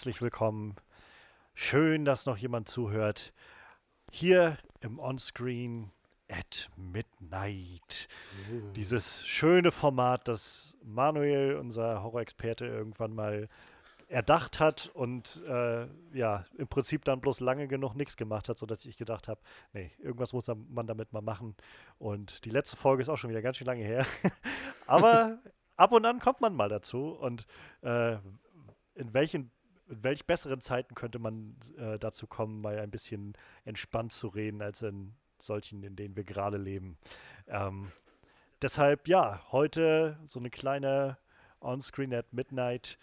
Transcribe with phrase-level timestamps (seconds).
[0.00, 0.76] Herzlich willkommen.
[1.52, 3.34] Schön, dass noch jemand zuhört.
[4.10, 5.90] Hier im Onscreen
[6.26, 8.08] at Midnight.
[8.50, 8.72] Uh.
[8.72, 13.46] Dieses schöne Format, das Manuel, unser Horrorexperte, irgendwann mal
[14.08, 18.86] erdacht hat und äh, ja, im Prinzip dann bloß lange genug nichts gemacht hat, sodass
[18.86, 19.42] ich gedacht habe,
[19.74, 21.54] nee, irgendwas muss man damit mal machen.
[21.98, 24.06] Und die letzte Folge ist auch schon wieder ganz schön lange her.
[24.86, 25.40] Aber
[25.76, 27.44] ab und an kommt man mal dazu und
[27.82, 28.16] äh,
[28.94, 29.50] in welchen
[29.90, 34.62] in welch besseren Zeiten könnte man äh, dazu kommen, mal ein bisschen entspannt zu reden,
[34.62, 36.96] als in solchen, in denen wir gerade leben.
[37.48, 37.90] Ähm,
[38.62, 41.18] deshalb, ja, heute so eine kleine
[41.60, 42.98] On-Screen at Midnight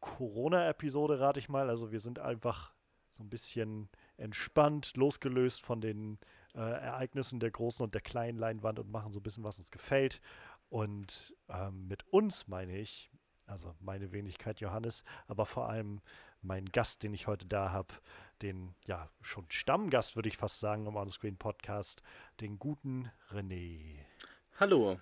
[0.00, 1.68] Corona-Episode, rate ich mal.
[1.68, 2.72] Also wir sind einfach
[3.16, 6.18] so ein bisschen entspannt, losgelöst von den
[6.54, 9.70] äh, Ereignissen der großen und der kleinen Leinwand und machen so ein bisschen, was uns
[9.70, 10.20] gefällt.
[10.68, 13.10] Und ähm, mit uns meine ich,
[13.46, 16.00] also meine Wenigkeit Johannes, aber vor allem
[16.42, 17.94] meinen Gast, den ich heute da habe,
[18.42, 22.02] den ja schon Stammgast, würde ich fast sagen, im Onscreen Podcast,
[22.40, 23.98] den guten René.
[24.60, 24.98] Hallo.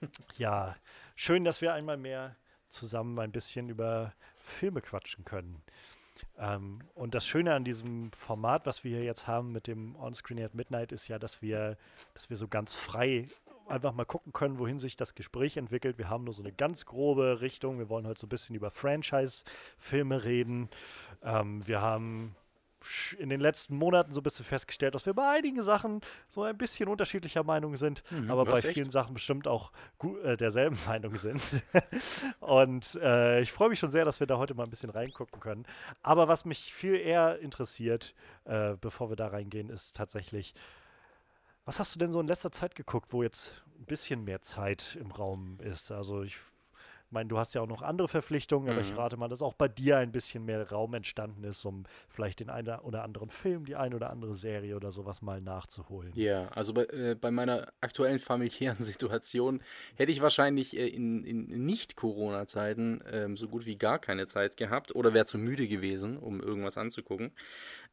[0.36, 0.76] Ja,
[1.14, 2.36] schön, dass wir einmal mehr
[2.68, 5.62] zusammen ein bisschen über Filme quatschen können.
[6.38, 10.44] Ähm, und das Schöne an diesem Format, was wir hier jetzt haben mit dem Onscreen
[10.44, 11.78] at Midnight, ist ja, dass wir,
[12.14, 13.28] dass wir so ganz frei
[13.66, 15.98] einfach mal gucken können, wohin sich das Gespräch entwickelt.
[15.98, 17.78] Wir haben nur so eine ganz grobe Richtung.
[17.78, 20.68] Wir wollen heute so ein bisschen über Franchise-Filme reden.
[21.22, 22.36] Ähm, wir haben
[23.18, 26.56] in den letzten Monaten so ein bisschen festgestellt, dass wir bei einigen Sachen so ein
[26.56, 28.92] bisschen unterschiedlicher Meinung sind, mhm, aber bei vielen echt?
[28.92, 29.72] Sachen bestimmt auch
[30.22, 31.64] äh, derselben Meinung sind.
[32.40, 35.40] und äh, ich freue mich schon sehr, dass wir da heute mal ein bisschen reingucken
[35.40, 35.66] können.
[36.02, 38.14] Aber was mich viel eher interessiert,
[38.44, 40.54] äh, bevor wir da reingehen, ist tatsächlich,
[41.66, 44.96] was hast du denn so in letzter Zeit geguckt, wo jetzt ein bisschen mehr Zeit
[45.00, 45.90] im Raum ist?
[45.92, 46.38] Also ich
[47.10, 48.96] meine, du hast ja auch noch andere Verpflichtungen, aber ich Mhm.
[48.96, 52.50] rate mal, dass auch bei dir ein bisschen mehr Raum entstanden ist, um vielleicht den
[52.50, 56.14] einen oder anderen Film, die eine oder andere Serie oder sowas mal nachzuholen.
[56.14, 59.62] Ja, also bei, äh, bei meiner aktuellen familiären Situation
[59.96, 64.94] hätte ich wahrscheinlich äh, in, in Nicht-Corona-Zeiten ähm, so gut wie gar keine Zeit gehabt
[64.94, 67.32] oder wäre zu müde gewesen, um irgendwas anzugucken.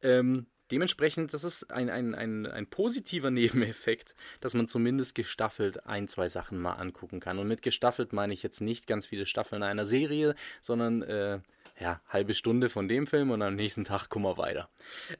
[0.02, 6.08] Ähm, dementsprechend, das ist ein, ein, ein, ein positiver Nebeneffekt, dass man zumindest gestaffelt ein,
[6.08, 7.38] zwei Sachen mal angucken kann.
[7.38, 11.40] Und mit gestaffelt meine ich jetzt nicht ganz viele Staffeln einer Serie, sondern äh,
[11.80, 14.68] ja, halbe Stunde von dem Film und am nächsten Tag gucken wir weiter.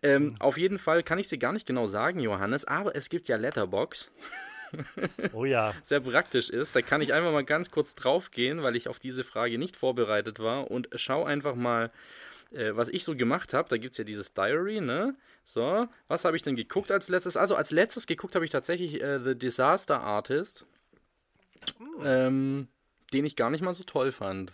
[0.02, 3.28] Ähm, Auf jeden Fall kann ich sie gar nicht genau sagen, Johannes, aber es gibt
[3.28, 4.10] ja Letterbox
[5.32, 6.74] Oh ja, sehr praktisch ist.
[6.76, 10.40] Da kann ich einfach mal ganz kurz draufgehen, weil ich auf diese Frage nicht vorbereitet
[10.40, 11.90] war und schau einfach mal,
[12.52, 13.68] äh, was ich so gemacht habe.
[13.68, 15.16] Da gibt es ja dieses Diary, ne?
[15.44, 17.36] So, was habe ich denn geguckt als letztes?
[17.36, 20.64] Also als letztes geguckt habe ich tatsächlich äh, The Disaster Artist,
[22.02, 22.68] ähm,
[23.12, 24.52] den ich gar nicht mal so toll fand.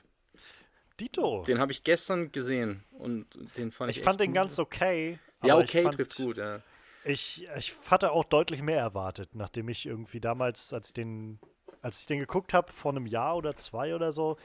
[0.98, 1.44] Dito.
[1.46, 4.34] Den habe ich gestern gesehen und den fand ich ich fand den gut.
[4.34, 5.18] ganz okay.
[5.42, 6.60] Ja, okay, ich fand, trifft's gut, ja.
[7.04, 11.38] Ich, ich hatte auch deutlich mehr erwartet, nachdem ich irgendwie damals, als ich den,
[11.80, 14.36] als ich den geguckt habe, vor einem Jahr oder zwei oder so,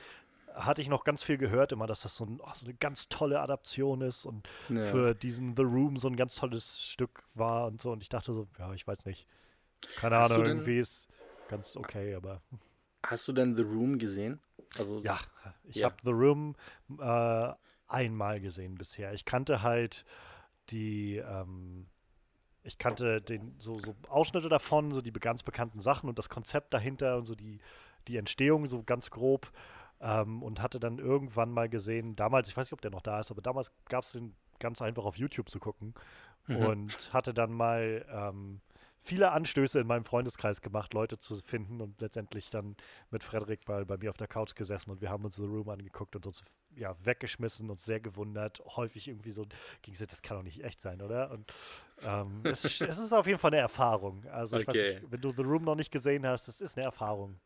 [0.55, 3.09] hatte ich noch ganz viel gehört, immer, dass das so, ein, oh, so eine ganz
[3.09, 4.81] tolle Adaption ist und Ja.
[4.81, 7.91] für diesen The Room so ein ganz tolles Stück war und so.
[7.91, 9.27] Und ich dachte so, ja, ich weiß nicht.
[9.95, 11.07] Keine Hast Ahnung, irgendwie ist
[11.47, 12.41] ganz okay, aber
[13.05, 14.39] Hast du denn The Room gesehen?
[14.77, 15.19] Also, ja,
[15.63, 15.87] ich Ja.
[15.87, 16.55] habe The Room
[16.99, 17.53] äh,
[17.87, 19.13] einmal gesehen bisher.
[19.13, 20.05] Ich kannte halt
[20.69, 21.87] die, ähm,
[22.63, 26.73] ich kannte den, so, so Ausschnitte davon, so die ganz bekannten Sachen und das Konzept
[26.73, 27.59] dahinter und so die,
[28.07, 29.51] die Entstehung so ganz grob
[30.05, 33.19] ähm, und hatte dann irgendwann mal gesehen, damals, ich weiß nicht, ob der noch da
[33.19, 35.93] ist, aber damals gab es den ganz einfach auf YouTube zu gucken
[36.47, 36.57] Mhm.
[36.57, 38.61] und hatte dann mal ähm,
[39.05, 42.75] viele Anstöße in meinem Freundeskreis gemacht, Leute zu finden und letztendlich dann
[43.11, 45.69] mit Frederik mal bei mir auf der Couch gesessen und wir haben uns The Room
[45.69, 46.43] angeguckt und uns
[46.75, 48.61] ja weggeschmissen und sehr gewundert.
[48.75, 49.45] Häufig irgendwie so
[49.81, 51.31] ging es, das kann doch nicht echt sein, oder?
[51.31, 51.53] Und
[52.03, 54.25] ähm, es, ist- es ist auf jeden Fall eine Erfahrung.
[54.25, 54.99] Also ich weiß Okay.
[54.99, 57.39] nicht, wenn du The Room noch nicht gesehen hast, es ist eine Erfahrung.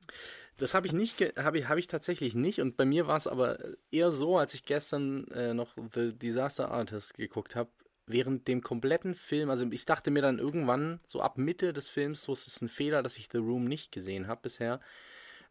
[0.58, 2.60] Das habe ich nicht, habe ich, habe ich tatsächlich nicht.
[2.60, 3.60] Und bei mir war es aber
[3.92, 7.70] eher so, als ich gestern äh, noch The Disaster Artist geguckt habe,
[8.10, 12.24] während dem kompletten Film, also ich dachte mir dann irgendwann, so ab Mitte des Films,
[12.24, 14.80] so es ist ein Fehler, dass ich The Room nicht gesehen habe bisher,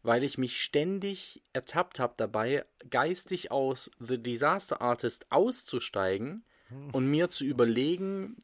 [0.03, 6.43] weil ich mich ständig ertappt habe dabei, geistig aus The Disaster Artist auszusteigen
[6.91, 8.37] und mir zu überlegen,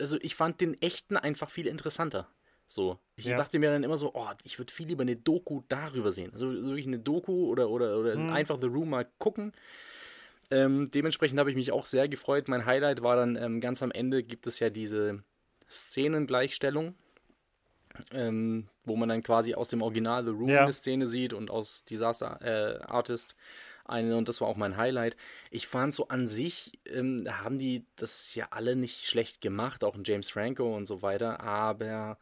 [0.00, 2.28] also ich fand den echten einfach viel interessanter.
[2.66, 2.98] So.
[3.16, 3.36] Ich Ja.
[3.36, 6.32] dachte mir dann immer so, oh, ich würde viel lieber eine Doku darüber sehen.
[6.32, 8.30] Also so wirklich eine Doku oder, oder, oder Mhm.
[8.30, 9.52] einfach The Room mal gucken.
[10.50, 12.48] Ähm, dementsprechend habe ich mich auch sehr gefreut.
[12.48, 15.22] Mein Highlight war dann ähm, ganz am Ende gibt es ja diese
[15.70, 16.94] Szenengleichstellung,
[18.12, 20.62] ähm, wo man dann quasi aus dem Original The Room Ja.
[20.62, 23.34] eine Szene sieht und aus Disaster äh, Artist
[23.84, 25.16] eine und das war auch mein Highlight.
[25.50, 29.94] Ich fand so an sich, ähm, haben die das ja alle nicht schlecht gemacht, auch
[29.94, 32.18] ein James Franco und so weiter, aber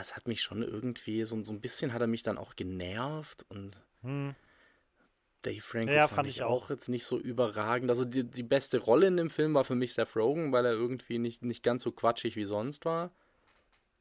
[0.00, 3.44] es hat mich schon irgendwie, so, so ein bisschen hat er mich dann auch genervt
[3.48, 4.34] und hm.
[5.42, 7.90] Dave Franco ja, fand, fand, ich auch jetzt nicht so überragend.
[7.90, 10.72] Also die, die beste Rolle in dem Film war für mich Seth Rogen, weil er
[10.72, 13.12] irgendwie nicht, nicht ganz so quatschig wie sonst war.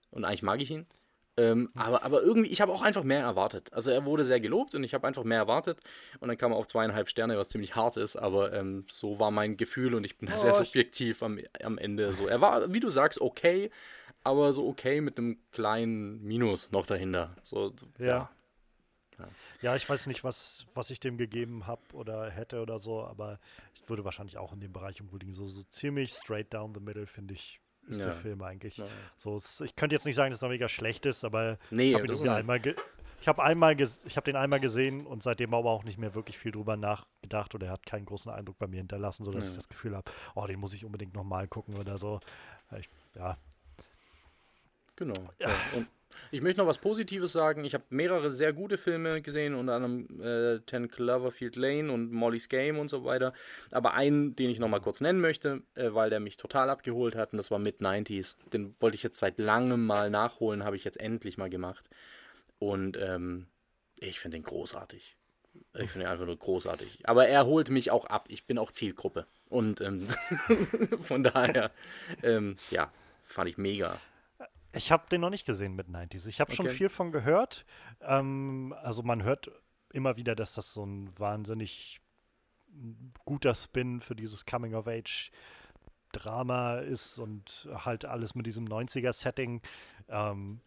[0.09, 0.87] Und eigentlich mag ich ihn.
[1.39, 3.71] Ähm, aber, aber irgendwie, ich habe auch einfach mehr erwartet.
[3.71, 5.79] Also er wurde sehr gelobt und ich habe einfach mehr erwartet.
[6.19, 8.15] Und dann kam er auf zweieinhalb Sterne, was ziemlich hart ist.
[8.15, 12.11] Aber ähm, so war mein Gefühl und ich bin oh, sehr subjektiv am, am Ende.
[12.13, 13.69] So, er war, wie du sagst, okay,
[14.23, 17.35] aber so okay mit einem kleinen Minus noch dahinter.
[17.43, 18.05] So, ja.
[18.05, 18.29] ja.
[19.61, 19.75] Ja.
[19.75, 23.39] ich weiß nicht, was, was ich dem gegeben habe oder hätte oder so, aber
[23.73, 25.33] ich würde wahrscheinlich auch in dem Bereich irgendwo liegen.
[25.33, 28.07] So, so ziemlich straight down the middle, finde ich, ist ja.
[28.07, 28.77] der Film eigentlich.
[28.77, 28.85] Ja.
[29.17, 32.13] So, ich könnte jetzt nicht sagen, dass er mega schlecht ist, aber nee, ich habe
[32.13, 32.61] ihn einmal
[33.19, 36.37] ich habe einmal ich habe den einmal gesehen und seitdem aber auch nicht mehr wirklich
[36.37, 39.49] viel drüber nachgedacht oder er hat keinen großen Eindruck bei mir hinterlassen, sodass ja.
[39.51, 42.19] ich das Gefühl habe, oh, den muss ich unbedingt nochmal gucken oder so.
[42.77, 43.37] Ich, ja.
[44.95, 45.15] Genau.
[45.39, 45.49] Ja.
[45.75, 45.87] Und
[46.31, 47.63] ich möchte noch was Positives sagen.
[47.65, 52.49] Ich habe mehrere sehr gute Filme gesehen, unter anderem äh, Ten Cloverfield Lane und Molly's
[52.49, 53.33] Game und so weiter.
[53.71, 57.15] Aber einen, den ich noch mal kurz nennen möchte, äh, weil der mich total abgeholt
[57.15, 58.35] hat, und das war Mid-90s.
[58.51, 61.89] Den wollte ich jetzt seit langem mal nachholen, habe ich jetzt endlich mal gemacht.
[62.59, 63.47] Und ähm,
[63.99, 65.15] ich finde den großartig.
[65.73, 66.99] Ich finde ihn einfach nur großartig.
[67.03, 68.25] Aber er holt mich auch ab.
[68.29, 69.25] Ich bin auch Zielgruppe.
[69.49, 70.07] Und ähm,
[71.01, 71.71] von daher,
[72.23, 72.91] ähm, ja,
[73.23, 73.99] fand ich mega.
[74.77, 76.27] Ich habe den noch nicht gesehen mit 90s.
[76.27, 76.55] Ich habe okay.
[76.55, 77.65] schon viel von gehört.
[78.01, 79.51] Ähm, also man hört
[79.91, 82.01] immer wieder, dass das so ein wahnsinnig
[83.25, 89.61] guter Spin für dieses Coming-of-Age-Drama ist und halt alles mit diesem 90er-Setting.
[90.09, 90.61] Ähm,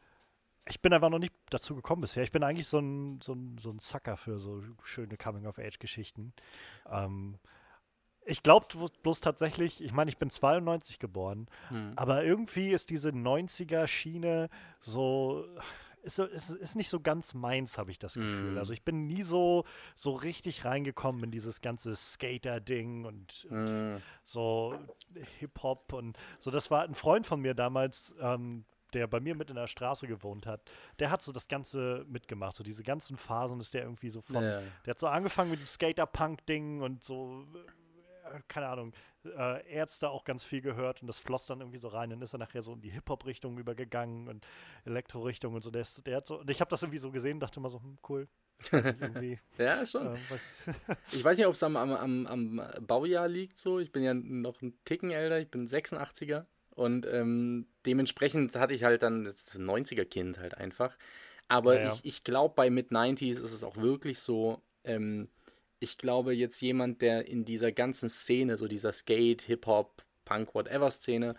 [0.68, 2.22] ich bin einfach noch nicht dazu gekommen bisher.
[2.22, 6.32] Ich bin eigentlich so ein, so ein, so ein Sucker für so schöne Coming-of-Age-Geschichten.
[6.90, 7.38] Ähm,
[8.30, 8.66] ich glaube
[9.02, 11.92] bloß tatsächlich, ich meine, ich bin 92 geboren, hm.
[11.96, 14.48] aber irgendwie ist diese 90er-Schiene
[14.80, 15.44] so,
[16.02, 18.52] ist, ist, ist nicht so ganz meins, habe ich das Gefühl.
[18.52, 18.58] Mm.
[18.58, 24.02] Also ich bin nie so, so richtig reingekommen in dieses ganze Skater-Ding und, und mm.
[24.24, 24.74] so
[25.40, 26.50] Hip-Hop und so.
[26.50, 30.06] Das war ein Freund von mir damals, ähm, der bei mir mit in der Straße
[30.06, 30.62] gewohnt hat,
[30.98, 34.42] der hat so das Ganze mitgemacht, so diese ganzen Phasen ist der irgendwie so von,
[34.42, 34.62] ja.
[34.84, 37.44] der hat so angefangen mit dem Skater-Punk-Ding und so
[38.48, 38.92] keine Ahnung,
[39.24, 42.10] äh, Ärzte auch ganz viel gehört und das floss dann irgendwie so rein.
[42.10, 44.46] Dann ist er nachher so in die Hip-Hop-Richtung übergegangen und
[44.84, 45.70] Elektro-Richtung und so.
[45.70, 46.40] Der, ist, der hat so.
[46.40, 48.28] Und ich habe das irgendwie so gesehen und dachte immer so, hm, cool.
[49.58, 50.14] ja, schon.
[50.14, 50.18] Äh,
[51.12, 53.78] ich weiß nicht, ob es am, am, am, am, Baujahr liegt so.
[53.78, 56.46] Ich bin ja noch ein Ticken älter, ich bin 86er.
[56.74, 60.96] Und ähm, dementsprechend hatte ich halt dann das 90er-Kind halt einfach.
[61.48, 61.92] Aber ja, ja.
[61.92, 65.28] ich, ich glaube, bei Mid-90s ist es auch wirklich so, ähm,
[65.80, 70.90] ich glaube, jetzt jemand, der in dieser ganzen Szene, so dieser Skate, Hip-Hop, Punk, whatever
[70.90, 71.34] Szene,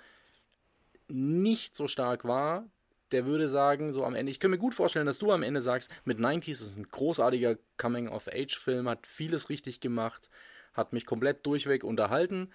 [1.08, 2.68] nicht so stark war,
[3.12, 5.62] der würde sagen, so am Ende, ich könnte mir gut vorstellen, dass du am Ende
[5.62, 10.30] sagst, mit 90s ist ein großartiger Coming-of-Age-Film, hat vieles richtig gemacht,
[10.74, 12.52] hat mich komplett durchweg unterhalten.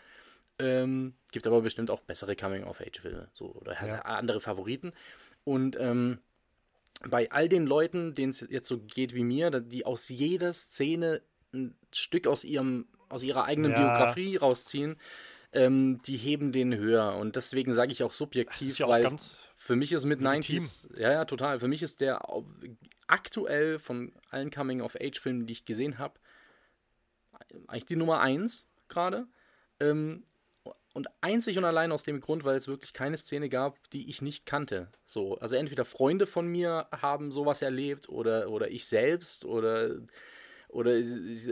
[0.58, 4.00] Ähm, gibt aber bestimmt auch bessere Coming-of-Age-Filme so, oder ja.
[4.02, 4.92] andere Favoriten.
[5.44, 6.18] Und ähm,
[7.06, 11.20] bei all den Leuten, denen es jetzt so geht wie mir, die aus jeder Szene
[11.56, 13.78] ein Stück aus ihrem, aus ihrer eigenen ja.
[13.78, 14.96] Biografie rausziehen,
[15.52, 17.16] ähm, die heben den höher.
[17.16, 19.18] Und deswegen sage ich auch subjektiv, ja weil auch
[19.56, 21.58] für mich ist mit 90s, ja, ja, total.
[21.60, 22.20] Für mich ist der
[23.06, 26.14] aktuell von allen Coming-of-Age-Filmen, die ich gesehen habe,
[27.66, 29.26] eigentlich die Nummer 1 gerade.
[29.80, 30.24] Ähm,
[30.96, 34.22] und einzig und allein aus dem Grund, weil es wirklich keine Szene gab, die ich
[34.22, 34.88] nicht kannte.
[35.04, 39.90] So, also entweder Freunde von mir haben sowas erlebt oder, oder ich selbst oder
[40.68, 41.48] oder ich,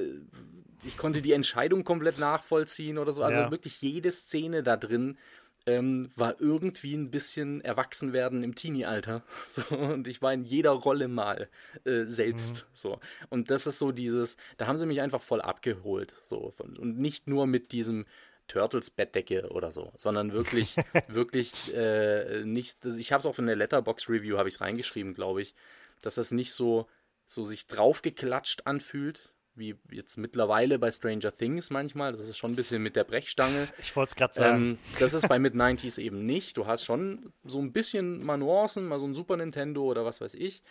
[0.85, 3.23] ich, konnte die Entscheidung komplett nachvollziehen oder so.
[3.23, 3.50] Also ja.
[3.50, 5.18] wirklich jede Szene da drin
[5.66, 9.23] ähm, war irgendwie ein bisschen Erwachsenwerden im Teenie-Alter.
[9.49, 11.49] So, und ich war in jeder Rolle mal
[11.85, 12.64] äh, selbst.
[12.64, 12.71] Mhm.
[12.75, 13.00] So.
[13.30, 16.12] Und das ist so dieses, da haben sie mich einfach voll abgeholt.
[16.28, 16.52] So.
[16.59, 18.04] Und nicht nur mit diesem
[18.49, 20.76] Turtles Bettdecke oder so, sondern wirklich,
[21.09, 22.85] wirklich äh, nicht.
[22.85, 25.54] Ich habe es auch in der Letterbox Review habe ich es reingeschrieben, glaube ich,
[26.02, 26.87] dass das nicht so
[27.26, 32.12] so sich draufgeklatscht anfühlt, wie jetzt mittlerweile bei Stranger Things manchmal.
[32.12, 33.69] Das ist schon ein bisschen mit der Brechstange.
[33.78, 34.57] Ich wollte es gerade sagen.
[34.57, 36.57] Ähm, das ist bei Mid-90s eben nicht.
[36.57, 40.21] Du hast schon so ein bisschen mal Nuancen, mal so ein Super Nintendo oder was
[40.21, 40.62] weiß ich.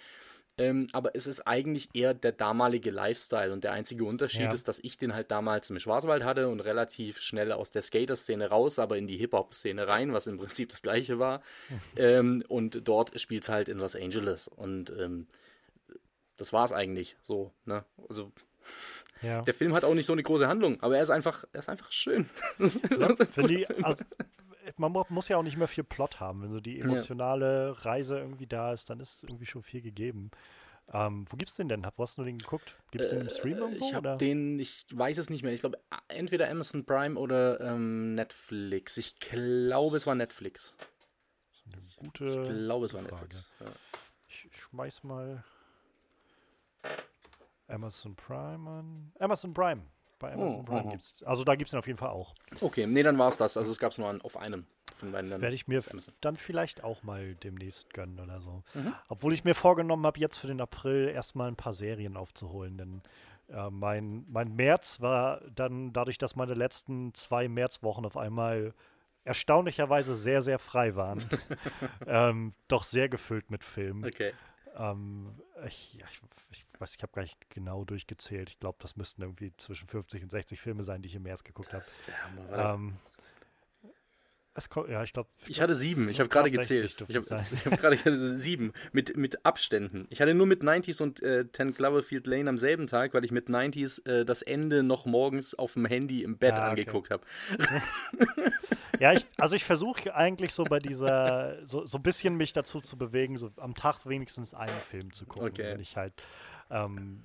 [0.55, 4.53] Ähm, aber es ist eigentlich eher der damalige Lifestyle und der einzige Unterschied ja.
[4.53, 8.50] ist, dass ich den halt damals im Schwarzwald hatte und relativ schnell aus der Skater-Szene
[8.50, 11.41] raus, aber in die Hip-Hop-Szene rein, was im Prinzip das gleiche war.
[11.98, 15.25] ähm, und dort spielt es halt in Los Angeles und ähm,
[16.38, 17.86] das war es eigentlich so, ne?
[18.08, 18.32] Also
[19.22, 19.42] Ja.
[19.42, 21.70] Der Film hat auch nicht so eine große Handlung, aber er ist einfach, er ist
[21.70, 22.30] einfach schön.
[22.60, 23.13] Ja,
[23.48, 24.04] die, also,
[24.78, 26.42] man muss ja auch nicht mehr viel Plot haben.
[26.42, 27.72] Wenn so die emotionale ja.
[27.90, 30.32] Reise irgendwie da ist, dann ist irgendwie schon viel gegeben.
[30.92, 31.86] Ähm, wo gibt's den denn?
[31.96, 32.75] Wo hast du den geguckt?
[32.92, 33.86] Gibt es den im Stream äh, irgendwo?
[33.86, 35.54] Ich habe den, ich weiß es nicht mehr.
[35.54, 38.98] Ich glaube, entweder Amazon Prime oder ähm, Netflix.
[38.98, 40.75] Ich glaube, es war Netflix.
[41.98, 43.24] Gute ich glaube, es war Frage.
[43.24, 43.50] Netflix.
[43.62, 43.68] Ja.
[44.28, 45.44] Ich schmeiß mal
[47.68, 49.12] Amazon Prime an.
[49.20, 49.82] Amazon Prime.
[50.20, 50.90] Bei Amazon oh, Prime oh.
[50.90, 51.24] gibt's.
[51.24, 52.34] Also da gibt es den auf jeden Fall auch.
[52.62, 53.58] Okay, nee, dann war es das.
[53.58, 54.66] Also es gab es nur an, auf einem
[55.04, 55.30] von beiden.
[55.30, 55.82] Werde ich mir
[56.22, 58.63] dann vielleicht auch mal demnächst gönnen oder so.
[58.74, 58.94] Mhm.
[59.10, 63.02] Obwohl ich mir vorgenommen habe, jetzt für den April erstmal ein paar Serien aufzuholen, denn
[63.50, 68.74] äh, mein, mein März war dann dadurch, dass meine letzten zwei Märzwochen auf einmal
[69.25, 71.24] erstaunlicherweise sehr, sehr frei waren.
[72.08, 74.06] ähm, doch sehr gefüllt mit Filmen.
[74.06, 74.34] Okay.
[74.75, 75.36] Ähm,
[75.66, 76.22] ich, ich,
[76.52, 78.50] ich, weiß, ich habe gar nicht genau durchgezählt.
[78.50, 81.44] Ich glaube, das müssten irgendwie zwischen 50 und 60 Filme sein, die ich im März
[81.44, 81.86] geguckt habe.
[82.51, 82.98] Ähm,
[84.70, 85.30] Kommt, ja, ich glaube.
[85.44, 86.10] Ich, ich, hatte sieben.
[86.10, 87.01] Ich habe gerade gezählt.
[87.08, 87.98] Ich habe hab gerade
[88.38, 88.72] sieben.
[88.92, 90.06] Mit, mit Abständen.
[90.12, 93.32] Ich hatte nur mit 90s und äh, 10 Cloverfield Lane am selben Tag, weil ich
[93.32, 97.24] mit 90s äh, das Ende noch morgens auf dem Handy im Bett ah, angeguckt habe.
[99.00, 102.80] ja, ich, also ich versuche eigentlich so bei dieser, so, so ein bisschen mich dazu
[102.80, 105.50] zu bewegen, so am Tag wenigstens einen Film zu gucken.
[105.50, 105.74] Okay.
[105.74, 106.13] Wenn ich halt
[106.74, 107.24] ähm,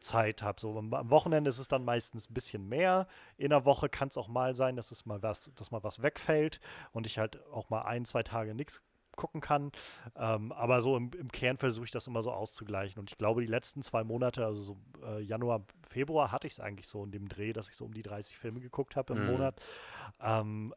[0.00, 0.60] Zeit habe.
[0.60, 3.08] So am Wochenende ist es dann meistens ein bisschen mehr.
[3.36, 6.02] In der Woche kann es auch mal sein, dass es mal was, dass mal was
[6.02, 6.60] wegfällt
[6.92, 8.82] und ich halt auch mal ein, zwei Tage nichts
[9.16, 9.72] gucken kann.
[10.16, 12.98] Ähm, aber so im, im Kern versuche ich das immer so auszugleichen.
[12.98, 16.60] Und ich glaube, die letzten zwei Monate, also so äh, Januar, Februar, hatte ich es
[16.60, 19.24] eigentlich so in dem Dreh, dass ich so um die 30 Filme geguckt habe im
[19.24, 19.30] mhm.
[19.30, 19.60] Monat.
[20.20, 20.74] Ähm,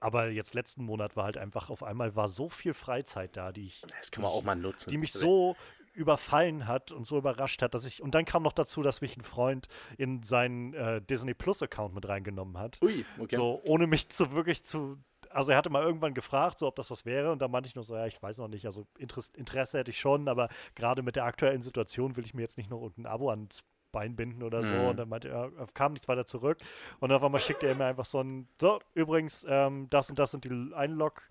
[0.00, 3.66] aber jetzt letzten Monat war halt einfach auf einmal war so viel Freizeit da, die
[3.66, 3.82] ich.
[3.98, 4.90] Das kann man auch mal nutzen.
[4.90, 5.56] Die mich so
[5.98, 8.00] überfallen hat und so überrascht hat, dass ich.
[8.00, 12.08] Und dann kam noch dazu, dass mich ein Freund in seinen äh, Disney Plus-Account mit
[12.08, 12.78] reingenommen hat.
[12.82, 13.36] Ui, okay.
[13.36, 14.98] So, ohne mich zu wirklich zu.
[15.30, 17.74] Also er hatte mal irgendwann gefragt, so ob das was wäre, und da meinte ich
[17.74, 18.64] nur so, ja, ich weiß noch nicht.
[18.64, 22.42] Also Interesse, Interesse hätte ich schon, aber gerade mit der aktuellen Situation will ich mir
[22.42, 24.72] jetzt nicht noch ein Abo ans Bein binden oder so.
[24.72, 24.86] Mhm.
[24.86, 26.58] Und dann meinte er, kam nichts weiter zurück.
[27.00, 30.30] Und auf einmal schickte er mir einfach so ein, so, übrigens, ähm, das und das
[30.30, 31.22] sind die Einlog-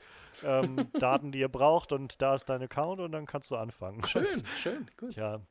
[0.44, 4.06] ähm, Daten, die ihr braucht und da ist dein Account und dann kannst du anfangen.
[4.08, 5.15] Schön, schön, gut.
[5.15, 5.41] Ja,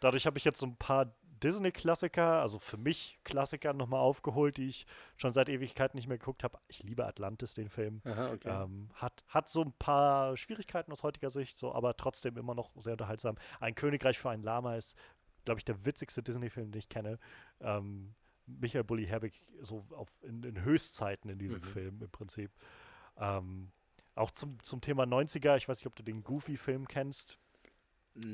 [0.00, 4.68] dadurch habe ich jetzt so ein paar Disney-Klassiker, also für mich Klassiker nochmal aufgeholt, die
[4.68, 6.58] ich schon seit Ewigkeiten nicht mehr geguckt habe.
[6.68, 8.00] Ich liebe Atlantis, den Film.
[8.04, 8.62] Aha, okay.
[8.64, 12.70] ähm, hat, hat so ein paar Schwierigkeiten aus heutiger Sicht, so, aber trotzdem immer noch
[12.80, 13.36] sehr unterhaltsam.
[13.60, 14.96] Ein Königreich für ein Lama ist,
[15.44, 17.18] glaube ich, der witzigste Disney-Film, den ich kenne.
[17.60, 18.14] Ähm,
[18.46, 21.64] Michael Bulli Herbig so auf, in, in Höchstzeiten in diesem mhm.
[21.64, 22.52] Film im Prinzip.
[23.16, 23.72] Ähm,
[24.14, 27.38] auch zum, zum Thema 90er, ich weiß nicht, ob du den Goofy-Film kennst.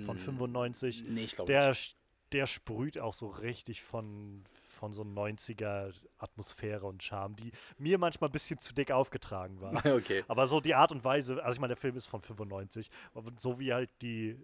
[0.04, 1.04] Von 95.
[1.06, 1.96] Nee, ich glaube der, nicht.
[2.32, 8.28] Der sprüht auch so richtig von, von so 90er Atmosphäre und Charme, die mir manchmal
[8.28, 9.72] ein bisschen zu dick aufgetragen war.
[9.86, 10.24] Okay.
[10.28, 13.32] Aber so die Art und Weise, also ich meine, der Film ist von 95, aber
[13.38, 14.36] so wie halt die,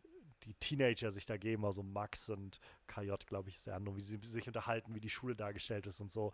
[0.44, 4.02] die Teenager sich da geben, also Max und KJ, glaube ich, ist der andere, wie
[4.02, 6.32] sie sich unterhalten, wie die Schule dargestellt ist und so.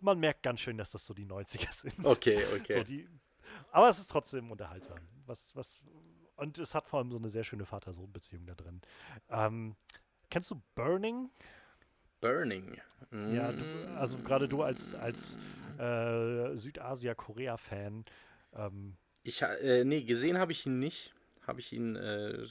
[0.00, 2.06] Man merkt ganz schön, dass das so die 90er sind.
[2.06, 2.78] Okay, okay.
[2.78, 3.08] So die,
[3.70, 4.98] aber es ist trotzdem unterhaltsam.
[5.26, 5.80] Was, was,
[6.36, 8.80] und es hat vor allem so eine sehr schöne Vater-Sohn-Beziehung da drin.
[9.30, 9.76] Ähm,
[10.30, 11.30] kennst du Burning?
[12.20, 12.80] Burning.
[13.10, 13.62] Ja, du,
[13.96, 15.38] also gerade du als, als
[15.78, 18.02] äh, Südasia-Korea-Fan.
[18.54, 21.14] Ähm, ich, äh, nee, gesehen habe ich ihn nicht.
[21.46, 22.46] Habe ich ihn, äh,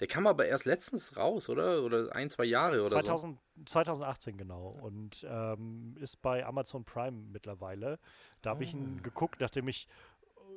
[0.00, 1.82] der kam aber erst letztens raus, oder?
[1.82, 3.64] Oder ein, zwei Jahre oder 2000, so.
[3.66, 4.68] 2018 genau.
[4.80, 7.98] Und ähm, ist bei Amazon Prime mittlerweile.
[8.40, 8.62] Da habe oh.
[8.62, 9.02] ich ihn ah.
[9.02, 9.86] geguckt, nachdem ich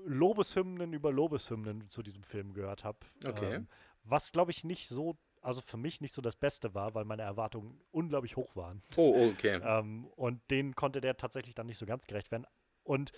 [0.06, 3.00] Lobeshymnen über Lobeshymnen zu diesem Film gehört habe.
[3.28, 3.56] Okay.
[3.56, 3.68] Ähm,
[4.04, 7.24] was, glaube ich, nicht so, also für mich nicht so das Beste war, weil meine
[7.24, 8.82] Erwartungen unglaublich hoch waren.
[8.96, 9.60] Oh, okay.
[9.64, 12.46] ähm, und denen konnte der tatsächlich dann nicht so ganz gerecht werden.
[12.84, 13.12] Und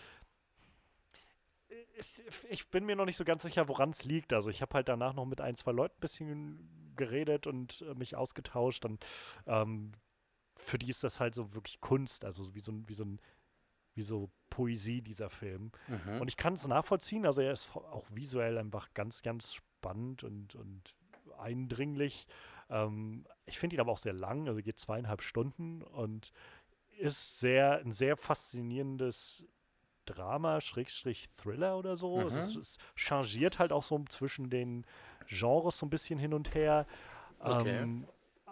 [2.50, 4.34] ich bin mir noch nicht so ganz sicher, woran es liegt.
[4.34, 7.94] Also ich habe halt danach noch mit ein, zwei Leuten ein bisschen geredet und äh,
[7.96, 8.86] mich ausgetauscht.
[8.86, 9.06] Und
[9.48, 9.92] ähm,
[10.56, 13.20] für die ist das halt so wirklich Kunst, also wie so, wie so ein
[13.96, 15.72] wie so Poesie, dieser Film.
[15.88, 16.22] Mhm.
[16.22, 20.56] Und ich kann es nachvollziehen, also er ist auch visuell einfach ganz, ganz spannend und,
[20.56, 20.96] und
[21.38, 22.28] eindringlich.
[22.70, 26.32] Ähm, ich finde ihn aber auch sehr lang, also geht zweieinhalb Stunden und
[27.00, 29.46] ist sehr, ein sehr faszinierendes
[30.06, 32.18] Drama, Schrägstrich Thriller oder so.
[32.18, 32.28] Mhm.
[32.28, 34.86] Es, es, changiert halt auch so zwischen den
[35.28, 36.86] Genres so ein bisschen hin und her.
[37.40, 37.82] Okay.
[37.82, 38.08] Ähm,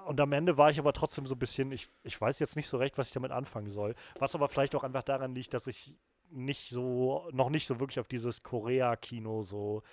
[0.06, 2.68] und am Ende war ich aber trotzdem so ein bisschen, ich, ich weiß jetzt nicht
[2.68, 3.96] so recht, was ich damit anfangen soll.
[4.20, 5.94] Was aber vielleicht auch einfach daran liegt, dass ich
[6.30, 9.84] nicht so, noch nicht so wirklich auf dieses Korea-Kino so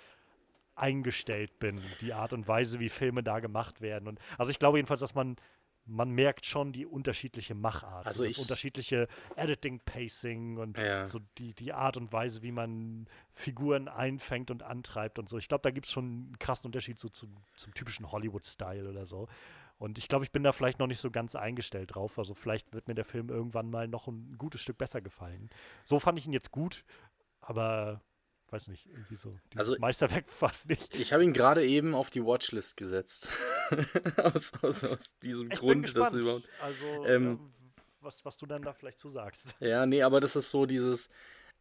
[0.75, 4.07] eingestellt bin, die Art und Weise, wie Filme da gemacht werden.
[4.07, 5.35] Und also ich glaube jedenfalls, dass man
[5.91, 8.05] man merkt schon die unterschiedliche Machart.
[8.05, 11.07] Also so das ich- unterschiedliche Editing-Pacing und Ja.
[11.07, 15.39] so die, die Art und Weise, wie man Figuren einfängt und antreibt und so.
[15.39, 19.07] Ich glaube, da gibt es schon einen krassen Unterschied so zum, zum typischen Hollywood-Style oder
[19.07, 19.27] so.
[19.79, 22.19] Und ich glaube, ich bin da vielleicht noch nicht so ganz eingestellt drauf.
[22.19, 25.49] Also vielleicht wird mir der Film irgendwann mal noch ein gutes Stück besser gefallen.
[25.85, 26.83] So fand ich ihn jetzt gut,
[27.41, 28.01] aber
[28.51, 29.37] weiß nicht, irgendwie so.
[29.53, 30.93] Dieses Also- Meisterwerk fast nicht.
[30.95, 33.29] Ich habe ihn gerade eben auf die Watchlist gesetzt.
[34.17, 36.47] aus, aus, aus diesem Ich Grund, dass überhaupt.
[36.61, 37.39] Also, ähm,
[38.01, 39.55] was, was du dann da vielleicht zu sagst.
[39.59, 41.09] Ja, nee, aber das ist so dieses.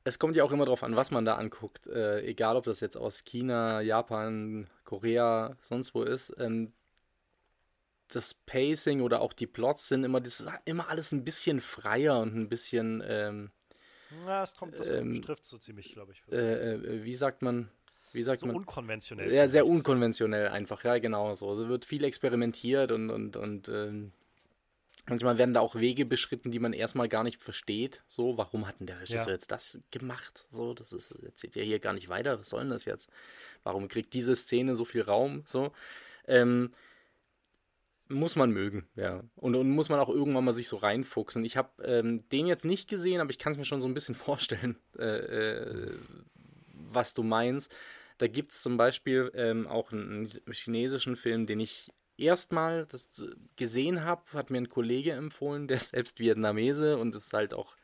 [0.05, 1.87] Es kommt ja auch immer drauf an, was man da anguckt.
[1.89, 6.33] Äh, egal, ob das jetzt aus China, Japan, Korea, sonst wo ist.
[6.39, 6.73] Ähm,
[8.09, 12.21] das Pacing oder auch die Plots sind immer, das ist immer alles ein bisschen freier
[12.21, 13.51] und ein bisschen, ähm,
[14.27, 16.23] Ja, es kommt, das Ähm, trifft so ziemlich, glaube ich.
[16.33, 17.69] äh, äh, wie sagt man,
[18.13, 18.57] wie sagt so man?
[18.57, 19.33] unkonventionell.
[19.33, 21.61] Ja, sehr unkonventionell einfach, ja, genau so.
[21.61, 24.13] Es wird viel experimentiert und, und, und ähm,
[25.07, 28.03] manchmal werden da auch Wege beschritten, die man erstmal gar nicht versteht.
[28.07, 29.33] So, warum hat denn der Regisseur Ja.
[29.33, 30.47] jetzt das gemacht?
[30.51, 32.41] So, das ist, erzählt ja hier gar nicht weiter.
[32.41, 33.11] Was soll denn das jetzt?
[33.63, 35.43] Warum kriegt diese Szene so viel Raum?
[35.47, 35.73] So,
[36.27, 36.71] ähm,
[38.09, 39.23] muss man mögen, ja.
[39.37, 41.45] Und, und muss man auch irgendwann mal sich so reinfuchsen.
[41.45, 43.95] Ich habe ähm, den jetzt nicht gesehen, aber ich kann es mir schon so ein
[43.95, 45.95] bisschen vorstellen, äh, äh,
[46.91, 47.75] was du meinst.
[48.19, 52.89] Da gibt es zum Beispiel ähm, auch einen, chinesischen Film, den ich erstmal
[53.57, 57.77] gesehen habe, hat mir ein Kollege empfohlen, der ist selbst Vietnamese und ist halt auch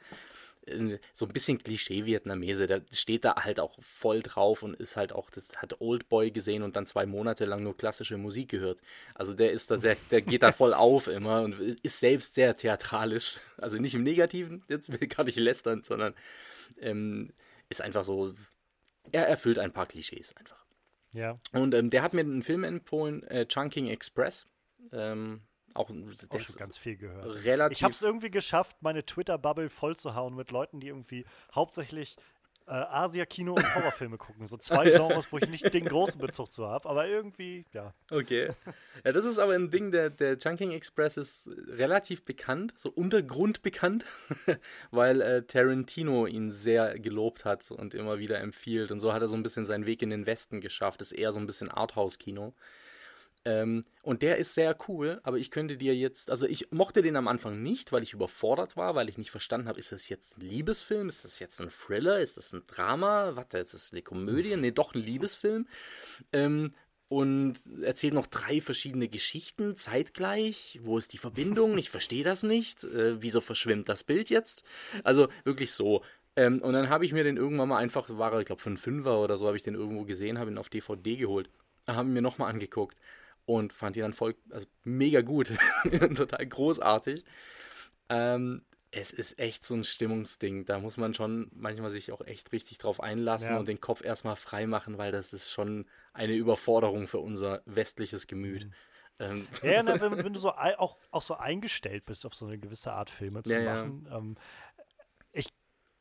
[1.14, 2.66] so ein bisschen Klischee-Vietnamese.
[2.66, 6.62] Der steht da halt auch voll drauf und ist halt auch, das hat Oldboy gesehen
[6.62, 8.80] und dann zwei Monate lang nur klassische Musik gehört.
[9.14, 12.56] Also der ist da, der, der geht da voll auf immer und ist selbst sehr
[12.56, 13.40] theatralisch.
[13.58, 16.14] Also nicht im Negativen, jetzt will ich gar nicht lästern, sondern
[16.80, 17.32] ähm,
[17.68, 18.34] ist einfach so,
[19.12, 20.64] er erfüllt ein paar Klischees einfach.
[21.12, 24.46] Ja, Und ähm, der hat mir einen Film empfohlen, äh, Chunking Express.
[24.92, 25.42] Ähm,
[25.74, 27.44] auch auch schon ganz viel gehört.
[27.44, 27.78] relativ.
[27.78, 32.16] Ich habe es irgendwie geschafft, meine Twitter-Bubble voll zu hauen mit Leuten, die irgendwie hauptsächlich
[32.66, 34.46] äh, Asia-Kino und Horrorfilme gucken.
[34.46, 37.92] So zwei Genres, wo ich nicht den großen Bezug zu habe, aber irgendwie, ja.
[38.10, 38.50] Okay.
[39.04, 43.62] Ja, das ist aber ein Ding, der, der Chunking Express ist relativ bekannt, so Untergrund
[43.62, 44.06] bekannt,
[44.90, 48.92] weil äh, Tarantino ihn sehr gelobt hat und immer wieder empfiehlt.
[48.92, 51.02] Und so hat er so ein bisschen seinen Weg in den Westen geschafft.
[51.02, 52.54] Ist eher so ein bisschen Arthouse-Kino.
[53.44, 57.16] Ähm, und der ist sehr cool, aber ich könnte dir jetzt, also ich mochte den
[57.16, 60.38] am Anfang nicht, weil ich überfordert war, weil ich nicht verstanden habe, ist das jetzt
[60.38, 64.02] ein Liebesfilm, ist das jetzt ein Thriller, ist das ein Drama, warte, ist das eine
[64.02, 64.56] Komödie?
[64.56, 65.66] Nee, doch ein Liebesfilm.
[66.32, 66.74] Ähm,
[67.08, 70.80] und erzählt noch drei verschiedene Geschichten zeitgleich.
[70.82, 71.76] Wo ist die Verbindung?
[71.76, 72.82] Ich verstehe das nicht.
[72.82, 74.64] Äh, wieso verschwimmt das Bild jetzt?
[75.04, 76.02] Also wirklich so.
[76.34, 78.70] Ähm, und dann habe ich mir den irgendwann mal einfach, war er, ich glaube, für
[78.70, 81.50] einen Fünfer oder so, habe ich den irgendwo gesehen, habe ihn auf DVD geholt.
[81.86, 82.98] Haben mir nochmal angeguckt
[83.46, 85.52] und fand ihn dann voll, also mega gut.
[86.14, 87.24] Total großartig.
[88.08, 90.66] Ähm, es ist echt so ein Stimmungsding.
[90.66, 93.58] Da muss man schon manchmal sich auch echt richtig drauf einlassen Ja.
[93.58, 98.26] und den Kopf erstmal frei machen, weil das ist schon eine Überforderung für unser westliches
[98.28, 98.70] Gemüt.
[99.18, 102.58] Ähm, Ja, na, wenn, wenn du so auch, auch so eingestellt bist, auf so eine
[102.58, 103.74] gewisse Art Filme zu Ja, ja.
[103.74, 104.08] machen.
[104.12, 104.36] Ähm,
[105.32, 105.48] ich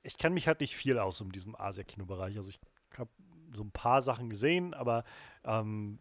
[0.03, 2.38] ich kenne mich halt nicht viel aus um diesem Asia-Kino-Bereich.
[2.38, 2.60] Also ich
[2.97, 3.10] habe
[3.53, 5.03] so ein paar Sachen gesehen, aber
[5.45, 5.99] ähm,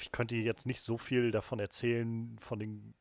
[0.00, 2.94] ich könnte jetzt nicht so viel davon erzählen, von den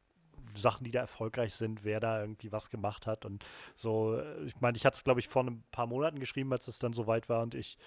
[0.56, 3.44] Sachen, die da erfolgreich sind, wer da irgendwie was gemacht hat und
[3.76, 4.22] so.
[4.46, 6.94] Ich meine, ich hatte es, glaube ich, vor ein paar Monaten geschrieben, als es dann
[6.94, 7.78] soweit war und ich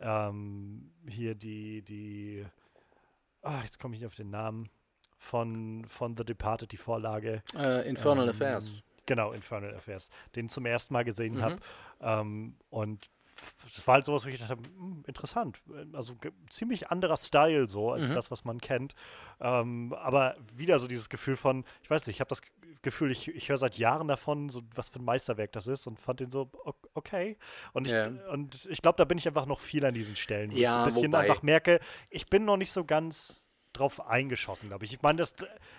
[0.00, 2.46] ähm, hier die, die,
[3.42, 4.68] ah, jetzt komme ich nicht auf den Namen,
[5.18, 7.42] von, von The Departed, die Vorlage.
[7.56, 8.82] äh, Infernal ähm, Affairs.
[9.06, 11.42] Genau, Infernal Affairs, den zum ersten Mal gesehen Mhm.
[11.42, 11.56] habe.
[12.00, 13.06] Ähm, und
[13.66, 15.62] es war halt sowas, wo ich dachte, hm, interessant.
[15.92, 16.14] Also
[16.50, 18.14] ziemlich anderer Style so als Mhm.
[18.14, 18.94] das, was man kennt.
[19.40, 22.50] Ähm, aber wieder so dieses Gefühl von, ich weiß nicht, ich habe das Ge-
[22.82, 26.00] Gefühl, ich, ich höre seit Jahren davon, so was für ein Meisterwerk das ist und
[26.00, 26.50] fand den so
[26.94, 27.38] okay.
[27.72, 28.06] Und ich, Ja.
[28.30, 30.78] und ich glaube, da bin ich einfach noch viel an diesen Stellen, wo ich Ja,
[30.78, 31.78] ein bisschen wobei- einfach merke,
[32.10, 34.92] ich bin noch nicht so ganz drauf eingeschossen, glaube ich.
[34.92, 35.34] Ich meine, das,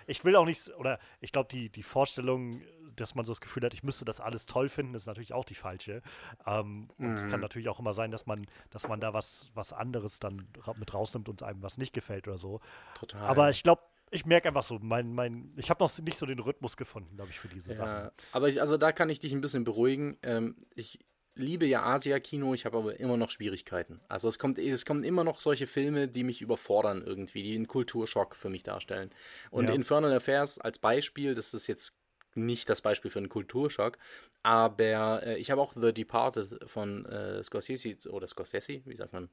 [0.06, 2.62] ich will auch nicht, oder ich glaube, die, die Vorstellung,
[2.96, 5.44] dass man so das Gefühl hat, ich müsste das alles toll finden, ist natürlich auch
[5.44, 6.02] die falsche.
[6.46, 7.42] Ähm, und es kann Mhm.
[7.42, 11.28] natürlich auch immer sein, dass man, dass man da was, was anderes dann mit rausnimmt
[11.28, 12.60] und einem was nicht gefällt oder so.
[12.94, 13.28] Total.
[13.28, 16.38] Aber ich glaube, ich merke einfach so, mein, mein, ich habe noch nicht so den
[16.38, 18.04] Rhythmus gefunden, glaube ich, für diese Sachen.
[18.04, 20.16] Ja, aber ich, also da kann ich dich ein bisschen beruhigen.
[20.22, 21.00] Ähm, ich
[21.36, 24.00] liebe ja Asia-Kino, ich habe aber immer noch Schwierigkeiten.
[24.08, 27.66] Also es kommt, es kommen immer noch solche Filme, die mich überfordern irgendwie, die einen
[27.66, 29.10] Kulturschock für mich darstellen.
[29.50, 29.74] Und Ja.
[29.74, 31.96] Infernal Affairs als Beispiel, das ist jetzt
[32.36, 33.98] nicht das Beispiel für einen Kulturschock,
[34.42, 39.28] aber äh, ich habe auch The Departed von äh, Scorsese oder Scorsese, wie sagt man?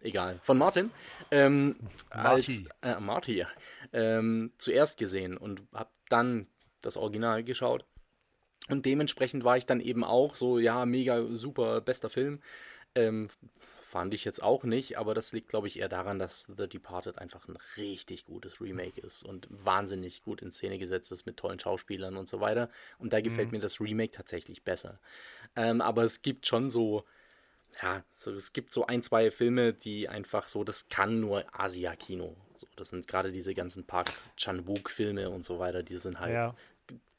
[0.00, 0.90] Egal, von Martin.
[1.30, 1.76] Ähm,
[2.10, 2.68] als, Marty.
[2.82, 3.48] äh, Marty, ja.
[3.92, 6.48] Ähm, zuerst gesehen und habe dann
[6.80, 7.84] das Original geschaut.
[8.68, 12.40] Und dementsprechend war ich dann eben auch so, ja, mega super, bester Film.
[12.94, 13.30] Ähm,
[13.92, 17.18] fand ich jetzt auch nicht, aber das liegt, glaube ich, eher daran, dass The Departed
[17.18, 21.60] einfach ein richtig gutes Remake ist und wahnsinnig gut in Szene gesetzt ist mit tollen
[21.60, 22.70] Schauspielern und so weiter.
[22.98, 23.58] Und da gefällt mhm.
[23.58, 24.98] mir das Remake tatsächlich besser.
[25.56, 27.04] Ähm, aber es gibt schon so,
[27.82, 32.34] ja, so, es gibt so ein, zwei Filme, die einfach so, das kann nur Asia-Kino.
[32.54, 36.54] So, das sind gerade diese ganzen Park Chan-wook-Filme und so weiter, die sind halt, ja.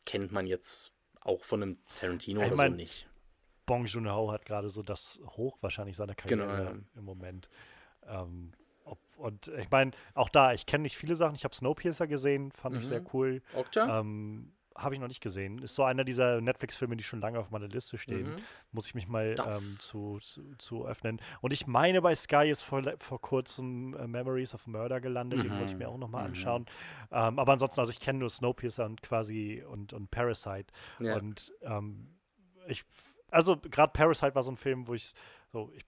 [0.07, 3.07] kennt man jetzt auch von einem Tarantino ich oder mein, so nicht.
[3.65, 6.75] Bong Joon-ho hat gerade so das Hoch wahrscheinlich seiner Karriere genau, ja.
[6.95, 7.49] im Moment.
[8.07, 8.51] Ähm,
[8.85, 11.35] ob, und ich meine, auch da, ich kenne nicht viele Sachen.
[11.35, 12.81] Ich habe Snowpiercer gesehen, fand mhm.
[12.81, 13.07] ich sehr mhm.
[13.13, 13.41] cool.
[13.55, 13.99] Okja?
[13.99, 15.59] Ähm, habe ich noch nicht gesehen.
[15.59, 18.31] Ist so einer dieser Netflix-Filme, die schon lange auf meiner Liste stehen.
[18.31, 18.41] Mhm.
[18.71, 21.21] Muss ich mich mal ähm, zu, zu, zu, öffnen.
[21.41, 25.39] Und ich meine, bei Sky ist vor, vor kurzem äh, Memories of Murder gelandet.
[25.39, 25.43] Mhm.
[25.43, 26.29] Den wollte ich mir auch nochmal mhm.
[26.29, 26.65] anschauen.
[27.11, 30.73] Ähm, aber ansonsten, also ich kenne nur Snowpiercer und quasi und, und Parasite.
[30.99, 31.17] Ja.
[31.17, 32.07] Und ähm,
[32.67, 32.83] ich,
[33.33, 35.13] also gerade Parasite war so ein Film, wo ich
[35.51, 35.83] so, ich,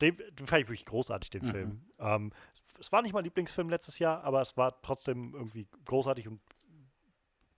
[0.00, 1.50] den, den fand ich wirklich großartig, den mhm.
[1.50, 1.84] Film.
[1.98, 2.32] Ähm,
[2.80, 6.40] es war nicht mein Lieblingsfilm letztes Jahr, aber es war trotzdem irgendwie großartig und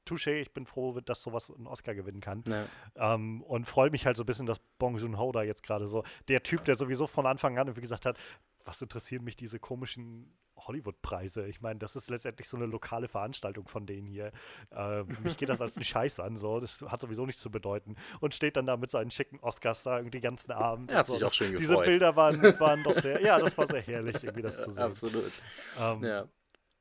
[0.07, 2.45] touché, ich bin froh, dass sowas einen Oscar gewinnen kann.
[2.47, 3.15] Ja.
[3.15, 6.05] Ähm, und freue mich halt so ein bisschen, dass Bong Joon-ho da jetzt gerade so,
[6.29, 8.19] der Typ, der sowieso von Anfang an irgendwie gesagt hat,
[8.65, 11.47] was interessieren mich diese komischen Hollywood-Preise?
[11.47, 14.33] Ich meine, das ist letztendlich so eine lokale Veranstaltung von denen hier.
[14.71, 16.61] Äh, mich geht das als ein Scheiß an, so.
[16.61, 17.97] Das hat sowieso nichts zu bedeuten.
[18.21, 20.91] Und steht dann da mit seinen schicken Oscars da irgendwie den ganzen Abend.
[20.91, 21.27] Er hat sich so.
[21.27, 21.63] auch schön gefreut.
[21.63, 24.83] Diese Bilder waren, waren doch sehr, ja, das war sehr herrlich, irgendwie das zu sehen.
[24.83, 25.33] Absolut.
[25.79, 26.29] Ähm, ja.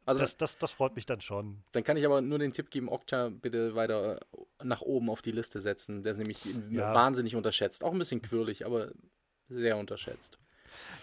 [0.06, 1.64] Also das, das, das freut mich dann schon.
[1.72, 4.20] Dann kann ich aber nur den Tipp geben, Okta bitte weiter
[4.62, 6.04] nach oben auf die Liste setzen.
[6.04, 6.94] Der ist nämlich ja.
[6.94, 7.84] wahnsinnig unterschätzt.
[7.84, 8.92] Auch ein bisschen quirlig, aber
[9.48, 10.40] sehr unterschätzt.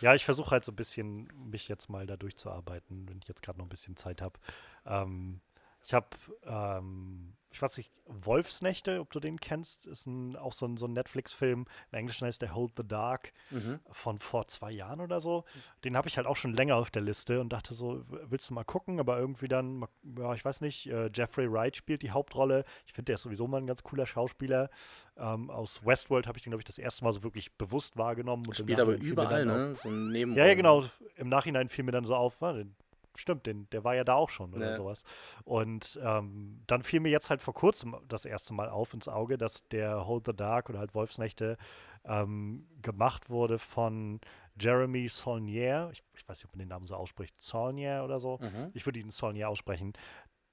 [0.00, 3.42] Ja, ich versuche halt so ein bisschen, mich jetzt mal da durchzuarbeiten, wenn ich jetzt
[3.42, 4.38] gerade noch ein bisschen Zeit habe.
[4.86, 5.40] Ähm,
[5.84, 6.08] ich habe
[6.44, 10.86] ähm, ich weiß nicht, Wolfsnächte, ob du den kennst, ist ein, auch so ein, so
[10.86, 11.66] ein Netflix-Film.
[11.90, 13.80] Im Englischen heißt der Hold the Dark mhm.
[13.90, 15.44] von vor zwei Jahren oder so.
[15.84, 18.54] Den habe ich halt auch schon länger auf der Liste und dachte so, willst du
[18.54, 19.00] mal gucken?
[19.00, 19.84] Aber irgendwie dann,
[20.16, 22.64] ja, ich weiß nicht, äh, Jeffrey Wright spielt die Hauptrolle.
[22.86, 24.70] Ich finde, der ist sowieso mal ein ganz cooler Schauspieler.
[25.16, 28.46] Ähm, aus Westworld habe ich den, glaube ich, das erste Mal so wirklich bewusst wahrgenommen.
[28.46, 29.74] Und spielt aber überall, ne?
[29.74, 30.84] So Ja, ja, genau.
[31.16, 32.76] Im Nachhinein fiel mir dann so auf, ah, den
[33.20, 34.74] stimmt, den, der war ja da auch schon oder ja.
[34.74, 35.02] sowas.
[35.44, 39.38] Und ähm, dann fiel mir jetzt halt vor kurzem das erste Mal auf ins Auge,
[39.38, 41.56] dass der Hold the Dark oder halt Wolfsnächte
[42.04, 44.20] ähm, gemacht wurde von
[44.58, 45.90] Jeremy Saulnier.
[45.92, 47.34] Ich, ich, weiß nicht, ob man den Namen so ausspricht.
[47.40, 48.38] Saulnier oder so.
[48.40, 48.70] Mhm.
[48.74, 49.92] Ich würde ihn Saulnier aussprechen.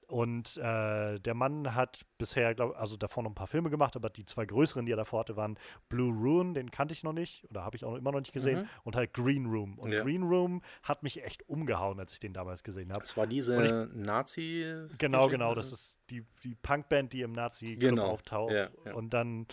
[0.08, 4.08] Und äh, der Mann hat bisher, glaub, also davor noch ein paar Filme gemacht, aber
[4.08, 5.58] die zwei größeren, die er davor hatte, waren
[5.90, 8.62] Blue Ruin, den kannte ich noch nicht oder habe ich auch immer noch nicht gesehen,
[8.62, 8.68] mhm.
[8.84, 9.78] und halt Green Room.
[9.78, 10.02] Und ja.
[10.02, 13.00] Green Room hat mich echt umgehauen, als ich den damals gesehen habe.
[13.00, 14.86] Das war diese Nazi.
[14.96, 18.06] Genau, genau, das ist die, die Punkband, die im Nazi-Club genau.
[18.06, 18.54] auftaucht.
[18.54, 18.94] Ja, ja.
[18.94, 19.46] Und dann,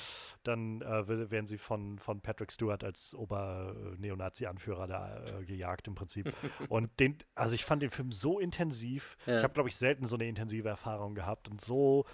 [0.43, 6.33] dann äh, werden sie von, von Patrick Stewart als Ober-Neonazi-Anführer da äh, gejagt im Prinzip.
[6.69, 9.17] und den, also ich fand den Film so intensiv.
[9.25, 12.05] Ich habe, glaube ich, selten so eine intensive intensive Erfahrung gehabt und so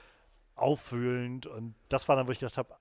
[0.56, 1.46] auffühlend.
[1.46, 2.76] Und das war dann, wo ich gedacht habe,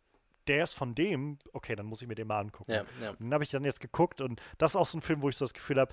[0.47, 2.73] der ist von dem, okay, dann muss ich mir den mal angucken.
[2.73, 3.11] Ja, ja.
[3.11, 5.29] Und dann habe ich dann jetzt geguckt und das ist auch so ein Film, wo
[5.29, 5.93] ich so das Gefühl habe,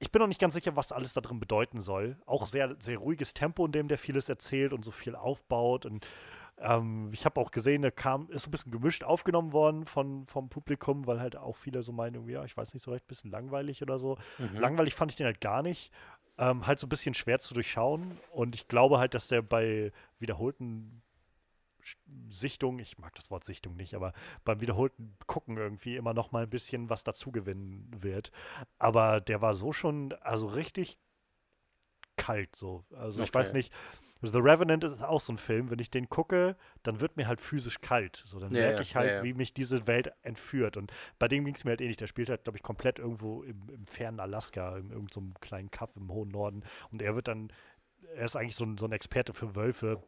[0.00, 2.16] ich bin noch nicht ganz sicher, was alles da drin bedeuten soll.
[2.24, 5.86] Auch sehr, sehr ruhiges Tempo, in dem der vieles erzählt und so viel aufbaut.
[5.86, 6.06] Und
[6.58, 10.48] ähm, ich habe auch gesehen, der kam, ist ein bisschen gemischt aufgenommen worden von, vom
[10.48, 13.30] Publikum, weil halt auch viele so meinen, ja, ich weiß nicht so recht, ein bisschen
[13.32, 14.18] langweilig oder so.
[14.38, 14.56] Mhm.
[14.58, 15.92] Langweilig fand ich den halt gar nicht
[16.38, 18.18] ähm, halt so ein bisschen schwer zu durchschauen.
[18.30, 21.02] Und ich glaube halt, dass der bei wiederholten
[22.26, 24.12] Sichtung, ich mag das Wort Sichtung nicht, aber
[24.44, 28.30] beim wiederholten Gucken irgendwie immer noch mal ein bisschen was dazu gewinnen wird.
[28.78, 30.98] Aber der war so schon, also richtig
[32.16, 32.84] kalt so.
[32.94, 33.28] Also okay.
[33.28, 33.72] ich weiß nicht,
[34.20, 37.40] The Revenant ist auch so ein Film, wenn ich den gucke, dann wird mir halt
[37.40, 38.22] physisch kalt.
[38.26, 39.22] So, dann ja, merke ich halt, ja, ja.
[39.22, 40.76] wie mich diese Welt entführt.
[40.76, 41.98] Und bei dem ging es mir halt ähnlich.
[41.98, 45.70] Der spielt halt, glaube ich, komplett irgendwo im, im fernen Alaska, in irgendeinem so kleinen
[45.70, 46.64] Kaff im hohen Norden.
[46.90, 47.52] Und er wird dann,
[48.16, 50.02] er ist eigentlich so ein, so ein Experte für Wölfe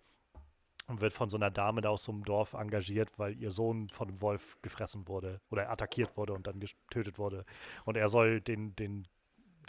[0.88, 3.88] und wird von so einer Dame da aus so einem Dorf engagiert, weil ihr Sohn
[3.90, 7.44] von einem Wolf gefressen wurde oder attackiert wurde und dann getötet wurde.
[7.84, 9.06] Und er soll den, den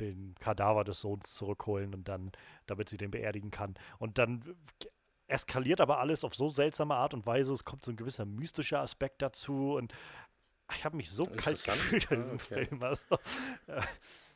[0.01, 2.31] den Kadaver des Sohns zurückholen und dann,
[2.65, 3.75] damit sie den beerdigen kann.
[3.97, 4.55] Und dann
[5.27, 7.53] eskaliert aber alles auf so seltsame Art und Weise.
[7.53, 9.93] Es kommt so ein gewisser mystischer Aspekt dazu und
[10.75, 12.65] ich habe mich so kalt gefühlt in diesem okay.
[12.65, 12.83] Film.
[12.83, 13.01] Also,
[13.67, 13.81] äh,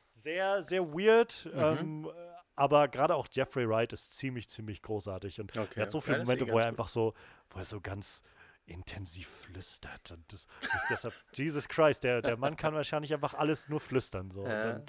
[0.07, 1.49] sehr, sehr weird.
[1.53, 1.59] Mhm.
[1.59, 2.09] Ähm,
[2.55, 5.39] aber gerade auch Jeffrey Wright ist ziemlich, ziemlich großartig.
[5.41, 5.79] Und okay.
[5.79, 7.13] er hat so viele ja, Momente, wo er einfach so,
[7.49, 8.21] wo er so ganz
[8.65, 10.11] intensiv flüstert.
[10.11, 14.31] Und das, ich dachte, Jesus Christ, der, der Mann kann wahrscheinlich einfach alles nur flüstern.
[14.31, 14.45] So.
[14.45, 14.73] Ja.
[14.73, 14.85] Dann,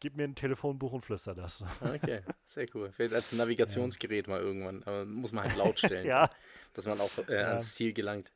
[0.00, 1.62] gib mir ein Telefonbuch und flüster das.
[1.80, 2.90] Okay, sehr cool.
[2.92, 4.32] Vielleicht als Navigationsgerät ja.
[4.32, 6.28] mal irgendwann, aber muss man halt laut stellen, ja.
[6.74, 8.32] dass man auch äh, ans Ziel gelangt.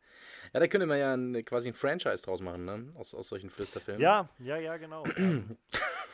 [0.52, 2.86] Ja, da könnte man ja ein, quasi ein Franchise draus machen, ne?
[2.96, 4.00] Aus, aus solchen Flüsterfilmen.
[4.00, 5.04] Ja, ja, ja, genau.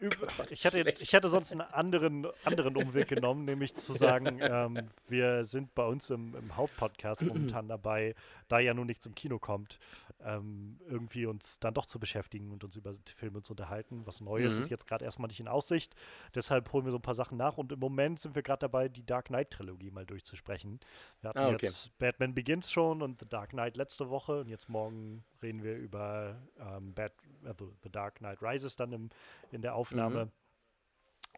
[0.50, 5.44] ich, hätte, ich hätte sonst einen anderen, anderen Umweg genommen, nämlich zu sagen, ähm, wir
[5.44, 8.14] sind bei uns im, im Hauptpodcast momentan dabei,
[8.48, 9.78] da ja nun nichts im Kino kommt,
[10.24, 14.02] ähm, irgendwie uns dann doch zu beschäftigen und uns über Filme zu unterhalten.
[14.06, 14.62] Was Neues mhm.
[14.62, 15.94] ist jetzt gerade erstmal nicht in Aussicht.
[16.34, 18.88] Deshalb holen wir so ein paar Sachen nach und im Moment sind wir gerade dabei,
[18.88, 20.80] die Dark Knight-Trilogie mal durchzusprechen.
[21.20, 21.66] Wir hatten ah, okay.
[21.66, 25.76] jetzt Batman Begins schon und The Dark Knight letzte Woche und jetzt morgen reden wir
[25.76, 27.12] über ähm, Bad,
[27.44, 29.08] also The Dark Knight Rises dann im,
[29.50, 30.26] in der Aufnahme.
[30.26, 30.30] Mhm.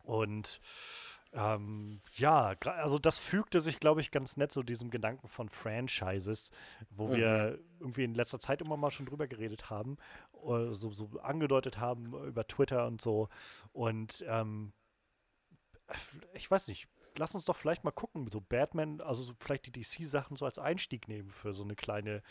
[0.04, 0.60] Und
[1.32, 6.50] ähm, ja, also das fügte sich, glaube ich, ganz nett so diesem Gedanken von Franchises,
[6.88, 7.12] wo mhm.
[7.16, 9.98] wir irgendwie in letzter Zeit immer mal schon drüber geredet haben,
[10.32, 13.28] oder so, so angedeutet haben über Twitter und so.
[13.72, 14.72] Und ähm,
[16.32, 19.72] ich weiß nicht, lass uns doch vielleicht mal gucken, so Batman, also so vielleicht die
[19.72, 22.22] DC-Sachen so als Einstieg nehmen für so eine kleine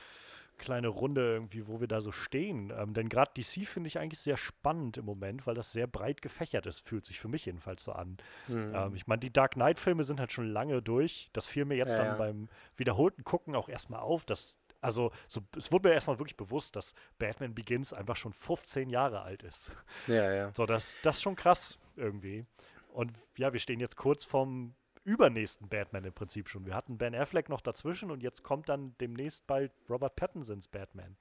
[0.58, 2.74] kleine Runde irgendwie, wo wir da so stehen.
[2.78, 6.22] Ähm, denn gerade DC finde ich eigentlich sehr spannend im Moment, weil das sehr breit
[6.22, 8.18] gefächert ist, fühlt sich für mich jedenfalls so an.
[8.48, 8.74] Mhm.
[8.76, 11.30] Ähm, ich meine, die Dark Knight-Filme sind halt schon lange durch.
[11.34, 12.16] Das fiel mir jetzt ja, dann ja.
[12.16, 16.76] beim wiederholten Gucken auch erstmal auf, dass also so, es wurde mir erstmal wirklich bewusst,
[16.76, 19.72] dass Batman Begins einfach schon 15 Jahre alt ist.
[20.08, 20.52] Ja, ja.
[20.56, 22.46] So, das, das ist schon krass irgendwie.
[22.94, 24.76] Und ja, wir stehen jetzt kurz vorm
[25.08, 26.66] übernächsten Batman im Prinzip schon.
[26.66, 31.16] Wir hatten Ben Affleck noch dazwischen und jetzt kommt dann demnächst bald Robert Pattinsons Batman.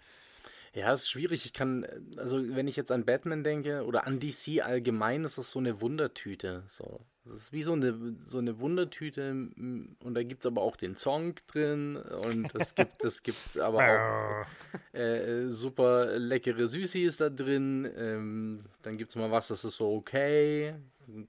[0.75, 1.47] Ja, es ist schwierig.
[1.47, 1.87] Ich kann,
[2.19, 5.81] also wenn ich jetzt an Batman denke oder an DC allgemein, ist das so eine
[5.81, 6.65] Wundertüte.
[6.67, 7.01] So.
[7.27, 10.97] Das ist wie so eine, so eine Wundertüte und da gibt es aber auch den
[10.97, 14.47] Song drin und es gibt, es gibt aber auch
[14.99, 17.91] äh, super leckere Süßis da drin.
[17.97, 20.75] Ähm, dann gibt es mal was, das ist so okay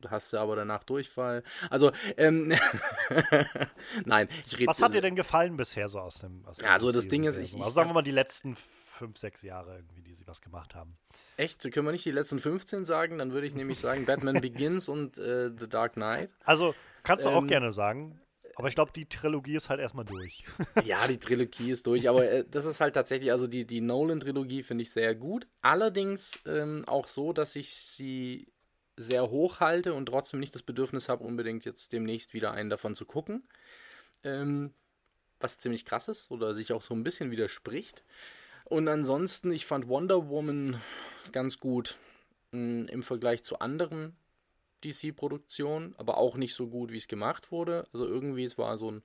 [0.10, 1.44] hast du aber danach Durchfall.
[1.70, 2.54] Also, ähm,
[4.06, 4.68] nein, ich rede.
[4.68, 6.46] Was hat dir denn gefallen bisher so aus dem?
[6.46, 8.58] Aus ja, also das Ding ist, ich, also sagen wir mal die letzten
[8.98, 10.98] fünf, sechs Jahre irgendwie, die sie was gemacht haben.
[11.38, 11.62] Echt?
[11.72, 13.18] Können wir nicht die letzten 15 sagen?
[13.18, 16.30] Dann würde ich nämlich sagen Batman Begins und äh, The Dark Knight.
[16.44, 18.20] Also, kannst du ähm, auch gerne sagen.
[18.56, 20.44] Aber ich glaube, die Trilogie ist halt erstmal durch.
[20.84, 24.64] ja, die Trilogie ist durch, aber äh, das ist halt tatsächlich, also die, die Nolan-Trilogie
[24.64, 25.48] finde ich sehr gut.
[25.62, 28.48] Allerdings ähm, auch so, dass ich sie
[28.96, 32.96] sehr hoch halte und trotzdem nicht das Bedürfnis habe, unbedingt jetzt demnächst wieder einen davon
[32.96, 33.44] zu gucken.
[34.24, 34.74] Ähm,
[35.40, 38.04] was ziemlich krass ist oder sich auch so ein bisschen widerspricht.
[38.70, 40.82] Und ansonsten, ich fand Wonder Woman
[41.32, 41.98] ganz gut
[42.52, 44.16] mh, hm, im Vergleich zu anderen
[44.84, 47.88] DC-Produktionen, aber auch nicht so gut, wie es gemacht wurde.
[47.94, 49.04] Also irgendwie, es war so ein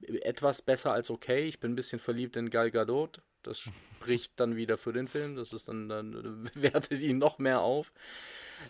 [0.00, 1.46] etwas besser als okay.
[1.46, 3.22] Ich bin ein bisschen verliebt in Gal Gadot.
[3.42, 5.36] Das spricht dann wieder für den Film.
[5.36, 7.92] Das ist dann, dann wertet ihn noch mehr auf.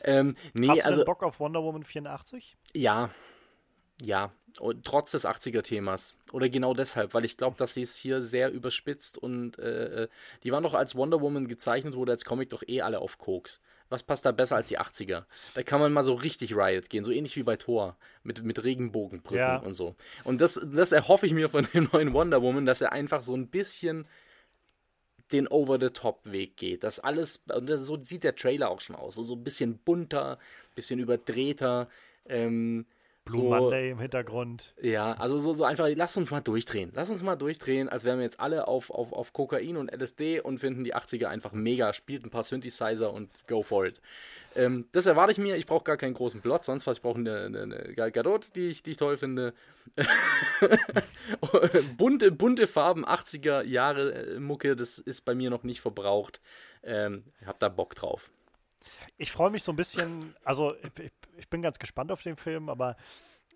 [0.05, 2.57] Ähm, nee, Hast du also, Bock auf Wonder Woman 84?
[2.75, 3.11] Ja,
[4.03, 4.33] ja.
[4.61, 6.15] Und trotz des 80er-Themas.
[6.33, 10.09] Oder genau deshalb, weil ich glaube, dass sie es hier sehr überspitzt und äh, äh,
[10.43, 13.61] die waren doch als Wonder Woman gezeichnet wurde, als Comic doch eh alle auf Koks.
[13.89, 15.25] Was passt da besser als die 80er?
[15.55, 18.65] Da kann man mal so richtig Riot gehen, so ähnlich wie bei Thor, mit, mit
[18.65, 19.59] Regenbogenbrücken ja.
[19.59, 19.95] und so.
[20.25, 23.37] Und das, das erhoffe ich mir von dem neuen Wonder Woman, dass er einfach so
[23.37, 24.07] ein bisschen
[25.33, 26.85] den Over-the-Top-Weg geht.
[26.85, 27.43] Das alles,
[27.79, 29.17] so sieht der Trailer auch schon aus.
[29.17, 30.39] So, ein bisschen bunter,
[30.75, 31.89] bisschen überdrehter.
[32.27, 32.87] Ähm,
[33.27, 34.73] Blue so, Monday im Hintergrund.
[34.81, 36.93] Ja, also so, so einfach, lass uns mal durchdrehen.
[36.95, 40.41] Lass uns mal durchdrehen, als wären wir jetzt alle auf, auf, auf Kokain und LSD
[40.41, 44.01] und finden die 80er einfach mega, spielt ein paar Synthesizer und go for it.
[44.55, 45.57] Ähm, das erwarte ich mir.
[45.57, 46.99] Ich brauche gar keinen großen Plot, sonst was.
[46.99, 49.55] Ich brauche eine, eine, eine Gal Gadot, die ich, die ich toll finde.
[51.97, 56.41] bunte, bunte Farben, 80er Jahre äh, Mucke, das ist bei mir noch nicht verbraucht.
[56.85, 58.31] Ähm, ich habe da Bock drauf
[59.19, 62.69] ich freue mich so ein bisschen, also ich, ich, bin ganz gespannt auf den Film,
[62.69, 62.97] aber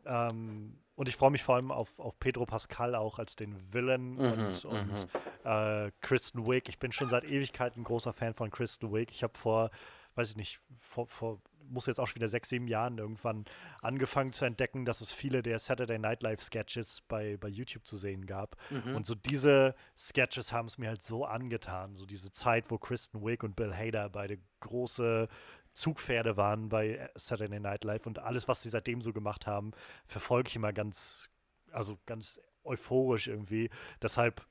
[0.06, 4.12] ähm, und ich freue mich vor allem auf, auf Pedro Pascal auch als den Villain
[4.12, 5.50] mhm, und, und mhm.
[5.50, 6.68] äh, Kristen Wiig.
[6.68, 9.10] Ich bin schon seit Ewigkeiten ein großer Fan von Kristen Wiig.
[9.10, 9.70] Ich habe vor,
[10.14, 13.44] weiß ich nicht, vor, vor muss jetzt auch schon wieder sechs, sieben Jahren irgendwann
[13.80, 17.96] angefangen zu entdecken, dass es viele der Saturday Night Live Sketches bei, bei YouTube zu
[17.96, 18.56] sehen gab.
[18.70, 18.96] Mhm.
[18.96, 21.96] Und so diese Sketches haben es mir halt so angetan.
[21.96, 25.28] So diese Zeit, wo Kristen Wiig und Bill Hader beide große
[25.72, 29.72] Zugpferde waren bei Saturday Night Live und alles, was sie seitdem so gemacht haben,
[30.04, 31.30] verfolge ich immer ganz,
[31.72, 33.70] also ganz euphorisch irgendwie.
[34.02, 34.44] Deshalb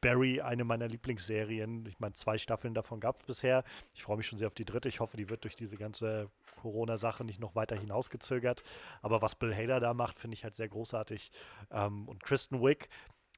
[0.00, 1.86] Barry eine meiner Lieblingsserien.
[1.86, 3.64] Ich meine, zwei Staffeln davon gab es bisher.
[3.94, 4.88] Ich freue mich schon sehr auf die dritte.
[4.88, 8.62] Ich hoffe, die wird durch diese ganze Corona-Sache nicht noch weiter hinausgezögert.
[9.02, 11.30] Aber was Bill Hader da macht, finde ich halt sehr großartig.
[11.70, 12.88] Ähm, und Kristen Wick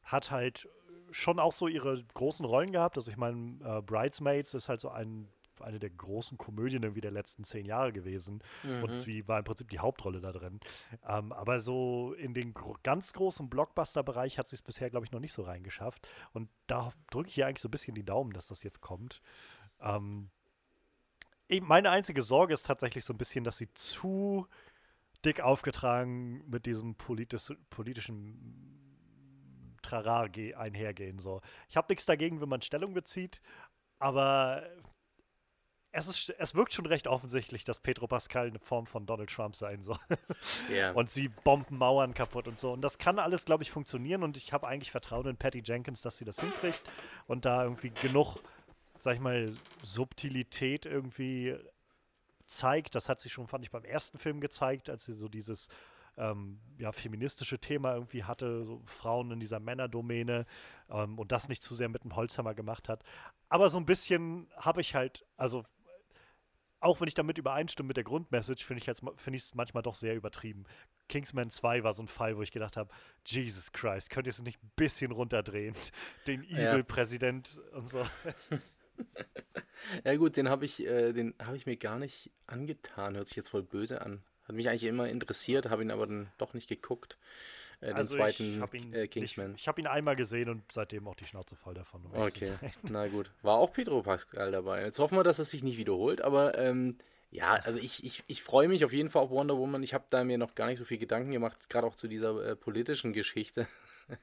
[0.05, 0.69] hat halt
[1.11, 2.97] schon auch so ihre großen Rollen gehabt.
[2.97, 5.29] Also ich meine, äh, Bridesmaids ist halt so ein
[5.63, 8.43] eine der großen Komödien irgendwie der letzten zehn Jahre gewesen.
[8.63, 8.85] Mhm.
[8.85, 10.61] Und sie war im Prinzip die Hauptrolle da drin.
[11.07, 15.13] Ähm, aber so in den gro ganz großen Blockbuster-Bereich hat sie es bisher, glaube ich,
[15.13, 16.09] noch nicht so reingeschafft.
[16.33, 19.21] Und da drücke ich ihr eigentlich so ein bisschen die Daumen, dass das jetzt kommt.
[19.81, 20.31] Ähm,
[21.63, 24.47] meine einzige Sorge ist tatsächlich so ein bisschen, dass sie zu
[25.25, 28.71] dick aufgetragen mit diesem politisch, politischen
[29.83, 31.19] Trara einhergehen.
[31.19, 31.41] So.
[31.69, 33.41] Ich habe nichts dagegen, wenn man Stellung bezieht,
[33.99, 34.63] aber
[35.93, 39.57] es, ist, es wirkt schon recht offensichtlich, dass Pedro Pascal eine Form von Donald Trump
[39.57, 39.99] sein soll.
[40.71, 40.93] Yeah.
[40.93, 42.73] Und sie bomben Mauern kaputt und so.
[42.73, 44.23] Und das kann alles, glaube ich, funktionieren.
[44.23, 46.83] Und ich habe eigentlich Vertrauen in Patty Jenkins, dass sie das hinkriegt
[47.27, 48.39] und da irgendwie genug,
[48.99, 51.57] sag ich mal, Subtilität irgendwie
[52.47, 52.95] zeigt.
[52.95, 55.69] Das hat sie schon, fand ich, beim ersten Film gezeigt, als sie so dieses
[56.17, 60.47] ähm, ja, feministische Thema irgendwie hatte, so Frauen in dieser Männerdomäne
[60.91, 63.03] ähm, und das nicht zu sehr mit dem Holzhammer gemacht hat.
[63.49, 65.65] Aber so ein bisschen habe ich halt, also
[66.81, 70.15] auch wenn ich damit übereinstimme mit der Grundmessage, finde ich es find manchmal doch sehr
[70.15, 70.65] übertrieben.
[71.09, 72.91] Kingsman 2 war so ein Fall, wo ich gedacht habe,
[73.27, 75.75] Jesus Christ, könnt ihr es nicht ein bisschen runterdrehen?
[76.27, 77.79] Den Evil-Präsident ja.
[77.79, 78.07] und so.
[80.05, 83.17] ja gut, den habe ich, äh, den habe ich mir gar nicht angetan.
[83.17, 84.23] Hört sich jetzt voll böse an.
[84.45, 87.19] Hat mich eigentlich immer interessiert, habe ihn aber dann doch nicht geguckt.
[87.81, 89.55] Äh, den also zweiten ihn, äh, Kingsman.
[89.55, 92.05] Ich, ich habe ihn einmal gesehen und seitdem auch die Schnauze voll davon.
[92.05, 93.31] Um okay, na gut.
[93.43, 94.85] War auch Pedro Pascal dabei.
[94.85, 96.99] Jetzt hoffen wir, dass es sich nicht wiederholt, aber ähm,
[97.31, 99.83] ja, also ich, ich, ich freue mich auf jeden Fall auf Wonder Woman.
[99.83, 102.45] Ich habe da mir noch gar nicht so viel Gedanken gemacht, gerade auch zu dieser
[102.45, 103.69] äh, politischen Geschichte.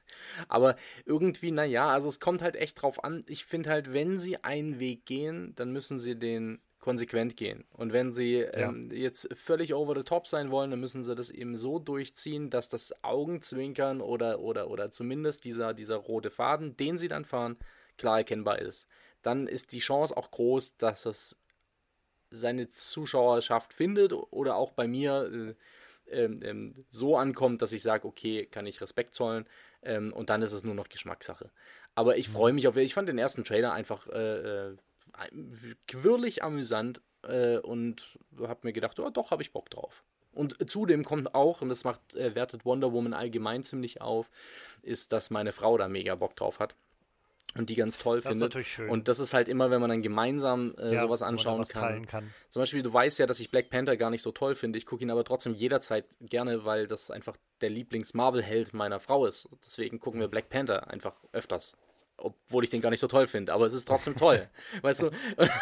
[0.48, 3.24] Aber irgendwie, naja, also es kommt halt echt drauf an.
[3.26, 7.66] Ich finde halt, wenn sie einen Weg gehen, dann müssen sie den konsequent gehen.
[7.74, 11.28] Und wenn sie ähm, jetzt völlig over the top sein wollen, dann müssen sie das
[11.28, 16.96] eben so durchziehen, dass das Augenzwinkern oder, oder, oder zumindest dieser, dieser rote Faden, den
[16.96, 17.58] sie dann fahren,
[17.98, 18.88] klar erkennbar ist.
[19.20, 21.38] Dann ist die Chance auch groß, dass es
[22.30, 25.54] seine Zuschauerschaft findet oder auch bei mir
[26.06, 29.44] äh, äh, so ankommt, dass ich sage, okay, kann ich Respekt zollen
[29.82, 31.50] ähm, und dann ist es nur noch Geschmackssache.
[31.94, 32.54] Aber ich freue mhm.
[32.54, 34.76] mich auf, ich fand den ersten Trailer einfach äh, äh
[35.86, 40.04] quirlig amüsant äh, und habe mir gedacht, oh, doch, habe ich Bock drauf.
[40.32, 44.30] Und zudem kommt auch, und das macht, äh, wertet Wonder Woman allgemein ziemlich auf,
[44.82, 46.76] ist, dass meine Frau da mega Bock drauf hat
[47.54, 48.54] und die ganz toll das findet.
[48.54, 48.88] Ist schön.
[48.90, 52.06] Und das ist halt immer, wenn man dann gemeinsam äh, ja, sowas anschauen kann.
[52.06, 52.30] kann.
[52.50, 54.78] Zum Beispiel, du weißt ja, dass ich Black Panther gar nicht so toll finde.
[54.78, 59.48] Ich gucke ihn aber trotzdem jederzeit gerne, weil das einfach der Lieblings-Marvel-Held meiner Frau ist.
[59.64, 61.76] Deswegen gucken wir Black Panther einfach öfters.
[62.18, 64.48] Obwohl ich den gar nicht so toll finde, aber es ist trotzdem toll.
[64.82, 65.10] weißt du?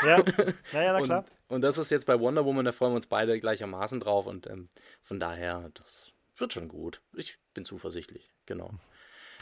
[0.06, 0.24] Ja,
[0.72, 1.24] naja, na klar.
[1.48, 4.26] Und, und, das ist jetzt bei Wonder Woman, da freuen wir uns beide gleichermaßen drauf.
[4.26, 4.68] Und ähm,
[5.02, 7.02] von daher, das wird schon gut.
[7.14, 8.70] Ich bin zuversichtlich, genau.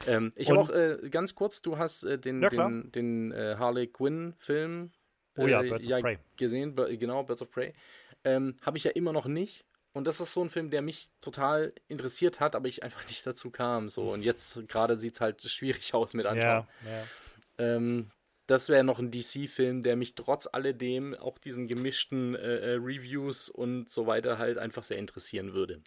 [0.06, 3.56] Ähm, ich habe auch äh, ganz kurz, du hast äh, den, ja, den, den äh,
[3.58, 4.90] Harley Quinn-Film
[5.36, 6.18] oh ja, äh, Birds of Prey.
[6.36, 7.74] gesehen, genau, Birds of Prey.
[8.24, 9.64] Ähm, habe ich ja immer noch nicht.
[9.94, 13.26] Und das ist so ein Film, der mich total interessiert hat, aber ich einfach nicht
[13.26, 13.88] dazu kam.
[13.88, 14.12] So.
[14.12, 16.66] Und jetzt gerade sieht es halt schwierig aus mit anschauen.
[16.84, 17.06] Ja, ja.
[17.58, 18.10] Ähm,
[18.46, 23.48] das wäre noch ein DC-Film, der mich trotz alledem auch diesen gemischten äh, äh, Reviews
[23.48, 25.80] und so weiter halt einfach sehr interessieren würde.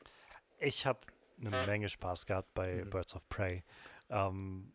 [0.58, 1.02] Ich habe
[1.39, 2.89] eine Menge Spaß gehabt bei mhm.
[2.89, 3.63] Birds of Prey.
[4.10, 4.72] Ähm,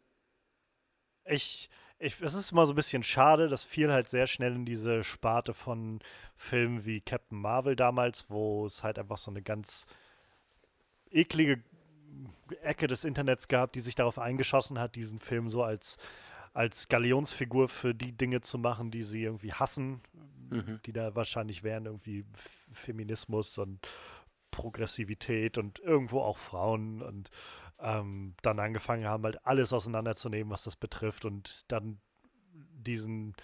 [1.24, 1.70] ich,
[2.02, 5.04] ich, es ist immer so ein bisschen schade, das fiel halt sehr schnell in diese
[5.04, 6.00] Sparte von
[6.36, 9.86] Filmen wie Captain Marvel damals, wo es halt einfach so eine ganz
[11.10, 11.62] eklige
[12.62, 15.96] Ecke des Internets gab, die sich darauf eingeschossen hat, diesen Film so als,
[16.52, 20.02] als Galionsfigur für die Dinge zu machen, die sie irgendwie hassen,
[20.50, 20.80] mhm.
[20.84, 22.24] die da wahrscheinlich wären, irgendwie
[22.72, 23.86] Feminismus und
[24.50, 27.30] Progressivität und irgendwo auch Frauen und
[27.82, 32.00] ähm, dann angefangen haben, halt alles auseinanderzunehmen, was das betrifft und dann
[32.52, 33.34] diesen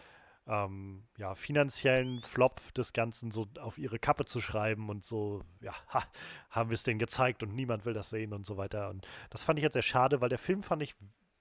[0.46, 5.74] ähm, ja, finanziellen Flop des Ganzen so auf ihre Kappe zu schreiben und so, ja,
[5.92, 6.04] ha,
[6.50, 8.88] haben wir es denen gezeigt und niemand will das sehen und so weiter.
[8.88, 10.94] Und das fand ich jetzt sehr schade, weil der Film fand ich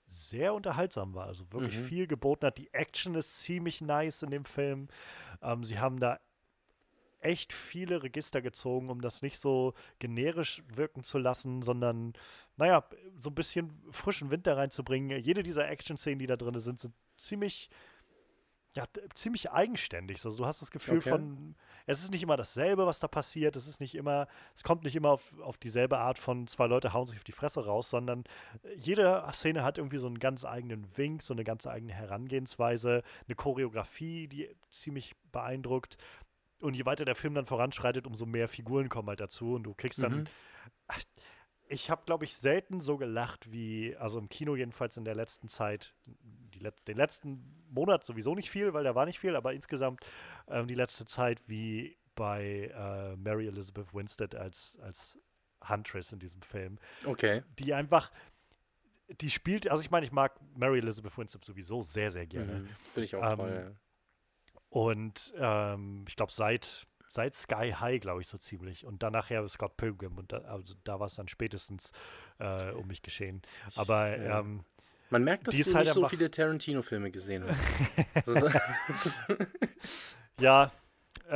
[0.07, 1.27] sehr unterhaltsam war.
[1.27, 1.85] Also wirklich mhm.
[1.85, 2.57] viel geboten hat.
[2.57, 4.87] Die Action ist ziemlich nice in dem Film.
[5.41, 6.19] Ähm, sie haben da
[7.19, 12.13] echt viele Register gezogen, um das nicht so generisch wirken zu lassen, sondern,
[12.57, 12.83] naja,
[13.19, 15.19] so ein bisschen frischen Wind da reinzubringen.
[15.21, 17.69] Jede dieser Action-Szenen, die da drin sind, sind ziemlich,
[18.75, 20.23] ja, ziemlich eigenständig.
[20.23, 21.09] Also du hast das Gefühl okay.
[21.09, 21.55] von,
[21.87, 23.55] es ist nicht immer dasselbe, was da passiert.
[23.55, 26.93] Es ist nicht immer, es kommt nicht immer auf, auf dieselbe Art von zwei Leute
[26.93, 28.25] hauen sich auf die Fresse raus, sondern
[28.75, 33.35] jede Szene hat irgendwie so einen ganz eigenen Wink, so eine ganz eigene Herangehensweise, eine
[33.35, 35.97] Choreografie, die ziemlich beeindruckt.
[36.59, 39.73] Und je weiter der Film dann voranschreitet, umso mehr Figuren kommen halt dazu und du
[39.73, 40.21] kriegst dann.
[40.21, 40.27] Mhm.
[41.69, 45.49] Ich habe, glaube ich, selten so gelacht wie, also im Kino jedenfalls in der letzten
[45.49, 50.05] Zeit, die, den letzten Monat sowieso nicht viel, weil da war nicht viel, aber insgesamt
[50.47, 55.19] ähm, die letzte Zeit wie bei äh, Mary Elizabeth Winstead als, als
[55.67, 56.79] Huntress in diesem Film.
[57.05, 57.43] Okay.
[57.59, 58.11] Die einfach,
[59.21, 62.61] die spielt, also ich meine, ich mag Mary Elizabeth Winstead sowieso sehr, sehr gerne.
[62.61, 62.67] Mhm.
[62.75, 63.65] Finde ich auch Ähm, toll.
[63.69, 63.86] Ja.
[64.69, 68.85] Und ähm, ich glaube, seit, seit Sky High, glaube ich, so ziemlich.
[68.85, 70.17] Und dann nachher Scott Pilgrim.
[70.17, 71.91] Und da, also da war es dann spätestens
[72.39, 73.41] äh, um mich geschehen.
[73.75, 74.39] Aber ja.
[74.39, 74.63] ähm,
[75.09, 78.27] Man merkt, dass du halt nicht so viele Tarantino-Filme gesehen hast.
[80.39, 80.71] Ja,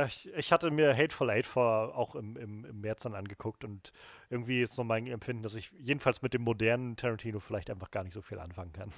[0.06, 3.64] ich, ich hatte mir Hateful Eight vor auch im, im, im März dann angeguckt.
[3.64, 3.92] Und
[4.30, 8.04] irgendwie ist so mein Empfinden, dass ich jedenfalls mit dem modernen Tarantino vielleicht einfach gar
[8.04, 8.90] nicht so viel anfangen kann.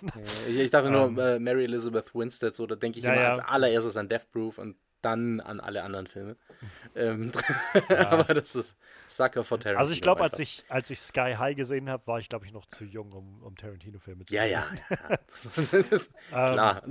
[0.48, 1.18] ich, ich dachte nur, Ähm.
[1.18, 3.30] äh, Mary Elizabeth Winstead, so, da denke ich Ja, immer ja.
[3.32, 6.36] als allererstes an Death Proof und dann an alle anderen Filme.
[6.96, 7.30] ähm,
[8.10, 9.80] Aber das ist Sucker for Tarantino.
[9.80, 12.52] Also ich glaube, als ich, als ich Sky High gesehen habe, war ich, glaube ich,
[12.52, 14.50] noch zu jung, um, um Tarantino-Filme zu Ja, sehen.
[14.52, 14.64] ja.
[15.10, 15.16] ja.
[15.26, 16.82] Das, das ist Ähm, klar.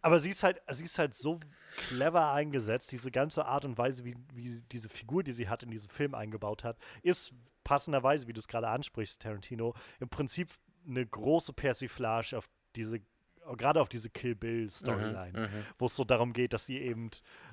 [0.00, 1.40] Aber sie ist halt, sie ist halt so
[1.76, 5.70] clever eingesetzt, diese ganze Art und Weise, wie, wie diese Figur, die sie hat, in
[5.70, 10.50] diesen Film eingebaut hat, ist passenderweise, wie du es gerade ansprichst, Tarantino, im Prinzip
[10.88, 13.00] eine große Persiflage auf diese,
[13.56, 17.10] gerade auf diese Kill Bill Storyline, Mhm, wo es so darum geht, dass sie eben,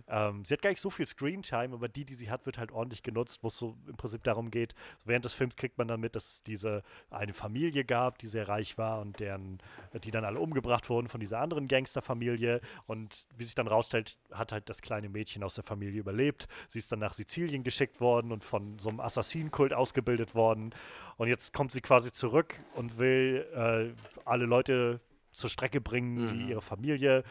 [0.07, 2.71] ähm, sie hat gar nicht so viel Screentime, aber die, die sie hat, wird halt
[2.71, 4.73] ordentlich genutzt, wo es so im Prinzip darum geht,
[5.05, 8.47] während des Films kriegt man dann mit, dass es diese eine Familie gab, die sehr
[8.47, 9.59] reich war und deren,
[10.03, 14.51] die dann alle umgebracht wurden von dieser anderen Gangsterfamilie und wie sich dann rausstellt, hat
[14.51, 16.47] halt das kleine Mädchen aus der Familie überlebt.
[16.67, 20.73] Sie ist dann nach Sizilien geschickt worden und von so einem Assassinenkult ausgebildet worden
[21.17, 23.93] und jetzt kommt sie quasi zurück und will äh,
[24.25, 24.99] alle Leute
[25.31, 26.49] zur Strecke bringen, die Mhm.
[26.49, 27.23] ihre Familie,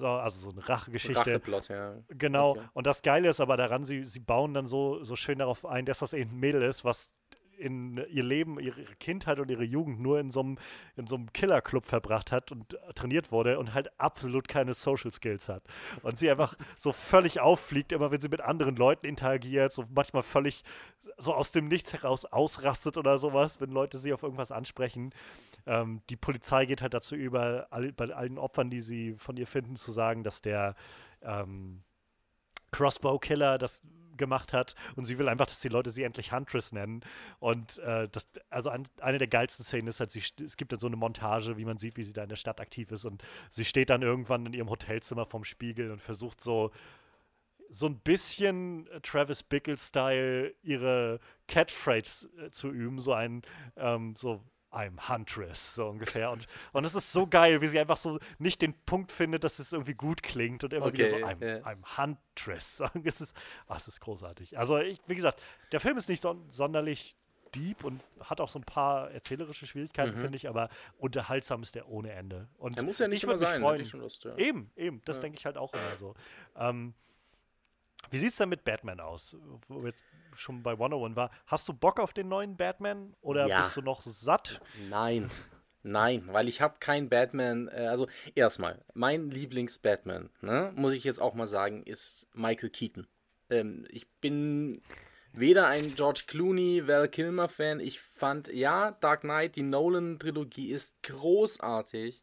[0.00, 1.20] so, also so eine Rachegeschichte.
[1.20, 1.94] Racheplot, ja.
[2.08, 2.52] Genau.
[2.52, 2.68] Okay.
[2.72, 5.86] Und das Geile ist aber daran, sie, sie bauen dann so, so schön darauf ein,
[5.86, 7.14] dass das eben ein Mädel ist, was
[7.60, 10.58] in ihr Leben, ihre Kindheit und ihre Jugend nur in so einem,
[10.96, 15.48] in so einem Killerclub verbracht hat und trainiert wurde und halt absolut keine Social Skills
[15.48, 15.62] hat.
[16.02, 20.22] Und sie einfach so völlig auffliegt, immer wenn sie mit anderen Leuten interagiert, so manchmal
[20.22, 20.64] völlig
[21.18, 25.12] so aus dem Nichts heraus ausrastet oder sowas, wenn Leute sie auf irgendwas ansprechen.
[25.66, 29.46] Ähm, die Polizei geht halt dazu über, all, bei allen Opfern, die sie von ihr
[29.46, 30.74] finden, zu sagen, dass der
[31.22, 31.82] ähm,
[32.72, 33.82] Crossbow-Killer das
[34.20, 37.00] gemacht hat und sie will einfach, dass die Leute sie endlich Huntress nennen.
[37.40, 40.78] Und äh, das, also ein, eine der geilsten Szenen ist halt, sie, es gibt dann
[40.78, 43.24] so eine Montage, wie man sieht, wie sie da in der Stadt aktiv ist und
[43.50, 46.70] sie steht dann irgendwann in ihrem Hotelzimmer vorm Spiegel und versucht so
[47.72, 53.42] so ein bisschen Travis Bickle-Style ihre Catphrase äh, zu üben, so ein
[53.76, 54.42] ähm, so
[54.72, 56.30] I'm Huntress, so ungefähr.
[56.30, 59.58] Und, und es ist so geil, wie sie einfach so nicht den Punkt findet, dass
[59.58, 61.56] es irgendwie gut klingt und immer wieder so Okay, I'm, ja.
[61.66, 62.80] I'm Huntress.
[62.94, 64.58] Und es ist, ah, es ist großartig.
[64.58, 65.42] Also ich, wie gesagt,
[65.72, 67.16] der Film ist nicht son sonderlich
[67.56, 70.22] deep und hat auch so ein paar erzählerische Schwierigkeiten, Mhm.
[70.22, 70.68] finde ich, aber
[70.98, 72.46] unterhaltsam ist der ohne Ende.
[72.58, 73.72] Und Der muss ja nicht ich immer sein, freuen.
[73.72, 74.36] hätte ich schon Lust, ja.
[74.36, 75.02] Eben, eben.
[75.04, 75.22] Das Ja.
[75.22, 76.14] denke ich halt auch immer so.
[76.56, 76.94] Ähm,
[78.10, 79.36] wie sieht es denn mit Batman aus?
[79.68, 80.02] Wo jetzt
[80.36, 81.30] schon bei 101 war.
[81.46, 83.60] Hast du Bock auf den neuen Batman oder Ja.
[83.62, 84.60] bist du noch satt?
[84.88, 85.30] Nein.
[85.82, 87.68] Nein, weil ich habe kein Batman.
[87.68, 93.06] Äh, also erstmal, mein Lieblings-Batman, ne, muss ich jetzt auch mal sagen, ist Michael Keaton.
[93.48, 94.82] Ähm, ich bin
[95.32, 97.80] weder ein George Clooney, Val Kilmer-Fan.
[97.80, 102.22] Ich fand, ja, Dark Knight, die Nolan-Trilogie ist großartig.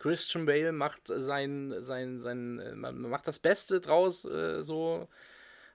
[0.00, 5.08] Christian Bale macht sein, sein, sein, äh, man macht das Beste draus, äh, so.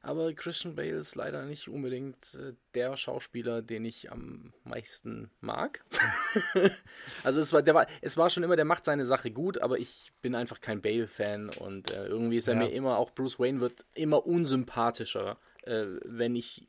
[0.01, 5.83] Aber Christian Bale ist leider nicht unbedingt äh, der Schauspieler, den ich am meisten mag.
[7.23, 9.77] also es war, der war, es war schon immer, der macht seine Sache gut, aber
[9.77, 12.61] ich bin einfach kein Bale-Fan und äh, irgendwie ist er Ja.
[12.61, 16.65] mir immer, auch Bruce Wayne wird immer unsympathischer, äh, wenn ich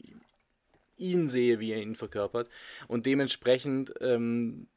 [0.98, 2.50] ihn sehe, wie er ihn verkörpert.
[2.86, 4.68] Und dementsprechend ähm,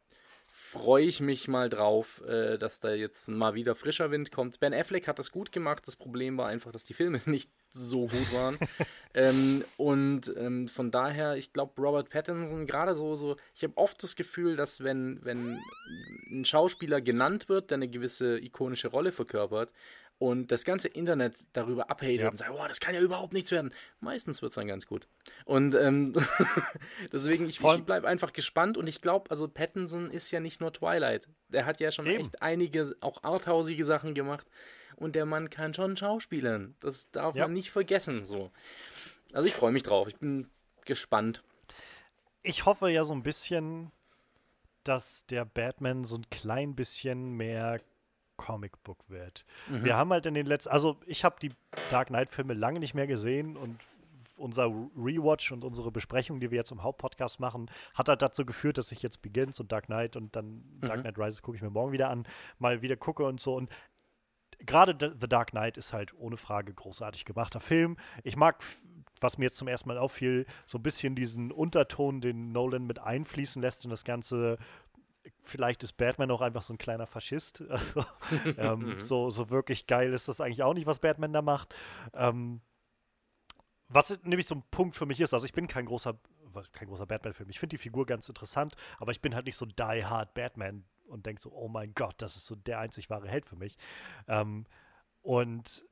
[0.70, 4.60] freue ich mich mal drauf, äh, dass da jetzt mal wieder frischer Wind kommt.
[4.60, 5.88] Ben Affleck hat das gut gemacht.
[5.88, 8.60] Das Problem war einfach, dass die Filme nicht so gut waren.
[9.16, 14.04] ähm, und ähm, von daher, ich glaube, Robert Pattinson, gerade so, so, ich habe oft
[14.04, 15.60] das Gefühl, dass wenn, wenn
[16.32, 19.72] ein Schauspieler genannt wird, der eine gewisse ikonische Rolle verkörpert,
[20.20, 22.30] und das ganze Internet darüber abhatet Ja.
[22.30, 23.74] und sagt, oh, das kann ja überhaupt nichts werden.
[24.02, 25.08] Meistens wird es dann ganz gut.
[25.46, 26.14] Und ähm,
[27.12, 30.72] deswegen, ich, ich bleibe einfach gespannt und ich glaube, also Pattinson ist ja nicht nur
[30.74, 31.28] Twilight.
[31.48, 32.22] Der hat ja schon Eben.
[32.22, 34.48] echt einige, auch arthausige Sachen gemacht.
[34.98, 36.76] Und der Mann kann schon schauspielern.
[36.82, 37.46] Das darf Ja.
[37.46, 38.26] man nicht vergessen.
[38.26, 38.52] So.
[39.32, 40.10] Also ich freue mich drauf.
[40.10, 40.50] Ich bin
[40.86, 41.42] gespannt.
[42.44, 43.92] Ich hoffe ja so ein bisschen,
[44.84, 47.80] dass der Batman so ein klein bisschen mehr
[48.40, 49.46] Comicbook wird.
[49.68, 49.84] Mhm.
[49.84, 51.52] Wir haben halt in den letzten, also ich habe die
[51.92, 53.80] Dark Knight-Filme lange nicht mehr gesehen und
[54.38, 58.78] unser Rewatch und unsere Besprechung, die wir jetzt im Hauptpodcast machen, hat halt dazu geführt,
[58.78, 61.02] dass ich jetzt Begins und Dark Knight und dann Dark Mhm.
[61.02, 62.24] Knight Rises gucke ich mir morgen wieder an,
[62.58, 63.56] mal wieder gucke und so.
[63.56, 63.70] Und
[64.60, 67.98] gerade The Dark Knight ist halt ohne Frage großartig gemachter Film.
[68.24, 68.64] Ich mag,
[69.20, 73.00] was mir jetzt zum ersten Mal auffiel, so ein bisschen diesen Unterton, den Nolan mit
[73.00, 74.58] einfließen lässt in das Ganze.
[75.44, 77.64] Vielleicht ist Batman auch einfach so ein kleiner Faschist.
[77.70, 78.06] Also,
[78.58, 81.76] ähm, so, so wirklich geil ist das eigentlich auch nicht, was Batman da macht.
[82.14, 82.62] Ähm,
[83.88, 86.20] was nämlich so ein Punkt für mich ist, also ich bin kein großer,
[86.72, 87.50] kein großer Batman-Film.
[87.50, 90.86] Ich finde die Figur ganz interessant, aber ich bin halt nicht so die hard Batman
[91.08, 93.78] und denke so, oh mein Gott, das ist so der einzig wahre Held für mich.
[94.28, 94.66] Ähm,
[95.22, 95.84] und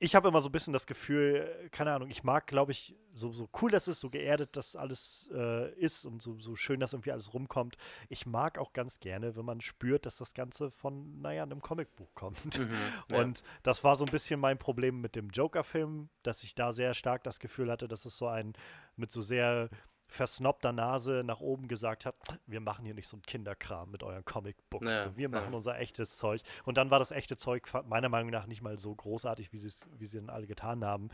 [0.00, 3.32] ich habe immer so ein bisschen das Gefühl, keine Ahnung, ich mag, glaube ich, so,
[3.32, 6.92] so cool das ist, so geerdet das alles äh, ist und so, so schön, dass
[6.92, 7.76] irgendwie alles rumkommt.
[8.08, 12.14] Ich mag auch ganz gerne, wenn man spürt, dass das Ganze von, naja, einem Comicbuch
[12.14, 12.58] kommt.
[12.58, 12.70] Mhm,
[13.10, 13.20] ja.
[13.20, 16.94] Und das war so ein bisschen mein Problem mit dem Joker-Film, dass ich da sehr
[16.94, 18.52] stark das Gefühl hatte, dass es so ein
[18.96, 19.68] mit so sehr
[20.08, 24.24] versnobter Nase nach oben gesagt hat, wir machen hier nicht so ein Kinderkram mit euren
[24.24, 24.86] Comicbooks.
[24.86, 25.56] Ja, wir machen ja.
[25.56, 26.40] unser echtes Zeug.
[26.64, 30.06] Und dann war das echte Zeug meiner Meinung nach nicht mal so großartig, wie, wie
[30.06, 31.10] sie dann alle getan haben.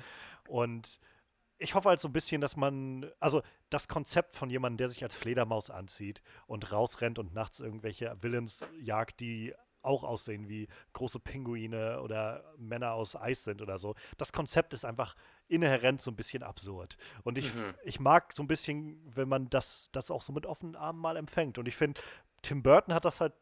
[0.48, 1.00] Und
[1.58, 5.02] ich hoffe halt so ein bisschen, dass man, also das Konzept von jemandem, der sich
[5.02, 9.54] als Fledermaus anzieht und rausrennt und nachts irgendwelche Villains jagt, die
[9.84, 13.94] auch aussehen wie große Pinguine oder Männer aus Eis sind oder so.
[14.16, 15.14] Das Konzept ist einfach
[15.48, 16.96] inhärent so ein bisschen absurd.
[17.22, 17.74] Und ich, mhm.
[17.84, 21.16] ich mag so ein bisschen, wenn man das, das auch so mit offenen Armen mal
[21.16, 21.58] empfängt.
[21.58, 22.00] Und ich finde,
[22.42, 23.32] Tim Burton hat das halt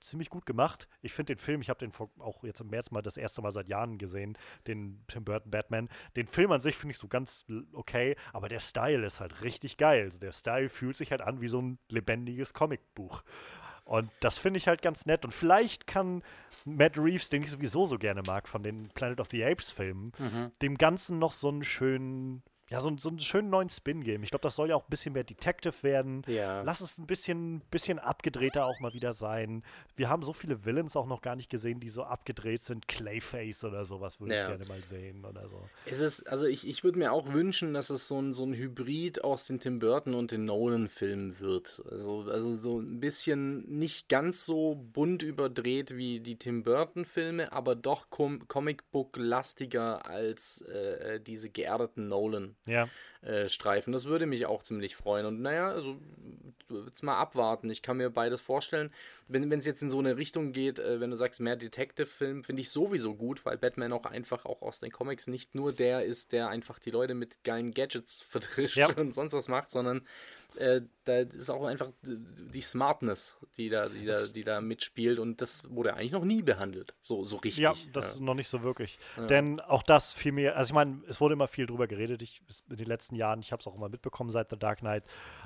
[0.00, 0.88] ziemlich gut gemacht.
[1.02, 3.52] Ich finde den Film, ich habe den auch jetzt im März mal das erste Mal
[3.52, 4.36] seit Jahren gesehen,
[4.66, 5.88] den Tim Burton Batman.
[6.16, 9.76] Den Film an sich finde ich so ganz okay, aber der Style ist halt richtig
[9.76, 10.10] geil.
[10.20, 13.22] Der Style fühlt sich halt an wie so ein lebendiges Comicbuch.
[13.88, 15.24] Und das finde ich halt ganz nett.
[15.24, 16.22] Und vielleicht kann
[16.64, 20.12] Matt Reeves, den ich sowieso so gerne mag, von den Planet of the Apes Filmen,
[20.18, 20.52] mhm.
[20.60, 24.22] dem Ganzen noch so einen schönen ja, so, so einen schönen neuen Spin geben.
[24.22, 26.22] Ich glaube, das soll ja auch ein bisschen mehr Detective werden.
[26.26, 26.60] Ja.
[26.62, 29.62] Lass es ein bisschen, bisschen abgedrehter auch mal wieder sein.
[29.96, 32.86] Wir haben so viele Villains auch noch gar nicht gesehen, die so abgedreht sind.
[32.86, 34.42] Clayface oder sowas würde ja.
[34.42, 35.62] ich gerne mal sehen oder so.
[35.86, 38.52] Es ist, also ich, ich würde mir auch wünschen, dass es so ein, so ein
[38.52, 41.82] Hybrid aus den Tim Burton und den Nolan-Filmen wird.
[41.90, 47.74] Also, also so ein bisschen nicht ganz so bunt überdreht wie die Tim Burton-Filme, aber
[47.74, 52.88] doch Com Comicbook-lastiger als äh, diese geerdeten Nolan ja.
[53.22, 53.92] äh, Streifen.
[53.92, 55.26] Das würde mich auch ziemlich freuen.
[55.26, 55.98] Und naja, also
[56.86, 57.70] jetzt mal abwarten.
[57.70, 58.90] Ich kann mir beides vorstellen.
[59.26, 62.62] Wenn es jetzt in so eine Richtung geht, äh, wenn du sagst, mehr Detective-Film, finde
[62.62, 66.32] ich sowieso gut, weil Batman auch einfach auch aus den Comics nicht nur der ist,
[66.32, 68.88] der einfach die Leute mit geilen Gadgets vertrischt ja.
[68.96, 70.06] und sonst was macht, sondern
[70.56, 75.40] äh, da ist auch einfach die Smartness, die da, die, da, die da mitspielt und
[75.40, 77.62] das wurde eigentlich noch nie behandelt, so, so richtig.
[77.62, 78.24] Ja, das ja.
[78.24, 78.98] noch nicht so wirklich.
[79.16, 79.26] Ja.
[79.26, 82.42] Denn auch das fiel mir, also ich meine, es wurde immer viel drüber geredet, ich,
[82.68, 85.04] in den letzten Jahren, ich habe es auch immer mitbekommen seit The Dark Knight,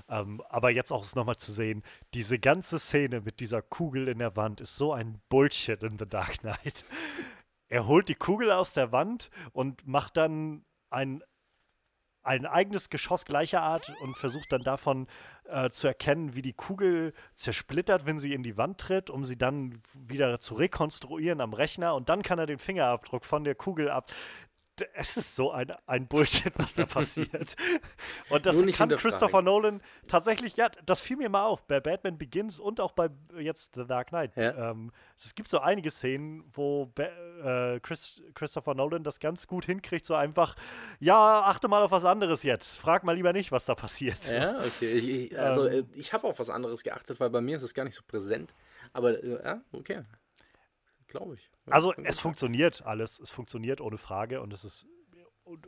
[0.08, 1.82] ähm, aber jetzt auch es nochmal zu sehen,
[2.14, 6.06] diese ganze Szene mit dieser Kugel in der Wand ist so ein Bullshit in The
[6.06, 6.84] Dark Knight.
[7.68, 11.22] er holt die Kugel aus der Wand und macht dann ein
[12.22, 15.06] ein eigenes Geschoss gleicher Art und versucht dann davon
[15.44, 19.36] äh, zu erkennen, wie die Kugel zersplittert, wenn sie in die Wand tritt, um sie
[19.36, 21.94] dann wieder zu rekonstruieren am Rechner.
[21.94, 24.12] Und dann kann er den Fingerabdruck von der Kugel ab
[24.94, 27.56] es ist so ein, ein Bullshit, was da passiert.
[28.30, 32.58] Und das kann Christopher Nolan tatsächlich, ja, das fiel mir mal auf, bei Batman Begins
[32.58, 34.36] und auch bei jetzt The Dark Knight.
[34.36, 34.70] Ja.
[34.70, 37.04] Ähm, es gibt so einige Szenen, wo ba
[37.74, 40.54] äh, Chris, Christopher Nolan das ganz gut hinkriegt, so einfach,
[41.00, 42.78] ja, achte mal auf was anderes jetzt.
[42.78, 44.30] Frag mal lieber nicht, was da passiert.
[44.30, 44.92] Ja, okay.
[44.92, 47.62] Ich, ich, also, ähm, äh, ich habe auf was anderes geachtet, weil bei mir ist
[47.62, 48.54] es gar nicht so präsent.
[48.92, 50.02] Aber, äh, ja, okay.
[51.12, 51.50] Glaube ich.
[51.66, 54.86] Also es funktioniert alles, es funktioniert ohne Frage und es ist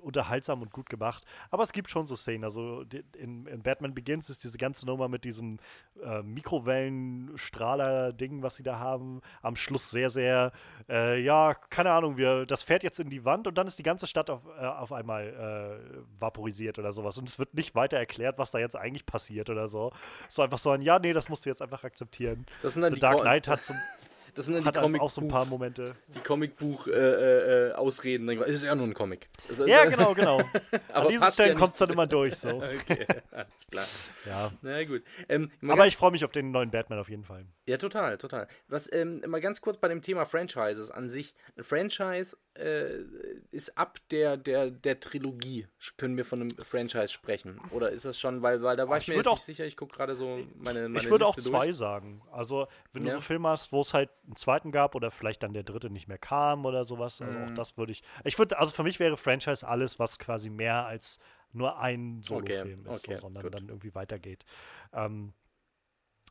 [0.00, 1.24] unterhaltsam und gut gemacht.
[1.50, 2.44] Aber es gibt schon so Szenen.
[2.44, 2.86] Also
[3.16, 5.58] in, in Batman Begins ist diese ganze Nummer mit diesem
[6.02, 10.52] äh, Mikrowellenstrahler-Ding, was sie da haben, am Schluss sehr, sehr,
[10.88, 13.82] äh, ja, keine Ahnung, wir, das fährt jetzt in die Wand und dann ist die
[13.82, 15.80] ganze Stadt auf, äh, auf einmal äh,
[16.18, 17.18] vaporisiert oder sowas.
[17.18, 19.92] Und es wird nicht weiter erklärt, was da jetzt eigentlich passiert oder so.
[20.28, 22.46] So einfach so ein, ja, nee, das musst du jetzt einfach akzeptieren.
[22.62, 23.76] Das sind dann The die Dark Knight hat zum
[24.34, 25.94] das sind dann Hat die Comic auch so ein paar Momente.
[26.14, 28.28] Die Comicbuch-Ausreden.
[28.28, 29.28] Äh, äh, es ist ja nur ein Comic.
[29.48, 30.38] Also, ja, genau, genau.
[30.92, 32.36] aber An diesen Stellen ja kommt es dann immer durch.
[32.36, 32.48] So.
[32.48, 33.86] okay, alles klar.
[34.26, 34.52] Ja.
[34.62, 35.02] Na gut.
[35.28, 37.46] Ähm, aber ich freue mich auf den neuen Batman auf jeden Fall.
[37.66, 38.46] Ja, total, total.
[38.68, 41.34] Was, ähm, mal ganz kurz bei dem Thema Franchises an sich.
[41.56, 43.02] Ein Franchise äh,
[43.50, 45.66] ist ab der, der, der Trilogie,
[45.96, 47.58] können wir von einem Franchise sprechen.
[47.70, 49.64] Oder ist das schon, weil, weil da war ich, ich mir jetzt auch, nicht sicher,
[49.64, 51.76] ich gucke gerade so meine, meine Ich würde Liste auch zwei durch.
[51.76, 52.22] sagen.
[52.30, 53.08] Also, wenn ja.
[53.08, 55.90] du so Filme hast, wo es halt einen zweiten gab oder vielleicht dann der dritte
[55.90, 57.20] nicht mehr kam oder sowas.
[57.20, 57.44] Also mhm.
[57.44, 58.02] auch das würde ich.
[58.24, 61.18] Ich würde, also für mich wäre Franchise alles, was quasi mehr als
[61.52, 62.94] nur ein Solo-Film okay.
[62.94, 63.14] ist, okay.
[63.16, 63.54] so, sondern Gut.
[63.54, 64.44] dann irgendwie weitergeht.
[64.92, 65.32] Ähm,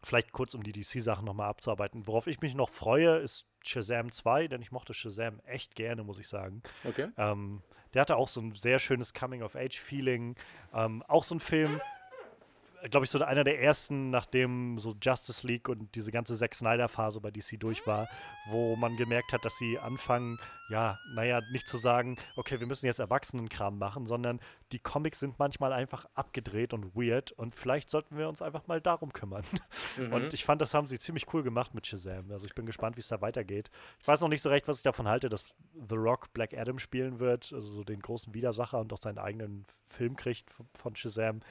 [0.04, 2.08] vielleicht kurz, um die DC-Sachen nochmal abzuarbeiten.
[2.08, 6.20] Worauf ich mich noch freue, ist Shazam 2, denn ich mochte Shazam echt gerne, muss
[6.20, 6.62] ich sagen.
[6.84, 7.10] Okay.
[7.18, 7.62] Ähm,
[7.94, 10.36] der hatte auch so ein sehr schönes Coming-of-Age-Feeling.
[10.74, 11.80] Ähm, auch so ein Film,
[12.90, 17.22] glaube ich, so einer der ersten, nachdem so Justice League und diese ganze Zack Snyder-Phase
[17.22, 18.10] bei DC durch war,
[18.48, 20.38] wo man gemerkt hat, dass sie anfangen,
[20.70, 24.40] ja, naja, nicht zu sagen, okay, wir müssen jetzt Erwachsenenkram machen, sondern
[24.72, 28.82] die Comics sind manchmal einfach abgedreht und weird und vielleicht sollten wir uns einfach mal
[28.82, 29.44] darum kümmern.
[29.98, 30.12] Mhm.
[30.12, 32.32] Und ich fand, das haben sie ziemlich cool gemacht mit Shazam.
[32.32, 33.70] Also ich bin gespannt, wie es da weitergeht.
[34.00, 35.44] Ich weiß noch nicht so recht, was ich davon halte, dass
[35.88, 39.66] The Rock Black Adam spielen wird, also so den großen Widersacher und auch seinen eigenen
[39.88, 41.42] Film kriegt von Shazam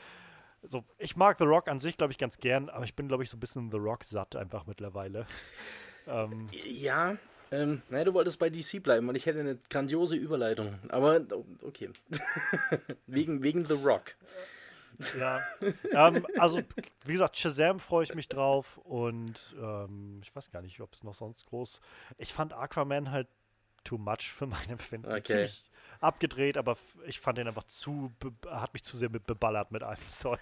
[0.68, 3.22] so, ich mag The Rock an sich, glaube ich, ganz gern, aber ich bin, glaube
[3.22, 5.26] ich, so ein bisschen The Rock satt einfach mittlerweile.
[6.06, 7.16] ähm, ja,
[7.50, 10.78] ähm, naja, du wolltest bei DC bleiben und ich hätte eine grandiose Überleitung.
[10.88, 11.20] Aber
[11.62, 11.90] okay.
[13.06, 14.14] wegen, wegen The Rock.
[15.18, 15.40] Ja,
[15.90, 16.62] ähm, also
[17.04, 21.02] wie gesagt, Shazam freue ich mich drauf und ähm, ich weiß gar nicht, ob es
[21.02, 21.80] noch sonst groß.
[22.18, 23.28] Ich fand Aquaman halt
[23.84, 25.10] too much für mein Empfinden.
[25.10, 25.22] Okay.
[25.24, 25.70] Ziemlich,
[26.03, 26.76] abgedreht, aber
[27.07, 28.12] ich fand den einfach zu,
[28.48, 30.40] hat mich zu sehr mit beballert mit allem Zeug.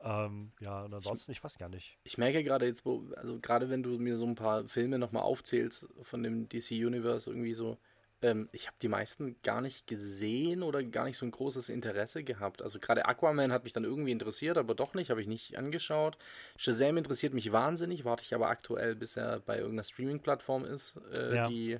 [0.00, 1.98] Ähm, ja, und ansonsten, ich, ich weiß gar nicht.
[2.04, 5.24] Ich merke gerade jetzt, wo, also gerade wenn du mir so ein paar Filme nochmal
[5.24, 7.78] aufzählst von dem DC Universe, irgendwie so,
[8.22, 12.22] ähm, ich habe die meisten gar nicht gesehen oder gar nicht so ein großes Interesse
[12.22, 12.62] gehabt.
[12.62, 16.16] Also gerade Aquaman hat mich dann irgendwie interessiert, aber doch nicht, habe ich nicht angeschaut.
[16.56, 21.34] Shazam interessiert mich wahnsinnig, warte ich aber aktuell, bis er bei irgendeiner Streaming-Plattform ist, äh,
[21.34, 21.48] ja.
[21.48, 21.78] die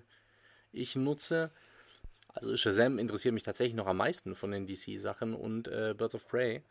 [0.72, 1.50] ich nutze.
[2.28, 6.26] Also Shazam interessiert mich tatsächlich noch am meisten von den DC-Sachen und äh, Birds of
[6.28, 6.62] Prey.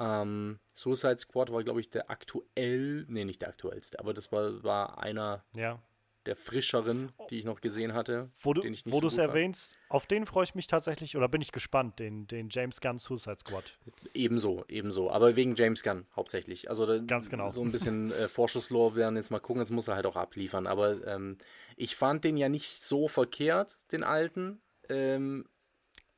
[0.00, 4.62] Ähm, Suicide Squad war, glaube ich, der aktuell, nee, nicht der aktuellste, aber das war,
[4.62, 5.78] war einer ja.
[6.24, 8.30] der frischeren, die ich noch gesehen hatte.
[8.42, 11.98] Wo du es so erwähnst, auf den freue ich mich tatsächlich oder bin ich gespannt,
[11.98, 13.78] den, den James Gunn Suicide Squad.
[14.14, 16.70] Ebenso, ebenso, aber wegen James Gunn hauptsächlich.
[16.70, 17.50] Also ganz genau.
[17.50, 20.66] So ein bisschen äh, werden jetzt mal gucken, jetzt muss er halt auch abliefern.
[20.66, 21.36] Aber ähm,
[21.76, 24.62] ich fand den ja nicht so verkehrt, den alten.
[24.90, 25.46] Ähm,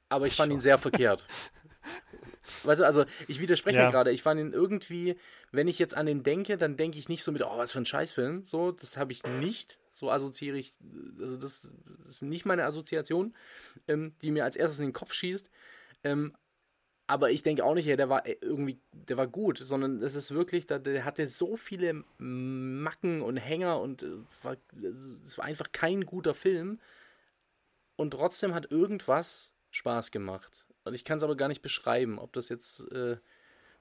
[0.08, 1.26] aber ich fand ihn sehr verkehrt.
[2.64, 3.90] Weißt du, also ich widerspreche ja.
[3.90, 4.10] gerade.
[4.10, 5.16] Ich fand ihn irgendwie,
[5.52, 7.78] wenn ich jetzt an den denke, dann denke ich nicht so mit, oh, was für
[7.78, 8.44] ein Scheißfilm.
[8.44, 9.78] So, das habe ich nicht.
[9.90, 10.72] So assoziiere ich,
[11.20, 11.70] also das,
[12.04, 13.34] das ist nicht meine Assoziation,
[13.86, 15.50] ähm, die mir als erstes in den Kopf schießt.
[16.02, 16.34] Ähm,
[17.06, 20.14] aber ich denke auch nicht, ja, der war äh, irgendwie, der war gut, sondern es
[20.14, 24.12] ist wirklich, der, der hatte so viele Macken und Hänger und äh,
[24.42, 24.56] war,
[25.24, 26.80] es war einfach kein guter Film.
[27.96, 30.66] Und trotzdem hat irgendwas Spaß gemacht.
[30.84, 33.16] Und ich kann es aber gar nicht beschreiben, ob das jetzt äh,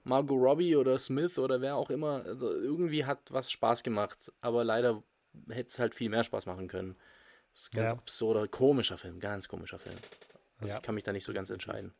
[0.03, 2.23] Margot Robbie oder Smith oder wer auch immer.
[2.25, 5.03] Also irgendwie hat was Spaß gemacht, aber leider
[5.49, 6.95] hätte es halt viel mehr Spaß machen können.
[7.53, 7.97] Das ist ein ganz ja.
[7.97, 9.95] absurder, komischer Film, ganz komischer Film.
[10.59, 10.77] Also ja.
[10.77, 11.93] ich kann mich da nicht so ganz entscheiden.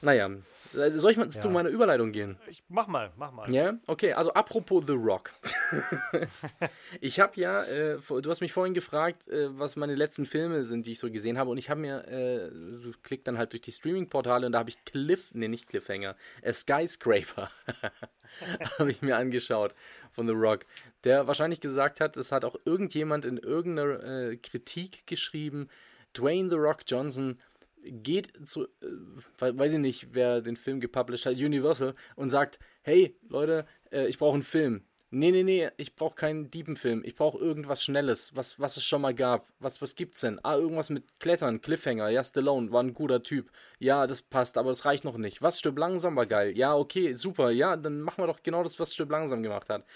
[0.00, 0.30] Naja,
[0.72, 1.30] soll ich mal ja.
[1.30, 2.36] zu meiner Überleitung gehen?
[2.48, 3.52] Ich, mach mal, mach mal.
[3.52, 4.12] Ja, okay.
[4.12, 5.30] Also apropos The Rock.
[7.00, 10.86] ich habe ja, äh, du hast mich vorhin gefragt, äh, was meine letzten Filme sind,
[10.86, 11.50] die ich so gesehen habe.
[11.50, 14.70] Und ich habe mir, äh, so klick dann halt durch die Streaming-Portale und da habe
[14.70, 17.50] ich Cliff, nee, nicht Cliffhanger, äh, Skyscraper
[18.78, 19.74] habe ich mir angeschaut
[20.12, 20.66] von The Rock,
[21.04, 25.68] der wahrscheinlich gesagt hat, es hat auch irgendjemand in irgendeiner äh, Kritik geschrieben,
[26.16, 27.38] Dwayne The Rock Johnson
[27.90, 28.68] geht zu, äh,
[29.38, 34.18] weiß ich nicht, wer den Film gepublished hat, Universal, und sagt, hey Leute, äh, ich
[34.18, 34.84] brauche einen Film.
[35.10, 37.02] Nee, nee, nee, ich brauche keinen Diebenfilm.
[37.02, 39.46] Ich brauche irgendwas Schnelles, was, was es schon mal gab.
[39.58, 40.38] Was, was gibt's denn?
[40.42, 42.10] Ah, irgendwas mit Klettern, Cliffhanger.
[42.10, 43.50] Ja, Stallone war ein guter Typ.
[43.78, 45.40] Ja, das passt, aber das reicht noch nicht.
[45.40, 46.54] Was, Stück langsam war geil.
[46.58, 47.50] Ja, okay, super.
[47.50, 49.86] Ja, dann machen wir doch genau das, was Stück langsam gemacht hat.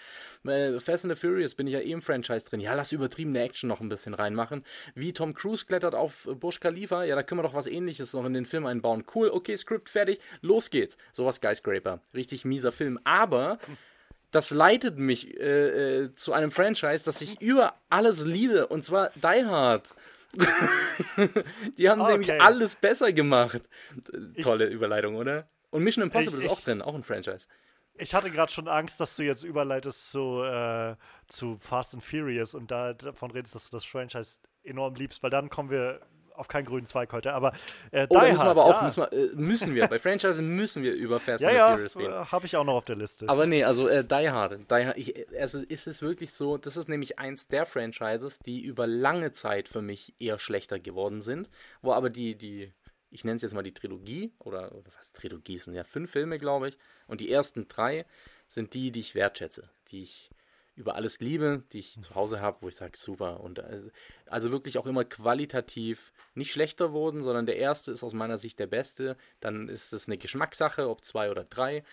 [0.46, 2.60] Äh, Fast and the Furious bin ich ja eh im Franchise drin.
[2.60, 4.64] Ja, lass übertriebene Action noch ein bisschen reinmachen.
[4.94, 7.04] Wie Tom Cruise klettert auf Burj Khalifa.
[7.04, 9.04] Ja, da können wir doch was ähnliches noch in den Film einbauen.
[9.14, 10.20] Cool, okay, Skript fertig.
[10.40, 10.96] Los geht's.
[11.12, 12.00] Sowas Skyscraper.
[12.14, 12.98] Richtig mieser Film.
[13.04, 13.58] Aber
[14.32, 19.10] das leitet mich äh, äh, zu einem Franchise, das ich über alles liebe, und zwar
[19.14, 19.88] Die Hard.
[21.76, 22.12] die haben okay.
[22.12, 23.60] nämlich alles besser gemacht.
[24.34, 25.46] Ich, Tolle Überleitung, oder?
[25.70, 27.46] Und Mission Impossible ich, ist auch drin, auch ein Franchise.
[27.98, 30.96] Ich hatte gerade schon Angst, dass du jetzt überleitest zu, äh,
[31.28, 35.30] zu Fast and Furious und da davon redest, dass du das Franchise enorm liebst, weil
[35.30, 36.00] dann kommen wir
[36.42, 37.52] auf keinen grünen Zweig heute, aber
[37.92, 38.82] äh, oh, da müssen wir aber auch, ja.
[38.82, 41.96] müssen, wir, äh, müssen wir, bei Franchise müssen wir über Fast ja, and ja, Furious
[41.96, 42.32] reden.
[42.32, 43.28] habe ich auch noch auf der Liste.
[43.28, 46.76] Aber nee, also äh, Die Hard, Die Hard ich, also ist es wirklich so, das
[46.76, 51.48] ist nämlich eins der Franchises, die über lange Zeit für mich eher schlechter geworden sind,
[51.80, 52.72] wo aber die, die
[53.12, 56.38] ich nenne es jetzt mal die Trilogie, oder, oder was, Trilogie sind ja fünf Filme,
[56.38, 58.06] glaube ich, und die ersten drei
[58.48, 60.30] sind die, die ich wertschätze, die ich
[60.74, 63.40] über alles liebe, die ich zu Hause habe, wo ich sage, super.
[63.40, 63.90] Und also,
[64.26, 68.58] also, wirklich auch immer qualitativ nicht schlechter wurden, sondern der erste ist aus meiner Sicht
[68.58, 69.16] der beste.
[69.40, 71.84] Dann ist es eine Geschmackssache, ob zwei oder drei.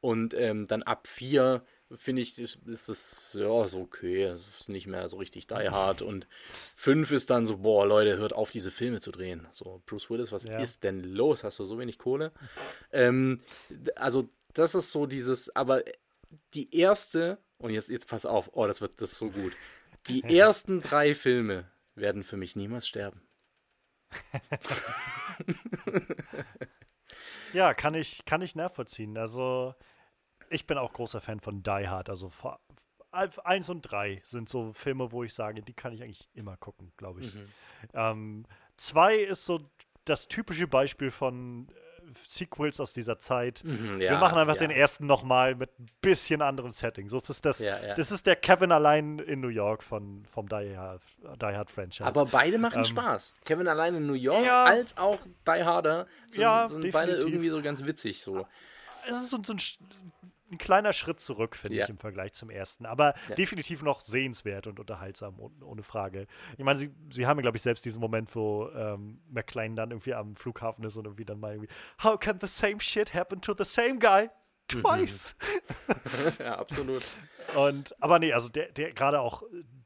[0.00, 1.64] Und ähm, dann ab vier
[1.96, 4.26] finde ich, ist, ist das ja so okay.
[4.26, 6.02] Das ist nicht mehr so richtig die hard.
[6.02, 6.26] Und
[6.76, 9.46] fünf ist dann so, boah, Leute, hört auf, diese Filme zu drehen.
[9.50, 10.58] So, Bruce Willis, was ja.
[10.58, 11.44] ist denn los?
[11.44, 12.32] Hast du so wenig Kohle?
[12.92, 13.40] Ähm,
[13.96, 15.82] also, das ist so dieses, aber
[16.54, 19.52] die erste, und jetzt, jetzt pass auf, oh, das wird das so gut.
[20.08, 23.22] Die ersten drei Filme werden für mich niemals sterben.
[27.52, 29.16] ja, kann ich, kann ich nachvollziehen.
[29.18, 29.74] Also,
[30.50, 32.10] ich bin auch großer Fan von Die Hard.
[32.10, 32.30] Also,
[33.10, 36.92] eins und drei sind so Filme, wo ich sage, die kann ich eigentlich immer gucken,
[36.96, 37.34] glaube ich.
[37.34, 37.48] Mhm.
[37.92, 38.46] Ähm,
[38.76, 39.70] zwei ist so
[40.04, 41.68] das typische Beispiel von
[42.26, 43.62] Sequels aus dieser Zeit.
[43.64, 44.66] Mhm, ja, wir machen einfach ja.
[44.66, 47.08] den ersten nochmal mit ein bisschen anderem Setting.
[47.08, 50.76] So ist das, ja, das ist der Kevin allein in New York von, vom Die
[50.76, 51.02] Hard,
[51.40, 52.04] Die Hard Franchise.
[52.04, 53.34] Aber beide machen ähm, Spaß.
[53.44, 57.84] Kevin allein in New York als auch Die Harder sind, sind beide irgendwie so ganz
[57.84, 58.22] witzig.
[58.22, 58.46] So.
[59.06, 59.58] Es ist so, so ein
[60.54, 61.84] ein kleiner Schritt zurück, finde ja.
[61.84, 62.86] ich, im Vergleich zum ersten.
[62.86, 63.34] Aber ja.
[63.34, 66.26] definitiv noch sehenswert und unterhaltsam, ohne Frage.
[66.56, 70.14] Ich meine, sie, sie haben, glaube ich, selbst diesen Moment, wo ähm, McClane dann irgendwie
[70.14, 73.54] am Flughafen ist und irgendwie dann mal irgendwie, How can the same shit happen to
[73.56, 74.30] the same guy?
[74.68, 75.36] Twice.
[76.38, 77.02] ja, absolut.
[77.54, 79.42] Und, aber nee, also der, der gerade auch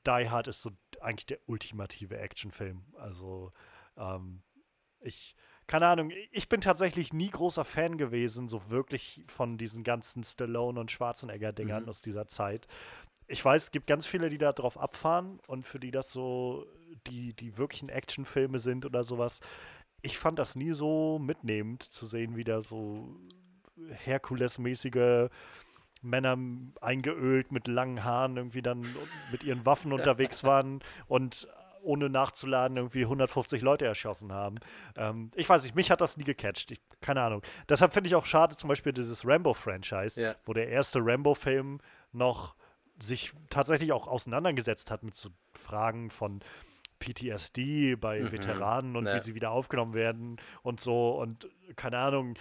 [0.06, 2.84] Die Hard ist so eigentlich der ultimative Actionfilm.
[2.96, 3.52] Also
[3.96, 4.42] ähm,
[5.00, 5.34] ich
[5.68, 10.80] keine Ahnung, ich bin tatsächlich nie großer Fan gewesen, so wirklich von diesen ganzen Stallone
[10.80, 11.88] und Schwarzenegger-Dingern mhm.
[11.90, 12.66] aus dieser Zeit.
[13.26, 16.66] Ich weiß, es gibt ganz viele, die da drauf abfahren und für die das so
[17.06, 19.40] die, die wirklichen Actionfilme sind oder sowas.
[20.00, 23.14] Ich fand das nie so mitnehmend zu sehen, wie da so
[23.90, 25.28] Herkules-mäßige
[26.00, 26.38] Männer
[26.80, 28.86] eingeölt mit langen Haaren irgendwie dann
[29.30, 31.46] mit ihren Waffen unterwegs waren und
[31.88, 34.56] ohne nachzuladen irgendwie 150 Leute erschossen haben.
[34.96, 36.70] Ähm, ich weiß nicht, mich hat das nie gecatcht.
[36.70, 37.42] Ich, keine Ahnung.
[37.68, 40.34] Deshalb finde ich auch schade zum Beispiel dieses Rambo-Franchise, ja.
[40.44, 41.80] wo der erste Rambo-Film
[42.12, 42.54] noch
[43.00, 46.40] sich tatsächlich auch auseinandergesetzt hat mit so Fragen von
[46.98, 48.32] PTSD bei mhm.
[48.32, 49.14] Veteranen und ja.
[49.14, 52.34] wie sie wieder aufgenommen werden und so und keine Ahnung,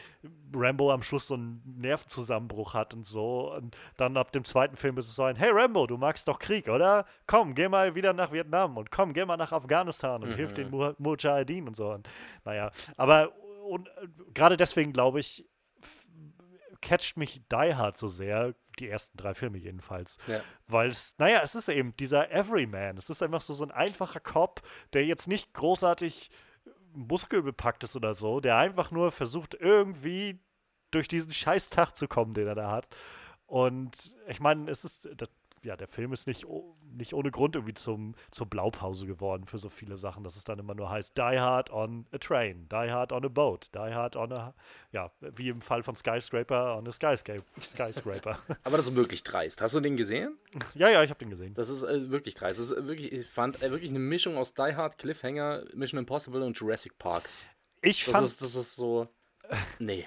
[0.56, 4.98] Rambo am Schluss so einen Nervenzusammenbruch hat und so und dann ab dem zweiten Film
[4.98, 7.06] ist es so ein, hey Rambo, du magst doch Krieg, oder?
[7.26, 10.36] Komm, geh mal wieder nach Vietnam und komm, geh mal nach Afghanistan und mhm.
[10.36, 10.96] hilf den mhm.
[10.98, 12.08] Mujahideen und so und
[12.46, 13.32] naja, aber
[13.68, 15.46] und, äh, gerade deswegen glaube ich,
[16.82, 20.18] catcht mich Die Hard so sehr, die ersten drei Filme jedenfalls.
[20.28, 20.42] Ja.
[20.68, 22.98] Weil es, naja, es ist eben dieser Everyman.
[22.98, 24.62] Es ist einfach so, so ein einfacher Cop,
[24.94, 26.30] der jetzt nicht großartig
[26.94, 30.40] muskelbepackt ist oder so, der einfach nur versucht, irgendwie
[30.92, 32.88] durch diesen Scheißtag zu kommen, den er da hat.
[33.46, 35.30] Und ich meine, es ist, das
[35.68, 36.46] ja, der Film ist nicht,
[36.94, 40.60] nicht ohne Grund irgendwie zum, zur Blaupause geworden für so viele Sachen, dass es dann
[40.60, 44.16] immer nur heißt, Die Hard on a Train, Die Hard on a Boat, Die Hard
[44.16, 44.56] on a,
[44.94, 47.44] ja, wie im Fall von Skyscraper on a Skyscraper.
[47.60, 48.40] Skyscraper.
[48.64, 49.62] Aber das ist wirklich dreist.
[49.62, 50.38] Hast du den gesehen?
[50.74, 51.54] Ja, ja, ich habe den gesehen.
[51.54, 52.60] Das ist äh, wirklich dreist.
[52.60, 56.44] Das ist wirklich, ich fand äh, wirklich eine Mischung aus Die Hard, Cliffhanger, Mission Impossible
[56.44, 57.30] und Jurassic Park.
[57.82, 58.24] Ich fand.
[58.24, 59.10] Das ist, das ist so.
[59.80, 60.06] Nee.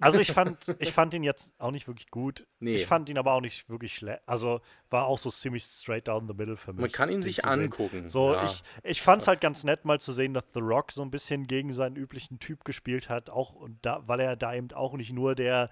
[0.00, 2.46] Also ich fand, ich fand ihn jetzt auch nicht wirklich gut.
[2.60, 2.76] Nee.
[2.76, 4.20] Ich fand ihn aber auch nicht wirklich schlecht.
[4.26, 6.80] Also war auch so ziemlich straight down the middle für mich.
[6.80, 8.08] Man kann ihn sich angucken.
[8.08, 8.44] So, ja.
[8.44, 11.10] ich, ich fand es halt ganz nett, mal zu sehen, dass The Rock so ein
[11.10, 13.30] bisschen gegen seinen üblichen Typ gespielt hat.
[13.30, 15.70] Auch und da, weil er da eben auch nicht nur der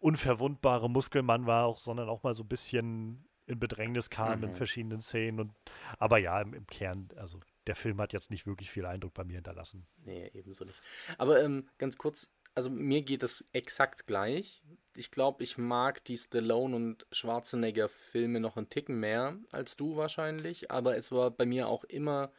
[0.00, 4.44] unverwundbare Muskelmann war, auch, sondern auch mal so ein bisschen in Bedrängnis kam mhm.
[4.44, 5.40] in verschiedenen Szenen.
[5.40, 5.52] Und,
[5.98, 9.24] aber ja, im, im Kern, also der Film hat jetzt nicht wirklich viel Eindruck bei
[9.24, 9.86] mir hinterlassen.
[10.04, 10.80] Nee, ebenso nicht.
[11.18, 14.64] Aber ähm, ganz kurz, also mir geht es exakt gleich.
[14.96, 19.94] Ich glaube, ich mag die Stallone und Schwarzenegger Filme noch einen Ticken mehr als du
[19.94, 22.32] wahrscheinlich, aber es war bei mir auch immer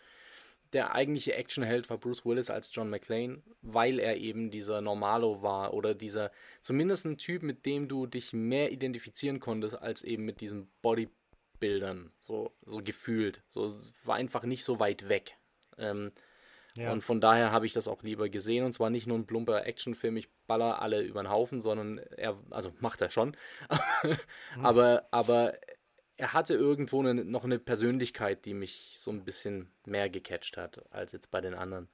[0.74, 5.74] der eigentliche Actionheld war Bruce Willis als John McClane, weil er eben dieser Normalo war
[5.74, 10.42] oder dieser zumindest ein Typ, mit dem du dich mehr identifizieren konntest als eben mit
[10.42, 13.42] diesen Bodybuildern, so so gefühlt.
[13.48, 15.38] So war einfach nicht so weit weg.
[15.78, 16.12] Ähm,
[16.80, 16.92] ja.
[16.92, 18.64] Und von daher habe ich das auch lieber gesehen.
[18.64, 22.38] Und zwar nicht nur ein plumper Actionfilm, ich baller alle über den Haufen, sondern er,
[22.50, 23.36] also macht er schon.
[24.64, 25.56] aber, aber
[26.20, 30.84] er hatte irgendwo eine, noch eine Persönlichkeit, die mich so ein bisschen mehr gecatcht hat
[30.92, 31.88] als jetzt bei den anderen.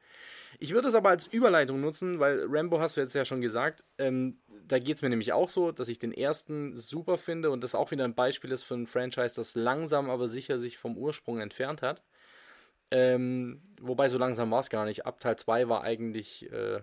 [0.57, 3.85] Ich würde es aber als Überleitung nutzen, weil Rambo hast du jetzt ja schon gesagt.
[3.97, 7.63] Ähm, da geht es mir nämlich auch so, dass ich den ersten super finde und
[7.63, 10.97] das auch wieder ein Beispiel ist für ein Franchise, das langsam aber sicher sich vom
[10.97, 12.03] Ursprung entfernt hat.
[12.91, 15.05] Ähm, wobei so langsam war es gar nicht.
[15.05, 16.81] Ab Teil 2 war eigentlich äh,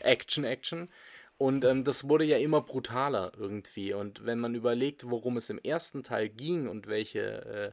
[0.00, 0.88] Action, Action.
[1.36, 3.92] Und ähm, das wurde ja immer brutaler irgendwie.
[3.92, 7.72] Und wenn man überlegt, worum es im ersten Teil ging und welche, äh,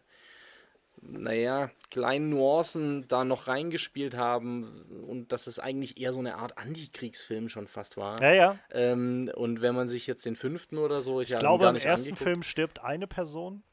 [1.02, 6.58] naja, kleinen Nuancen da noch reingespielt haben und dass es eigentlich eher so eine Art
[6.58, 8.20] Antikriegsfilm schon fast war.
[8.22, 8.60] Ja, ja.
[8.72, 12.10] Ähm, und wenn man sich jetzt den fünften oder so, ich, ich glaube, im ersten
[12.10, 12.24] angeguckt.
[12.24, 13.64] Film stirbt eine Person.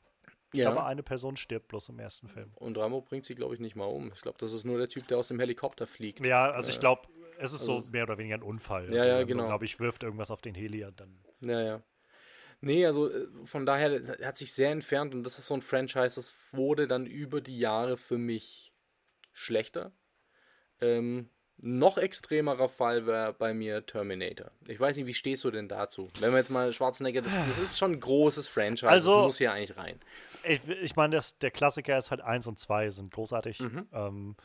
[0.53, 0.71] Ich ja.
[0.71, 2.53] glaube, eine Person stirbt bloß im ersten Film.
[2.55, 4.11] Und Rambo bringt sie, glaube ich, nicht mal um.
[4.15, 6.25] Ich glaube, das ist nur der Typ, der aus dem Helikopter fliegt.
[6.25, 7.03] Ja, also ich glaube,
[7.39, 8.93] es ist also, so mehr oder weniger ein Unfall.
[8.93, 9.47] Ja, also, ja, genau.
[9.47, 11.19] glaube ich, wirft irgendwas auf den Heli und dann.
[11.41, 11.83] Ja, ja.
[12.61, 16.17] Nee, also äh, von daher hat sich sehr entfernt und das ist so ein Franchise,
[16.17, 18.73] das wurde dann über die Jahre für mich
[19.33, 19.93] schlechter.
[20.81, 21.31] Ähm,
[21.61, 24.53] noch extremerer Fall wäre bei mir Terminator.
[24.67, 26.09] Ich weiß nicht, wie stehst du denn dazu?
[26.21, 29.39] Wenn wir jetzt mal Schwarzenegger, das, das ist schon ein großes Franchise, also, das muss
[29.39, 30.01] hier eigentlich rein.
[30.49, 33.61] Ich, ich meine, der Klassiker ist halt 1 und 2 sind großartig.
[33.61, 33.89] Mhm.
[33.93, 34.37] Ähm,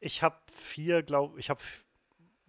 [0.00, 1.60] ich habe vier, glaube ich, habe,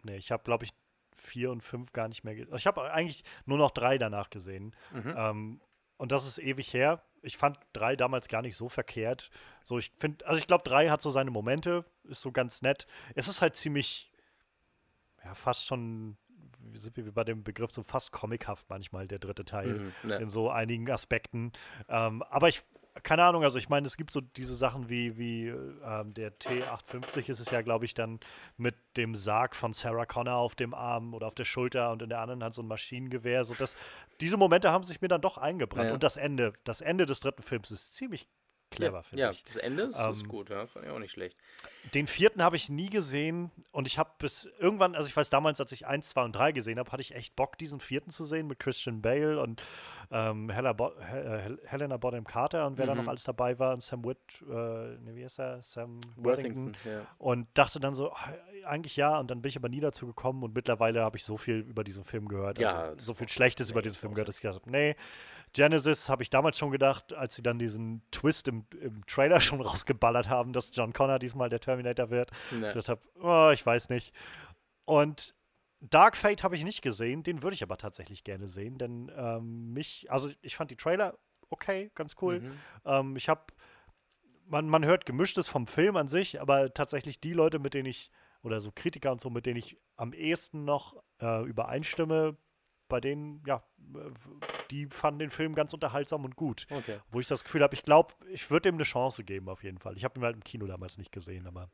[0.04, 0.72] nee, ich habe, glaube ich,
[1.16, 2.36] vier und fünf gar nicht mehr.
[2.36, 2.56] gesehen.
[2.56, 4.76] Ich habe eigentlich nur noch drei danach gesehen.
[4.92, 5.14] Mhm.
[5.16, 5.62] Ähm,
[5.98, 7.04] und das ist ewig her.
[7.22, 9.30] Ich fand drei damals gar nicht so verkehrt.
[9.64, 12.88] So, ich finde, also ich glaube, drei hat so seine Momente, ist so ganz nett.
[13.16, 14.12] Es ist halt ziemlich,
[15.24, 16.18] ja, fast schon,
[16.76, 20.16] sind wir bei dem Begriff, so fast comichaft manchmal, der dritte Teil, mhm, ne.
[20.18, 21.52] in so einigen Aspekten.
[21.88, 22.64] Ähm, aber ich
[23.02, 27.30] keine Ahnung, also ich meine, es gibt so diese Sachen wie, wie ähm, der T850
[27.30, 28.20] ist es ja, glaube ich, dann
[28.58, 32.10] mit dem Sarg von Sarah Connor auf dem Arm oder auf der Schulter und in
[32.10, 33.46] der anderen Hand so ein Maschinengewehr.
[33.46, 33.76] So das,
[34.22, 35.88] diese Momente haben sich mir dann doch eingebrannt.
[35.88, 35.94] Ja.
[35.94, 38.28] Und das Ende, das Ende des dritten Films ist ziemlich
[38.76, 39.38] clever, ja, finde ja, ich.
[39.40, 41.38] Ja, das Ende ist, ähm, ist, gut, ja, fand ich auch nicht schlecht.
[41.94, 45.60] Den vierten habe ich nie gesehen und ich habe bis irgendwann, also ich weiß damals,
[45.60, 48.26] als ich 1, 2 und 3 gesehen habe, hatte ich echt Bock, diesen vierten zu
[48.26, 49.62] sehen mit Christian Bale und
[50.12, 52.90] ähm, Helena, Bo Hel Helena Bonham Carter und wer mhm.
[52.90, 55.62] da noch alles dabei war und Sam Witt, äh, ne, wie ist er?
[55.64, 56.76] Sam Worthington.
[56.86, 57.08] Ja.
[57.18, 58.16] Und dachte dann so, oh,
[58.66, 61.38] eigentlich ja, und dann bin ich aber nie dazu gekommen und mittlerweile habe ich so
[61.38, 64.38] viel über diesen Film gehört, ja, also so viel Schlechtes über diesen Film gehört, dass
[64.38, 64.96] ich gedacht habe, nee,
[65.54, 69.62] Genesis habe ich damals schon gedacht, als sie dann diesen Twist im, im Trailer schon
[69.62, 72.32] rausgeballert haben, dass John Connor diesmal der Terminator wird.
[72.52, 72.68] Nee.
[72.68, 74.14] Ich dachte, oh, ich weiß nicht.
[74.86, 75.36] Und
[75.80, 79.74] Dark Fate habe ich nicht gesehen, den würde ich aber tatsächlich gerne sehen, denn ähm,
[79.74, 81.18] mich, also ich fand die Trailer
[81.54, 82.42] okay, ganz cool.
[82.42, 82.60] Mhm.
[82.86, 83.42] Ähm, ich habe,
[84.46, 88.12] man, man hört Gemischtes vom Film an sich, aber tatsächlich die Leute, mit denen ich,
[88.42, 92.36] oder so Kritiker und so, mit denen ich am ehesten noch äh, übereinstimme,
[92.88, 93.64] bei denen, ja,
[94.72, 96.66] die fanden den Film ganz unterhaltsam und gut.
[96.70, 97.00] Okay.
[97.12, 99.80] Wo ich das Gefühl habe, ich glaube, ich würde ihm eine Chance geben, auf jeden
[99.80, 99.98] Fall.
[99.98, 101.70] Ich habe ihn halt im Kino damals nicht gesehen, aber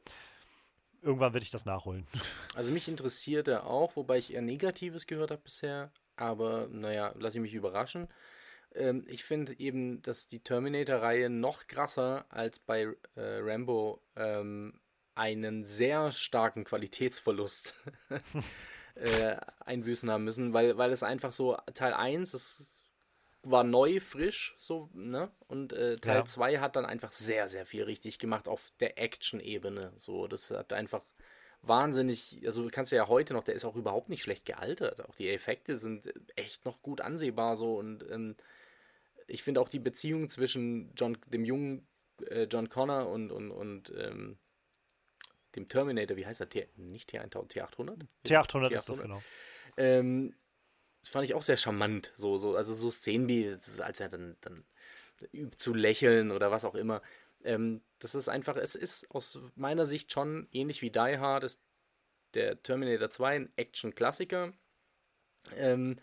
[1.01, 2.05] irgendwann werde ich das nachholen.
[2.55, 5.91] Also mich interessiert er auch, wobei ich eher Negatives gehört habe bisher.
[6.17, 8.09] Aber naja, lasse ich mich überraschen.
[8.75, 14.79] Ähm, ich finde eben, dass die Terminator-Reihe noch krasser als bei äh, Rambo ähm,
[15.15, 17.75] einen sehr starken Qualitätsverlust
[18.99, 22.73] äh, einbüßen haben müssen, weil, weil es einfach so, Teil 1 ist,
[23.43, 25.31] war neu, frisch, so, ne?
[25.47, 26.61] Und äh, Teil 2 ja.
[26.61, 29.93] hat dann einfach sehr, sehr viel richtig gemacht auf der Action-Ebene.
[29.95, 31.01] So, das hat einfach
[31.61, 35.03] wahnsinnig, also du kannst ja heute noch, der ist auch überhaupt nicht schlecht gealtert.
[35.05, 38.35] Auch die Effekte sind echt noch gut ansehbar so und ähm,
[39.27, 41.87] ich finde auch die Beziehung zwischen John, dem jungen
[42.29, 44.37] äh, John Connor und, und, und ähm,
[45.55, 46.49] dem Terminator, wie heißt er?
[46.49, 48.05] T nicht T1000, T800?
[48.25, 49.21] T800, ist das, genau.
[49.77, 50.35] Ähm,
[51.01, 52.11] das fand ich auch sehr charmant.
[52.15, 53.47] So, so, also so Szenen wie,
[53.81, 54.65] als er dann, dann
[55.33, 57.01] übt zu lächeln oder was auch immer.
[57.43, 61.61] Ähm, das ist einfach, es ist aus meiner Sicht schon ähnlich wie Die Hard, ist
[62.33, 64.53] der Terminator 2 ein Action-Klassiker.
[65.55, 65.99] Ähm,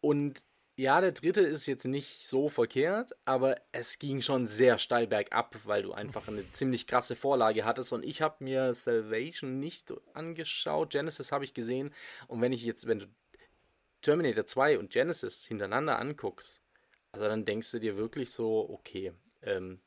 [0.00, 0.44] und
[0.80, 5.56] ja, der dritte ist jetzt nicht so verkehrt, aber es ging schon sehr steil bergab,
[5.64, 7.92] weil du einfach eine ziemlich krasse Vorlage hattest.
[7.92, 10.92] Und ich habe mir Salvation nicht angeschaut.
[10.92, 11.92] Genesis habe ich gesehen.
[12.28, 13.06] Und wenn ich jetzt, wenn du
[14.00, 16.62] Terminator 2 und Genesis hintereinander anguckst,
[17.12, 19.12] also dann denkst du dir wirklich so, okay,
[19.42, 19.80] ähm,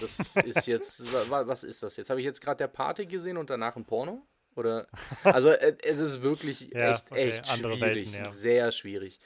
[0.00, 2.10] das ist jetzt, was ist das jetzt?
[2.10, 4.24] Habe ich jetzt gerade der Party gesehen und danach ein Porno?
[4.54, 4.86] Oder,
[5.24, 7.28] also äh, es ist wirklich ja, echt, okay.
[7.28, 8.28] echt schwierig, Welten, ja.
[8.28, 9.18] sehr schwierig.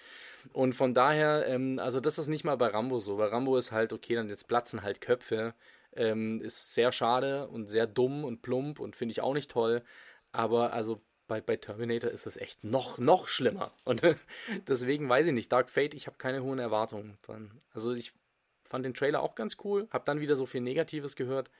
[0.52, 3.16] Und von daher, ähm, also das ist nicht mal bei Rambo so.
[3.16, 5.54] Bei Rambo ist halt, okay, dann jetzt platzen halt Köpfe.
[5.94, 9.82] Ähm, ist sehr schade und sehr dumm und plump und finde ich auch nicht toll.
[10.32, 13.72] Aber also bei, bei Terminator ist es echt noch, noch schlimmer.
[13.84, 14.02] Und
[14.68, 17.60] deswegen weiß ich nicht, Dark Fate, ich habe keine hohen Erwartungen dran.
[17.72, 18.12] Also ich
[18.64, 21.50] fand den Trailer auch ganz cool, habe dann wieder so viel Negatives gehört.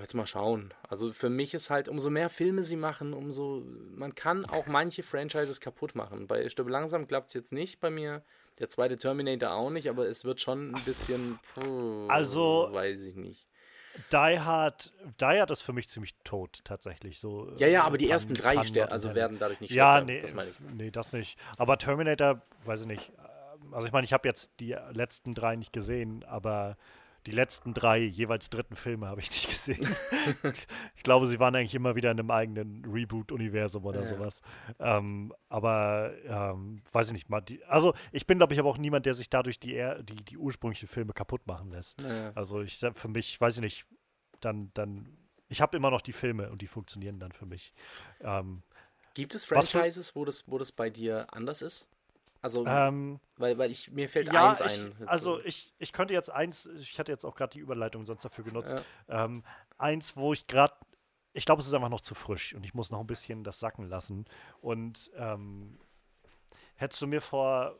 [0.00, 0.72] Jetzt mal schauen.
[0.88, 3.64] Also für mich ist halt, umso mehr Filme sie machen, umso.
[3.94, 6.26] Man kann auch manche Franchises kaputt machen.
[6.26, 8.22] Bei Stirb langsam klappt es jetzt nicht bei mir.
[8.58, 11.38] Der zweite Terminator auch nicht, aber es wird schon ein bisschen.
[11.54, 12.68] Puh, also.
[12.70, 13.48] Weiß ich nicht.
[14.12, 17.18] Die Hard, Die Hard ist für mich ziemlich tot, tatsächlich.
[17.18, 20.12] So, ja, ja, aber die Pan, ersten drei also werden dadurch nicht ja, schlechter.
[20.12, 20.56] Ja, nee, das meine ich.
[20.74, 21.38] nee, das nicht.
[21.56, 23.12] Aber Terminator, weiß ich nicht.
[23.72, 26.76] Also ich meine, ich habe jetzt die letzten drei nicht gesehen, aber
[27.26, 29.86] die letzten drei jeweils dritten Filme habe ich nicht gesehen.
[30.96, 34.06] ich glaube, sie waren eigentlich immer wieder in einem eigenen Reboot-Universum oder ja.
[34.06, 34.40] sowas.
[34.78, 37.40] Ähm, aber ähm, weiß ich nicht mal.
[37.40, 40.38] Die, also ich bin, glaube ich, aber auch niemand, der sich dadurch die, die, die
[40.38, 42.00] ursprünglichen Filme kaputt machen lässt.
[42.02, 42.32] Ja.
[42.34, 43.86] Also ich für mich, weiß ich nicht,
[44.40, 45.16] dann, dann,
[45.48, 47.72] ich habe immer noch die Filme und die funktionieren dann für mich.
[48.20, 48.62] Ähm,
[49.14, 51.88] Gibt es Franchises, wo das, wo das bei dir anders ist?
[52.40, 55.08] Also, ähm, weil, weil ich, mir fällt ja, eins ich, ein.
[55.08, 58.44] Also, ich, ich könnte jetzt eins, ich hatte jetzt auch gerade die Überleitung sonst dafür
[58.44, 58.76] genutzt.
[59.08, 59.24] Ja.
[59.24, 59.42] Ähm,
[59.76, 60.74] eins, wo ich gerade,
[61.32, 63.58] ich glaube, es ist einfach noch zu frisch und ich muss noch ein bisschen das
[63.58, 64.24] sacken lassen.
[64.60, 65.78] Und ähm,
[66.76, 67.76] hättest du mir vor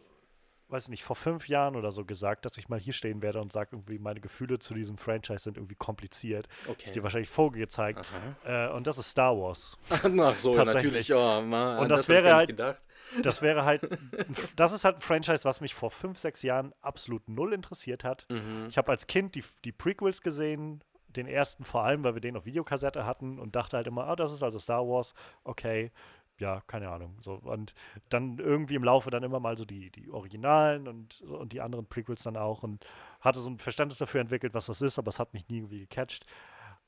[0.70, 3.52] weiß nicht, vor fünf Jahren oder so gesagt, dass ich mal hier stehen werde und
[3.52, 6.48] sage, irgendwie meine Gefühle zu diesem Franchise sind irgendwie kompliziert.
[6.66, 6.84] Okay.
[6.86, 8.04] Ich dir wahrscheinlich vorgezeigt.
[8.44, 9.78] Äh, und das ist Star Wars.
[9.90, 11.12] Ach so, natürlich.
[11.12, 12.80] Oh, Mann, und das, das wäre halt, gedacht.
[13.22, 13.88] das wäre halt,
[14.56, 18.26] das ist halt ein Franchise, was mich vor fünf, sechs Jahren absolut null interessiert hat.
[18.28, 18.66] Mhm.
[18.68, 22.36] Ich habe als Kind die, die Prequels gesehen, den ersten vor allem, weil wir den
[22.36, 25.14] auf Videokassette hatten und dachte halt immer, ah, das ist also Star Wars,
[25.44, 25.90] okay
[26.38, 27.16] ja, keine Ahnung.
[27.20, 27.74] So, und
[28.08, 31.86] dann irgendwie im Laufe dann immer mal so die, die Originalen und, und die anderen
[31.86, 32.84] Prequels dann auch und
[33.20, 35.80] hatte so ein Verständnis dafür entwickelt, was das ist, aber es hat mich nie irgendwie
[35.80, 36.26] gecatcht.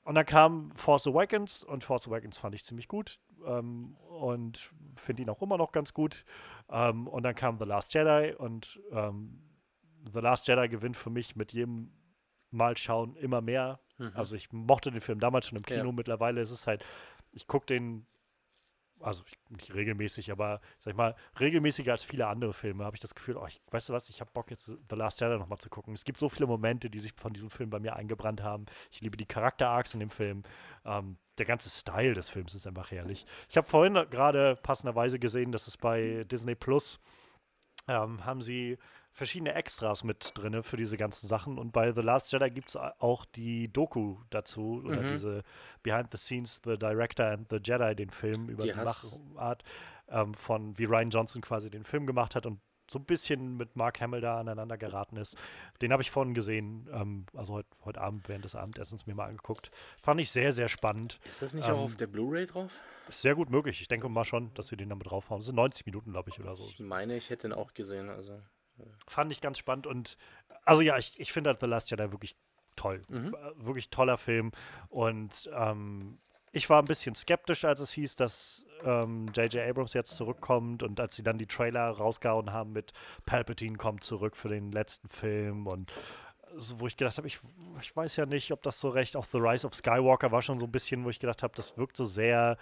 [0.02, 5.22] Und dann kam Force Awakens und Force Awakens fand ich ziemlich gut ähm, und finde
[5.22, 6.24] ihn auch immer noch ganz gut.
[6.70, 9.42] Ähm, und dann kam The Last Jedi und ähm,
[10.10, 11.92] The Last Jedi gewinnt für mich mit jedem
[12.50, 13.80] Mal schauen immer mehr.
[13.98, 14.12] Mhm.
[14.14, 15.92] Also ich mochte den Film damals schon im Kino, ja.
[15.92, 16.84] mittlerweile ist es halt,
[17.32, 18.06] ich gucke den
[19.00, 23.14] also nicht regelmäßig, aber sag ich mal, regelmäßiger als viele andere Filme, habe ich das
[23.14, 25.70] Gefühl, oh, ich, weißt du was, ich habe Bock jetzt The Last Jedi nochmal zu
[25.70, 25.94] gucken.
[25.94, 28.66] Es gibt so viele Momente, die sich von diesem Film bei mir eingebrannt haben.
[28.90, 30.42] Ich liebe die Charakter-Arcs in dem Film.
[30.84, 33.24] Ähm, der ganze Style des Films ist einfach herrlich.
[33.48, 36.98] Ich habe vorhin gerade passenderweise gesehen, dass es bei Disney Plus
[37.88, 38.78] ähm, haben sie
[39.20, 41.58] verschiedene Extras mit drin für diese ganzen Sachen.
[41.58, 45.12] Und bei The Last Jedi gibt es auch die Doku dazu, oder mhm.
[45.12, 45.42] diese
[45.82, 49.62] Behind the Scenes, The Director and the Jedi, den Film über die, die Machart
[50.08, 52.60] ähm, von, wie Ryan Johnson quasi den Film gemacht hat und
[52.90, 55.36] so ein bisschen mit Mark Hamill da aneinander geraten ist.
[55.82, 59.26] Den habe ich vorhin gesehen, ähm, also heute heut Abend während des Abendessens mir mal
[59.26, 59.70] angeguckt.
[60.00, 61.20] Fand ich sehr, sehr spannend.
[61.28, 62.72] Ist das nicht ähm, auch auf der Blu-ray drauf?
[63.06, 63.82] Ist sehr gut möglich.
[63.82, 65.40] Ich denke mal schon, dass sie den damit draufhauen.
[65.40, 66.64] Das sind 90 Minuten, glaube ich, oder so.
[66.64, 68.40] Ich meine, ich hätte ihn auch gesehen, also.
[69.06, 70.16] Fand ich ganz spannend und
[70.64, 72.36] also ja, ich, ich finde halt The Last Jedi wirklich
[72.76, 73.02] toll.
[73.08, 73.36] Mhm.
[73.56, 74.52] Wirklich toller Film.
[74.88, 76.18] Und ähm,
[76.52, 79.54] ich war ein bisschen skeptisch, als es hieß, dass J.J.
[79.54, 82.92] Ähm, Abrams jetzt zurückkommt und als sie dann die Trailer rausgehauen haben mit
[83.26, 85.92] Palpatine kommt zurück für den letzten Film und
[86.56, 87.38] so, wo ich gedacht habe, ich,
[87.80, 90.58] ich weiß ja nicht, ob das so recht, auch The Rise of Skywalker war schon
[90.58, 92.56] so ein bisschen, wo ich gedacht habe, das wirkt so sehr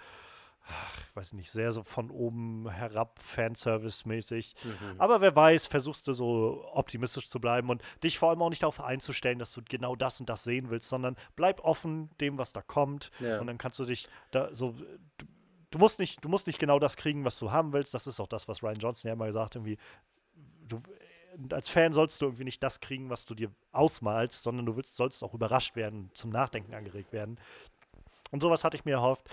[1.09, 4.55] ich weiß nicht, sehr so von oben herab Fanservice-mäßig.
[4.63, 4.99] Mhm.
[4.99, 8.63] Aber wer weiß, versuchst du so optimistisch zu bleiben und dich vor allem auch nicht
[8.63, 12.53] darauf einzustellen, dass du genau das und das sehen willst, sondern bleib offen dem, was
[12.53, 13.11] da kommt.
[13.19, 13.39] Ja.
[13.39, 14.75] Und dann kannst du dich da so.
[15.17, 15.25] Du,
[15.71, 17.93] du, musst nicht, du musst nicht genau das kriegen, was du haben willst.
[17.93, 19.77] Das ist auch das, was Ryan Johnson ja immer gesagt hat, irgendwie.
[20.67, 20.81] Du,
[21.51, 24.95] als Fan sollst du irgendwie nicht das kriegen, was du dir ausmalst, sondern du willst,
[24.95, 27.39] sollst auch überrascht werden, zum Nachdenken angeregt werden.
[28.31, 29.29] Und sowas hatte ich mir erhofft.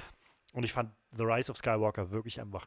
[0.53, 2.67] Und ich fand The Rise of Skywalker wirklich einfach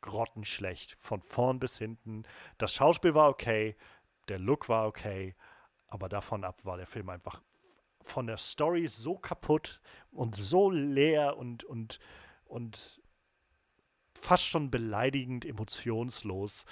[0.00, 0.96] grottenschlecht.
[0.98, 2.24] Von vorn bis hinten.
[2.58, 3.76] Das Schauspiel war okay,
[4.28, 5.34] der Look war okay,
[5.88, 7.42] aber davon ab war der Film einfach
[8.02, 9.80] von der Story so kaputt
[10.10, 12.00] und so leer und, und,
[12.44, 13.00] und
[14.18, 16.64] fast schon beleidigend emotionslos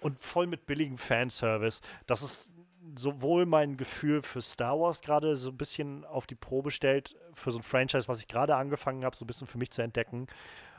[0.00, 2.50] und voll mit billigem Fanservice, dass es
[2.94, 7.50] sowohl mein Gefühl für Star Wars gerade so ein bisschen auf die Probe stellt, für
[7.50, 10.26] so ein Franchise, was ich gerade angefangen habe, so ein bisschen für mich zu entdecken,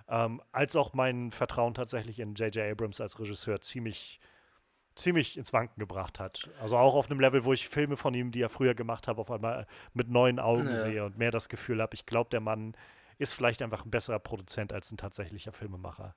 [0.07, 2.71] ähm, als auch mein Vertrauen tatsächlich in J.J.
[2.71, 4.19] Abrams als Regisseur ziemlich,
[4.95, 6.49] ziemlich ins Wanken gebracht hat.
[6.61, 9.17] Also auch auf einem Level, wo ich Filme von ihm, die er früher gemacht hat,
[9.17, 10.77] auf einmal mit neuen Augen ja.
[10.77, 12.75] sehe und mehr das Gefühl habe, ich glaube, der Mann
[13.17, 16.15] ist vielleicht einfach ein besserer Produzent als ein tatsächlicher Filmemacher.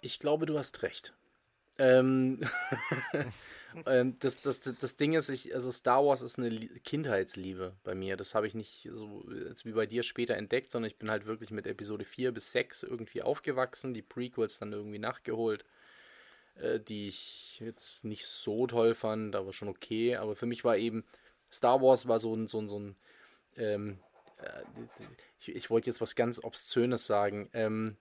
[0.00, 1.14] Ich glaube, du hast recht.
[1.80, 2.40] Ähm,
[3.86, 8.18] ähm, das, das, das Ding ist, ich, also Star Wars ist eine Kindheitsliebe bei mir.
[8.18, 11.24] Das habe ich nicht so jetzt wie bei dir später entdeckt, sondern ich bin halt
[11.24, 15.64] wirklich mit Episode 4 bis 6 irgendwie aufgewachsen, die Prequels dann irgendwie nachgeholt,
[16.56, 20.16] äh, die ich jetzt nicht so toll fand, aber schon okay.
[20.16, 21.04] Aber für mich war eben,
[21.50, 22.96] Star Wars war so ein, so ein, so ein
[23.56, 23.98] ähm,
[24.36, 24.62] äh,
[25.40, 27.48] ich, ich wollte jetzt was ganz Obszönes sagen.
[27.54, 27.96] Ähm,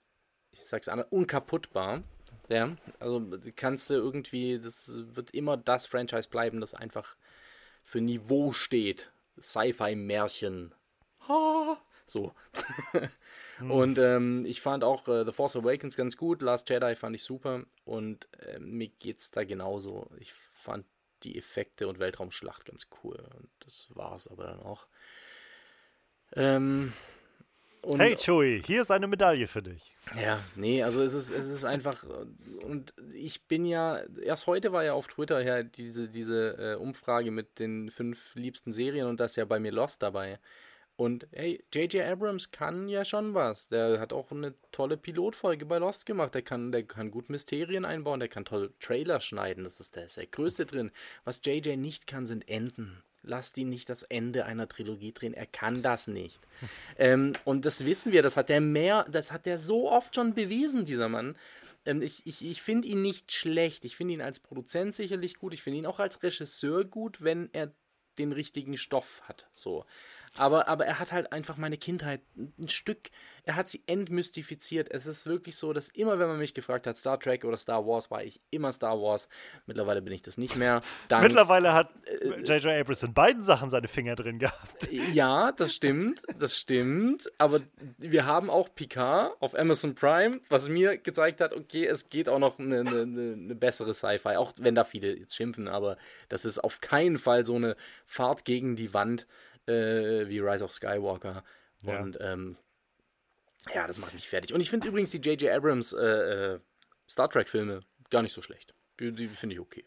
[0.52, 2.04] ich sag's anders, unkaputtbar.
[2.50, 3.26] Ja, also
[3.56, 7.16] kannst du irgendwie, das wird immer das Franchise bleiben, das einfach
[7.84, 9.12] für Niveau steht.
[9.40, 10.74] Sci-Fi-Märchen.
[12.06, 12.34] So.
[13.58, 13.72] hm.
[13.72, 16.42] Und ähm, ich fand auch äh, The Force Awakens ganz gut.
[16.42, 17.64] Last Jedi fand ich super.
[17.86, 20.10] Und äh, mir geht's da genauso.
[20.18, 20.86] Ich fand
[21.24, 23.24] die Effekte und Weltraumschlacht ganz cool.
[23.40, 24.88] Und das war es aber dann auch.
[26.36, 26.94] Ähm,
[27.82, 29.94] und, hey Chewie, hier ist eine Medaille für dich.
[30.22, 32.04] Ja, nee, also es ist, es ist einfach,
[32.64, 37.32] und ich bin ja, erst heute war ja auf Twitter ja diese, diese äh, Umfrage
[37.32, 40.40] mit den fünf liebsten Serien und das ja bei mir Lost dabei.
[41.00, 42.06] Und hey, J.J.
[42.06, 43.70] Abrams kann ja schon was.
[43.70, 46.36] Der hat auch eine tolle Pilotfolge bei Lost gemacht.
[46.36, 49.64] Der kann, der kann gut Mysterien einbauen, der kann toll Trailer schneiden.
[49.64, 50.92] Das ist der, ist der Größte drin.
[51.24, 51.78] Was J.J.
[51.80, 53.02] nicht kann, sind Enden.
[53.22, 55.34] Lasst ihn nicht das Ende einer Trilogie drehen.
[55.34, 56.40] Er kann das nicht.
[56.98, 58.22] ähm, und das wissen wir.
[58.22, 61.36] Das hat er mehr, das hat er so oft schon bewiesen, dieser Mann.
[61.86, 63.86] Ähm, ich ich, ich finde ihn nicht schlecht.
[63.86, 65.54] Ich finde ihn als Produzent sicherlich gut.
[65.54, 67.74] Ich finde ihn auch als Regisseur gut, wenn er
[68.20, 69.48] den richtigen Stoff hat.
[69.52, 69.86] So.
[70.36, 73.10] Aber, aber er hat halt einfach meine Kindheit ein Stück,
[73.50, 74.92] er hat sie entmystifiziert.
[74.92, 77.88] Es ist wirklich so, dass immer, wenn man mich gefragt hat, Star Trek oder Star
[77.88, 79.28] Wars, war ich immer Star Wars.
[79.66, 80.82] Mittlerweile bin ich das nicht mehr.
[81.08, 81.90] Dank, Mittlerweile hat
[82.22, 82.66] J.J.
[82.66, 84.88] Äh, Abrams in beiden Sachen seine Finger drin gehabt.
[84.92, 87.28] Ja, das stimmt, das stimmt.
[87.40, 87.62] Aber
[87.98, 92.38] wir haben auch Picard auf Amazon Prime, was mir gezeigt hat, okay, es geht auch
[92.38, 95.98] noch eine, eine, eine bessere Sci-Fi, auch wenn da viele jetzt schimpfen, aber
[96.28, 97.76] das ist auf keinen Fall so eine
[98.06, 99.26] Fahrt gegen die Wand
[99.66, 101.44] äh, wie Rise of Skywalker.
[101.82, 102.00] Ja.
[102.00, 102.58] Und ähm,
[103.74, 104.54] ja, das macht mich fertig.
[104.54, 105.52] Und ich finde übrigens die J.J.
[105.52, 106.60] Abrams äh, äh,
[107.10, 108.74] Star Trek-Filme gar nicht so schlecht.
[109.00, 109.86] Die, die finde ich okay.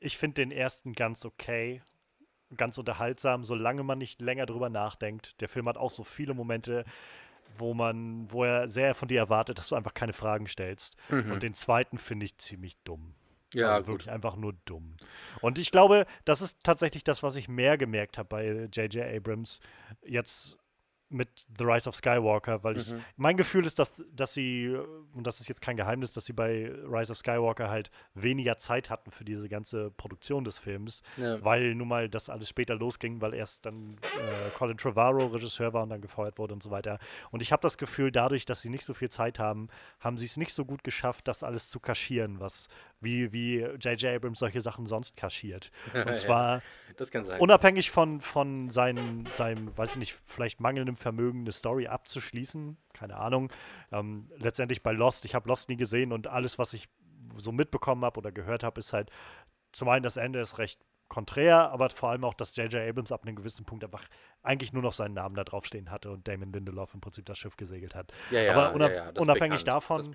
[0.00, 1.82] Ich finde den ersten ganz okay.
[2.56, 5.40] Ganz unterhaltsam, solange man nicht länger drüber nachdenkt.
[5.40, 6.84] Der Film hat auch so viele Momente,
[7.58, 10.96] wo man, wo er sehr von dir erwartet, dass du einfach keine Fragen stellst.
[11.08, 11.32] Mhm.
[11.32, 13.14] Und den zweiten finde ich ziemlich dumm.
[13.52, 14.96] Ja, also wirklich einfach nur dumm.
[15.40, 19.04] Und ich glaube, das ist tatsächlich das, was ich mehr gemerkt habe bei J.J.
[19.04, 19.60] Abrams
[20.04, 20.58] jetzt
[21.08, 23.04] mit The Rise of Skywalker, weil ich, mhm.
[23.16, 24.76] mein Gefühl ist, dass, dass sie,
[25.14, 28.90] und das ist jetzt kein Geheimnis, dass sie bei Rise of Skywalker halt weniger Zeit
[28.90, 31.42] hatten für diese ganze Produktion des Films, ja.
[31.44, 35.84] weil nun mal das alles später losging, weil erst dann äh, Colin Trevorrow Regisseur war
[35.84, 36.98] und dann gefeuert wurde und so weiter.
[37.30, 39.68] Und ich habe das Gefühl, dadurch, dass sie nicht so viel Zeit haben,
[40.00, 42.68] haben sie es nicht so gut geschafft, das alles zu kaschieren, was
[43.06, 44.16] wie, wie J.J.
[44.16, 45.70] Abrams solche Sachen sonst kaschiert.
[45.94, 46.60] Und zwar
[46.98, 52.76] ja, unabhängig von, von seinen, seinem, weiß ich nicht, vielleicht mangelndem Vermögen, eine Story abzuschließen.
[52.92, 53.50] Keine Ahnung.
[53.92, 56.88] Ähm, letztendlich bei Lost, ich habe Lost nie gesehen und alles, was ich
[57.38, 59.10] so mitbekommen habe oder gehört habe, ist halt
[59.72, 62.88] zum einen das Ende ist recht konträr, aber vor allem auch, dass J.J.
[62.88, 64.04] Abrams ab einem gewissen Punkt einfach
[64.42, 67.56] eigentlich nur noch seinen Namen da draufstehen hatte und Damon Lindelof im Prinzip das Schiff
[67.56, 68.12] gesegelt hat.
[68.30, 70.14] Ja, ja, aber unab ja, unabhängig bekannt, davon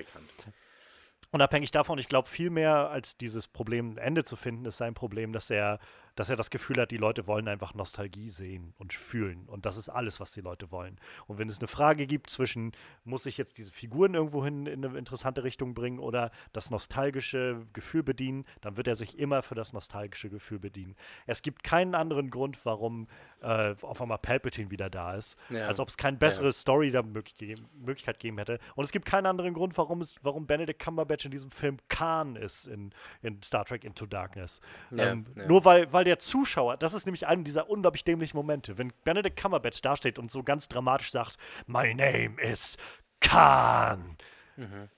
[1.32, 5.32] Unabhängig davon, ich glaube, viel mehr als dieses Problem Ende zu finden, ist sein Problem,
[5.32, 5.79] dass er
[6.16, 9.47] dass er das Gefühl hat, die Leute wollen einfach Nostalgie sehen und fühlen.
[9.47, 10.99] Und das ist alles, was die Leute wollen.
[11.28, 14.97] Und wenn es eine Frage gibt zwischen, muss ich jetzt diese Figuren irgendwohin in eine
[14.97, 19.74] interessante Richtung bringen oder das nostalgische Gefühl bedienen, dann wird er sich immer für das
[19.74, 20.95] nostalgische Gefühl bedienen.
[21.26, 23.07] Es gibt keinen anderen Grund, warum
[23.41, 25.68] äh, auf einmal Palpatine wieder da ist, ja.
[25.68, 26.51] als ob es keine bessere ja.
[26.51, 28.59] Story da möglich, Möglichkeit geben hätte.
[28.76, 32.36] Und es gibt keinen anderen Grund, warum, es, warum Benedict Cumberbatch in diesem Film Khan
[32.36, 34.62] ist in, in Star Trek Into Darkness.
[34.91, 38.36] Ja, ähm, nur weil, weil weil der Zuschauer, das ist nämlich einer dieser unglaublich dämlichen
[38.36, 41.38] Momente, wenn Benedict Cumberbatch dasteht und so ganz dramatisch sagt,
[41.68, 42.76] My name is
[43.19, 44.18] Khan.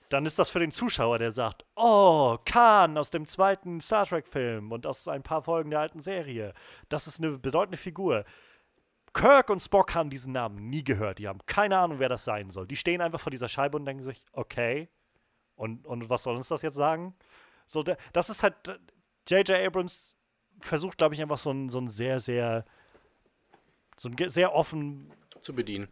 [0.08, 4.72] Dann ist das für den Zuschauer, der sagt, oh, Khan aus dem zweiten Star Trek-Film
[4.72, 6.54] und aus ein paar Folgen der alten Serie.
[6.88, 8.24] Das ist eine bedeutende Figur.
[9.12, 11.18] Kirk und Spock haben diesen Namen nie gehört.
[11.18, 12.66] Die haben keine Ahnung, wer das sein soll.
[12.66, 14.88] Die stehen einfach vor dieser Scheibe und denken sich, okay,
[15.54, 17.14] und, und was soll uns das jetzt sagen?
[17.66, 18.80] So, das ist halt.
[19.28, 19.66] J.J.
[19.66, 20.14] Abrams
[20.64, 22.64] versucht, glaube ich, einfach so ein, so ein sehr, sehr,
[23.96, 25.12] so ein sehr offen
[25.42, 25.88] zu bedienen.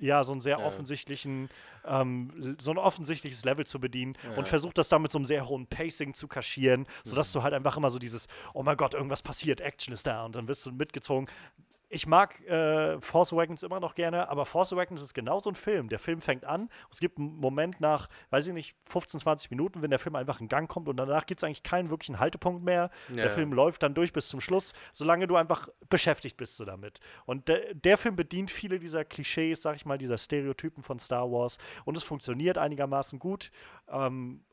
[0.00, 0.66] Ja, so einen sehr ja.
[0.66, 1.48] offensichtlichen,
[1.84, 4.36] ähm, so ein offensichtliches Level zu bedienen ja.
[4.36, 7.38] und versucht das dann mit so einem sehr hohen Pacing zu kaschieren, sodass mhm.
[7.38, 10.34] du halt einfach immer so dieses, oh mein Gott, irgendwas passiert, Action ist da und
[10.34, 11.28] dann wirst du mitgezogen
[11.94, 15.54] ich mag äh, Force Awakens immer noch gerne, aber Force Awakens ist genau so ein
[15.54, 15.88] Film.
[15.88, 19.82] Der Film fängt an, es gibt einen Moment nach, weiß ich nicht, 15, 20 Minuten,
[19.82, 22.64] wenn der Film einfach in Gang kommt und danach gibt es eigentlich keinen wirklichen Haltepunkt
[22.64, 22.90] mehr.
[23.10, 23.22] Ja.
[23.22, 27.00] Der Film läuft dann durch bis zum Schluss, solange du einfach beschäftigt bist du damit.
[27.26, 31.30] Und der, der Film bedient viele dieser Klischees, sag ich mal, dieser Stereotypen von Star
[31.30, 33.50] Wars und es funktioniert einigermaßen gut.
[33.88, 34.44] Ähm,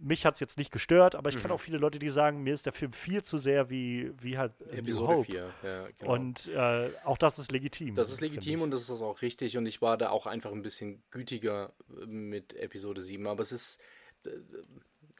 [0.00, 1.42] mich hat es jetzt nicht gestört, aber ich mhm.
[1.42, 4.36] kenne auch viele Leute, die sagen, mir ist der Film viel zu sehr wie, wie
[4.36, 5.24] halt Episode Hope.
[5.24, 5.54] 4.
[5.62, 6.12] Ja, genau.
[6.12, 7.94] Und äh, auch das ist legitim.
[7.94, 10.62] Das ist legitim und das ist auch richtig und ich war da auch einfach ein
[10.62, 13.80] bisschen gütiger äh, mit Episode 7, aber es ist,
[14.26, 14.30] äh,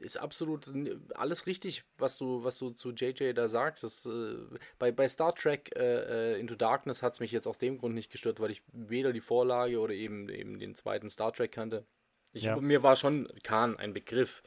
[0.01, 0.71] ist absolut
[1.15, 3.83] alles richtig, was du, was du zu JJ da sagst.
[3.83, 4.35] Das, äh,
[4.79, 8.11] bei, bei Star Trek äh, Into Darkness hat es mich jetzt aus dem Grund nicht
[8.11, 11.85] gestört, weil ich weder die Vorlage oder eben, eben den zweiten Star Trek kannte.
[12.33, 12.55] Ich, ja.
[12.59, 14.43] Mir war schon Khan ein Begriff.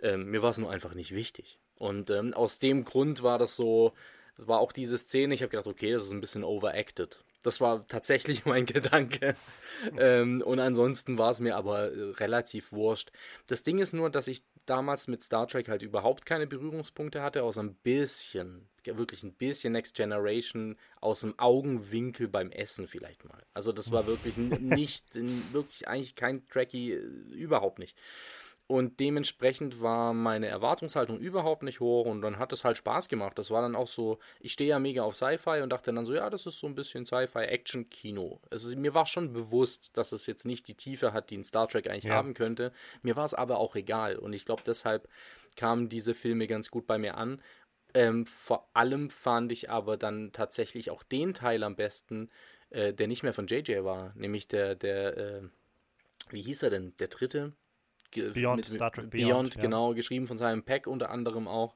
[0.00, 1.58] Ähm, mir war es nur einfach nicht wichtig.
[1.76, 3.92] Und ähm, aus dem Grund war das so,
[4.36, 7.22] das war auch diese Szene, ich habe gedacht, okay, das ist ein bisschen overacted.
[7.42, 9.36] Das war tatsächlich mein Gedanke.
[9.98, 13.10] ähm, und ansonsten war es mir aber äh, relativ wurscht.
[13.46, 17.42] Das Ding ist nur, dass ich damals mit Star Trek halt überhaupt keine Berührungspunkte hatte,
[17.42, 23.42] außer ein bisschen, wirklich ein bisschen Next Generation aus dem Augenwinkel beim Essen vielleicht mal.
[23.52, 25.04] Also das war wirklich nicht,
[25.52, 27.00] wirklich eigentlich kein Tracky, äh,
[27.34, 27.96] überhaupt nicht.
[28.70, 33.38] Und dementsprechend war meine Erwartungshaltung überhaupt nicht hoch und dann hat es halt Spaß gemacht.
[33.38, 36.14] Das war dann auch so, ich stehe ja mega auf Sci-Fi und dachte dann so,
[36.14, 38.42] ja, das ist so ein bisschen Sci-Fi-Action-Kino.
[38.50, 41.66] Also mir war schon bewusst, dass es jetzt nicht die Tiefe hat, die ein Star
[41.66, 42.14] Trek eigentlich ja.
[42.14, 42.70] haben könnte.
[43.00, 45.08] Mir war es aber auch egal und ich glaube, deshalb
[45.56, 47.40] kamen diese Filme ganz gut bei mir an.
[47.98, 52.30] Ähm, vor allem fand ich aber dann tatsächlich auch den Teil am besten,
[52.70, 55.42] äh, der nicht mehr von JJ war, nämlich der, der, äh,
[56.30, 57.54] wie hieß er denn, der dritte?
[58.14, 59.60] Beyond, mit, Star Trek Beyond, Beyond ja.
[59.60, 61.74] genau, geschrieben von seinem Pack unter anderem auch.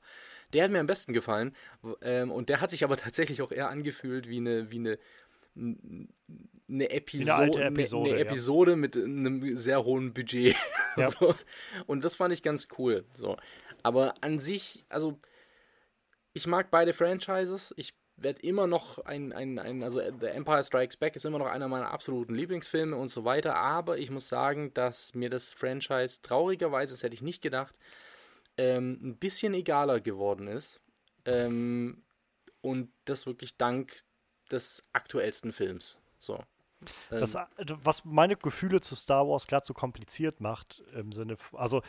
[0.52, 1.56] Der hat mir am besten gefallen
[2.02, 4.98] ähm, und der hat sich aber tatsächlich auch eher angefühlt wie eine, wie eine,
[5.56, 8.76] eine, Episo eine, Episode, eine, eine Episode ja.
[8.76, 10.54] mit einem sehr hohen Budget.
[10.94, 11.08] Ja.
[11.08, 11.34] so.
[11.86, 13.06] Und das fand ich ganz cool.
[13.14, 13.38] So.
[13.82, 15.18] Aber an sich, also
[16.32, 17.74] ich mag beide Franchises.
[17.76, 21.46] Ich werde immer noch ein, ein, ein, also The Empire Strikes Back ist immer noch
[21.46, 26.20] einer meiner absoluten Lieblingsfilme und so weiter, aber ich muss sagen, dass mir das Franchise
[26.22, 27.74] traurigerweise, das hätte ich nicht gedacht,
[28.56, 30.80] ähm, ein bisschen egaler geworden ist.
[31.24, 32.02] Ähm,
[32.60, 33.96] und das wirklich dank
[34.50, 35.98] des aktuellsten Films.
[36.18, 36.38] So.
[37.10, 41.36] Ähm, das, äh, was meine Gefühle zu Star Wars gerade so kompliziert macht, im Sinne,
[41.52, 41.82] also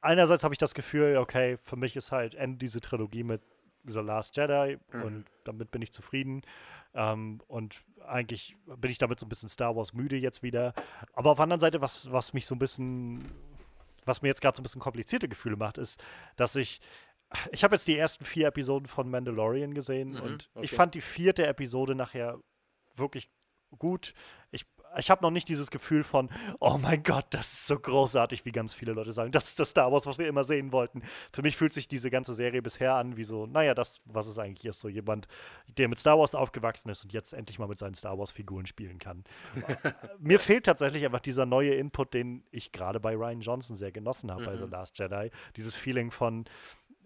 [0.00, 3.42] einerseits habe ich das Gefühl, okay, für mich ist halt Ende diese Trilogie mit
[3.86, 5.02] The Last Jedi mhm.
[5.02, 6.42] und damit bin ich zufrieden.
[6.94, 10.72] Ähm, und eigentlich bin ich damit so ein bisschen Star Wars müde jetzt wieder.
[11.12, 13.30] Aber auf der anderen Seite, was, was mich so ein bisschen,
[14.04, 16.02] was mir jetzt gerade so ein bisschen komplizierte Gefühle macht, ist,
[16.36, 16.80] dass ich
[17.50, 20.64] ich habe jetzt die ersten vier Episoden von Mandalorian gesehen mhm, und okay.
[20.64, 22.38] ich fand die vierte Episode nachher
[22.94, 23.28] wirklich
[23.78, 24.14] gut.
[24.50, 24.64] Ich
[24.98, 28.52] ich habe noch nicht dieses Gefühl von, oh mein Gott, das ist so großartig, wie
[28.52, 29.30] ganz viele Leute sagen.
[29.30, 31.02] Das ist das Star Wars, was wir immer sehen wollten.
[31.32, 34.38] Für mich fühlt sich diese ganze Serie bisher an wie so, naja, das, was es
[34.38, 34.80] eigentlich ist.
[34.80, 35.28] So jemand,
[35.78, 38.98] der mit Star Wars aufgewachsen ist und jetzt endlich mal mit seinen Star Wars-Figuren spielen
[38.98, 39.24] kann.
[40.18, 44.30] Mir fehlt tatsächlich einfach dieser neue Input, den ich gerade bei Ryan Johnson sehr genossen
[44.30, 44.46] habe mhm.
[44.46, 45.30] bei The Last Jedi.
[45.56, 46.44] Dieses Feeling von,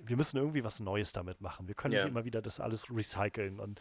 [0.05, 1.69] wir müssen irgendwie was Neues damit machen.
[1.69, 2.05] Wir können yeah.
[2.05, 3.61] nicht immer wieder das alles recyceln.
[3.61, 3.81] Und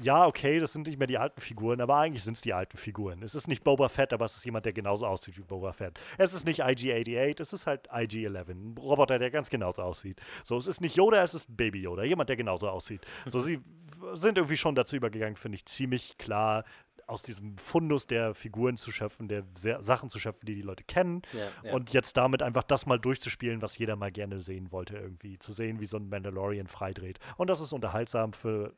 [0.00, 2.76] ja, okay, das sind nicht mehr die alten Figuren, aber eigentlich sind es die alten
[2.76, 3.22] Figuren.
[3.22, 6.00] Es ist nicht Boba Fett, aber es ist jemand, der genauso aussieht wie Boba Fett.
[6.18, 8.50] Es ist nicht IG-88, es ist halt IG-11.
[8.50, 10.20] Ein Roboter, der ganz genauso aussieht.
[10.44, 12.04] So, es ist nicht Yoda, es ist Baby Yoda.
[12.04, 13.06] Jemand, der genauso aussieht.
[13.26, 13.60] So, sie
[14.14, 16.64] sind irgendwie schon dazu übergegangen, finde ich, ziemlich klar
[17.06, 19.44] aus diesem Fundus der Figuren zu schöpfen, der
[19.80, 21.22] Sachen zu schöpfen, die die Leute kennen.
[21.32, 21.74] Ja, ja.
[21.74, 25.38] Und jetzt damit einfach das mal durchzuspielen, was jeder mal gerne sehen wollte, irgendwie.
[25.38, 27.20] Zu sehen, wie so ein Mandalorian freidreht.
[27.36, 28.74] Und das ist unterhaltsam für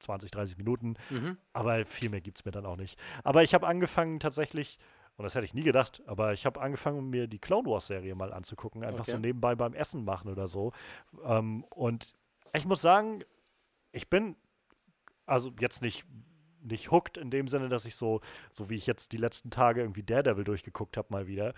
[0.00, 0.94] 20, 30 Minuten.
[1.10, 1.36] Mhm.
[1.52, 2.98] Aber viel mehr gibt es mir dann auch nicht.
[3.24, 4.78] Aber ich habe angefangen tatsächlich.
[5.16, 8.32] Und das hätte ich nie gedacht, aber ich habe angefangen, mir die Clone Wars-Serie mal
[8.32, 8.84] anzugucken.
[8.84, 9.10] Einfach okay.
[9.10, 10.72] so nebenbei beim Essen machen oder so.
[11.24, 12.14] Ähm, und
[12.52, 13.24] ich muss sagen,
[13.90, 14.36] ich bin,
[15.26, 16.04] also jetzt nicht
[16.62, 18.20] nicht hooked in dem Sinne, dass ich so,
[18.52, 21.54] so wie ich jetzt die letzten Tage irgendwie Daredevil durchgeguckt habe, mal wieder.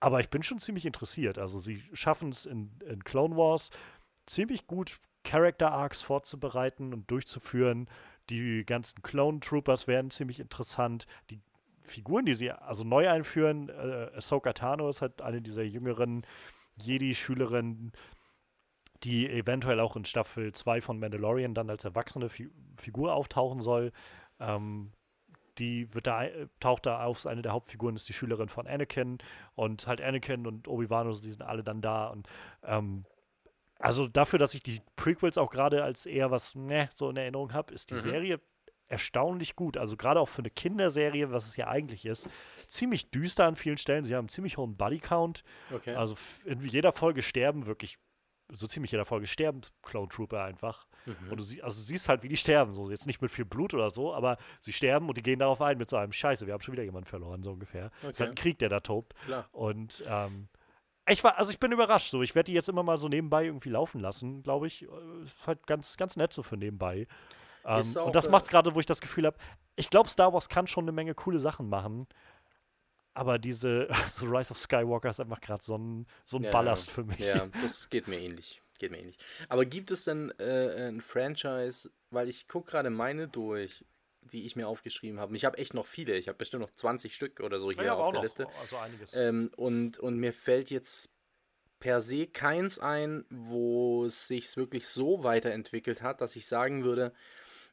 [0.00, 1.38] Aber ich bin schon ziemlich interessiert.
[1.38, 3.70] Also sie schaffen es in, in Clone Wars
[4.26, 7.88] ziemlich gut, Character Arcs vorzubereiten und durchzuführen.
[8.30, 11.06] Die ganzen Clone Troopers werden ziemlich interessant.
[11.30, 11.40] Die
[11.82, 16.24] Figuren, die sie also neu einführen, äh, Ahsoka Tano ist halt eine dieser jüngeren
[16.80, 17.92] Jedi-Schülerinnen,
[19.02, 23.92] die eventuell auch in Staffel 2 von Mandalorian dann als erwachsene Fi Figur auftauchen soll.
[24.42, 24.92] Ähm,
[25.58, 26.24] die wird da,
[26.60, 29.18] taucht da auf, eine der Hauptfiguren ist die Schülerin von Anakin
[29.54, 32.26] und halt Anakin und Obi-Wan, die sind alle dann da und
[32.64, 33.04] ähm,
[33.78, 37.52] also dafür, dass ich die Prequels auch gerade als eher was ne, so in Erinnerung
[37.52, 38.00] habe, ist die mhm.
[38.00, 38.40] Serie
[38.86, 39.76] erstaunlich gut.
[39.76, 42.28] Also gerade auch für eine Kinderserie, was es ja eigentlich ist,
[42.68, 44.04] ziemlich düster an vielen Stellen.
[44.04, 45.42] Sie haben einen ziemlich hohen Bodycount.
[45.72, 45.94] Okay.
[45.94, 46.14] Also
[46.44, 47.98] in jeder Folge sterben wirklich
[48.52, 50.86] so ziemlich jeder Folge sterben Clone Trooper einfach.
[51.06, 51.30] Mhm.
[51.30, 52.72] Und du, sie, also du siehst halt, wie die sterben.
[52.72, 55.60] So, jetzt nicht mit viel Blut oder so, aber sie sterben und die gehen darauf
[55.60, 57.86] ein mit so einem Scheiße, wir haben schon wieder jemanden verloren, so ungefähr.
[57.86, 57.96] Okay.
[58.02, 59.14] Es ist halt ein Krieg, der da tobt.
[59.24, 59.48] Klar.
[59.52, 60.48] Und ähm,
[61.08, 62.22] ich war, also ich bin überrascht so.
[62.22, 64.82] Ich werde die jetzt immer mal so nebenbei irgendwie laufen lassen, glaube ich.
[65.24, 67.06] Ist halt ganz, ganz nett so für nebenbei.
[67.64, 69.36] Ähm, und das macht es gerade, wo ich das Gefühl habe,
[69.76, 72.06] ich glaube, Star Wars kann schon eine Menge coole Sachen machen.
[73.14, 76.90] Aber diese also Rise of Skywalker ist einfach gerade so ein, so ein ja, Ballast
[76.90, 77.18] für mich.
[77.18, 78.61] Ja, das geht mir ähnlich.
[78.82, 79.16] Geht mir ähnlich.
[79.48, 83.84] Aber gibt es denn äh, ein Franchise, weil ich gucke gerade meine durch,
[84.22, 85.36] die ich mir aufgeschrieben habe.
[85.36, 86.16] Ich habe echt noch viele.
[86.16, 88.22] Ich habe bestimmt noch 20 Stück oder so hier ja, auf der noch.
[88.24, 88.48] Liste.
[88.60, 89.14] Also einiges.
[89.14, 91.12] Ähm, und, und mir fällt jetzt
[91.78, 97.12] per se keins ein, wo es sich wirklich so weiterentwickelt hat, dass ich sagen würde,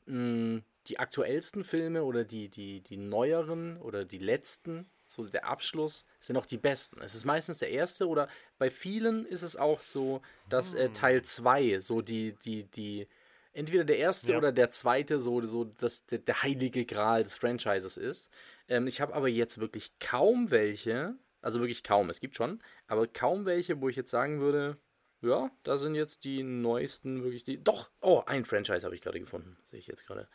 [0.06, 6.06] mh, die aktuellsten Filme oder die, die, die neueren oder die letzten, so der Abschluss,
[6.20, 7.02] sind auch die besten.
[7.02, 8.28] Es ist meistens der erste oder
[8.60, 13.08] bei vielen ist es auch so, dass äh, Teil 2 so die, die, die,
[13.54, 14.38] entweder der erste Ja.
[14.38, 18.30] oder der zweite so, so das, der, der heilige Gral des Franchises ist.
[18.68, 23.08] Ähm, ich habe aber jetzt wirklich kaum welche, also wirklich kaum, es gibt schon, aber
[23.08, 24.78] kaum welche, wo ich jetzt sagen würde,
[25.22, 27.62] ja, da sind jetzt die neuesten wirklich die.
[27.62, 30.30] Doch, oh, ein Franchise habe ich gerade gefunden, sehe ich jetzt gerade.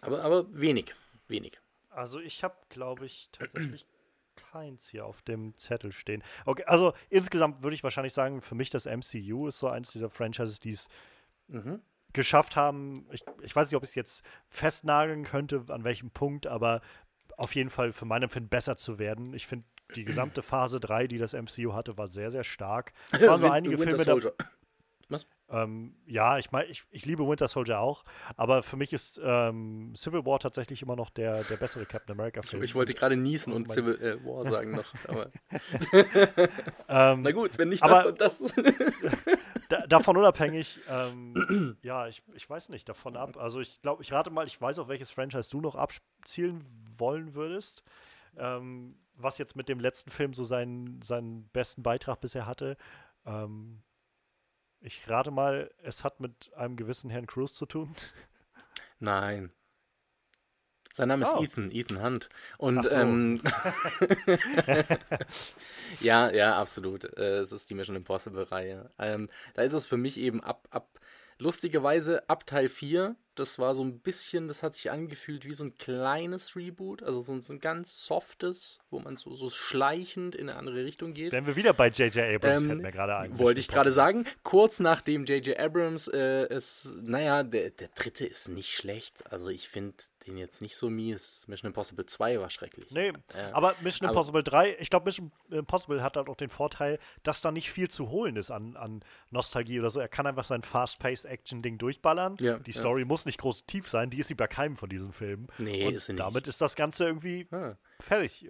[0.00, 0.94] Aber, aber wenig,
[1.28, 1.60] wenig.
[1.90, 3.86] Also ich habe, glaube ich, tatsächlich
[4.52, 6.22] keins hier auf dem Zettel stehen.
[6.46, 10.10] Okay, also insgesamt würde ich wahrscheinlich sagen, für mich das MCU ist so eins dieser
[10.10, 10.88] Franchises, die es
[11.48, 11.80] Mhm.
[12.12, 13.06] geschafft haben.
[13.10, 16.80] Ich, ich weiß nicht, ob ich es jetzt festnageln könnte, an welchem Punkt, aber
[17.36, 19.32] auf jeden Fall für mein Empfinden besser zu werden.
[19.32, 19.66] Ich finde,
[19.96, 22.92] die gesamte Phase 3, die das MCU hatte, war sehr, sehr stark.
[23.12, 24.34] Es waren so einige Winter Filme da, Soldier.
[25.50, 28.04] Ähm, ja, ich meine, ich, ich liebe Winter Soldier auch,
[28.36, 32.62] aber für mich ist ähm, Civil War tatsächlich immer noch der, der bessere Captain America-Film.
[32.62, 34.92] Ich wollte gerade niesen und mein- Civil äh, War sagen noch.
[35.08, 35.30] Aber,
[36.88, 38.78] ähm, na gut, wenn nicht Aber- das, dann das.
[39.68, 43.36] da, davon unabhängig, ähm, ja, ich, ich weiß nicht, davon ab.
[43.36, 46.64] Also ich glaube, ich rate mal, ich weiß, auf welches Franchise du noch abzielen
[46.98, 47.82] wollen würdest.
[48.36, 52.76] Ähm, was jetzt mit dem letzten Film so seinen, seinen besten Beitrag bisher hatte.
[53.26, 53.82] Ähm,
[54.80, 57.94] ich rate mal, es hat mit einem gewissen Herrn Cruz zu tun.
[58.98, 59.52] Nein.
[60.92, 61.42] Sein Name ist Oh.
[61.42, 62.28] Ethan, Ethan Hunt.
[62.56, 62.96] Und so.
[62.96, 63.40] ähm,
[66.00, 67.04] ja, ja, absolut.
[67.16, 68.90] Äh, es ist die Mission Impossible-Reihe.
[68.98, 70.98] Ähm, da ist es für mich eben ab, ab,
[71.38, 75.64] lustigerweise ab Teil 4, das war so ein bisschen, das hat sich angefühlt wie so
[75.64, 80.34] ein kleines Reboot, also so, ein- so ein ganz softes, wo man so, so schleichend
[80.34, 81.32] in eine andere Richtung geht.
[81.32, 82.34] Wären wir wieder bei J.J.
[82.36, 83.38] Abrams, Ähm, fällt mir gerade ein.
[83.38, 85.58] Wollte ich gerade sagen, kurz nachdem J.J.
[85.58, 89.30] Abrams äh, es, naja, der, der dritte ist nicht schlecht.
[89.32, 89.94] Also ich finde
[90.26, 91.44] den jetzt nicht so mies.
[91.48, 92.90] Mission Impossible 2 war schrecklich.
[92.90, 93.50] Nee, Ja.
[93.54, 97.40] aber Mission Aber- Impossible 3, ich glaube, Mission Impossible hat halt auch den Vorteil, dass
[97.40, 100.00] da nicht viel zu holen ist an, an Nostalgie oder so.
[100.00, 102.36] Er kann einfach sein Fast-Paced-Action-Ding durchballern.
[102.40, 102.78] Ja, die ja.
[102.78, 105.46] Story muss nicht groß tief sein, die ist sie bei keinem von diesen Filmen.
[105.58, 106.20] Nee, und ist sie nicht.
[106.20, 107.76] damit ist das Ganze irgendwie Ah.
[108.00, 108.48] fertig.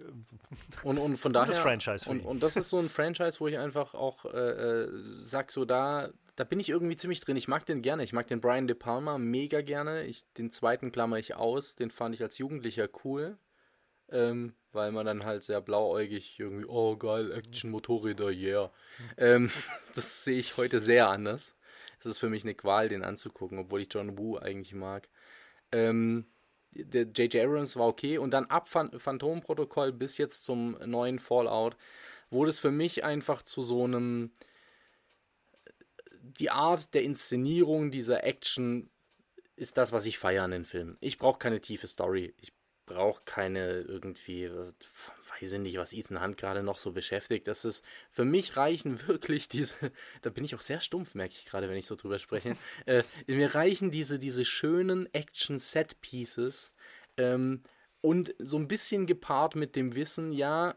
[0.83, 1.45] Und, und von daher.
[1.47, 4.37] Gutes Franchise und, und das ist so ein Franchise, wo ich einfach auch äh,
[4.83, 7.37] äh, sag, so da, da bin ich irgendwie ziemlich drin.
[7.37, 8.03] Ich mag den gerne.
[8.03, 10.05] Ich mag den Brian De Palma mega gerne.
[10.05, 11.75] Ich, den zweiten klammer ich aus.
[11.75, 13.37] Den fand ich als Jugendlicher cool.
[14.11, 18.71] Ähm, weil man dann halt sehr blauäugig irgendwie, oh geil, Action, Motorräder, yeah.
[19.17, 19.51] Ähm,
[19.95, 21.55] das sehe ich heute sehr anders.
[21.99, 25.09] Es ist für mich eine Qual, den anzugucken, obwohl ich John Woo eigentlich mag.
[25.71, 26.25] Ähm,
[26.71, 27.43] der J.J.
[27.43, 31.75] Abrams war okay und dann ab Phan Phantom-Protokoll bis jetzt zum neuen Fallout
[32.29, 34.31] wurde es für mich einfach zu so einem
[36.21, 38.89] die Art der Inszenierung dieser Action
[39.55, 40.97] ist das, was ich feiere an den Filmen.
[41.01, 42.33] Ich brauche keine tiefe Story.
[42.37, 42.53] Ich
[42.85, 44.71] brauche keine irgendwie, äh,
[45.41, 47.47] weiß ich nicht, was Ethan Hunt gerade noch so beschäftigt.
[47.47, 49.91] Das ist, für mich reichen wirklich diese,
[50.21, 52.55] da bin ich auch sehr stumpf, merke ich gerade, wenn ich so drüber spreche.
[52.85, 56.71] äh, mir reichen diese, diese schönen Action-Set-Pieces
[57.17, 57.63] ähm,
[58.01, 60.75] und so ein bisschen gepaart mit dem Wissen, ja,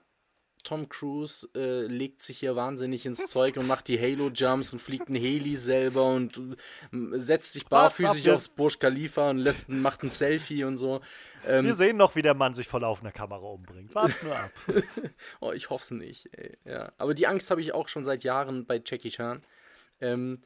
[0.63, 5.09] Tom Cruise äh, legt sich hier wahnsinnig ins Zeug und macht die Halo-Jumps und fliegt
[5.09, 10.11] ein Heli selber und äh, setzt sich barfüßig aufs Burj Khalifa und lässt, macht ein
[10.11, 11.01] Selfie und so.
[11.47, 13.95] Ähm, Wir sehen noch, wie der Mann sich vor laufender Kamera umbringt.
[13.95, 14.51] Wart nur ab.
[15.41, 16.29] Oh, ich hoffe es nicht.
[16.33, 16.57] Ey.
[16.65, 16.93] Ja.
[16.99, 19.43] Aber die Angst habe ich auch schon seit Jahren bei Jackie Chan.
[20.01, 20.43] Ähm,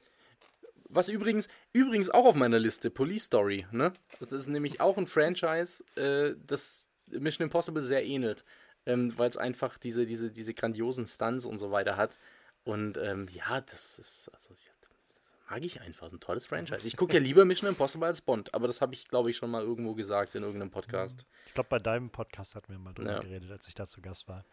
[0.89, 3.93] was übrigens, übrigens auch auf meiner Liste, Police Story, ne?
[4.21, 8.45] Das ist nämlich auch ein Franchise, äh, das Mission Impossible sehr ähnelt.
[8.87, 12.17] Ähm, Weil es einfach diese, diese, diese grandiosen Stunts und so weiter hat.
[12.65, 16.07] Und ähm, ja, das ist, also ja, das mag ich einfach.
[16.07, 16.87] Das ist ein tolles Franchise.
[16.87, 19.51] Ich gucke ja lieber Mission Impossible als Bond, aber das habe ich, glaube ich, schon
[19.51, 21.25] mal irgendwo gesagt in irgendeinem Podcast.
[21.47, 23.19] Ich glaube, bei deinem Podcast hatten wir mal drüber Ja.
[23.21, 24.45] geredet, als ich da zu Gast war.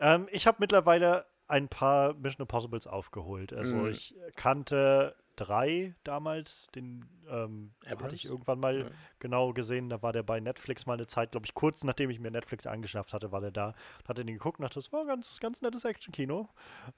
[0.00, 3.52] Ähm, ich habe mittlerweile ein paar Mission Impossibles aufgeholt.
[3.52, 3.90] Also Mhm.
[3.90, 8.86] ich kannte drei damals, den ähm, hatte ich irgendwann mal Ja.
[9.18, 9.88] genau gesehen.
[9.88, 12.66] Da war der bei Netflix mal eine Zeit, glaube ich, kurz nachdem ich mir Netflix
[12.66, 13.74] angeschafft hatte, war der da.
[14.06, 16.48] Hatte den geguckt und dachte, das war ein ganz, ganz nettes Action-Kino.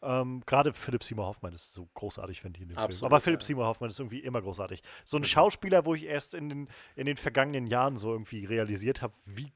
[0.02, 2.84] Ähm, Gerade Philipp Seymour Hoffmann ist so großartig, finde ich in dem Film.
[2.84, 3.46] Absolut, Aber Philipp ja.
[3.46, 4.82] Seymour Hoffmann ist irgendwie immer großartig.
[5.04, 9.02] So ein Schauspieler, wo ich erst in den, in den vergangenen Jahren so irgendwie realisiert
[9.02, 9.52] habe, wie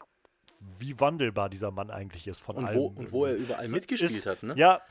[0.78, 2.78] wie wandelbar dieser Mann eigentlich ist von Und allem.
[2.78, 4.54] wo, und wo er überall Es mitgespielt ist- hat, ne?
[4.56, 4.82] Ja,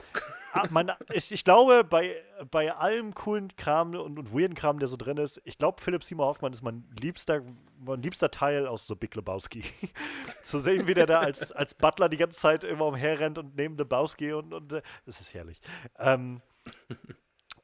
[0.53, 2.15] ah, man, ich, ich glaube, bei,
[2.49, 6.03] bei allem coolen Kram und, und weirden Kram, der so drin ist, ich glaube, Philipp
[6.03, 7.41] Seymour Hoffmann ist mein liebster
[7.85, 9.63] mein liebster Teil aus so Big Lebowski.
[10.43, 13.77] Zu sehen, wie der da als, als Butler die ganze Zeit immer umherrennt und neben
[13.77, 15.61] Lebowski und, und äh, das ist herrlich.
[15.97, 16.41] Ähm,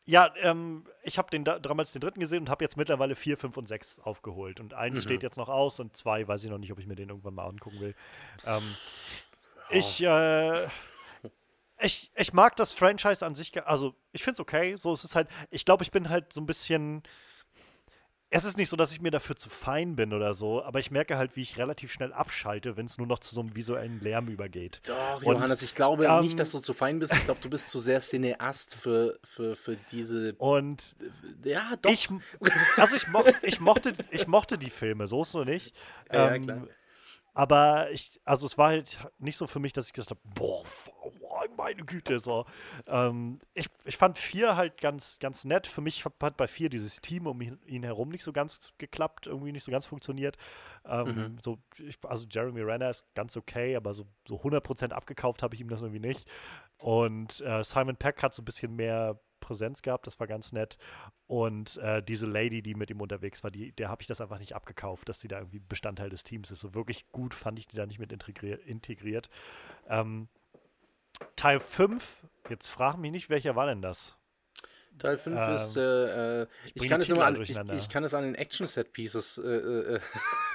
[0.05, 3.57] ja, ähm, ich habe da, damals den dritten gesehen und habe jetzt mittlerweile vier, fünf
[3.57, 4.59] und sechs aufgeholt.
[4.59, 5.03] Und eins mhm.
[5.03, 7.33] steht jetzt noch aus und zwei weiß ich noch nicht, ob ich mir den irgendwann
[7.33, 7.95] mal angucken will.
[8.45, 9.65] Ähm, oh.
[9.71, 10.67] Ich, äh,
[11.79, 14.75] ich, ich mag das Franchise an sich, also ich finde es okay.
[14.77, 15.27] So ist es halt.
[15.49, 17.01] Ich glaube, ich bin halt so ein bisschen
[18.35, 20.91] es ist nicht so, dass ich mir dafür zu fein bin oder so, aber ich
[20.91, 24.01] merke halt, wie ich relativ schnell abschalte, wenn es nur noch zu so einem visuellen
[24.01, 24.81] Lärm übergeht.
[24.85, 27.13] Doch, und, Johannes, ich glaube ähm, nicht, dass du zu fein bist.
[27.13, 30.33] Ich glaube, du bist zu sehr Cineast für, für, für diese.
[30.33, 30.97] Und
[31.45, 31.89] ja, doch.
[31.89, 32.09] Ich,
[32.75, 35.73] also ich, mo ich, mochte, ich mochte die Filme, so ist es nur nicht.
[36.11, 36.67] Ja, ähm, ja, klar.
[37.33, 40.63] Aber ich, also es war halt nicht so für mich, dass ich gesagt habe, boah,
[41.57, 42.45] meine Güte, so.
[42.87, 45.67] Ähm, ich, ich fand vier halt ganz, ganz nett.
[45.67, 49.51] Für mich hat bei vier dieses Team um ihn, herum nicht so ganz geklappt, irgendwie
[49.51, 50.37] nicht so ganz funktioniert.
[50.85, 51.35] Ähm, mhm.
[51.43, 55.61] so, ich, also Jeremy Renner ist ganz okay, aber so, so 100% abgekauft habe ich
[55.61, 56.29] ihm das irgendwie nicht.
[56.77, 60.77] Und äh, Simon Peck hat so ein bisschen mehr Präsenz gehabt, das war ganz nett.
[61.27, 64.39] Und äh, diese Lady, die mit ihm unterwegs war, die, der habe ich das einfach
[64.39, 66.61] nicht abgekauft, dass sie da irgendwie Bestandteil des Teams ist.
[66.61, 68.61] So wirklich gut fand ich die da nicht mit integriert.
[68.65, 69.29] integriert.
[69.87, 70.27] Ähm,
[71.35, 74.15] Teil 5, jetzt frag mich nicht, welcher war denn das?
[74.99, 78.03] Teil 5 ähm, ist, äh, äh ich, ich, kann es immer an, ich, ich, kann
[78.03, 79.37] es an den Action-Set-Pieces.
[79.39, 79.99] Äh, äh, äh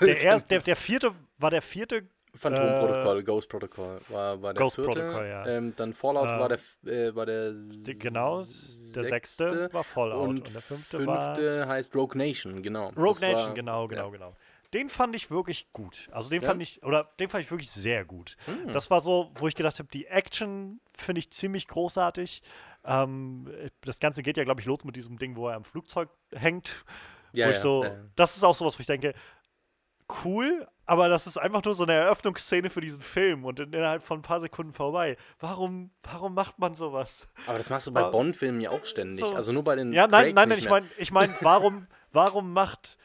[0.00, 4.62] der, erst, der, der vierte, war der vierte Phantom-Protokoll, äh, Ghost Protocol war, war der
[4.62, 4.92] Ghost vierte.
[4.92, 5.46] Protocol, ja.
[5.46, 7.52] Ähm, dann Fallout war der, war der
[7.98, 8.46] Genau,
[8.94, 12.88] der sechste, war Fallout und, und der fünfte, fünfte war heißt Rogue Nation, genau.
[12.90, 14.10] Rogue das Nation, war, genau, genau, ja.
[14.10, 14.36] genau
[14.74, 16.08] den fand ich wirklich gut.
[16.12, 16.48] Also den ja?
[16.48, 18.36] fand ich, oder den fand ich wirklich sehr gut.
[18.46, 18.72] Mhm.
[18.72, 22.42] Das war so, wo ich gedacht habe, die Action finde ich ziemlich großartig.
[22.84, 23.50] Ähm,
[23.82, 26.84] das Ganze geht ja, glaube ich, los mit diesem Ding, wo er am Flugzeug hängt.
[27.32, 27.96] Ja, wo ich ja, so, ja.
[28.16, 29.14] das ist auch sowas, wo ich denke,
[30.24, 34.18] cool, aber das ist einfach nur so eine Eröffnungsszene für diesen Film und innerhalb von
[34.18, 35.16] ein paar Sekunden vorbei.
[35.38, 37.28] Warum, warum macht man sowas?
[37.46, 39.20] Aber das machst du bei Bond-Filmen ja auch ständig.
[39.20, 39.34] So.
[39.34, 39.92] Also nur bei den.
[39.92, 42.98] Ja, nein, nein, nein, ich meine, ich mein, warum, warum macht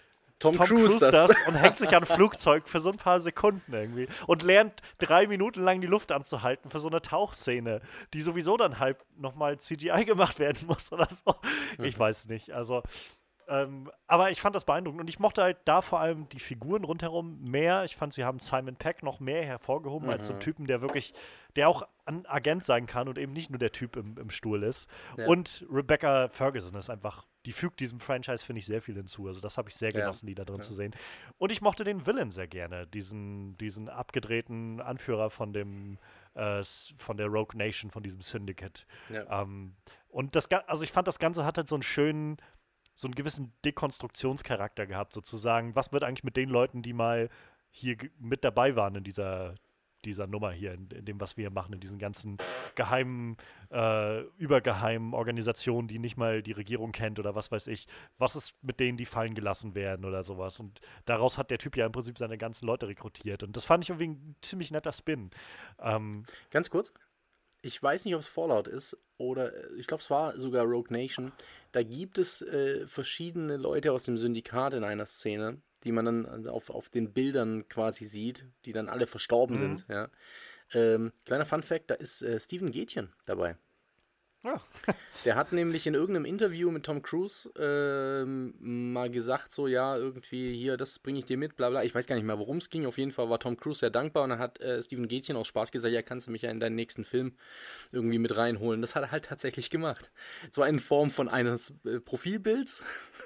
[0.45, 1.31] Tom, Tom Cruise, Cruise das.
[1.47, 5.27] und hängt sich an ein Flugzeug für so ein paar Sekunden irgendwie und lernt drei
[5.27, 7.81] Minuten lang die Luft anzuhalten für so eine Tauchszene,
[8.13, 11.35] die sowieso dann halb nochmal CGI gemacht werden muss oder so.
[11.77, 11.85] Mhm.
[11.85, 12.51] Ich weiß nicht.
[12.51, 12.83] Also,
[13.47, 16.83] ähm, aber ich fand das beeindruckend und ich mochte halt da vor allem die Figuren
[16.83, 17.83] rundherum mehr.
[17.83, 20.13] Ich fand, sie haben Simon Peck noch mehr hervorgehoben mhm.
[20.13, 21.13] als so einen Typen, der wirklich,
[21.55, 24.63] der auch ein Agent sein kann und eben nicht nur der Typ im, im Stuhl
[24.63, 24.89] ist.
[25.17, 25.27] Ja.
[25.27, 29.27] Und Rebecca Ferguson ist einfach, die fügt diesem Franchise, finde ich, sehr viel hinzu.
[29.27, 30.29] Also das habe ich sehr genossen, ja.
[30.29, 30.63] die da drin ja.
[30.63, 30.95] zu sehen.
[31.37, 35.99] Und ich mochte den Villain sehr gerne, diesen, diesen abgedrehten Anführer von dem
[36.35, 36.63] äh,
[36.97, 38.85] von der Rogue Nation, von diesem Syndicate.
[39.09, 39.75] Ähm,
[40.09, 42.37] und das, also ich fand, das Ganze hat halt so einen schönen
[42.95, 45.75] so einen gewissen Dekonstruktionscharakter gehabt, sozusagen.
[45.75, 47.29] Was wird eigentlich mit den Leuten, die mal
[47.69, 49.55] hier mit dabei waren in dieser,
[50.05, 52.37] dieser Nummer hier, in, in dem, was wir hier machen, in diesen ganzen
[52.75, 53.35] geheimen,
[53.69, 57.85] äh, übergeheimen Organisationen, die nicht mal die Regierung kennt oder was weiß ich.
[58.17, 60.61] Was ist mit denen, die fallen gelassen werden oder sowas?
[60.61, 63.43] Und daraus hat der Typ ja im Prinzip seine ganzen Leute rekrutiert.
[63.43, 65.31] Und das fand ich irgendwie ein ziemlich netter Spin.
[65.79, 66.93] Ähm, Ganz kurz,
[67.61, 70.91] ich weiß nicht, ob es Fallout ist oder äh, ich glaube, es war sogar Rogue
[70.91, 71.31] Nation.
[71.71, 76.45] Da gibt es äh, verschiedene Leute aus dem Syndikat in einer Szene, die man dann
[76.45, 79.59] äh, auf, auf den Bildern quasi sieht, die dann alle verstorben mhm.
[79.59, 79.85] sind.
[79.89, 80.09] Ja.
[80.73, 83.57] Ähm, kleiner Fun Fact: Da ist äh, Steven Gätchen dabei.
[84.45, 84.61] Ja.
[85.25, 90.55] Der hat nämlich in irgendeinem Interview mit Tom Cruise ähm, mal gesagt, so ja, irgendwie
[90.55, 91.83] hier, das bringe ich dir mit, bla bla.
[91.83, 92.85] Ich weiß gar nicht mehr, worum es ging.
[92.85, 95.47] Auf jeden Fall war Tom Cruise sehr dankbar und dann hat äh, Steven Gätchen aus
[95.47, 97.33] Spaß gesagt, ja, kannst du mich ja in deinen nächsten Film
[97.91, 98.81] irgendwie mit reinholen.
[98.81, 100.11] Das hat er halt tatsächlich gemacht.
[100.51, 102.85] Zwar in Form von eines äh, Profilbilds,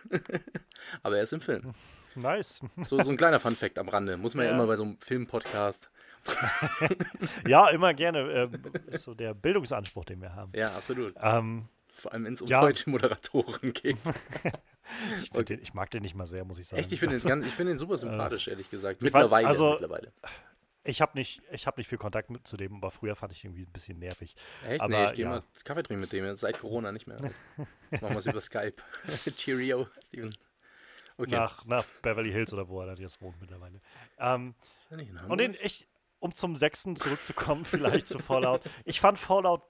[1.03, 1.73] aber er ist im Film.
[2.15, 2.61] Nice.
[2.83, 4.15] So, so ein kleiner Fun-Fact am Rande.
[4.15, 5.91] Muss man ja, ja immer bei so einem Film-Podcast
[7.47, 8.49] ja, immer gerne.
[8.89, 10.51] Äh, ist so der Bildungsanspruch, den wir haben.
[10.55, 11.13] Ja, absolut.
[11.21, 11.63] Ähm,
[11.93, 12.61] Vor allem, wenn es um ja.
[12.61, 13.97] deutsche Moderatoren geht.
[15.23, 15.43] ich, okay.
[15.43, 16.79] den, ich, mag den nicht mal sehr, muss ich sagen.
[16.79, 19.01] Echt, ich finde den, find den super sympathisch, äh, ehrlich gesagt.
[19.01, 19.47] Mittlerweile.
[19.47, 20.11] Weiß, also, mittlerweile.
[20.83, 23.63] Ich habe nicht, hab nicht viel Kontakt mit, zu dem, aber früher fand ich irgendwie
[23.63, 24.35] ein bisschen nervig.
[24.67, 24.81] Echt?
[24.81, 25.31] Aber, nee, ich gehe ja.
[25.31, 27.17] mal Kaffee trinken mit dem, seit Corona nicht mehr.
[27.91, 28.75] Machen wir es über Skype.
[29.35, 30.33] Cheerio, Steven.
[31.19, 31.31] Okay.
[31.31, 33.81] Nach, nach Beverly Hills oder wo er jetzt wohnt mittlerweile.
[34.19, 35.31] Ähm, ist er nicht in Hamburg?
[35.31, 35.85] Und den, ich,
[36.19, 38.61] um zum sechsten zurückzukommen, vielleicht zu Fallout.
[38.85, 39.63] Ich fand Fallout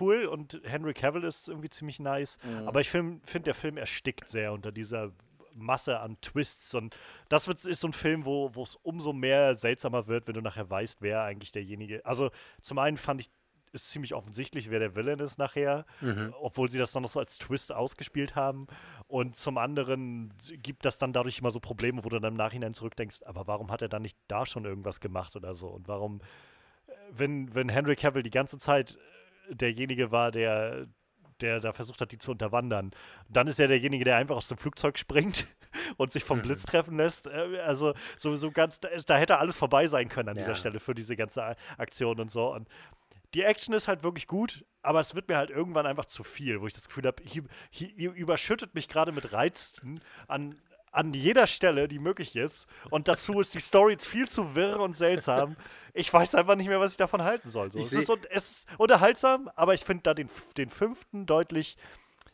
[0.00, 2.68] cool und Henry Cavill ist irgendwie ziemlich nice, mhm.
[2.68, 5.12] aber ich finde, find, der Film erstickt sehr unter dieser
[5.54, 6.98] Masse an Twists und
[7.28, 10.68] das wird, ist so ein Film, wo es umso mehr seltsamer wird, wenn du nachher
[10.68, 12.04] weißt, wer eigentlich derjenige.
[12.04, 13.30] Also zum einen fand ich
[13.76, 16.34] ist ziemlich offensichtlich, wer der Villain ist nachher, mhm.
[16.40, 18.66] obwohl sie das dann noch so als Twist ausgespielt haben.
[19.06, 22.74] Und zum anderen gibt das dann dadurch immer so Probleme, wo du dann im Nachhinein
[22.74, 25.68] zurückdenkst, aber warum hat er dann nicht da schon irgendwas gemacht oder so?
[25.68, 26.20] Und warum,
[26.86, 28.98] äh, wenn, wenn Henry Cavill die ganze Zeit
[29.48, 30.88] äh, derjenige war, der
[31.40, 32.92] der da versucht hat, die zu unterwandern.
[33.28, 35.46] Dann ist er derjenige, der einfach aus dem Flugzeug springt
[35.96, 36.42] und sich vom mhm.
[36.42, 37.26] Blitz treffen lässt.
[37.26, 40.42] Äh, also sowieso ganz, da hätte alles vorbei sein können an ja.
[40.42, 42.52] dieser Stelle für diese ganze Aktion und so.
[42.54, 42.68] Und
[43.36, 46.62] die Action ist halt wirklich gut, aber es wird mir halt irgendwann einfach zu viel,
[46.62, 50.58] wo ich das Gefühl habe, hier, hier, überschüttet mich gerade mit Reizen an,
[50.90, 52.66] an jeder Stelle, die möglich ist.
[52.88, 55.54] Und dazu ist die Story viel zu wirr und seltsam.
[55.92, 57.70] Ich weiß einfach nicht mehr, was ich davon halten soll.
[57.70, 61.76] So, es, ist, es, ist, unterhaltsam, aber ich finde da den, den fünften deutlich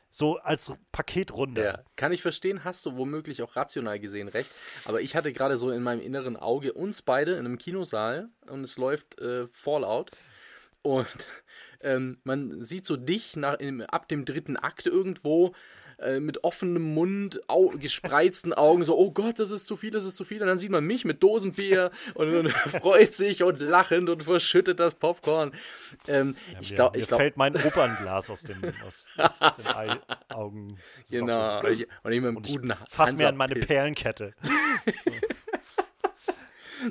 [0.08, 1.64] so als Paketrunde.
[1.64, 4.52] Ja, kann ich verstehen, hast du womöglich auch rational gesehen recht.
[4.84, 8.62] Aber ich hatte gerade so in meinem inneren Auge uns beide in einem Kinosaal und
[8.62, 10.12] es läuft äh, Fallout.
[10.82, 11.28] Und
[11.80, 15.54] ähm, man sieht so dich nach, im, ab dem dritten Akt irgendwo
[16.02, 20.04] äh, mit offenem Mund, au gespreizten Augen, so, oh Gott, das ist zu viel, das
[20.04, 20.40] ist zu viel.
[20.42, 22.48] Und dann sieht man mich mit Dosenbier und, und
[22.80, 25.52] freut sich und lachend und verschüttet das Popcorn.
[26.08, 28.56] Ähm, ja, ich glaube, ich glaub, fällt mein Opernglas aus den,
[28.86, 29.66] aus, aus den
[30.30, 30.76] Augen.
[31.10, 31.64] Genau.
[31.68, 34.34] Ich, und ich mit einem guten Fass mir an meine Perlenkette.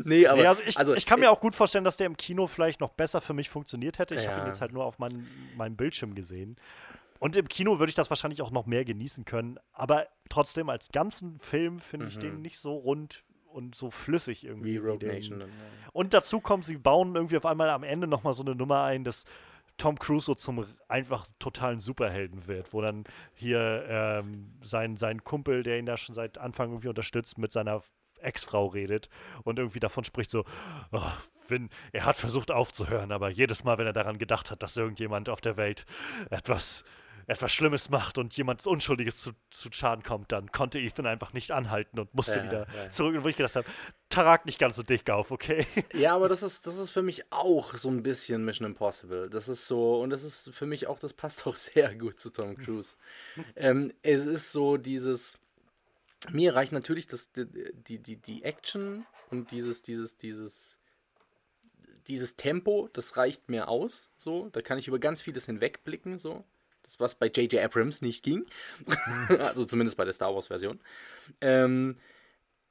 [0.04, 0.42] Nee, aber.
[0.42, 2.80] Nee, also ich, also, ich kann mir auch gut vorstellen, dass der im Kino vielleicht
[2.80, 4.16] noch besser für mich funktioniert hätte.
[4.16, 4.32] Ich ja.
[4.32, 6.58] habe ihn jetzt halt nur auf mein, meinem Bildschirm gesehen.
[7.20, 9.60] Und im Kino würde ich das wahrscheinlich auch noch mehr genießen können.
[9.74, 12.22] Aber trotzdem als ganzen Film finde ich mhm.
[12.22, 14.74] den nicht so rund und so flüssig irgendwie.
[14.74, 15.40] Wie Rogue Nation.
[15.40, 15.56] Dann, ja.
[15.94, 19.04] Und dazu kommt, sie bauen irgendwie auf einmal am Ende nochmal so eine Nummer ein,
[19.04, 19.26] dass
[19.78, 23.04] Tom Cruise so zum einfach totalen Superhelden wird, wo dann
[23.34, 27.82] hier ähm, sein, sein Kumpel, der ihn da schon seit Anfang irgendwie unterstützt, mit seiner
[28.22, 29.10] Ex-Frau redet
[29.44, 30.46] und irgendwie davon spricht so,
[30.92, 31.12] oh,
[31.48, 35.30] wenn, er hat versucht aufzuhören, aber jedes Mal, wenn er daran gedacht hat, dass irgendjemand
[35.30, 35.86] auf der Welt
[36.30, 36.84] etwas
[37.28, 41.52] etwas Schlimmes macht und jemand Unschuldiges zu, zu Schaden kommt, dann konnte Ethan einfach nicht
[41.52, 42.90] anhalten und musste ja, wieder ja.
[42.90, 43.16] zurück.
[43.16, 43.68] Und wo ich gedacht habe,
[44.10, 45.66] Tarak nicht ganz so dick auf, okay?
[45.94, 49.30] Ja, aber das ist, das ist für mich auch so ein bisschen Mission Impossible.
[49.30, 52.32] Das ist so, und das ist für mich auch, das passt auch sehr gut zu
[52.32, 52.96] Tom Cruise.
[53.56, 55.38] ähm, es ist so dieses,
[56.30, 60.78] mir reicht natürlich das, die, die, die Action und dieses, dieses, dieses,
[62.08, 64.10] dieses Tempo, das reicht mir aus.
[64.18, 66.20] So, da kann ich über ganz vieles hinwegblicken.
[66.20, 66.44] So,
[66.98, 67.64] was bei J.J.
[67.64, 68.46] Abrams nicht ging.
[69.40, 70.80] also zumindest bei der Star Wars-Version.
[71.40, 71.98] Ähm,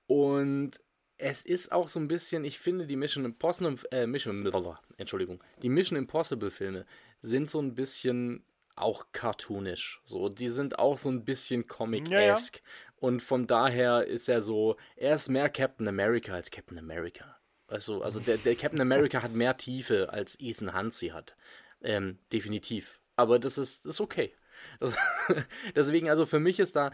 [0.07, 0.81] und
[1.19, 4.51] es ist auch so ein bisschen, ich finde, die Mission Impossible, äh, Mission,
[4.97, 6.87] Entschuldigung, die Mission Impossible Filme
[7.21, 8.43] sind so ein bisschen
[8.75, 10.01] auch cartoonisch.
[10.05, 12.57] So, die sind auch so ein bisschen comic-esque.
[12.57, 12.90] Ja, ja.
[13.01, 17.39] Und von daher ist er so, er ist mehr Captain America als Captain America.
[17.67, 21.35] Also, also der, der Captain America hat mehr Tiefe als Ethan Hunt sie hat.
[21.83, 23.01] Ähm, definitiv.
[23.17, 24.35] Aber das ist, ist okay.
[24.81, 24.97] Das,
[25.75, 26.91] deswegen, also für mich ist da,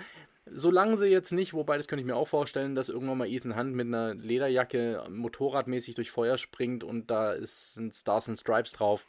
[0.46, 3.56] solange sie jetzt nicht, wobei das könnte ich mir auch vorstellen, dass irgendwann mal Ethan
[3.56, 8.72] Hunt mit einer Lederjacke motorradmäßig durch Feuer springt und da ist, sind Stars and Stripes
[8.72, 9.06] drauf.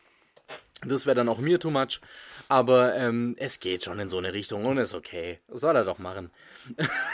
[0.85, 1.99] Das wäre dann auch mir too much.
[2.49, 5.39] Aber ähm, es geht schon in so eine Richtung und ist okay.
[5.47, 6.29] Das soll er doch machen.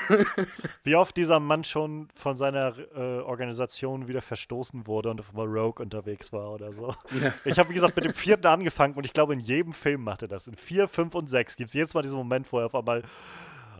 [0.84, 5.48] Wie oft dieser Mann schon von seiner äh, Organisation wieder verstoßen wurde und auf einmal
[5.48, 6.94] Rogue unterwegs war oder so.
[7.22, 7.34] Ja.
[7.46, 10.24] Ich habe, wie gesagt, mit dem vierten angefangen und ich glaube, in jedem Film macht
[10.24, 10.48] er das.
[10.48, 13.04] In vier, fünf und sechs gibt es jedes Mal diesen Moment, wo er auf einmal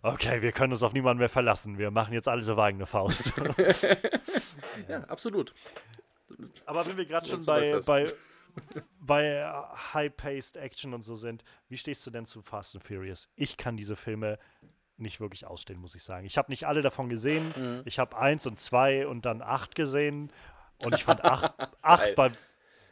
[0.02, 1.78] okay, wir können uns auf niemanden mehr verlassen.
[1.78, 3.32] Wir machen jetzt alles auf eigene Faust.
[4.88, 5.54] ja, absolut.
[6.66, 8.06] Aber wenn wir gerade schon bei, bei
[9.00, 9.46] bei
[9.94, 11.44] High-Paced Action und so sind.
[11.70, 13.30] Wie stehst du denn zu Fast and Furious?
[13.36, 14.40] Ich kann diese Filme
[14.98, 16.26] nicht wirklich ausstehen, muss ich sagen.
[16.26, 17.54] Ich habe nicht alle davon gesehen.
[17.56, 17.82] Mhm.
[17.86, 20.32] Ich habe eins und zwei und dann acht gesehen.
[20.84, 22.32] Und ich fand acht, acht bei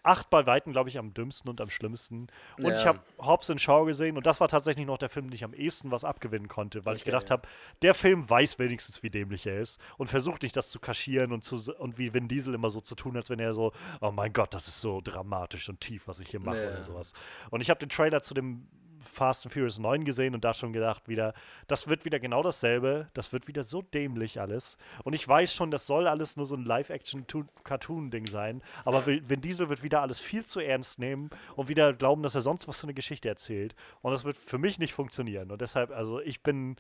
[0.03, 2.28] acht bei Weitem, glaube ich, am dümmsten und am schlimmsten.
[2.57, 2.73] Und ja.
[2.73, 5.53] ich habe Hobbs Shaw gesehen und das war tatsächlich noch der Film, den ich am
[5.53, 7.32] ehesten was abgewinnen konnte, weil okay, ich gedacht ja.
[7.32, 7.48] habe,
[7.82, 11.44] der Film weiß wenigstens, wie dämlich er ist und versucht nicht, das zu kaschieren und,
[11.44, 14.34] zu, und wie Vin Diesel immer so zu tun, als wenn er so, oh mein
[14.34, 16.69] Gott, das ist so dramatisch und tief, was ich hier mache ja.
[16.69, 17.14] oder sowas.
[17.49, 18.68] Und ich habe den Trailer zu dem
[19.02, 21.34] Fast and Furious 9 gesehen und da schon gedacht, wieder,
[21.68, 23.10] das wird wieder genau dasselbe.
[23.14, 24.78] Das wird wieder so dämlich alles.
[25.03, 28.61] Und ich weiß schon, das soll alles nur so ein Live-Action-Cartoon-Ding sein.
[28.86, 32.41] Aber Vin Diesel wird wieder alles viel zu ernst nehmen und wieder glauben, dass er
[32.41, 33.76] sonst was für eine Geschichte erzählt.
[34.02, 35.52] Und das wird für mich nicht funktionieren.
[35.52, 36.76] Und deshalb, also ich bin.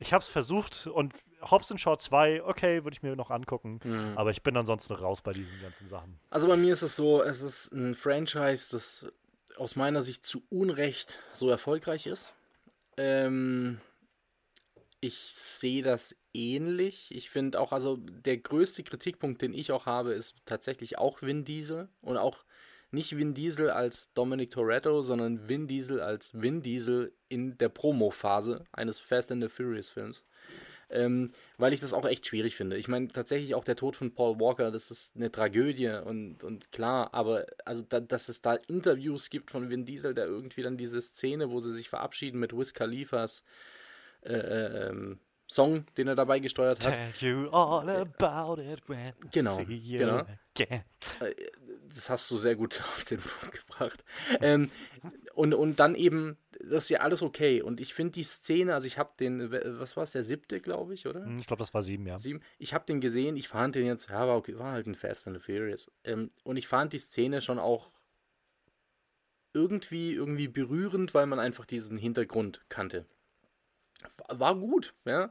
[0.00, 1.12] Ich habe es versucht und
[1.42, 4.12] Hobbs Shaw 2, okay, würde ich mir noch angucken, mhm.
[4.14, 6.20] aber ich bin ansonsten raus bei diesen ganzen Sachen.
[6.30, 9.08] Also bei mir ist es so, es ist ein Franchise, das
[9.58, 12.32] aus meiner Sicht zu Unrecht so erfolgreich ist.
[12.96, 13.80] Ähm,
[15.00, 17.14] ich sehe das ähnlich.
[17.14, 21.44] Ich finde auch, also der größte Kritikpunkt, den ich auch habe, ist tatsächlich auch Vin
[21.44, 22.44] Diesel und auch
[22.90, 28.64] nicht Vin Diesel als Dominic Toretto, sondern Vin Diesel als Vin Diesel in der Promo-Phase
[28.72, 30.24] eines Fast and the Furious Films.
[30.90, 32.78] Ähm, weil ich das auch echt schwierig finde.
[32.78, 36.72] Ich meine, tatsächlich auch der Tod von Paul Walker, das ist eine Tragödie und, und
[36.72, 40.78] klar, aber also da, dass es da Interviews gibt von Vin Diesel, der irgendwie dann
[40.78, 43.42] diese Szene, wo sie sich verabschieden mit Wiz Khalifas
[44.22, 45.20] äh, äh ähm,
[45.50, 46.92] Song, den er dabei gesteuert hat.
[46.92, 50.26] Tell you all about it when genau, see you genau.
[50.54, 50.84] again.
[51.20, 51.34] Äh,
[51.88, 54.04] das hast du sehr gut auf den Punkt gebracht.
[54.42, 54.70] Ähm,
[55.38, 57.62] und, und dann eben, das ist ja alles okay.
[57.62, 60.94] Und ich finde die Szene, also ich habe den, was war es, der siebte, glaube
[60.94, 61.24] ich, oder?
[61.24, 62.18] Hm, ich glaube, das war sieben, ja.
[62.18, 62.40] Sieben.
[62.58, 65.28] Ich habe den gesehen, ich fand den jetzt, ja, war, okay, war halt ein Fast
[65.28, 65.92] and the Furious.
[66.02, 67.92] Ähm, und ich fand die Szene schon auch
[69.52, 73.06] irgendwie, irgendwie berührend, weil man einfach diesen Hintergrund kannte
[74.28, 75.30] war gut, ja.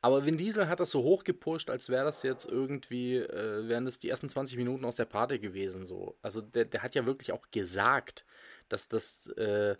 [0.00, 3.98] Aber Vin Diesel hat das so hochgepusht, als wäre das jetzt irgendwie, äh, wären das
[3.98, 5.86] die ersten 20 Minuten aus der Party gewesen.
[5.86, 6.18] So.
[6.20, 8.26] Also der, der hat ja wirklich auch gesagt,
[8.68, 9.76] dass das, äh,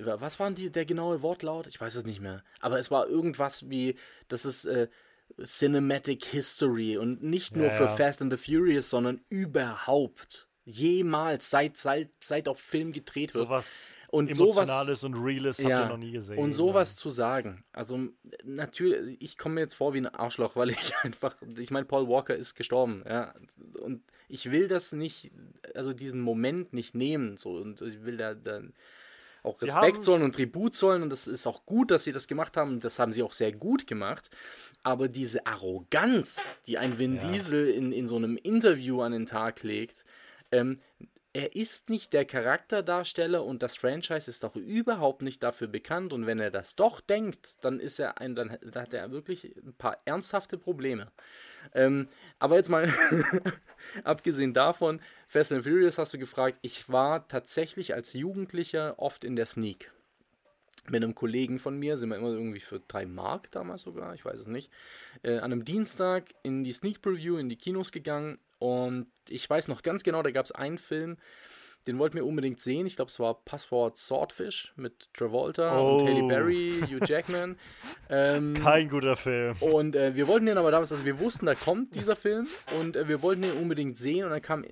[0.00, 1.66] was war die, der genaue Wortlaut?
[1.66, 2.44] Ich weiß es nicht mehr.
[2.60, 3.96] Aber es war irgendwas wie,
[4.28, 4.88] das ist äh,
[5.42, 7.96] Cinematic History und nicht nur ja, für ja.
[7.96, 13.46] Fast and the Furious, sondern überhaupt jemals, seit, seit, seit auf Film gedreht wird.
[13.46, 16.38] Sowas und Emotionales sowas, und Reales ja, habt ihr noch nie gesehen.
[16.38, 16.96] Und sowas ja.
[16.96, 18.08] zu sagen, also
[18.44, 22.08] natürlich, ich komme mir jetzt vor wie ein Arschloch, weil ich einfach, ich meine, Paul
[22.08, 23.34] Walker ist gestorben, ja,
[23.80, 25.30] und ich will das nicht,
[25.74, 28.60] also diesen Moment nicht nehmen, so, und ich will da, da
[29.42, 32.56] auch Respekt zollen und Tribut zollen und das ist auch gut, dass sie das gemacht
[32.56, 34.30] haben und das haben sie auch sehr gut gemacht.
[34.84, 37.28] Aber diese Arroganz, die ein Vin ja.
[37.28, 40.04] Diesel in, in so einem Interview an den Tag legt,
[40.52, 40.78] ähm,
[41.34, 46.12] er ist nicht der Charakterdarsteller und das Franchise ist auch überhaupt nicht dafür bekannt.
[46.12, 49.72] Und wenn er das doch denkt, dann ist er ein, dann hat er wirklich ein
[49.72, 51.10] paar ernsthafte Probleme.
[51.74, 52.08] Ähm,
[52.38, 52.92] aber jetzt mal,
[54.04, 59.34] abgesehen davon, Fast and Furious hast du gefragt, ich war tatsächlich als Jugendlicher oft in
[59.34, 59.90] der Sneak.
[60.90, 64.24] Mit einem Kollegen von mir sind wir immer irgendwie für drei Mark damals sogar, ich
[64.24, 64.70] weiß es nicht,
[65.22, 69.66] äh, an einem Dienstag in die Sneak Preview in die Kinos gegangen und ich weiß
[69.66, 71.16] noch ganz genau, da gab es einen Film,
[71.88, 72.86] den wollten wir unbedingt sehen.
[72.86, 75.98] Ich glaube, es war Passwort Swordfish mit Travolta oh.
[75.98, 77.56] und Haley Berry, Hugh Jackman.
[78.08, 79.56] ähm, Kein guter Film.
[79.58, 82.46] Und äh, wir wollten den aber damals, also wir wussten, da kommt dieser Film
[82.78, 84.64] und äh, wir wollten den unbedingt sehen und dann kam,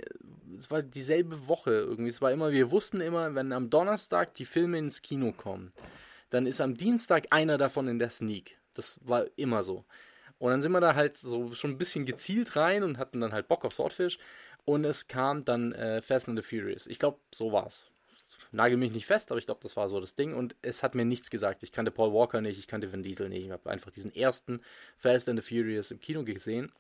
[0.56, 2.10] es war dieselbe Woche irgendwie.
[2.10, 5.72] Es war immer, wir wussten immer, wenn am Donnerstag die Filme ins Kino kommen,
[6.28, 8.56] dann ist am Dienstag einer davon in der Sneak.
[8.74, 9.84] Das war immer so.
[10.40, 13.32] Und dann sind wir da halt so schon ein bisschen gezielt rein und hatten dann
[13.32, 14.18] halt Bock auf Swordfish.
[14.64, 16.86] Und es kam dann äh, Fast and the Furious.
[16.86, 17.84] Ich glaube, so war's.
[18.50, 20.34] Nagel mich nicht fest, aber ich glaube, das war so das Ding.
[20.34, 21.62] Und es hat mir nichts gesagt.
[21.62, 23.44] Ich kannte Paul Walker nicht, ich kannte Vin Diesel nicht.
[23.44, 24.62] Ich habe einfach diesen ersten
[24.96, 26.72] Fast and the Furious im Kino gesehen.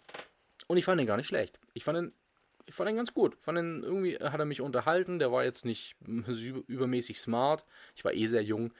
[0.66, 1.60] Und ich fand ihn gar nicht schlecht.
[1.74, 2.12] Ich fand ihn,
[2.64, 3.36] ich fand ihn ganz gut.
[3.42, 5.18] Fand ihn, irgendwie hat er mich unterhalten.
[5.18, 5.96] Der war jetzt nicht
[6.66, 7.66] übermäßig smart.
[7.94, 8.72] Ich war eh sehr jung.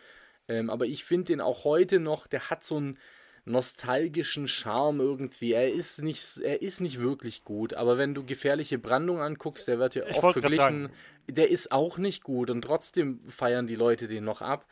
[0.49, 2.99] Ähm, aber ich finde den auch heute noch, der hat so ein
[3.45, 5.53] nostalgischen Charme irgendwie.
[5.53, 9.79] Er ist nicht, er ist nicht wirklich gut, aber wenn du gefährliche Brandung anguckst, der
[9.79, 10.91] wird ja ich oft verglichen,
[11.29, 14.67] der ist auch nicht gut und trotzdem feiern die Leute den noch ab.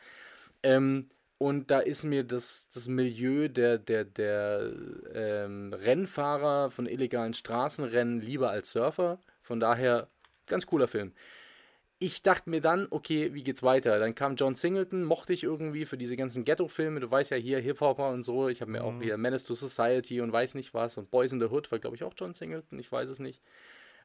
[0.63, 4.73] Ähm, und da ist mir das, das Milieu der, der, der
[5.13, 9.19] ähm, Rennfahrer von illegalen Straßenrennen lieber als Surfer.
[9.41, 10.09] Von daher
[10.47, 11.13] ganz cooler Film
[12.01, 13.99] ich dachte mir dann, okay, wie geht's weiter?
[13.99, 17.01] Dann kam John Singleton, mochte ich irgendwie für diese ganzen Ghetto-Filme.
[17.01, 18.47] Du weißt ja hier Hip-Hopper und so.
[18.47, 18.85] Ich habe mir mhm.
[18.85, 20.97] auch hier Menace to Society und weiß nicht was.
[20.97, 22.79] Und Boys in the Hood war, glaube ich, auch John Singleton.
[22.79, 23.41] Ich weiß es nicht.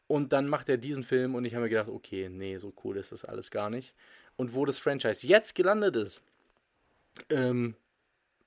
[0.09, 2.97] Und dann macht er diesen Film und ich habe mir gedacht, okay, nee, so cool
[2.97, 3.95] ist das alles gar nicht.
[4.37, 6.21] Und wo das Franchise jetzt gelandet ist,
[7.31, 7.77] ähm,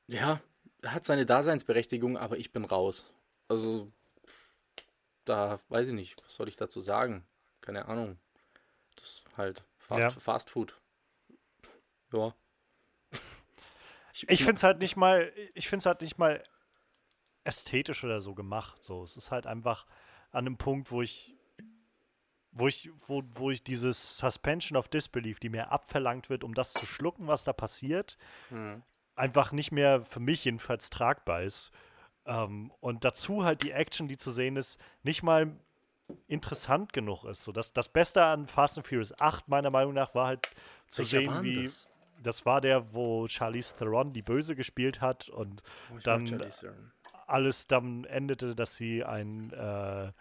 [0.07, 0.41] ja,
[0.86, 3.11] hat seine Daseinsberechtigung, aber ich bin raus.
[3.48, 3.90] Also,
[5.24, 7.24] da weiß ich nicht, was soll ich dazu sagen?
[7.61, 8.18] Keine Ahnung
[9.38, 9.64] halt.
[9.77, 10.09] Fast, ja.
[10.09, 10.80] Fast Food.
[12.14, 12.34] Ja.
[14.14, 16.43] Ich, ich finde es halt nicht mal, ich finde es halt nicht mal
[17.43, 18.84] ästhetisch oder so gemacht.
[18.84, 19.85] So, es ist halt einfach
[20.31, 21.35] an einem Punkt, wo ich,
[22.51, 26.73] wo ich, wo, wo ich dieses Suspension of Disbelief, die mir abverlangt wird, um das
[26.73, 28.18] zu schlucken, was da passiert,
[28.49, 28.81] mhm.
[29.15, 31.72] einfach nicht mehr für mich jedenfalls tragbar ist.
[32.26, 35.55] Ähm, und dazu halt die Action, die zu sehen ist, nicht mal
[36.27, 37.43] interessant genug ist.
[37.43, 40.49] So, das, das Beste an Fast and Furious 8 meiner Meinung nach war halt
[40.89, 41.89] zu Welcher sehen, wie das?
[42.23, 42.45] das?
[42.45, 45.61] war der, wo Charlize Theron die Böse gespielt hat und
[45.93, 46.43] oh, dann
[47.25, 50.11] alles dann endete, dass sie ein äh,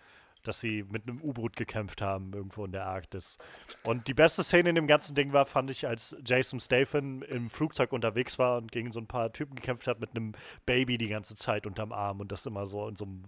[0.47, 3.39] dass sie mit einem U-Boot gekämpft haben irgendwo in der Arktis.
[3.85, 7.51] Und die beste Szene in dem ganzen Ding war, fand ich, als Jason Statham im
[7.51, 10.33] Flugzeug unterwegs war und gegen so ein paar Typen gekämpft hat mit einem
[10.65, 13.23] Baby die ganze Zeit unterm Arm und das immer so in so einem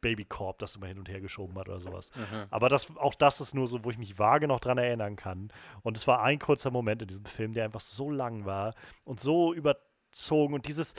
[0.00, 2.10] Babykorb, das immer hin und her geschoben hat oder sowas.
[2.14, 2.46] Mhm.
[2.50, 5.52] Aber das, auch das ist nur so, wo ich mich vage noch dran erinnern kann.
[5.82, 8.74] Und es war ein kurzer Moment in diesem Film, der einfach so lang war
[9.04, 10.94] und so überzogen und dieses,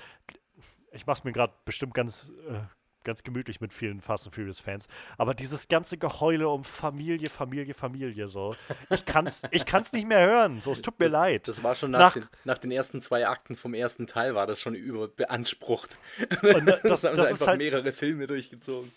[0.91, 2.60] ich mach's mir gerade bestimmt ganz äh,
[3.03, 4.88] ganz gemütlich mit vielen Fast and Furious Fans.
[5.18, 8.56] Aber dieses ganze Geheule um Familie, Familie, Familie, so.
[8.90, 10.61] Ich kann's, ich kann's nicht mehr hören.
[10.61, 11.48] So, es tut mir das, leid.
[11.48, 14.48] Das war schon nach, nach, den, nach, den, ersten zwei Akten vom ersten Teil war
[14.48, 15.98] das schon überbeansprucht.
[16.41, 18.91] Und das, das, das, das ist halt mehrere Filme durchgezogen.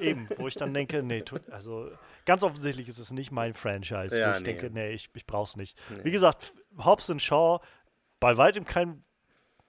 [0.00, 1.90] Eben, wo ich dann denke, nee, tut, also
[2.24, 4.44] ganz offensichtlich ist es nicht mein Franchise, ja, wo ich nee.
[4.44, 5.78] denke, nee, ich, ich brauch's nicht.
[5.88, 6.04] Nee.
[6.04, 7.60] Wie gesagt, Hobbs Shaw,
[8.20, 9.04] bei weitem kein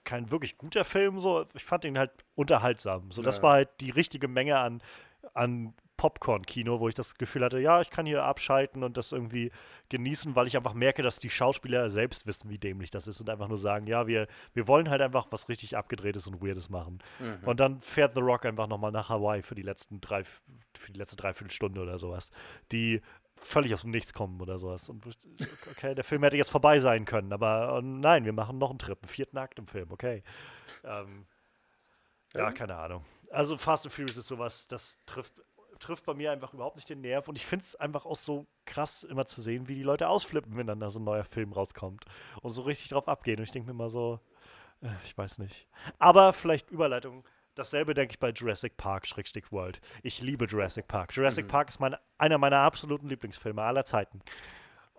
[0.04, 1.46] kein wirklich guter Film, so.
[1.54, 3.12] Ich fand ihn halt unterhaltsam.
[3.12, 3.44] So, das ja.
[3.44, 4.82] war halt die richtige Menge an,
[5.34, 9.52] an Popcorn-Kino, wo ich das Gefühl hatte, ja, ich kann hier abschalten und das irgendwie
[9.90, 13.30] genießen, weil ich einfach merke, dass die Schauspieler selbst wissen, wie dämlich das ist und
[13.30, 17.00] einfach nur sagen, ja, wir, wir wollen halt einfach was richtig abgedrehtes und weirdes machen.
[17.20, 17.46] Mhm.
[17.46, 20.98] Und dann fährt The Rock einfach nochmal nach Hawaii für die letzten drei, für die
[20.98, 22.32] letzte Dreiviertelstunde oder sowas,
[22.72, 23.02] die
[23.40, 24.90] völlig aus dem Nichts kommen oder sowas.
[24.90, 25.06] Und
[25.72, 28.80] okay, der Film hätte jetzt vorbei sein können, aber oh nein, wir machen noch einen
[28.80, 30.24] Trip, einen vierten Akt im Film, okay.
[30.84, 31.26] Ähm,
[32.34, 33.06] ja, keine Ahnung.
[33.32, 35.34] Also Fast and Furious ist sowas, das trifft,
[35.80, 38.46] trifft bei mir einfach überhaupt nicht den Nerv und ich finde es einfach auch so
[38.66, 41.54] krass immer zu sehen, wie die Leute ausflippen, wenn dann da so ein neuer Film
[41.54, 42.06] rauskommt
[42.42, 43.38] und so richtig drauf abgehen.
[43.38, 44.20] Und ich denke mir mal so,
[44.82, 45.68] äh, ich weiß nicht.
[45.98, 47.24] Aber vielleicht Überleitung
[47.60, 49.82] Dasselbe denke ich bei Jurassic Park, Schrägstück World.
[50.02, 51.14] Ich liebe Jurassic Park.
[51.14, 51.50] Jurassic mhm.
[51.50, 54.22] Park ist mein, einer meiner absoluten Lieblingsfilme aller Zeiten.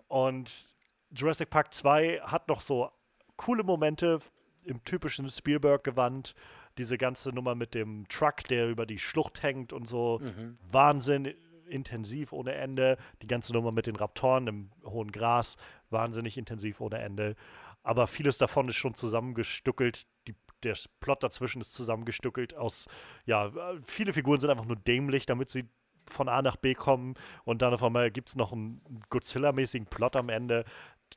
[0.07, 0.67] Und
[1.09, 2.91] Jurassic Park 2 hat noch so
[3.35, 4.19] coole Momente
[4.63, 6.35] im typischen Spielberg-Gewand.
[6.77, 10.19] Diese ganze Nummer mit dem Truck, der über die Schlucht hängt und so.
[10.21, 10.59] Mhm.
[10.69, 11.33] Wahnsinn
[11.65, 12.97] intensiv ohne Ende.
[13.23, 15.57] Die ganze Nummer mit den Raptoren im hohen Gras,
[15.89, 17.35] wahnsinnig intensiv ohne Ende.
[17.81, 20.05] Aber vieles davon ist schon zusammengestückelt.
[20.27, 22.87] Die der Plot dazwischen ist zusammengestückelt aus,
[23.25, 23.51] ja,
[23.83, 25.69] viele Figuren sind einfach nur dämlich, damit sie
[26.07, 30.15] von A nach B kommen und dann auf einmal gibt es noch einen Godzilla-mäßigen Plot
[30.15, 30.65] am Ende.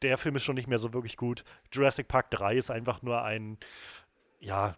[0.02, 1.44] Der Film ist schon nicht mehr so wirklich gut.
[1.72, 3.58] Jurassic Park 3 ist einfach nur ein,
[4.40, 4.76] ja,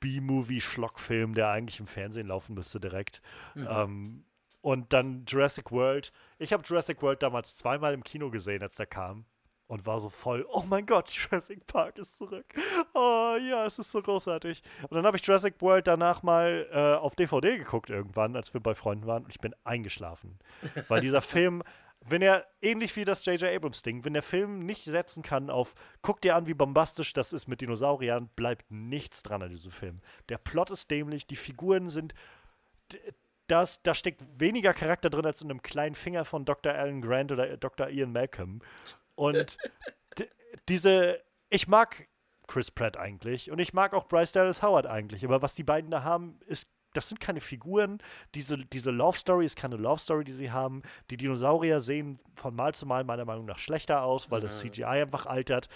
[0.00, 3.22] B-Movie-Schlockfilm, der eigentlich im Fernsehen laufen müsste direkt.
[3.54, 3.68] Mhm.
[3.70, 4.24] Ähm,
[4.60, 6.12] und dann Jurassic World.
[6.38, 9.24] Ich habe Jurassic World damals zweimal im Kino gesehen, als der kam
[9.68, 12.46] und war so voll, oh mein Gott, Jurassic Park ist zurück.
[12.94, 14.62] Oh ja, es ist so großartig.
[14.82, 18.60] Und dann habe ich Jurassic World danach mal äh, auf DVD geguckt irgendwann, als wir
[18.60, 20.38] bei Freunden waren und ich bin eingeschlafen.
[20.88, 21.62] Weil dieser Film,
[22.00, 23.54] wenn er, ähnlich wie das J.J.
[23.54, 27.34] Abrams Ding, wenn der Film nicht setzen kann auf, guck dir an, wie bombastisch das
[27.34, 29.96] ist mit Dinosauriern, bleibt nichts dran an diesem Film.
[30.30, 32.14] Der Plot ist dämlich, die Figuren sind
[33.48, 36.72] das, da steckt weniger Charakter drin als in einem kleinen Finger von Dr.
[36.72, 37.88] Alan Grant oder Dr.
[37.88, 38.60] Ian Malcolm.
[39.18, 39.58] Und
[40.68, 41.20] diese,
[41.50, 42.06] ich mag
[42.46, 45.90] Chris Pratt eigentlich und ich mag auch Bryce Dallas Howard eigentlich, aber was die beiden
[45.90, 47.98] da haben, ist das sind keine Figuren.
[48.34, 50.82] Diese, diese Love Story ist keine Love Story, die sie haben.
[51.10, 54.84] Die Dinosaurier sehen von Mal zu Mal meiner Meinung nach schlechter aus, weil das CGI
[54.84, 55.68] einfach altert.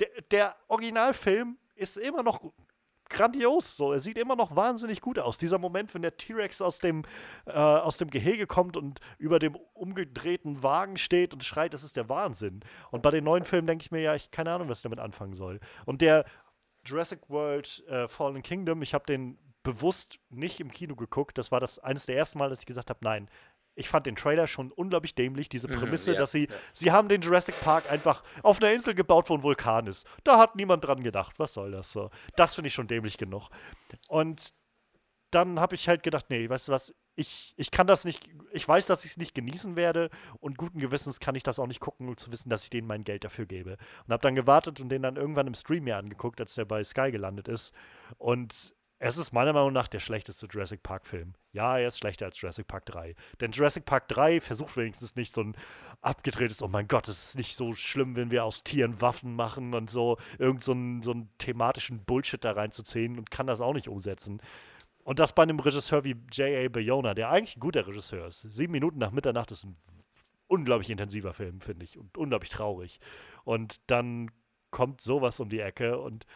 [0.00, 2.40] Der, der Originalfilm ist immer noch
[3.08, 3.76] grandios.
[3.76, 5.38] So, er sieht immer noch wahnsinnig gut aus.
[5.38, 7.04] Dieser Moment, wenn der T-Rex aus dem,
[7.46, 11.96] äh, aus dem Gehege kommt und über dem umgedrehten Wagen steht und schreit, das ist
[11.96, 12.60] der Wahnsinn.
[12.90, 15.00] Und bei den neuen Filmen denke ich mir, ja, ich keine Ahnung, was ich damit
[15.00, 15.60] anfangen soll.
[15.84, 16.24] Und der
[16.84, 21.38] Jurassic World äh, Fallen Kingdom, ich habe den bewusst nicht im Kino geguckt.
[21.38, 23.28] Das war das eines der ersten Mal, dass ich gesagt habe, nein,
[23.76, 26.54] ich fand den Trailer schon unglaublich dämlich, diese mhm, Prämisse, ja, dass sie, ja.
[26.72, 30.06] sie haben den Jurassic Park einfach auf einer Insel gebaut, wo ein Vulkan ist.
[30.24, 31.38] Da hat niemand dran gedacht.
[31.38, 32.10] Was soll das so?
[32.34, 33.48] Das finde ich schon dämlich genug.
[34.08, 34.54] Und
[35.30, 38.66] dann habe ich halt gedacht, nee, weißt du was, ich, ich kann das nicht, ich
[38.66, 41.80] weiß, dass ich es nicht genießen werde und guten Gewissens kann ich das auch nicht
[41.80, 43.78] gucken, um zu wissen, dass ich denen mein Geld dafür gebe.
[44.06, 46.84] Und habe dann gewartet und den dann irgendwann im Stream mir angeguckt, als der bei
[46.84, 47.72] Sky gelandet ist.
[48.18, 51.34] Und es ist meiner Meinung nach der schlechteste Jurassic Park-Film.
[51.52, 53.14] Ja, er ist schlechter als Jurassic Park 3.
[53.40, 55.56] Denn Jurassic Park 3 versucht wenigstens nicht so ein
[56.00, 59.74] abgedrehtes, oh mein Gott, es ist nicht so schlimm, wenn wir aus Tieren Waffen machen
[59.74, 63.88] und so irgend so so einen thematischen Bullshit da reinzuziehen und kann das auch nicht
[63.88, 64.40] umsetzen.
[65.04, 66.68] Und das bei einem Regisseur wie J.A.
[66.68, 68.42] Bayona, der eigentlich ein guter Regisseur ist.
[68.42, 69.76] Sieben Minuten nach Mitternacht ist ein
[70.48, 71.98] unglaublich intensiver Film, finde ich.
[71.98, 72.98] Und unglaublich traurig.
[73.44, 74.30] Und dann
[74.70, 76.26] kommt sowas um die Ecke und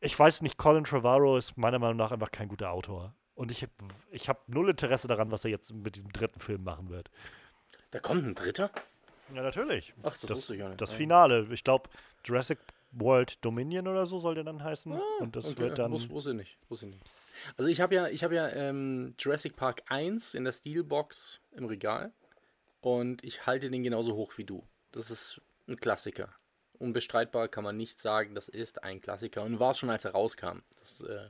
[0.00, 3.14] ich weiß nicht, Colin Trevorrow ist meiner Meinung nach einfach kein guter Autor.
[3.34, 3.66] Und ich,
[4.10, 7.10] ich habe null Interesse daran, was er jetzt mit diesem dritten Film machen wird.
[7.90, 8.70] Da kommt ein dritter?
[9.34, 9.94] Ja, natürlich.
[10.02, 10.80] Ach, das, das wusste ich gar nicht.
[10.80, 11.46] Das Finale.
[11.50, 11.90] Ich glaube,
[12.24, 12.58] Jurassic
[12.92, 14.92] World Dominion oder so soll der dann heißen.
[14.92, 15.62] Ah, und das okay.
[15.62, 15.90] wird dann.
[15.90, 16.58] Wus wusste nicht.
[16.68, 17.00] Wusste nicht.
[17.56, 21.64] Also ich habe ja, ich hab ja ähm, Jurassic Park 1 in der Steelbox im
[21.64, 22.12] Regal.
[22.80, 24.64] Und ich halte den genauso hoch wie du.
[24.92, 26.28] Das ist ein Klassiker
[26.78, 30.12] unbestreitbar kann man nicht sagen, das ist ein Klassiker und war es schon, als er
[30.12, 30.60] rauskam.
[30.78, 31.28] Das, äh,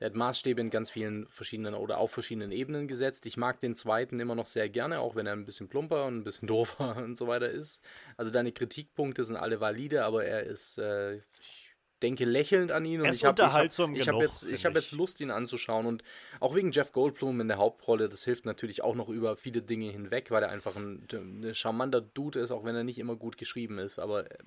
[0.00, 3.26] der hat Maßstäbe in ganz vielen verschiedenen oder auf verschiedenen Ebenen gesetzt.
[3.26, 6.16] Ich mag den zweiten immer noch sehr gerne, auch wenn er ein bisschen plumper und
[6.16, 7.82] ein bisschen doofer und so weiter ist.
[8.16, 11.59] Also deine Kritikpunkte sind alle valide, aber er ist, äh, ich
[12.02, 13.78] denke lächelnd an ihn und ich habe hab, ich
[14.08, 14.92] hab jetzt, ich hab jetzt.
[14.92, 16.02] Lust, ihn anzuschauen und
[16.40, 19.90] auch wegen Jeff Goldblum in der Hauptrolle, das hilft natürlich auch noch über viele Dinge
[19.90, 23.36] hinweg, weil er einfach ein, ein charmanter Dude ist, auch wenn er nicht immer gut
[23.36, 24.38] geschrieben ist, aber äh,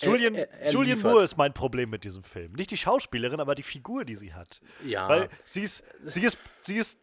[0.00, 1.00] Julian, er- er Julian.
[1.00, 2.52] Moore ist mein Problem mit diesem Film.
[2.54, 4.60] Nicht die Schauspielerin, aber die Figur, die sie hat.
[4.84, 5.08] ja.
[5.08, 6.98] Weil sie ist, sie ist, sie ist,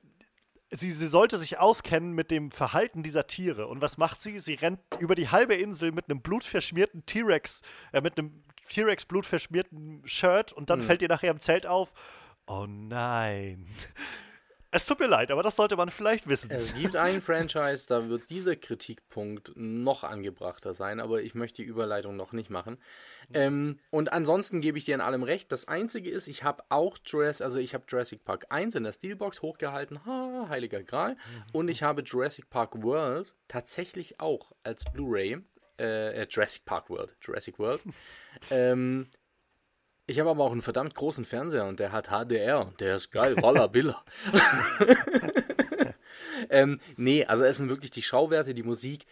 [0.72, 3.68] sie, sie sollte sich auskennen mit dem Verhalten dieser Tiere.
[3.68, 4.39] Und was macht sie?
[4.41, 7.61] Sie rennt über die halbe Insel mit einem blutverschmierten T-Rex,
[7.93, 11.94] äh, mit einem T-Rex blutverschmierten Shirt und dann fällt ihr nachher im Zelt auf.
[12.48, 13.66] Oh nein.
[14.74, 16.50] Es tut mir leid, aber das sollte man vielleicht wissen.
[16.50, 21.68] Es gibt einen Franchise, da wird dieser Kritikpunkt noch angebrachter sein, aber ich möchte die
[21.68, 22.78] Überleitung noch nicht machen.
[23.34, 25.52] Ähm, und ansonsten gebe ich dir in allem recht.
[25.52, 28.94] Das Einzige ist, ich habe auch Jurassic, also ich habe Jurassic Park 1 in der
[28.94, 31.18] Steelbox hochgehalten, ha, heiliger Gral.
[31.52, 35.42] Und ich habe Jurassic Park World tatsächlich auch als Blu-ray,
[35.82, 37.82] äh, äh, Jurassic Park World, Jurassic World.
[38.49, 39.07] Ähm,
[40.07, 42.72] ich habe aber auch einen verdammt großen Fernseher und der hat HDR.
[42.80, 44.03] Der ist geil, Walla Billa.
[46.49, 49.05] ähm, nee, also es sind wirklich die Schauwerte, die Musik.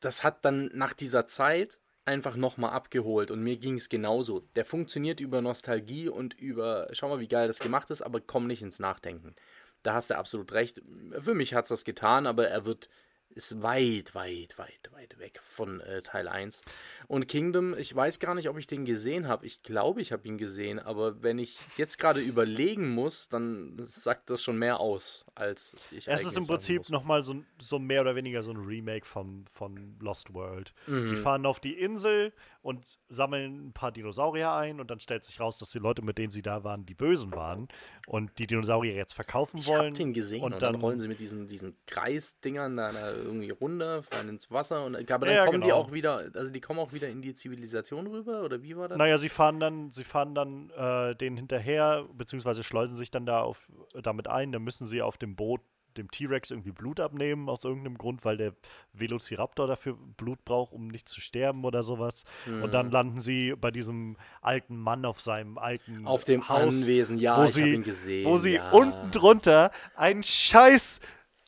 [0.00, 4.40] Das hat dann nach dieser Zeit einfach nochmal abgeholt und mir ging es genauso.
[4.56, 8.46] Der funktioniert über Nostalgie und über, schau mal, wie geil das gemacht ist, aber komm
[8.46, 9.34] nicht ins Nachdenken.
[9.82, 10.82] Da hast du absolut recht.
[11.18, 12.88] Für mich hat es das getan, aber er wird,
[13.34, 16.62] ist weit, weit, weit, weit weg von äh, Teil 1.
[17.06, 19.44] Und Kingdom, ich weiß gar nicht, ob ich den gesehen habe.
[19.46, 24.30] Ich glaube, ich habe ihn gesehen, aber wenn ich jetzt gerade überlegen muss, dann sagt
[24.30, 28.14] das schon mehr aus, als ich Es ist im Prinzip nochmal so, so mehr oder
[28.14, 30.72] weniger so ein Remake von, von Lost World.
[30.86, 31.06] Mhm.
[31.06, 32.32] Sie fahren auf die Insel
[32.64, 36.16] und sammeln ein paar Dinosaurier ein und dann stellt sich raus, dass die Leute, mit
[36.16, 37.68] denen sie da waren, die Bösen waren
[38.06, 39.88] und die Dinosaurier jetzt verkaufen Ich wollen.
[39.88, 43.50] hab den gesehen und, und dann, dann- rollen sie mit diesen, diesen Kreisdingern da, irgendwie
[43.50, 45.76] runter, fallen ins Wasser und aber dann Ja, kommen die genau.
[45.80, 48.96] auch wieder, also die kommen auch wieder in die Zivilisation rüber oder wie war das?
[48.96, 53.42] Naja, sie fahren dann, sie fahren dann äh, denen hinterher, beziehungsweise schleusen sich dann da
[53.42, 53.70] auf,
[54.02, 54.52] damit ein.
[54.52, 55.60] Dann müssen sie auf dem Boot
[55.96, 58.52] dem T-Rex irgendwie Blut abnehmen aus irgendeinem Grund, weil der
[58.92, 62.24] Velociraptor dafür Blut braucht, um nicht zu sterben oder sowas.
[62.46, 62.70] Und Mhm.
[62.70, 67.40] dann landen sie bei diesem alten Mann auf seinem alten Auf dem Haus, Anwesen, ja,
[67.40, 68.70] wo ich sie, ihn gesehen, Wo sie ja.
[68.70, 71.00] unten drunter ein scheiß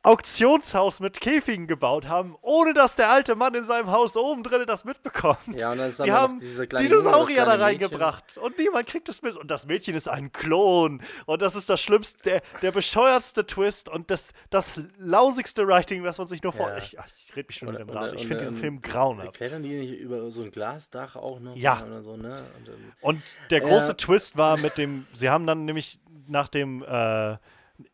[0.02, 4.62] Auktionshaus mit Käfigen gebaut haben, ohne dass der alte Mann in seinem Haus oben drin
[4.66, 5.38] das mitbekommt.
[5.58, 9.36] Ja, und dann ist Sie haben das Dinosaurier da reingebracht und niemand kriegt es mit.
[9.36, 11.02] Und das Mädchen ist ein Klon.
[11.26, 16.18] Und das ist das Schlimmste, der, der bescheuertste Twist und das, das lausigste Writing, was
[16.18, 16.68] man sich nur vor.
[16.68, 16.78] Ja.
[16.78, 18.14] Ich, ach, ich rede mich schon Und- im und- Rage.
[18.14, 19.34] Ich finde diesen und- Film grauenhaft.
[19.34, 21.56] Klettern die nicht über so ein Glasdach auch noch?
[21.56, 21.82] Ja.
[21.84, 22.44] Oder so, ne?
[22.58, 23.94] Und dann, Und der große Ja.
[23.94, 25.98] Twist war mit dem, sie haben dann nämlich
[26.28, 27.36] nach dem äh,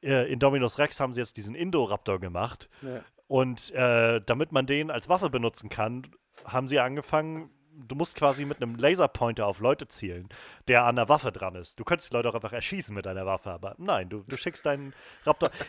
[0.03, 2.69] äh, Indominus Rex haben sie jetzt diesen Indoraptor gemacht.
[2.83, 3.01] ja.
[3.29, 6.07] Und äh, damit man den als Waffe benutzen kann,
[6.45, 10.29] haben sie angefangen, du musst quasi mit einem Laserpointer auf Leute zielen,
[10.69, 11.79] der an der Waffe dran ist.
[11.81, 14.65] Du könntest die Leute auch einfach erschießen mit einer Waffe, aber nein, du, du schickst
[14.67, 14.93] deinen
[15.25, 15.51] Raptor.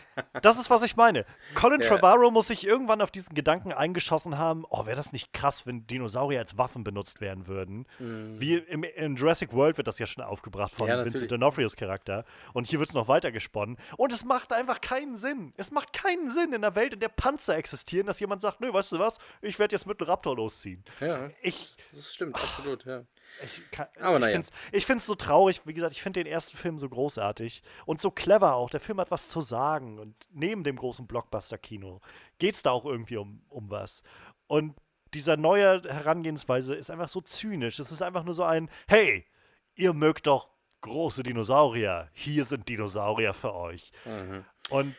[0.42, 1.24] Das ist, was ich meine.
[1.54, 1.88] Colin Ja.
[1.88, 5.86] Trevorrow muss sich irgendwann auf diesen Gedanken eingeschossen haben, oh, wäre das nicht krass, wenn
[5.86, 7.86] Dinosaurier als Waffen benutzt werden würden.
[7.98, 10.90] Wie im, in Jurassic World wird das ja schon aufgebracht von Mhm.
[10.92, 11.32] Ja, Vincent.
[11.32, 12.24] D'Onofrios Charakter.
[12.52, 13.78] Und hier wird es noch weiter gesponnen.
[13.96, 15.52] Und es macht einfach keinen Sinn.
[15.56, 18.72] Es macht keinen Sinn in einer Welt, in der Panzer existieren, dass jemand sagt, nö,
[18.72, 20.84] weißt du was, ich werde jetzt mit einem Raptor losziehen.
[21.00, 23.04] ja, Ich, das stimmt, absolut, ja.
[23.42, 24.32] ich, kann, Aber ich naja.
[24.32, 25.62] finde es ich so traurig.
[25.64, 28.70] Wie gesagt, ich finde den ersten Film so großartig und so clever auch.
[28.70, 29.98] Der Film hat was zu sagen.
[29.98, 32.00] Und neben dem großen Blockbuster-Kino
[32.38, 34.02] geht es da auch irgendwie um, um was.
[34.46, 34.74] Und
[35.14, 37.78] dieser neue Herangehensweise ist einfach so zynisch.
[37.78, 39.26] Es ist einfach nur so ein, hey,
[39.74, 40.50] ihr mögt doch
[40.80, 42.10] große Dinosaurier.
[42.12, 43.90] Hier sind Dinosaurier für euch.
[44.04, 44.44] Mhm.
[44.68, 44.94] Und,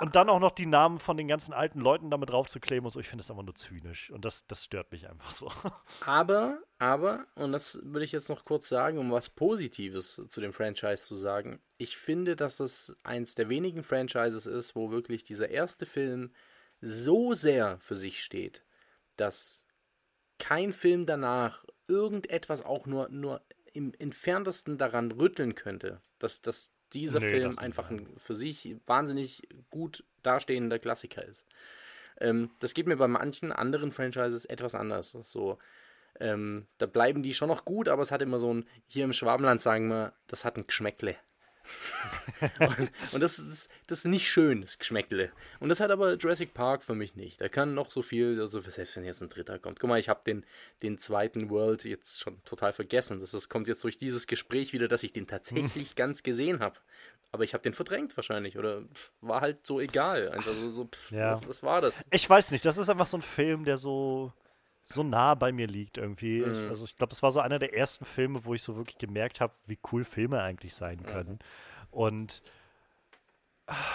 [0.00, 2.98] und dann auch noch die Namen von den ganzen alten Leuten damit draufzukleben und so.
[2.98, 4.10] Ich finde das einfach nur zynisch.
[4.10, 5.50] Und das, das stört mich einfach so.
[6.06, 10.52] Aber, aber, und das würde ich jetzt noch kurz sagen, um was Positives zu dem
[10.52, 11.60] Franchise zu sagen.
[11.78, 16.32] Ich finde, dass es eins der wenigen Franchises ist, wo wirklich dieser erste Film
[16.80, 18.64] so sehr für sich steht,
[19.16, 19.66] dass
[20.38, 23.40] kein Film danach irgendetwas auch nur, nur
[23.72, 29.48] im entferntesten daran rütteln könnte, dass, dass dieser Nee, Film einfach ein für sich wahnsinnig
[29.70, 31.46] gut dastehender Klassiker ist.
[32.18, 35.10] Ähm, das geht mir bei manchen anderen Franchises etwas anders.
[35.10, 35.58] So,
[36.20, 39.12] ähm, da bleiben die schon noch gut, aber es hat immer so ein, hier im
[39.12, 41.16] Schwabenland sagen wir, das hat ein Geschmäckle.
[42.60, 45.30] und, und das, ist, das ist nicht schön, das Geschmäckle.
[45.60, 47.40] Und das hat aber Jurassic Park für mich nicht.
[47.40, 49.80] Da kann noch so viel, also selbst wenn jetzt ein dritter kommt.
[49.80, 50.44] Guck mal, ich habe den,
[50.82, 53.20] den zweiten World jetzt schon total vergessen.
[53.20, 56.78] Das ist, kommt jetzt durch dieses Gespräch wieder, dass ich den tatsächlich ganz gesehen habe.
[57.32, 58.82] Aber ich habe den verdrängt wahrscheinlich oder
[59.20, 60.28] war halt so egal.
[60.30, 61.32] Also so, pff, ja.
[61.32, 61.94] was, was war das?
[62.10, 64.32] Ich weiß nicht, das ist einfach so ein Film, der so
[64.86, 66.40] so nah bei mir liegt irgendwie.
[66.40, 66.52] Mhm.
[66.52, 68.98] Ich, also ich glaube, das war so einer der ersten Filme, wo ich so wirklich
[68.98, 71.32] gemerkt habe, wie cool Filme eigentlich sein können.
[71.32, 71.38] Mhm.
[71.90, 72.42] Und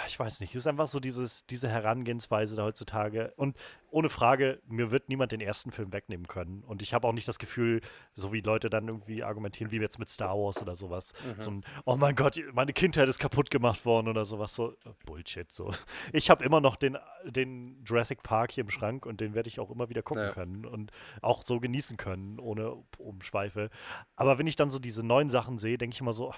[0.06, 3.32] ich weiß nicht, es ist einfach so dieses, diese Herangehensweise da heutzutage.
[3.36, 3.56] Und
[3.90, 6.62] ohne Frage, mir wird niemand den ersten Film wegnehmen können.
[6.64, 7.80] Und ich habe auch nicht das Gefühl,
[8.14, 11.14] so wie Leute dann irgendwie argumentieren, wie jetzt mit Star Wars oder sowas.
[11.24, 11.42] Mhm.
[11.42, 14.54] So ein, oh mein Gott, meine Kindheit ist kaputt gemacht worden oder sowas.
[14.54, 15.50] So äh, Bullshit.
[15.50, 15.70] So.
[16.12, 19.58] Ich habe immer noch den, den Jurassic Park hier im Schrank und den werde ich
[19.60, 20.32] auch immer wieder gucken ja.
[20.32, 20.90] können und
[21.22, 23.70] auch so genießen können, ohne Umschweife.
[24.16, 26.34] Aber wenn ich dann so diese neuen Sachen sehe, denke ich immer so,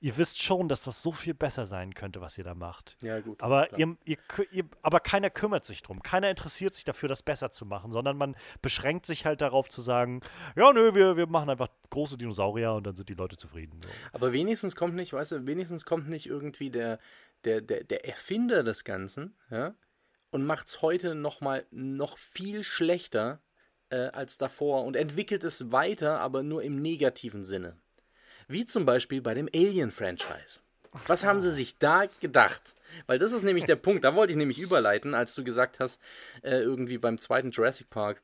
[0.00, 2.96] ihr wisst schon, dass das so viel besser sein könnte, was ihr da macht.
[3.00, 3.42] Ja, gut.
[3.42, 4.18] Aber, ihr, ihr,
[4.52, 6.02] ihr, aber keiner kümmert sich drum.
[6.02, 9.80] Keiner interessiert sich dafür, das besser zu machen, sondern man beschränkt sich halt darauf zu
[9.80, 10.20] sagen,
[10.56, 13.80] ja, nö, wir, wir machen einfach große Dinosaurier und dann sind die Leute zufrieden.
[13.82, 13.88] So.
[14.12, 16.98] Aber wenigstens kommt nicht, weißt du, wenigstens kommt nicht irgendwie der,
[17.44, 19.74] der, der, der Erfinder des Ganzen, ja,
[20.30, 23.40] und macht es heute noch mal noch viel schlechter
[23.90, 27.80] äh, als davor und entwickelt es weiter, aber nur im negativen Sinne.
[28.48, 30.60] Wie zum Beispiel bei dem Alien-Franchise.
[31.06, 32.74] Was haben sie sich da gedacht?
[33.06, 36.00] Weil das ist nämlich der Punkt, da wollte ich nämlich überleiten, als du gesagt hast,
[36.42, 38.22] äh, irgendwie beim zweiten Jurassic Park,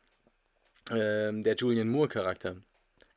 [0.90, 2.56] äh, der Julian Moore-Charakter.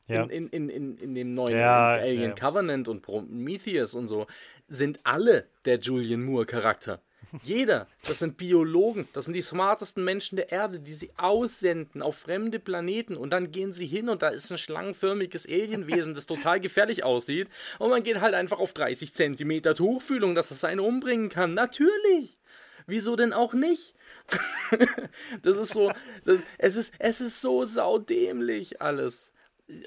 [0.07, 0.23] Ja.
[0.23, 2.35] In, in, in, in dem neuen ja, Alien ja.
[2.35, 4.27] Covenant und Prometheus und so
[4.67, 7.01] sind alle der Julian Moore-Charakter.
[7.43, 7.87] Jeder.
[8.07, 9.07] Das sind Biologen.
[9.13, 13.17] Das sind die smartesten Menschen der Erde, die sie aussenden auf fremde Planeten.
[13.17, 17.49] Und dann gehen sie hin und da ist ein schlangenförmiges Alienwesen, das total gefährlich aussieht.
[17.79, 21.53] Und man geht halt einfach auf 30 Zentimeter Tuchfühlung, dass es einen umbringen kann.
[21.53, 22.37] Natürlich.
[22.85, 23.93] Wieso denn auch nicht?
[25.41, 25.91] das ist so,
[26.23, 29.33] das, es, ist, es ist so saudämlich alles.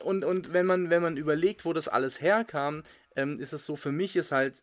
[0.02, 2.82] Und, und wenn, man, wenn man überlegt, wo das alles herkam,
[3.16, 4.62] ähm, ist es so, für mich ist halt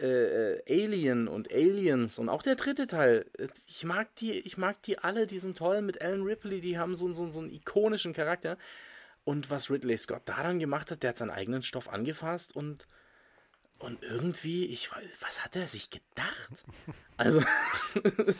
[0.00, 3.26] äh, äh, Alien und Aliens und auch der dritte Teil.
[3.66, 6.96] Ich mag die, ich mag die alle, die sind toll mit Alan Ripley, die haben
[6.96, 8.56] so, so, so einen ikonischen Charakter.
[9.24, 12.86] Und was Ridley Scott da dann gemacht hat, der hat seinen eigenen Stoff angefasst und,
[13.84, 16.64] und irgendwie, ich weiß, was hat er sich gedacht?
[17.16, 17.42] Also.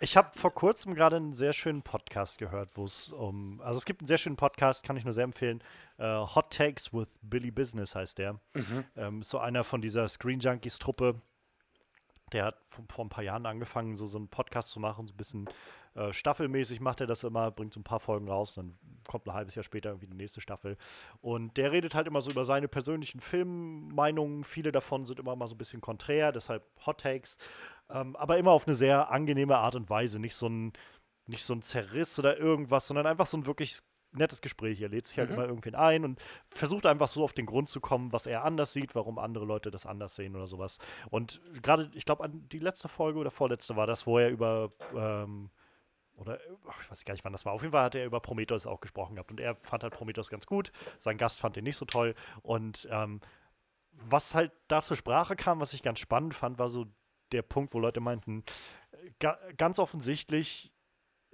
[0.00, 3.86] Ich habe vor kurzem gerade einen sehr schönen Podcast gehört, wo es um, also es
[3.86, 5.62] gibt einen sehr schönen Podcast, kann ich nur sehr empfehlen.
[5.98, 8.34] Uh, Hot Takes with Billy Business heißt der.
[8.52, 8.84] Mhm.
[8.96, 11.22] Ähm, so einer von dieser Screen Junkies Truppe.
[12.34, 15.14] Der hat vor, vor, ein paar Jahren angefangen, so, so einen Podcast zu machen, so
[15.14, 15.48] ein bisschen
[15.94, 19.32] äh, staffelmäßig macht er das immer, bringt so ein paar Folgen raus, dann kommt ein
[19.32, 20.76] halbes Jahr später irgendwie die nächste Staffel.
[21.20, 24.42] Und der redet halt immer so über seine persönlichen Filmmeinungen.
[24.42, 27.38] Viele davon sind immer mal so ein bisschen konträr, deshalb Hot Takes.
[27.88, 30.18] Ähm, aber immer auf eine sehr angenehme Art und Weise.
[30.18, 30.72] Nicht so ein,
[31.26, 33.78] nicht so ein Zerriss oder irgendwas, sondern einfach so ein wirklich
[34.14, 34.80] nettes Gespräch.
[34.80, 35.36] Er lädt sich halt mhm.
[35.36, 38.72] immer irgendwen ein und versucht einfach so auf den Grund zu kommen, was er anders
[38.72, 40.78] sieht, warum andere Leute das anders sehen oder sowas.
[41.10, 45.50] Und gerade, ich glaube, die letzte Folge oder vorletzte war das, wo er über ähm,
[46.16, 46.38] oder
[46.80, 47.52] ich weiß gar nicht, wann das war.
[47.52, 50.30] Auf jeden Fall hat er über Prometheus auch gesprochen gehabt und er fand halt Prometheus
[50.30, 50.70] ganz gut.
[50.98, 52.14] Sein Gast fand ihn nicht so toll.
[52.42, 53.20] Und ähm,
[53.90, 56.86] was halt da zur Sprache kam, was ich ganz spannend fand, war so
[57.32, 58.44] der Punkt, wo Leute meinten,
[59.18, 60.72] ga, ganz offensichtlich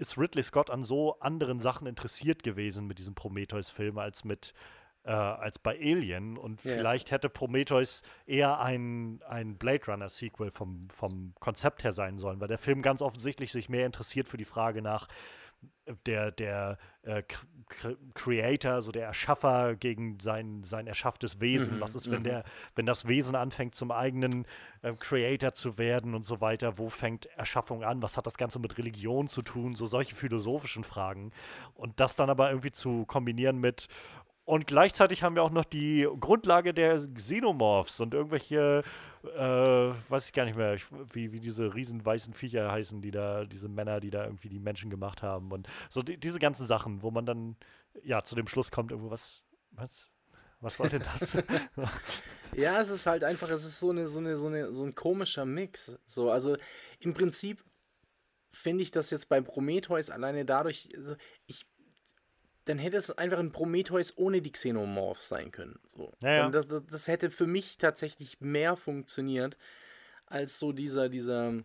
[0.00, 4.54] ist Ridley Scott an so anderen Sachen interessiert gewesen mit diesem Prometheus-Film als mit
[5.04, 6.76] äh, als bei Alien und yeah.
[6.76, 12.48] vielleicht hätte Prometheus eher ein, ein Blade Runner-Sequel vom, vom Konzept her sein sollen, weil
[12.48, 15.08] der Film ganz offensichtlich sich mehr interessiert für die Frage nach
[16.06, 17.22] der, der äh,
[18.14, 21.76] Creator, so der Erschaffer gegen sein, sein erschafftes Wesen.
[21.76, 22.24] Mhm, Was ist, wenn mhm.
[22.24, 22.44] der,
[22.74, 24.46] wenn das Wesen anfängt, zum eigenen
[24.82, 26.78] äh, Creator zu werden und so weiter?
[26.78, 28.02] Wo fängt Erschaffung an?
[28.02, 29.74] Was hat das Ganze mit Religion zu tun?
[29.74, 31.32] So solche philosophischen Fragen.
[31.74, 33.88] Und das dann aber irgendwie zu kombinieren mit,
[34.50, 38.82] und gleichzeitig haben wir auch noch die Grundlage der Xenomorphs und irgendwelche,
[39.22, 40.76] äh, weiß ich gar nicht mehr,
[41.12, 44.58] wie, wie diese riesen weißen Viecher heißen, die da, diese Männer, die da irgendwie die
[44.58, 45.52] Menschen gemacht haben.
[45.52, 47.54] Und so die, diese ganzen Sachen, wo man dann
[48.02, 50.10] ja zu dem Schluss kommt, irgendwo, was, was,
[50.58, 51.34] was soll denn das?
[52.56, 54.96] ja, es ist halt einfach, es ist so, eine, so, eine, so, eine, so ein
[54.96, 55.96] komischer Mix.
[56.08, 56.56] So, also
[56.98, 57.62] im Prinzip
[58.52, 61.14] finde ich das jetzt bei Prometheus alleine dadurch, also
[61.46, 61.69] ich
[62.64, 65.78] dann hätte es einfach ein Prometheus ohne die Xenomorphs sein können.
[65.96, 66.12] So.
[66.22, 66.48] Ja, ja.
[66.50, 69.56] Das, das, hätte für mich tatsächlich mehr funktioniert
[70.26, 71.64] als so dieser, dieser,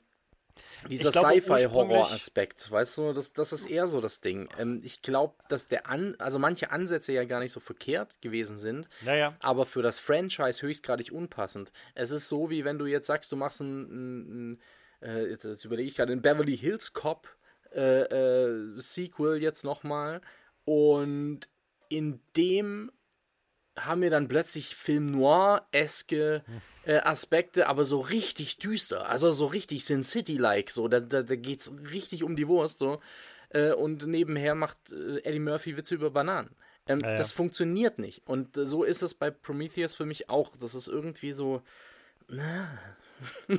[0.90, 4.48] Dieser Sci-Fi-Horror-Aspekt, weißt du, das, das ist eher so das Ding.
[4.58, 8.58] Ähm, ich glaube, dass der An, also manche Ansätze ja gar nicht so verkehrt gewesen
[8.58, 9.36] sind, naja.
[9.40, 11.72] aber für das Franchise höchstgradig unpassend.
[11.94, 14.62] Es ist so, wie wenn du jetzt sagst, du machst ein, ein,
[15.02, 17.28] äh, jetzt, jetzt überlege ich gerade, ein Beverly Hills Cop
[17.74, 20.22] äh, äh, Sequel jetzt nochmal
[20.66, 21.48] und
[21.90, 22.92] in dem
[23.78, 26.44] haben wir dann plötzlich Film Noir-eske
[26.86, 31.36] äh, Aspekte, aber so richtig düster, also so richtig Sin City-like, so, da, da, da
[31.36, 33.02] geht es richtig um die Wurst, so.
[33.50, 36.50] Äh, und nebenher macht äh, Eddie Murphy Witze über Bananen.
[36.88, 37.16] Ähm, ja, ja.
[37.16, 38.28] Das funktioniert nicht.
[38.28, 40.56] Und äh, so ist es bei Prometheus für mich auch.
[40.58, 41.62] Das ist irgendwie so.
[42.28, 42.68] Na.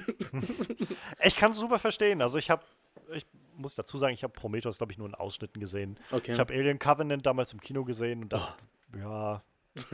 [1.24, 2.22] ich kann es super verstehen.
[2.22, 2.64] Also ich habe
[3.12, 3.26] ich
[3.56, 5.98] muss dazu sagen, ich habe Prometheus, glaube ich, nur in Ausschnitten gesehen.
[6.10, 6.32] Okay.
[6.32, 8.54] Ich habe Alien Covenant damals im Kino gesehen und dachte,
[8.94, 8.98] oh.
[8.98, 9.42] ja,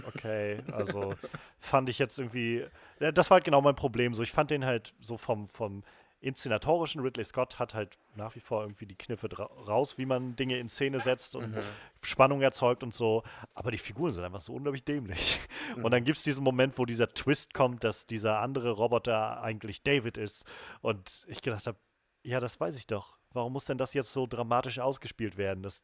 [0.07, 1.15] okay, also
[1.59, 2.65] fand ich jetzt irgendwie,
[2.99, 4.15] das war halt genau mein Problem.
[4.15, 5.83] So, ich fand den halt so vom, vom
[6.23, 10.57] inszenatorischen, Ridley Scott hat halt nach wie vor irgendwie die Kniffe raus, wie man Dinge
[10.59, 11.63] in Szene setzt und mhm.
[12.03, 13.25] Spannung erzeugt und so.
[13.55, 15.41] Aber die Figuren sind einfach so unglaublich dämlich.
[15.77, 15.85] Mhm.
[15.85, 19.83] Und dann gibt es diesen Moment, wo dieser Twist kommt, dass dieser andere Roboter eigentlich
[19.83, 20.47] David ist.
[20.81, 21.79] Und ich gedacht habe,
[22.23, 23.17] ja, das weiß ich doch.
[23.33, 25.63] Warum muss denn das jetzt so dramatisch ausgespielt werden?
[25.63, 25.83] Das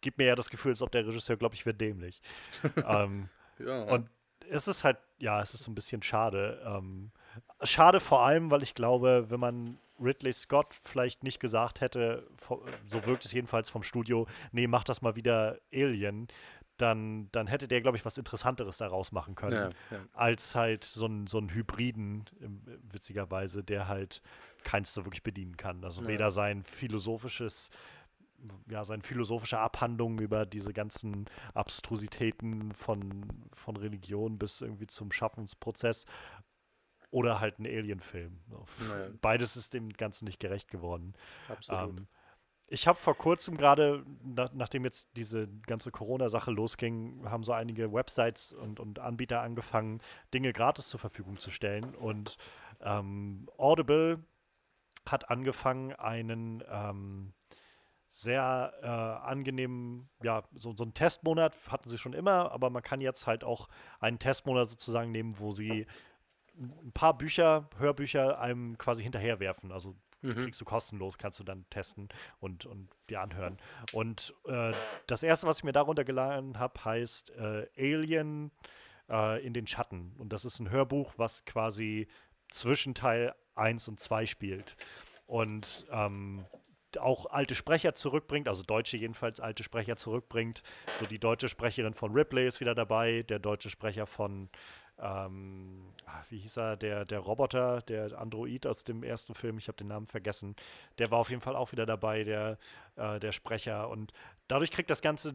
[0.00, 2.20] gibt mir ja das Gefühl, als ob der Regisseur glaubt, ich wäre dämlich.
[2.86, 3.28] ähm,
[3.58, 3.84] ja.
[3.84, 4.08] Und
[4.48, 6.62] es ist halt, ja, es ist so ein bisschen schade.
[6.66, 7.10] Ähm,
[7.62, 12.26] schade vor allem, weil ich glaube, wenn man Ridley Scott vielleicht nicht gesagt hätte,
[12.86, 16.28] so wirkt es jedenfalls vom Studio, nee, mach das mal wieder Alien,
[16.76, 20.04] dann, dann hätte der, glaube ich, was Interessanteres daraus machen können, ja, ja.
[20.12, 22.24] als halt so ein, so Hybriden,
[22.90, 24.22] witzigerweise, der halt
[24.64, 25.84] keins so wirklich bedienen kann.
[25.84, 26.08] Also ja.
[26.08, 27.70] weder sein philosophisches
[28.68, 31.24] ja, seine philosophische Abhandlung über diese ganzen
[31.54, 36.04] Abstrusitäten von, von Religion bis irgendwie zum Schaffensprozess
[37.10, 38.40] oder halt ein Alien-Film.
[38.50, 38.66] So.
[39.20, 41.14] Beides ist dem Ganzen nicht gerecht geworden.
[41.48, 41.98] Absolut.
[41.98, 42.06] Ähm,
[42.74, 47.92] ich habe vor kurzem gerade, na, nachdem jetzt diese ganze Corona-Sache losging, haben so einige
[47.92, 50.00] Websites und, und Anbieter angefangen,
[50.34, 51.94] Dinge gratis zur Verfügung zu stellen.
[51.94, 52.36] Und
[52.82, 54.24] ähm, Audible
[55.08, 57.32] hat angefangen, einen ähm,
[58.08, 63.00] sehr äh, angenehmen, ja, so, so einen Testmonat hatten sie schon immer, aber man kann
[63.00, 63.68] jetzt halt auch
[64.00, 65.86] einen Testmonat sozusagen nehmen, wo sie
[66.56, 69.70] ein paar Bücher, Hörbücher einem quasi hinterherwerfen.
[69.70, 69.94] Also
[70.24, 70.44] mhm.
[70.44, 72.08] kriegst du kostenlos, kannst du dann testen
[72.40, 73.58] und, und dir anhören.
[73.92, 74.72] Und äh,
[75.06, 78.50] das erste, was ich mir darunter geladen habe, heißt äh, Alien
[79.08, 80.14] äh, in den Schatten.
[80.18, 82.08] Und das ist ein Hörbuch, was quasi
[82.48, 84.76] zwischen Teil 1 und 2 spielt.
[85.26, 86.44] Und ähm,
[86.98, 90.62] auch alte Sprecher zurückbringt, also Deutsche jedenfalls alte Sprecher zurückbringt.
[91.00, 94.48] So die deutsche Sprecherin von Ripley ist wieder dabei, der deutsche Sprecher von,
[94.98, 99.68] ähm, ah, wie hieß er, der, der Roboter, der Android aus dem ersten Film, ich
[99.68, 100.54] habe den Namen vergessen,
[100.98, 102.58] der war auf jeden Fall auch wieder dabei, der,
[102.96, 103.88] äh, der Sprecher.
[103.88, 104.12] Und
[104.48, 105.34] dadurch kriegt das Ganze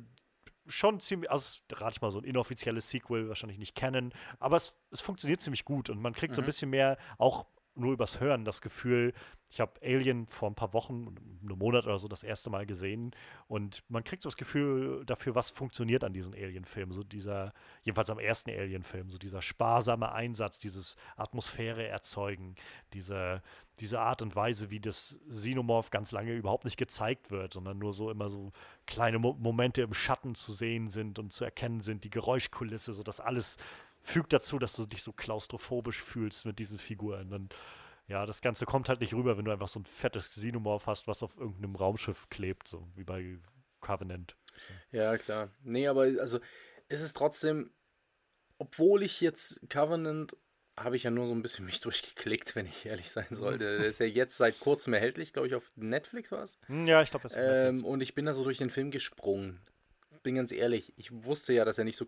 [0.67, 4.75] schon ziemlich, also rate ich mal, so ein inoffizielles Sequel, wahrscheinlich nicht kennen, aber es,
[4.91, 6.35] es funktioniert ziemlich gut und man kriegt mhm.
[6.35, 6.47] so ein mhm.
[6.47, 7.45] bisschen mehr auch
[7.79, 9.13] nur übers Hören das Gefühl,
[9.51, 13.11] ich habe Alien vor ein paar Wochen, einem Monat oder so, das erste Mal gesehen
[13.47, 16.93] und man kriegt so das Gefühl dafür, was funktioniert an diesen Alien-Filmen.
[16.93, 22.55] So dieser, jedenfalls am ersten Alien-Film, so dieser sparsame Einsatz, dieses Atmosphäre erzeugen,
[22.93, 23.41] diese,
[23.79, 27.93] diese Art und Weise, wie das Xenomorph ganz lange überhaupt nicht gezeigt wird, sondern nur
[27.93, 28.51] so immer so
[28.85, 33.01] kleine Mo Momente im Schatten zu sehen sind und zu erkennen sind, die Geräuschkulisse, so
[33.01, 33.57] dass alles
[34.09, 37.31] fügt dazu, dass du dich so klaustrophobisch fühlst mit diesen Figuren.
[37.33, 37.55] Und
[38.07, 41.07] ja, das Ganze kommt halt nicht rüber, wenn du einfach so ein fettes Xenomorph hast,
[41.07, 43.37] was auf irgendeinem Raumschiff klebt, so wie bei
[43.81, 44.35] Covenant.
[44.91, 45.51] Ja, klar.
[45.63, 46.39] Nee, aber also
[46.87, 47.71] es ist trotzdem,
[48.57, 50.35] obwohl ich jetzt Covenant
[50.75, 53.77] habe ich ja nur so ein bisschen mich durchgeklickt, wenn ich ehrlich sein sollte.
[53.77, 56.57] Der ist ja jetzt seit kurzem erhältlich, glaube ich, auf Netflix war es.
[56.67, 59.61] Ja, ich glaube, das ist ähm, Und ich bin da so durch den Film gesprungen.
[60.23, 62.07] Bin ganz ehrlich, ich wusste ja, dass er nicht so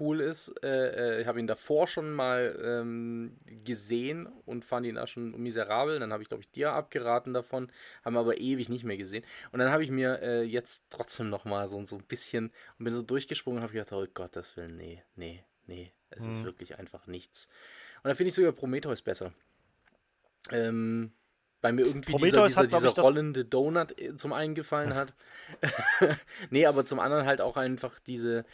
[0.00, 0.52] cool ist.
[0.62, 5.40] Äh, äh, ich habe ihn davor schon mal ähm, gesehen und fand ihn auch schon
[5.40, 5.98] miserabel.
[5.98, 7.70] Dann habe ich, glaube ich, dir abgeraten davon,
[8.04, 9.24] haben wir aber ewig nicht mehr gesehen.
[9.52, 12.84] Und dann habe ich mir äh, jetzt trotzdem noch mal so, so ein bisschen und
[12.84, 15.92] bin so durchgesprungen und habe gedacht, oh Gott, das will, nee, nee, nee.
[16.10, 16.32] Es mhm.
[16.32, 17.48] ist wirklich einfach nichts.
[18.02, 19.32] Und da finde ich sogar Prometheus besser.
[20.50, 21.12] Ähm,
[21.60, 25.12] bei mir irgendwie Prometheus dieser, dieser, dieser rollende Donut äh, zum einen gefallen hat.
[26.50, 28.44] nee, aber zum anderen halt auch einfach diese,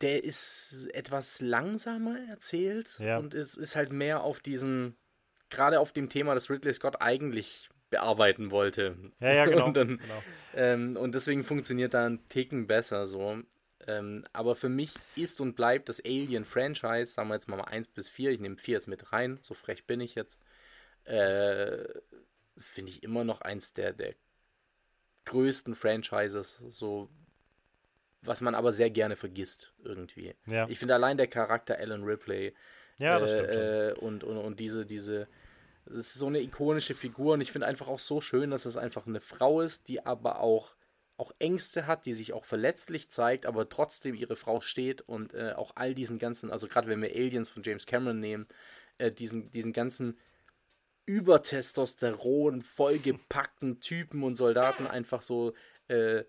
[0.00, 3.18] der ist etwas langsamer erzählt ja.
[3.18, 4.96] und es ist halt mehr auf diesen,
[5.50, 8.96] gerade auf dem Thema, das Ridley Scott eigentlich bearbeiten wollte.
[9.20, 9.66] Ja, ja, genau.
[9.66, 10.22] und, dann, genau.
[10.54, 13.38] Ähm, und deswegen funktioniert da ein Ticken besser so.
[13.86, 18.08] Ähm, aber für mich ist und bleibt das Alien-Franchise, sagen wir jetzt mal 1 bis
[18.08, 20.38] 4, ich nehme 4 jetzt mit rein, so frech bin ich jetzt,
[21.04, 21.88] äh,
[22.58, 24.14] finde ich, immer noch eins der, der
[25.24, 27.08] größten Franchises, so
[28.22, 30.34] was man aber sehr gerne vergisst irgendwie.
[30.46, 30.68] Ja.
[30.68, 32.54] Ich finde allein der Charakter Alan Ripley
[32.98, 35.26] Ja, das äh, äh, und, und, und diese, diese,
[35.86, 38.76] das ist so eine ikonische Figur und ich finde einfach auch so schön, dass es
[38.76, 40.76] einfach eine Frau ist, die aber auch,
[41.16, 45.52] auch Ängste hat, die sich auch verletzlich zeigt, aber trotzdem ihre Frau steht und äh,
[45.56, 48.46] auch all diesen ganzen, also gerade wenn wir Aliens von James Cameron nehmen,
[48.98, 50.18] äh, diesen, diesen ganzen
[51.06, 55.54] Übertestosteron vollgepackten Typen und Soldaten einfach so
[55.88, 56.24] äh,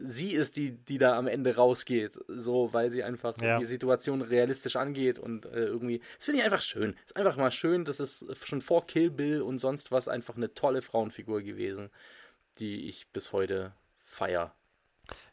[0.00, 3.58] sie ist die, die da am Ende rausgeht, so, weil sie einfach Ja.
[3.58, 6.96] die Situation realistisch angeht und äh, irgendwie, das finde ich einfach schön.
[7.04, 10.54] Ist einfach mal schön, das ist schon vor Kill Bill und sonst was einfach eine
[10.54, 11.90] tolle Frauenfigur gewesen,
[12.58, 13.72] die ich bis heute
[14.04, 14.54] feier.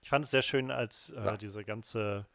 [0.01, 1.37] Ich fand es sehr schön, als äh, Ja.
[1.37, 2.27] diese ganze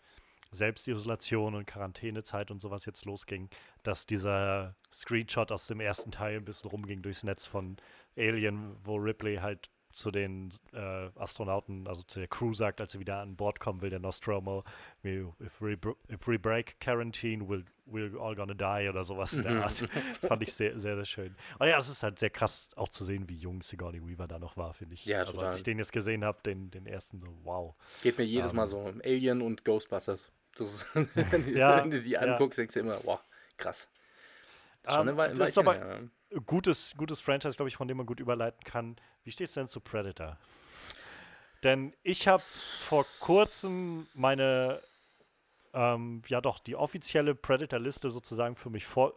[0.53, 3.49] Selbstisolation und Quarantänezeit und sowas jetzt losging,
[3.83, 7.77] dass dieser Screenshot aus dem ersten Teil ein bisschen rumging durchs Netz von
[8.17, 13.01] Alien, wo Ripley halt zu den äh, Astronauten, also zu der Crew sagt, als sie
[13.01, 14.63] wieder an Bord kommen will, der Nostromo,
[15.03, 15.77] we, if, we,
[16.09, 19.81] if we break quarantine, we'll, we're all gonna die oder sowas in der Art.
[19.83, 21.37] Das fand ich sehr, sehr, sehr schön.
[21.59, 24.39] Und ja, es ist halt sehr krass auch zu sehen, wie jung Sigourney Weaver da
[24.39, 25.05] noch war, finde ich.
[25.07, 25.47] Ja, also total.
[25.49, 27.75] als ich den jetzt gesehen habe, den, den ersten so, wow.
[28.03, 28.57] Geht mir jedes Ähm.
[28.59, 28.93] Mal so.
[29.05, 30.31] Alien und Ghostbusters.
[30.57, 32.21] Das wenn, du- Ja, du die ja.
[32.21, 33.21] anguckst, denkst du immer, wow,
[33.57, 33.89] krass.
[34.83, 36.01] Das ist schon Ähm, eine Wei- das ist aber- her.
[36.47, 38.97] Gutes, gutes Franchise, glaube ich, von dem man gut überleiten kann.
[39.25, 40.39] Wie stehst du denn zu Predator?
[41.63, 42.43] Denn ich habe
[42.81, 44.81] vor kurzem meine,
[45.75, 49.15] ähm, ja doch, die offizielle Predator-Liste sozusagen für mich vor,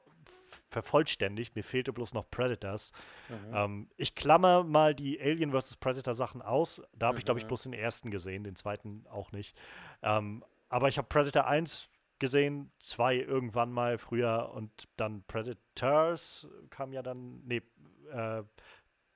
[0.70, 1.56] vervollständigt.
[1.56, 2.92] Mir fehlte bloß noch Predators.
[3.30, 3.54] Mhm.
[3.56, 5.78] Ähm, ich klammer mal die Alien vs.
[5.78, 6.82] Predator Sachen aus.
[6.94, 7.50] Da habe ich, glaube ich, Mhm.
[7.50, 9.56] bloß den ersten gesehen, den zweiten auch nicht.
[10.02, 11.88] Ähm, aber ich habe Predator 1
[12.24, 17.62] gesehen, 2 irgendwann mal früher und dann Predators kam ja dann, nee,
[18.12, 18.44] äh,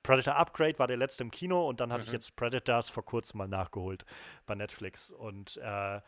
[0.02, 2.14] Predator Upgrade war der letzte im Kino und dann hatte ich Mhm.
[2.14, 4.04] jetzt Predators vor kurzem mal nachgeholt
[4.46, 6.00] bei Netflix und äh,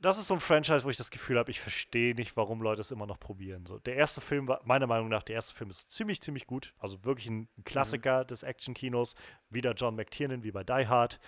[0.00, 2.80] das ist so ein Franchise, wo ich das Gefühl habe, ich verstehe nicht, warum Leute
[2.80, 3.66] es immer noch probieren.
[3.66, 6.72] So, der erste Film war, meiner Meinung nach, der erste Film ist ziemlich, ziemlich gut.
[6.78, 9.16] Also wirklich ein, Klassiker des Actionkinos.
[9.50, 11.18] Wieder John McTiernan, wie bei Die Hard.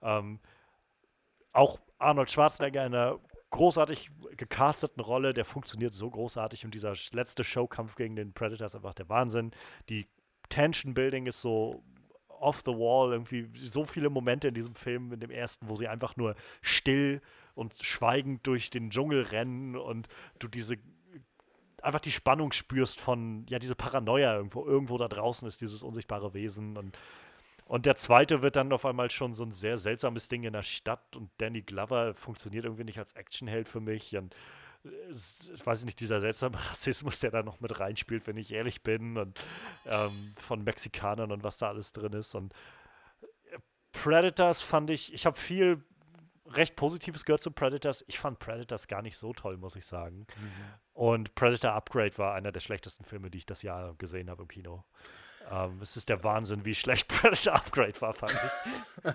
[0.00, 0.38] Ähm,
[1.52, 3.18] auch Arnold Schwarzenegger in einer
[3.50, 8.76] großartig gecasteten Rolle, der funktioniert so großartig und dieser letzte Showkampf gegen den Predator ist
[8.76, 9.50] einfach der Wahnsinn.
[9.88, 10.06] Die
[10.48, 11.82] Tension Building ist so
[12.28, 15.88] off the wall, irgendwie so viele Momente in diesem Film, in dem ersten, wo sie
[15.88, 17.20] einfach nur still
[17.54, 20.08] und schweigend durch den Dschungel rennen und
[20.38, 20.76] du diese
[21.82, 26.34] einfach die Spannung spürst von, ja, diese Paranoia irgendwo, irgendwo da draußen ist dieses unsichtbare
[26.34, 26.98] Wesen und
[27.70, 30.64] und der zweite wird dann auf einmal schon so ein sehr seltsames Ding in der
[30.64, 34.16] Stadt und Danny Glover funktioniert irgendwie nicht als Actionheld für mich.
[34.16, 34.34] Und
[34.84, 38.82] äh, ich weiß nicht, dieser seltsame Rassismus, der da noch mit reinspielt, wenn ich ehrlich
[38.82, 39.38] bin, und
[39.86, 42.34] ähm, von Mexikanern und was da alles drin ist.
[42.34, 42.54] Und
[43.52, 43.58] äh,
[43.92, 45.84] Predators fand ich, ich habe viel
[46.46, 48.04] recht Positives gehört zu Predators.
[48.08, 50.26] Ich fand Predators gar nicht so toll, muss ich sagen.
[50.92, 54.48] Und Predator Upgrade war einer der schlechtesten Filme, die ich das Jahr gesehen habe im
[54.48, 54.82] Kino.
[55.50, 59.12] Ähm, es ist der Wahnsinn, wie schlecht Predator Upgrade war, fand ich.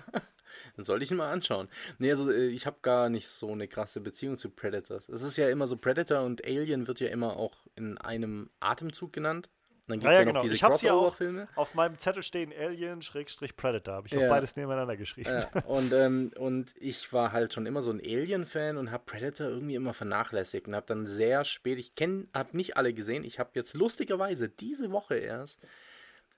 [0.76, 1.68] Dann sollte ich ihn mal anschauen.
[1.98, 5.08] Nee, also äh, ich habe gar nicht so eine krasse Beziehung zu Predators.
[5.08, 9.12] Es ist ja immer so, Predator und Alien wird ja immer auch in einem Atemzug
[9.12, 9.48] genannt.
[9.88, 10.42] Dann gibt es ja, ja, noch genau.
[10.42, 11.48] diese Ich ja auch Crossover-Filme.
[11.54, 13.94] auf meinem Zettel stehen Alien Schrägstrich Predator.
[13.94, 14.28] Habe ich auch Ja.
[14.28, 15.30] beides nebeneinander geschrieben.
[15.30, 19.46] Ja, und, ähm, und ich war halt schon immer so ein Alien-Fan und habe Predator
[19.46, 23.38] irgendwie immer vernachlässigt und habe dann sehr spät, ich kenne, habe nicht alle gesehen, ich
[23.38, 25.64] habe jetzt lustigerweise diese Woche erst,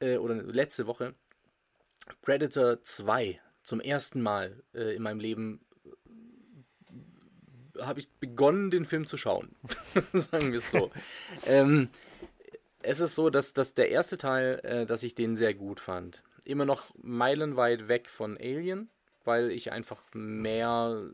[0.01, 1.15] äh, oder letzte Woche,
[2.23, 5.61] Predator 2 zum ersten Mal äh, in meinem Leben
[7.77, 9.55] äh, habe ich begonnen, den Film zu schauen.
[10.13, 10.91] Sagen wir es so.
[11.47, 11.91] ähm,
[12.83, 16.23] es ist so, dass, dass der erste Teil, äh, dass ich den sehr gut fand.
[16.45, 18.89] Immer noch meilenweit weg von Alien,
[19.25, 21.11] weil ich einfach mehr.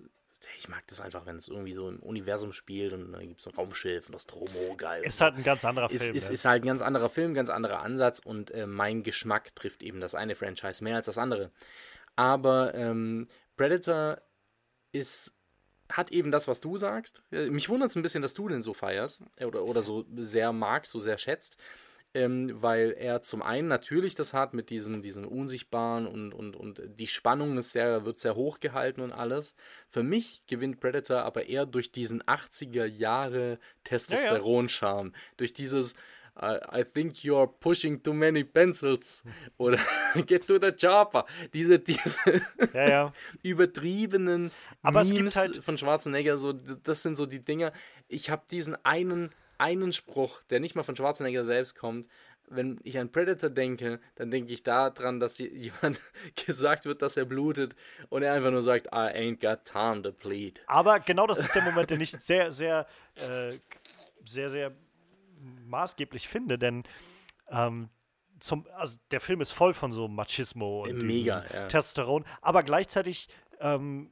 [0.59, 3.47] Ich mag das einfach, wenn es irgendwie so im Universum spielt und dann gibt es
[3.47, 5.02] ein Raumschiff, Nostromo, geil.
[5.05, 6.16] Ist halt ein ganz anderer ist, Film.
[6.16, 6.35] ist, ne?
[6.35, 10.01] ist halt ein ganz anderer Film, ganz anderer Ansatz und äh, mein Geschmack trifft eben
[10.01, 11.51] das eine Franchise mehr als das andere.
[12.16, 14.20] Aber ähm, Predator
[14.93, 15.35] ist
[15.90, 17.22] hat eben das, was du sagst.
[17.31, 20.06] Äh, Mich wundert es ein bisschen, dass du den so feierst äh, oder, oder so
[20.16, 21.56] sehr magst, so sehr schätzt.
[22.16, 26.81] Ähm, weil er zum einen natürlich das hat mit diesem, diesem Unsichtbaren und, und, und
[26.86, 29.57] die Spannung ist sehr, wird sehr hoch gehalten und alles.
[29.91, 35.12] Für mich gewinnt Predator aber eher durch diesen 80er Jahre Testosteron-Charme.
[35.36, 35.95] Durch dieses
[36.41, 39.23] I, I think you're pushing too many pencils
[39.57, 39.78] oder
[40.27, 41.27] get to the chopper.
[41.53, 42.19] Diese, diese
[42.73, 43.12] Ja, ja.
[43.43, 44.51] übertriebenen
[44.82, 47.73] Aber es gibt Memes halt- von Schwarzenegger, so, das sind so die Dinger.
[48.09, 52.09] Ich habe diesen einen, einen Spruch, der nicht mal von Schwarzenegger selbst kommt,
[52.48, 56.01] wenn ich an Predator denke, dann denke ich daran, dass jemand
[56.47, 57.74] gesagt wird, dass er blutet
[58.09, 60.62] und er einfach nur sagt, I ain't got time to bleed.
[60.66, 62.86] Aber genau das ist der Moment, den ich sehr, sehr,
[63.16, 63.56] äh,
[64.24, 64.72] sehr, sehr
[65.66, 66.85] maßgeblich finde, denn
[67.48, 67.89] ähm,
[68.40, 71.66] zum, also der Film ist voll von so Machismo und Mega, ja.
[71.68, 73.28] Testosteron, aber gleichzeitig
[73.60, 74.10] ähm,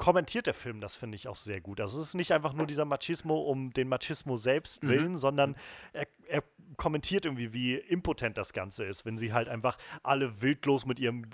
[0.00, 1.78] kommentiert der Film das, finde ich, auch sehr gut.
[1.78, 4.88] Also es ist nicht einfach nur dieser Machismo um den Machismo selbst mhm.
[4.88, 5.18] willen, mhm.
[5.18, 5.56] sondern
[5.92, 6.42] er, er,
[6.76, 11.26] kommentiert irgendwie, wie impotent das Ganze ist, wenn sie halt einfach alle wildlos mit ihrem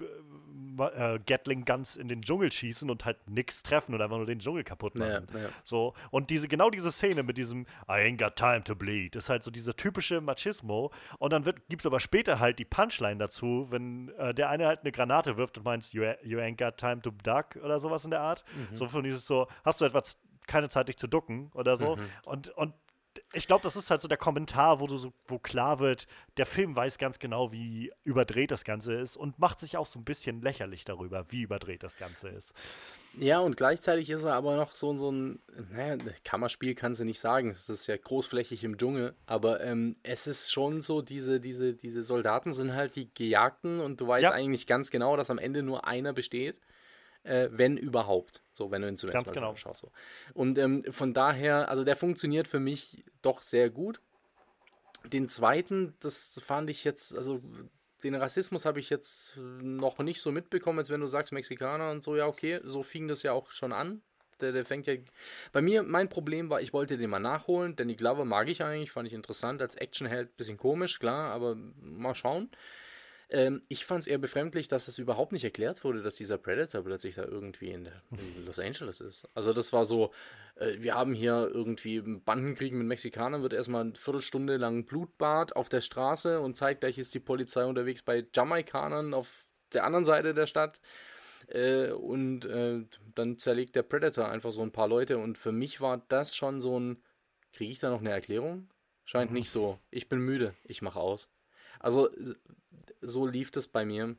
[0.78, 4.38] äh, Gatling Guns in den Dschungel schießen und halt nichts treffen und einfach nur den
[4.38, 5.26] Dschungel kaputt machen.
[5.32, 5.48] Ja, ja.
[5.64, 9.28] So, und diese, genau diese Szene mit diesem I ain't got time to bleed ist
[9.28, 10.92] halt so dieser typische Machismo.
[11.18, 14.80] Und dann gibt es aber später halt die Punchline dazu, wenn äh, der eine halt
[14.80, 18.10] eine Granate wirft und meint, you, you ain't got time to duck oder sowas in
[18.10, 18.44] der Art.
[18.54, 18.76] Mhm.
[18.76, 21.96] So von dieses so, hast du etwas keine Zeit, dich zu ducken oder so.
[21.96, 22.08] Mhm.
[22.24, 22.74] Und, und
[23.32, 26.06] ich glaube, das ist halt so der Kommentar, wo du so, wo klar wird,
[26.36, 29.98] der Film weiß ganz genau, wie überdreht das Ganze ist und macht sich auch so
[29.98, 32.55] ein bisschen lächerlich darüber, wie überdreht das Ganze ist.
[33.18, 35.40] Ja, und gleichzeitig ist er aber noch so, so ein,
[35.70, 40.26] naja, Kammerspiel kannst du nicht sagen, es ist ja großflächig im Dschungel, aber ähm, es
[40.26, 44.30] ist schon so, diese, diese, diese Soldaten sind halt die Gejagten und du weißt ja.
[44.32, 46.60] eigentlich ganz genau, dass am Ende nur einer besteht
[47.26, 48.42] äh, wenn überhaupt.
[48.52, 49.54] So, wenn du ihn zumindest Ganz genau.
[49.56, 49.80] schaust.
[49.80, 49.90] So.
[50.34, 54.00] Und ähm, von daher, also der funktioniert für mich doch sehr gut.
[55.04, 57.40] Den zweiten, das fand ich jetzt, also
[58.02, 62.02] den Rassismus habe ich jetzt noch nicht so mitbekommen, als wenn du sagst Mexikaner und
[62.02, 64.02] so, ja, okay, so fing das ja auch schon an.
[64.40, 64.94] Der, der fängt ja.
[65.52, 67.74] Bei mir, mein Problem war, ich wollte den mal nachholen.
[67.74, 69.62] Danny Glover mag ich eigentlich, fand ich interessant.
[69.62, 72.50] Als Actionheld bisschen komisch, klar, aber mal schauen.
[73.28, 76.82] Ähm, ich fand es eher befremdlich, dass es überhaupt nicht erklärt wurde, dass dieser Predator
[76.82, 79.28] plötzlich da irgendwie in, in Los Angeles ist.
[79.34, 80.12] Also das war so,
[80.54, 85.68] äh, wir haben hier irgendwie Bandenkrieg mit Mexikanern, wird erstmal eine Viertelstunde lang Blutbad auf
[85.68, 90.46] der Straße und zeitgleich ist die Polizei unterwegs bei Jamaikanern auf der anderen Seite der
[90.46, 90.80] Stadt.
[91.48, 92.84] Äh, und äh,
[93.14, 96.60] dann zerlegt der Predator einfach so ein paar Leute und für mich war das schon
[96.60, 97.02] so ein,
[97.52, 98.68] kriege ich da noch eine Erklärung?
[99.04, 99.38] Scheint mhm.
[99.38, 99.78] nicht so.
[99.90, 101.28] Ich bin müde, ich mache aus.
[101.86, 102.10] Also
[103.00, 104.16] so lief das bei mir.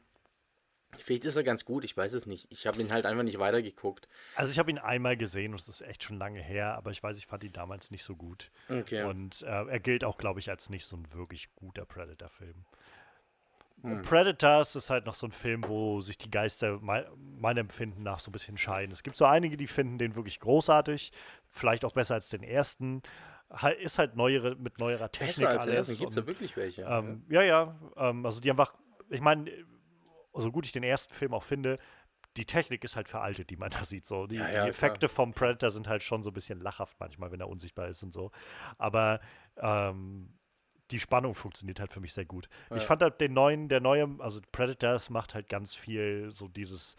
[0.98, 2.48] Vielleicht ist er ganz gut, ich weiß es nicht.
[2.49, 4.07] Ich habe ihn halt einfach nicht weitergeguckt.
[4.35, 7.03] Also ich habe ihn einmal gesehen und es ist echt schon lange her, aber ich
[7.03, 8.52] weiß, ich fand ihn damals nicht so gut.
[8.69, 9.03] Okay.
[9.03, 12.64] Und äh, er gilt auch, glaube ich, als nicht so ein wirklich guter Predator-Film.
[13.81, 14.02] Hm.
[14.02, 18.19] Predators ist halt noch so ein Film, wo sich die Geister mein, meinem Empfinden nach
[18.19, 18.94] so ein bisschen scheiden.
[18.94, 21.11] Es gibt so einige, die finden den wirklich großartig,
[21.49, 23.03] vielleicht auch besser als den ersten
[23.80, 25.98] ist halt neuere, mit neuerer Technik Besser als alles.
[25.98, 26.84] Gibt es da wirklich welche?
[26.84, 27.80] Ähm, ja, ja.
[27.95, 28.74] Ähm, also die einfach,
[29.10, 29.49] ich meine,
[30.34, 31.78] so gut ich den ersten Film auch finde,
[32.36, 34.06] die Technik ist halt veraltet, die man da sieht.
[34.06, 34.28] So.
[34.28, 35.10] Die, ja, ja, die Effekte klar.
[35.10, 38.14] vom Predator sind halt schon so ein bisschen lachhaft manchmal, wenn er unsichtbar ist und
[38.14, 38.32] so.
[38.78, 39.19] Aber
[39.57, 40.38] ähm,
[40.91, 42.48] die Spannung funktioniert halt für mich sehr gut.
[42.69, 42.78] Ja.
[42.78, 46.95] Ich fand halt den neuen, der neue, also Predators macht halt ganz viel so dieses,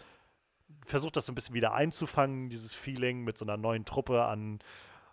[0.84, 4.58] versucht das so ein bisschen wieder einzufangen, dieses Feeling mit so einer neuen Truppe an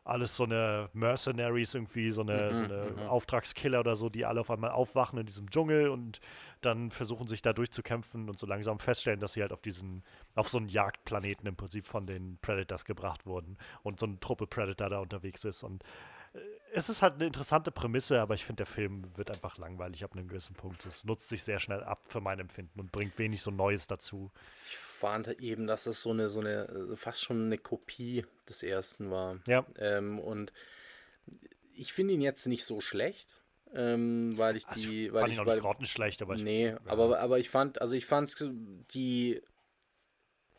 [0.06, 2.99] alles so eine Mercenaries irgendwie, so eine, mhm, so eine mhm.
[3.10, 6.22] Auftragskiller oder so, die alle auf einmal aufwachen in diesem Dschungel und
[6.61, 10.03] dann versuchen sich da durchzukämpfen und so langsam feststellen, dass sie halt auf diesen,
[10.36, 14.45] auf so einen Jagdplaneten im Prinzip von den Predators gebracht wurden und so eine Truppe
[14.45, 15.84] Predator da unterwegs ist und
[16.34, 16.40] äh,
[16.73, 20.11] es ist halt eine interessante Prämisse, aber ich finde, der Film wird einfach langweilig ab
[20.14, 20.86] einem gewissen Punkt.
[20.86, 24.30] Es nutzt sich sehr schnell ab für mein Empfinden und bringt wenig so Neues dazu.
[24.69, 28.63] Ich fand eben, dass es so eine, so eine, äh, fast schon eine Kopie des
[28.63, 29.39] ersten war.
[29.47, 29.65] Ja.
[29.77, 30.51] Ähm, und
[31.73, 33.41] ich finde ihn jetzt nicht so schlecht.
[33.73, 35.07] Ähm, weil ich also die.
[35.07, 36.80] Ich weil fand ich, ihn auch weil, nicht grottenschlecht, aber ich, Nee, ja.
[36.85, 38.34] aber, aber ich fand, also ich fand
[38.93, 39.41] die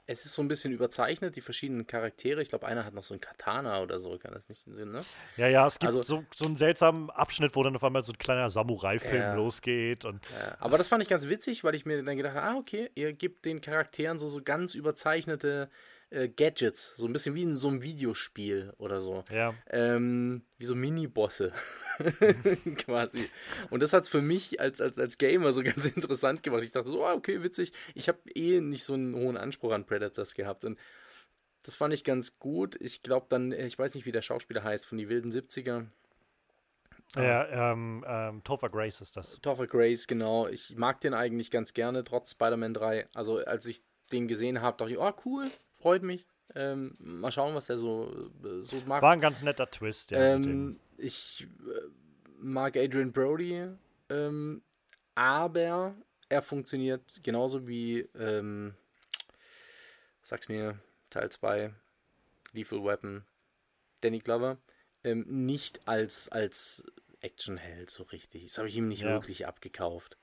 [0.07, 2.41] es ist so ein bisschen überzeichnet, die verschiedenen Charaktere.
[2.41, 5.05] Ich glaube, einer hat noch so ein Katana oder so, kann das nicht Sinn, ne?
[5.37, 8.13] Ja, ja, es gibt also, so, so einen seltsamen Abschnitt, wo dann auf einmal so
[8.13, 10.05] ein kleiner Samurai-Film ja, losgeht.
[10.05, 12.57] Und ja, aber das fand ich ganz witzig, weil ich mir dann gedacht habe, ah,
[12.57, 15.69] okay, ihr gebt den Charakteren so, so ganz überzeichnete
[16.11, 19.25] äh, Gadgets, so ein bisschen wie in so einem Videospiel oder so.
[19.31, 19.55] Ja.
[19.71, 21.53] Ähm, wie so Mini-Bosse.
[22.79, 23.29] quasi.
[23.71, 26.63] Und das hat es für mich als, als, als Gamer so ganz interessant gemacht.
[26.63, 27.73] Ich dachte so, oh, okay, witzig.
[27.95, 30.65] Ich habe eh nicht so einen hohen Anspruch an Predators gehabt.
[30.65, 30.79] Und
[31.63, 32.77] das fand ich ganz gut.
[32.81, 35.87] Ich glaube dann, ich weiß nicht, wie der Schauspieler heißt, von die wilden 70er.
[37.15, 39.41] Ja, ähm, ähm, Topher Grace ist das.
[39.41, 40.49] Topher Grace, genau.
[40.49, 43.09] Ich mag den eigentlich ganz gerne, trotz Spider-Man 3.
[43.15, 43.83] Also, als ich
[44.13, 46.27] den gesehen habe, dachte ich, oh, cool, freut mich.
[46.55, 49.03] Ähm, mal schauen, was der so, so mag.
[49.03, 50.35] War ein ganz netter Twist, ja.
[50.35, 51.81] Ähm, ich äh,
[52.39, 53.69] mag Adrian Brody,
[54.09, 54.63] ähm,
[55.15, 55.95] aber
[56.29, 58.75] er funktioniert genauso wie, ähm,
[60.23, 60.79] sag's mir,
[61.11, 61.73] Teil 2,
[62.53, 63.25] Lethal Weapon,
[64.01, 64.59] Danny Glover,
[65.05, 66.85] ähm, nicht als, als
[67.21, 68.45] Actionheld so richtig.
[68.45, 69.15] Das habe ich ihm nicht Ja.
[69.15, 70.17] wirklich abgekauft.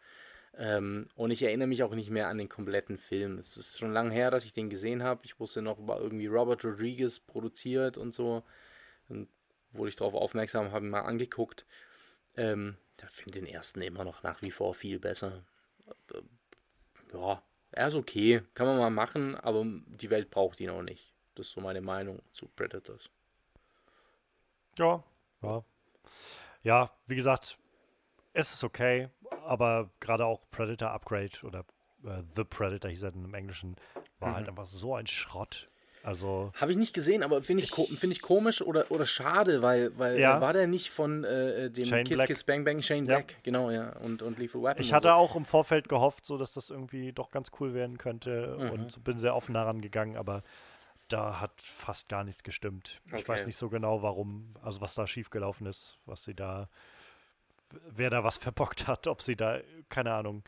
[0.56, 3.40] Ähm, und ich erinnere mich auch nicht mehr an den kompletten Film.
[3.40, 5.22] Es ist schon lange her, dass ich den gesehen habe.
[5.24, 8.44] Ich wusste noch, war irgendwie Robert Rodriguez produziert und so.
[9.10, 9.30] Und
[9.72, 11.66] wurde ich darauf aufmerksam, habe ihn mal angeguckt.
[12.36, 15.44] Ähm, ich finde den ersten immer noch nach wie vor viel besser.
[16.14, 16.22] Äh,
[17.14, 21.14] Ja, er ist okay, kann man mal machen, aber die Welt braucht ihn auch nicht.
[21.36, 23.10] Das ist so meine Meinung zu Predators.
[24.78, 25.04] Ja,
[25.42, 25.64] ja.
[26.62, 27.58] Ja, wie gesagt,
[28.34, 29.10] es ist okay,
[29.46, 31.60] aber gerade auch Predator Upgrade oder
[32.06, 33.76] äh, The Predator, hieß er im Englischen,
[34.20, 34.36] war Mhm.
[34.36, 35.70] halt einfach so ein Schrott.
[36.04, 39.62] Also, Habe ich nicht gesehen, aber finde ich, ko find ich komisch oder, oder schade,
[39.62, 40.38] weil, weil Ja.
[40.38, 42.28] äh, war der nicht von äh, dem Shane Kiss Black.
[42.28, 43.16] Kiss Bang Bang Shane Ja.
[43.20, 44.82] Black, genau, ja, und, und Lethal Weapon.
[44.82, 45.14] ich hatte so.
[45.14, 48.70] auch im Vorfeld gehofft, so dass das irgendwie doch ganz cool werden könnte Mhm.
[48.72, 50.44] und bin sehr offen daran gegangen, aber
[51.08, 53.00] da hat fast gar nichts gestimmt.
[53.08, 53.28] Ich Okay.
[53.30, 56.68] weiß nicht so genau, warum, also was da schiefgelaufen ist, was sie da,
[57.90, 59.60] wer da was verbockt hat, ob sie da,
[59.90, 60.44] keine Ahnung,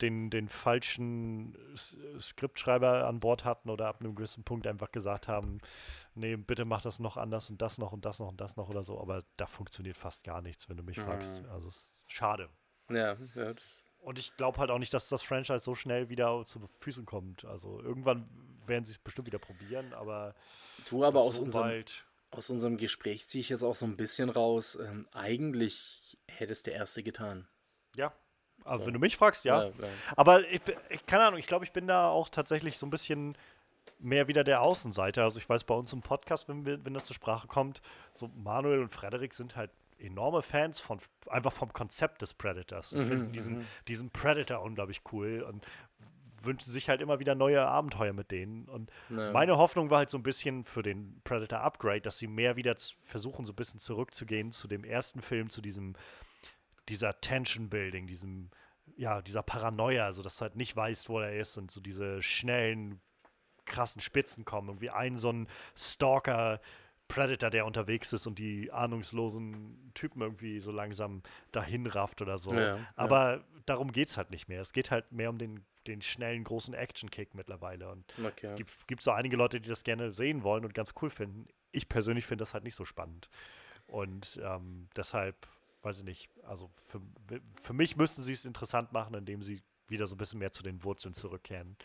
[0.00, 5.28] den, den falschen S Skriptschreiber an Bord hatten oder ab einem gewissen Punkt einfach gesagt
[5.28, 5.60] haben,
[6.14, 8.68] nee, bitte mach das noch anders und das noch und das noch und das noch
[8.68, 11.42] oder so, aber da funktioniert fast gar nichts, wenn du mich fragst.
[11.42, 11.48] Mhm.
[11.50, 12.48] Also es ist schade.
[12.90, 13.62] Ja, ja, das,
[14.00, 17.44] Und ich glaube halt auch nicht, dass das Franchise so schnell wieder zu Füßen kommt.
[17.44, 18.28] Also irgendwann
[18.66, 20.34] werden sie es bestimmt wieder probieren, aber
[20.84, 22.04] tu aber aus so unserem, bald.
[22.32, 24.76] Aus unserem Gespräch ziehe ich jetzt auch so ein bisschen raus.
[24.80, 27.46] Ähm, eigentlich hätte es der Erste getan.
[27.94, 28.12] Ja.
[28.64, 28.86] Aber So.
[28.86, 29.64] wenn du mich fragst, ja.
[29.64, 29.88] Ja, ja.
[30.16, 32.90] Aber ich, bin- ich keine Ahnung, ich glaube, ich bin da auch tatsächlich so ein
[32.90, 33.36] bisschen
[33.98, 35.24] mehr wieder der Außenseiter.
[35.24, 37.82] Also ich weiß bei uns im Podcast, wenn, wir, wenn das zur Sprache kommt,
[38.14, 43.00] so Manuel und Frederik sind halt enorme Fans von einfach vom Konzept des Predators und
[43.04, 45.64] Mhm, finden diesen, diesen Predator unglaublich cool und
[46.44, 48.68] wünschen sich halt immer wieder neue Abenteuer mit denen.
[48.68, 49.32] Und Ja.
[49.32, 52.76] meine Hoffnung war halt so ein bisschen für den Predator Upgrade, dass sie mehr wieder
[53.02, 55.94] versuchen, so ein bisschen zurückzugehen zu dem ersten Film, zu diesem,
[56.88, 58.50] dieser Tension Building, diesem,
[58.96, 62.20] ja, dieser Paranoia, so dass du halt nicht weißt, wo er ist und so diese
[62.22, 63.00] schnellen,
[63.64, 64.68] krassen Spitzen kommen.
[64.68, 66.60] Irgendwie ein so ein Stalker.
[67.08, 72.54] Predator, der unterwegs ist und die ahnungslosen Typen irgendwie so langsam dahin rafft oder so.
[72.54, 72.78] Ja, ja.
[72.96, 74.62] Aber darum geht es halt nicht mehr.
[74.62, 77.90] Es geht halt mehr um den, den schnellen, großen Action-Kick mittlerweile.
[77.90, 78.54] Und Okay.
[78.60, 81.46] es gibt, so einige Leute, die das gerne sehen wollen und ganz cool finden.
[81.70, 83.28] Ich persönlich finde das halt nicht so spannend.
[83.86, 85.48] Und ähm, deshalb,
[85.82, 87.00] weiß ich nicht, also für,
[87.60, 90.62] für mich müssten sie es interessant machen, indem sie wieder so ein bisschen mehr zu
[90.62, 91.76] den Wurzeln zurückkehren.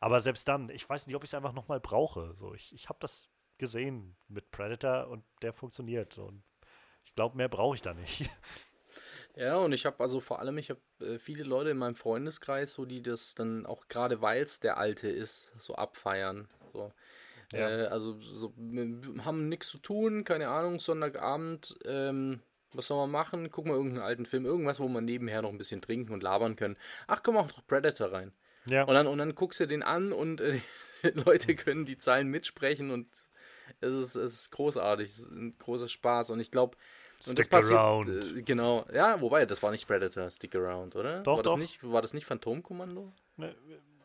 [0.00, 2.34] Aber selbst dann, ich weiß nicht, ob ich es einfach nochmal brauche.
[2.38, 3.28] So, ich ich habe das
[3.58, 6.18] gesehen mit Predator und der funktioniert.
[6.18, 6.42] Und
[7.04, 8.28] ich glaube, mehr brauche ich da nicht.
[9.36, 12.72] Ja, und ich habe also vor allem, ich habe äh, viele Leute in meinem Freundeskreis,
[12.72, 16.48] so die das dann auch gerade weil es der Alte ist, so abfeiern.
[16.72, 16.90] So.
[17.52, 17.68] Ja.
[17.68, 22.40] Äh, also so, wir haben nichts zu tun, keine Ahnung, Sonntagabend, ähm,
[22.72, 23.50] was soll man machen?
[23.50, 26.56] Gucken wir irgendeinen alten Film, irgendwas, wo man nebenher noch ein bisschen trinken und labern
[26.56, 26.76] können.
[27.06, 28.32] Ach, komm auch noch Predator rein.
[28.66, 30.60] ja, Und dann, und dann guckst du den an und äh,
[31.14, 33.08] Leute können die Zeilen mitsprechen und
[33.80, 36.76] es ist, es ist großartig, es ist ein großer Spaß und ich glaube,
[37.26, 38.08] und das Stick passiert, around.
[38.36, 41.20] Äh, genau, ja, wobei, das war nicht Predator, Stick Around, oder?
[41.20, 41.58] Doch, war das doch.
[41.58, 43.12] Nicht, war das nicht Phantomkommando?
[43.36, 43.54] Ne,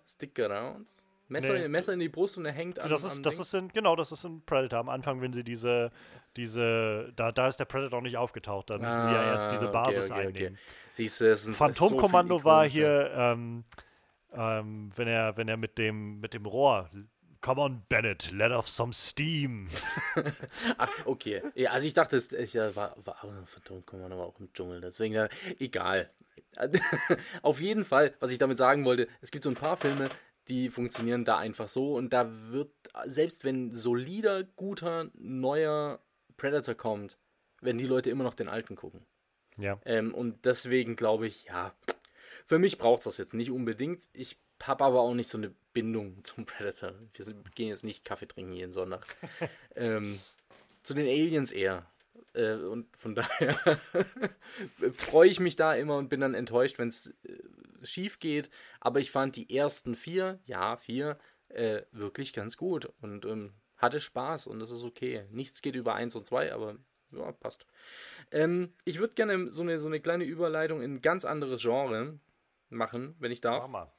[0.08, 0.88] Stick Around?
[1.28, 1.68] Messer, Nee.
[1.70, 3.42] Messer in die Brust und er hängt an das ist, das Ding?
[3.42, 4.80] ist in, genau, das ist in Predator.
[4.80, 5.90] Am Anfang, wenn sie diese,
[6.36, 9.70] diese, da, da ist der Predator noch nicht aufgetaucht, da müssen sie ja erst diese
[9.70, 10.38] Ah, Basis okay, okay, okay.
[10.38, 10.60] einnehmen.
[10.92, 13.64] Siehst du, Phantomkommando so war hier, ähm,
[14.34, 16.90] ähm, wenn er, wenn er mit dem, mit dem Rohr,
[17.42, 19.68] come on Bennett, let off some steam.
[20.78, 21.42] Ach, okay.
[21.56, 25.16] Ja, also ich dachte, es ja, war, war aber Phantomkommando war auch im Dschungel, deswegen,
[25.16, 25.28] ja,
[25.60, 26.10] egal.
[27.42, 30.10] Auf jeden Fall, was ich damit sagen wollte, es gibt so ein paar Filme,
[30.48, 32.72] die funktionieren da einfach so und da wird,
[33.06, 36.00] selbst wenn solider, guter, neuer
[36.38, 37.18] Predator kommt,
[37.62, 39.06] werden die Leute immer noch den alten gucken.
[39.58, 41.74] Ja, Ähm, und deswegen glaube ich, ja,
[42.48, 44.04] für mich braucht es das jetzt nicht unbedingt.
[44.14, 46.94] Ich habe aber auch nicht so eine Bindung zum Predator.
[47.14, 49.06] Wir sind, gehen jetzt nicht Kaffee trinken jeden Sonntag.
[49.76, 50.20] ähm,
[50.84, 51.86] zu den Aliens eher.
[52.34, 53.56] Äh, und von daher
[54.94, 58.50] freue ich mich da immer und bin dann enttäuscht, wenn es äh, schief geht.
[58.80, 61.18] Aber ich fand die ersten vier, ja, vier,
[61.50, 65.26] äh, wirklich ganz gut und ähm, hatte Spaß und das ist okay.
[65.32, 66.78] Nichts geht über eins und zwei, aber
[67.12, 67.66] ja, passt.
[68.32, 72.20] Ähm, ich würde gerne so eine, so eine kleine Überleitung in ein ganz anderes Genre
[72.70, 73.64] machen, wenn ich darf.
[73.64, 73.92] mach mal.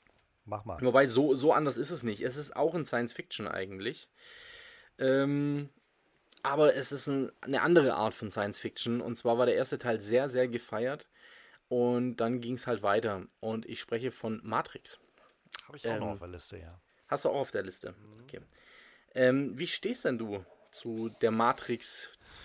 [0.44, 0.78] Mach mal.
[0.80, 2.22] Wobei, so, so anders ist es nicht.
[2.22, 4.08] Es ist auch in Science Fiction eigentlich.
[4.98, 5.68] Ähm,
[6.42, 9.00] aber es ist ein, eine andere Art von Science Fiction.
[9.00, 11.08] Und zwar war der erste Teil sehr, sehr gefeiert.
[11.68, 13.26] Und dann ging es halt weiter.
[13.40, 15.00] Und ich spreche von Matrix.
[15.66, 16.80] Habe ich auch noch ähm, auf der Liste, ja.
[17.08, 17.94] Hast du auch auf der Liste?
[18.22, 18.40] Okay.
[19.14, 21.30] Ähm, wie stehst denn du zu der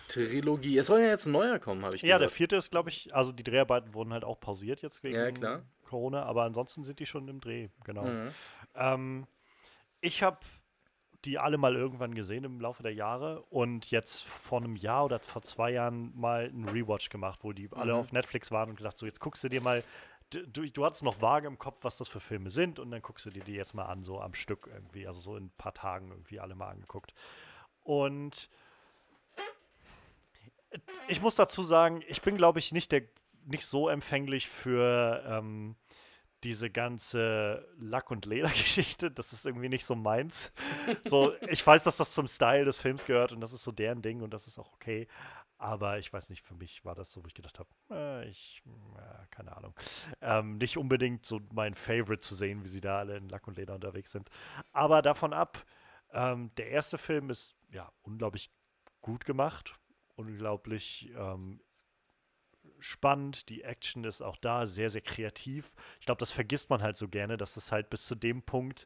[0.07, 0.77] Trilogie.
[0.77, 3.13] Es soll ja jetzt ein neuer kommen, habe ich Ja, der vierte ist, glaube ich,
[3.13, 5.63] also die Dreharbeiten wurden halt auch pausiert jetzt wegen Ja, klar.
[5.87, 8.05] Corona, aber ansonsten sind die schon im Dreh, genau.
[8.05, 8.29] Mhm.
[8.75, 9.27] Ähm,
[10.01, 10.37] ich habe
[11.25, 15.19] die alle mal irgendwann gesehen im Laufe der Jahre und jetzt vor einem Jahr oder
[15.19, 17.99] vor zwei Jahren mal einen Rewatch gemacht, wo die alle Mhm.
[17.99, 19.83] auf Netflix waren und gedacht, so jetzt guckst du dir mal,
[20.29, 23.25] du, du hattest noch vage im Kopf, was das für Filme sind und dann guckst
[23.25, 25.73] du dir die jetzt mal an, so am Stück irgendwie, also so in ein paar
[25.73, 27.13] Tagen irgendwie alle mal angeguckt.
[27.83, 28.49] Und
[31.07, 33.03] ich muss dazu sagen, ich bin, glaube ich, nicht, der,
[33.47, 35.75] nicht so empfänglich für ähm,
[36.43, 39.09] diese ganze Lack- und Ledergeschichte.
[39.11, 40.53] Das ist irgendwie nicht so meins.
[41.05, 44.01] So, ich weiß, dass das zum Style des Films gehört und das ist so deren
[44.01, 45.07] Ding und das ist auch okay.
[45.59, 48.61] Aber ich weiß nicht, für mich war das so, wo ich gedacht habe, äh, ich,
[48.95, 49.73] äh, keine Ahnung.
[50.21, 53.57] Ähm, nicht unbedingt so mein Favorite zu sehen, wie sie da alle in Lack und
[53.57, 54.29] Leder unterwegs sind.
[54.71, 55.65] Aber davon ab,
[56.11, 58.51] ähm, der erste Film ist ja unglaublich
[59.01, 59.79] gut gemacht,
[60.15, 61.59] unglaublich ähm,
[62.79, 63.49] spannend.
[63.49, 65.73] Die Action ist auch da sehr, sehr kreativ.
[65.99, 68.85] Ich glaube, das vergisst man halt so gerne, dass es halt bis zu dem Punkt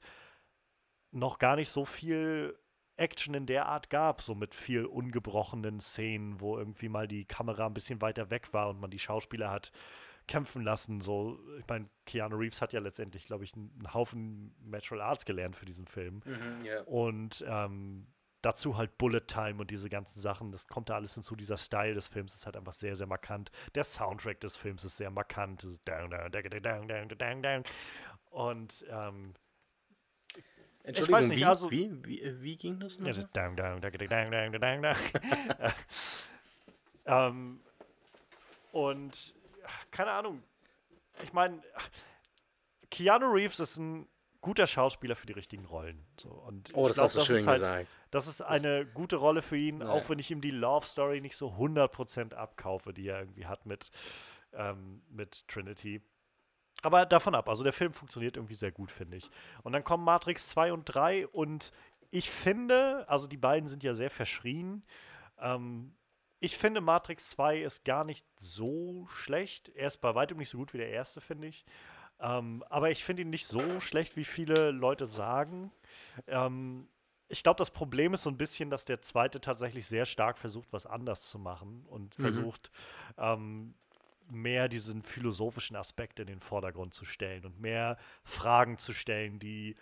[1.11, 2.57] noch gar nicht so viel
[2.97, 7.65] Action in der Art gab, so mit viel ungebrochenen Szenen, wo irgendwie mal die Kamera
[7.65, 9.72] ein bisschen weiter weg war und man die Schauspieler hat
[10.27, 11.01] kämpfen lassen.
[11.01, 15.55] So, ich meine, Keanu Reeves hat ja letztendlich, glaube ich, einen Haufen Martial Arts gelernt
[15.55, 16.22] für diesen Film.
[16.26, 16.81] Mhm, ja.
[16.84, 18.07] Und ähm,
[18.41, 21.35] dazu halt Bullet Time und diese ganzen Sachen, das kommt da alles hinzu.
[21.35, 23.51] Dieser Style des Films ist halt einfach sehr, sehr markant.
[23.76, 25.63] Der Soundtrack des Films ist sehr markant.
[28.30, 29.34] Und ähm,
[30.84, 33.05] Entschuldigung, nicht, wie, also- wie, wie, äh, wie ging das noch?
[37.05, 37.61] ähm,
[38.72, 39.35] und
[39.91, 40.41] keine Ahnung.
[41.23, 41.61] Ich meine,
[42.89, 44.07] Keanu Reeves ist ein
[44.41, 46.03] guter Schauspieler für die richtigen Rollen.
[46.19, 47.88] So, und oh, das glaub, hast du schön ist halt, gesagt.
[48.09, 49.89] Das ist eine gute Rolle für ihn, Ja.
[49.89, 53.65] auch wenn ich ihm die Love Story nicht so 100% abkaufe, die er irgendwie hat
[53.65, 53.91] mit,
[54.53, 56.01] ähm, mit Trinity.
[56.81, 59.30] Aber davon ab, also der Film funktioniert irgendwie sehr gut, finde ich.
[59.61, 61.72] Und dann kommen Matrix 2 und 3 und
[62.09, 64.84] ich finde, also die beiden sind ja sehr verschrien.
[65.39, 65.95] Ähm,
[66.39, 69.69] ich finde, Matrix 2 ist gar nicht so schlecht.
[69.76, 71.63] Er ist bei weitem nicht so gut wie der erste, finde ich.
[72.22, 75.72] Ähm, aber ich finde ihn nicht so schlecht, wie viele Leute sagen.
[76.27, 76.88] Ähm,
[77.30, 80.68] ich glaube, das Problem ist so ein bisschen, dass der zweite tatsächlich sehr stark versucht,
[80.72, 82.22] was anders zu machen und Mhm.
[82.22, 82.72] versucht,
[83.18, 83.73] ähm,
[84.30, 89.76] mehr diesen philosophischen Aspekt in den Vordergrund zu stellen und mehr Fragen zu stellen, die,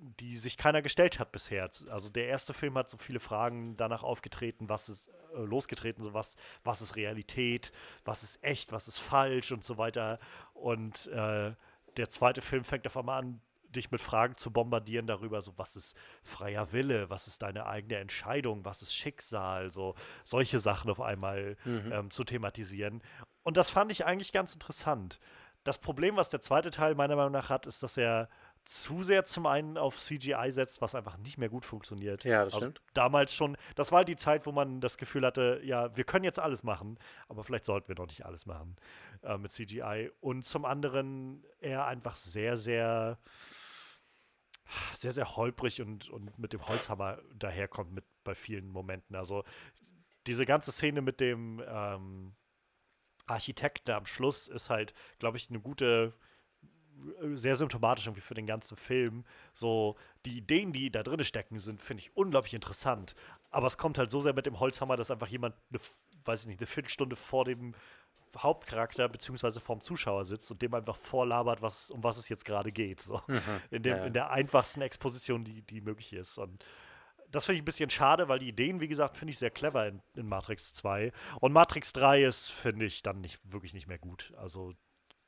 [0.00, 1.70] die sich keiner gestellt hat bisher.
[1.90, 6.12] Also der erste Film hat so viele Fragen danach aufgetreten, was ist äh, losgetreten, so
[6.14, 7.72] was, was ist Realität,
[8.04, 10.18] was ist echt, was ist falsch und so weiter.
[10.54, 11.52] Und äh,
[11.96, 15.76] der zweite Film fängt auf einmal an, dich mit Fragen zu bombardieren darüber, so was
[15.76, 19.94] ist freier Wille, was ist deine eigene Entscheidung, was ist Schicksal, so
[20.24, 21.92] solche Sachen auf einmal Mhm.
[21.92, 23.02] ähm, zu thematisieren.
[23.42, 25.18] Und das fand ich eigentlich ganz interessant.
[25.64, 28.28] Das Problem, was der zweite Teil meiner Meinung nach hat, ist, dass er
[28.66, 32.24] zu sehr zum einen auf CGI setzt, was einfach nicht mehr gut funktioniert.
[32.24, 32.82] Ja, das Also stimmt.
[32.94, 36.38] damals schon, das war die Zeit, wo man das Gefühl hatte, ja, wir können jetzt
[36.38, 36.98] alles machen,
[37.28, 38.76] aber vielleicht sollten wir noch nicht alles machen
[39.22, 40.10] äh, mit CGI.
[40.20, 43.18] Und zum anderen er einfach sehr, sehr,
[44.94, 49.14] sehr, sehr holprig und, und mit dem Holzhammer daherkommt mit bei vielen Momenten.
[49.16, 49.44] Also
[50.26, 52.34] diese ganze Szene mit dem ähm,
[53.26, 56.14] Architekten am Schluss ist halt, glaube ich, eine gute,
[57.34, 59.24] sehr symptomatisch irgendwie für den ganzen Film.
[59.52, 63.14] So, die Ideen, die da drin stecken, sind, finde ich, unglaublich interessant.
[63.50, 65.80] Aber es kommt halt so sehr mit dem Holzhammer, dass einfach jemand, eine,
[66.24, 67.74] weiß ich nicht, eine Viertelstunde vor dem
[68.36, 72.72] Hauptcharakter beziehungsweise vorm Zuschauer sitzt und dem einfach vorlabert, was, um was es jetzt gerade
[72.72, 73.00] geht.
[73.00, 73.22] So.
[73.70, 74.04] In, dem, ja.
[74.04, 76.38] in der einfachsten Exposition, die, die möglich ist.
[76.38, 76.64] Und
[77.30, 79.86] das finde ich ein bisschen schade, weil die Ideen, wie gesagt, finde ich sehr clever
[79.86, 81.12] in, in Matrix 2.
[81.40, 84.32] Und Matrix 3 ist, finde ich, dann nicht wirklich nicht mehr gut.
[84.36, 84.74] Also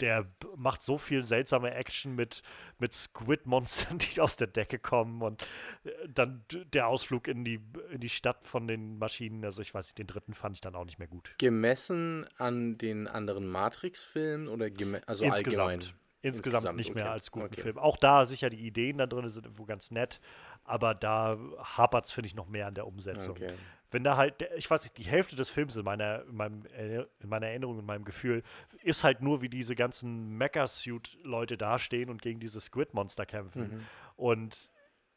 [0.01, 0.27] der
[0.57, 2.43] macht so viel seltsame Action mit,
[2.79, 5.43] mit Squid-Monstern, die aus der Decke kommen und
[5.85, 7.61] äh, dann der Ausflug in die,
[7.91, 9.45] in die Stadt von den Maschinen.
[9.45, 11.35] Also ich weiß nicht, den dritten fand ich dann auch nicht mehr gut.
[11.39, 14.69] Gemessen an den anderen Matrix-Filmen oder
[15.07, 15.81] also allgemein?
[16.21, 16.55] Insgesamt.
[16.65, 17.13] Insgesamt, nicht mehr okay.
[17.13, 17.61] als guten Okay.
[17.63, 17.79] Film.
[17.79, 20.21] Auch da sicher die Ideen da drin sind irgendwo ganz nett,
[20.65, 23.33] aber da hapert es, finde ich, noch mehr an der Umsetzung.
[23.33, 23.53] Okay.
[23.91, 27.07] Wenn da halt, ich weiß nicht, die Hälfte des Films in meiner, in, meinem, Erinner-
[27.21, 28.43] in meiner Erinnerung, in meinem Gefühl,
[28.83, 33.63] ist halt nur, wie diese ganzen Mecha-Suit-Leute dastehen und gegen diese Squid-Monster kämpfen.
[33.63, 33.85] Mhm.
[34.17, 34.71] Und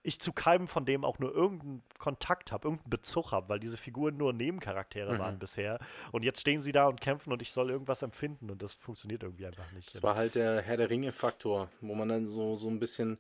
[0.04, 3.78] ich zu keinem von dem auch nur irgendeinen Kontakt habe, irgendeinen Bezug habe, weil diese
[3.78, 5.20] Figuren nur Nebencharaktere Mhm.
[5.20, 5.80] waren bisher.
[6.12, 9.24] Und jetzt stehen sie da und kämpfen und ich soll irgendwas empfinden und das funktioniert
[9.24, 9.94] irgendwie einfach nicht.
[9.94, 13.20] Das war halt der Herr der Ringe-Faktor, wo man dann so, so ein bisschen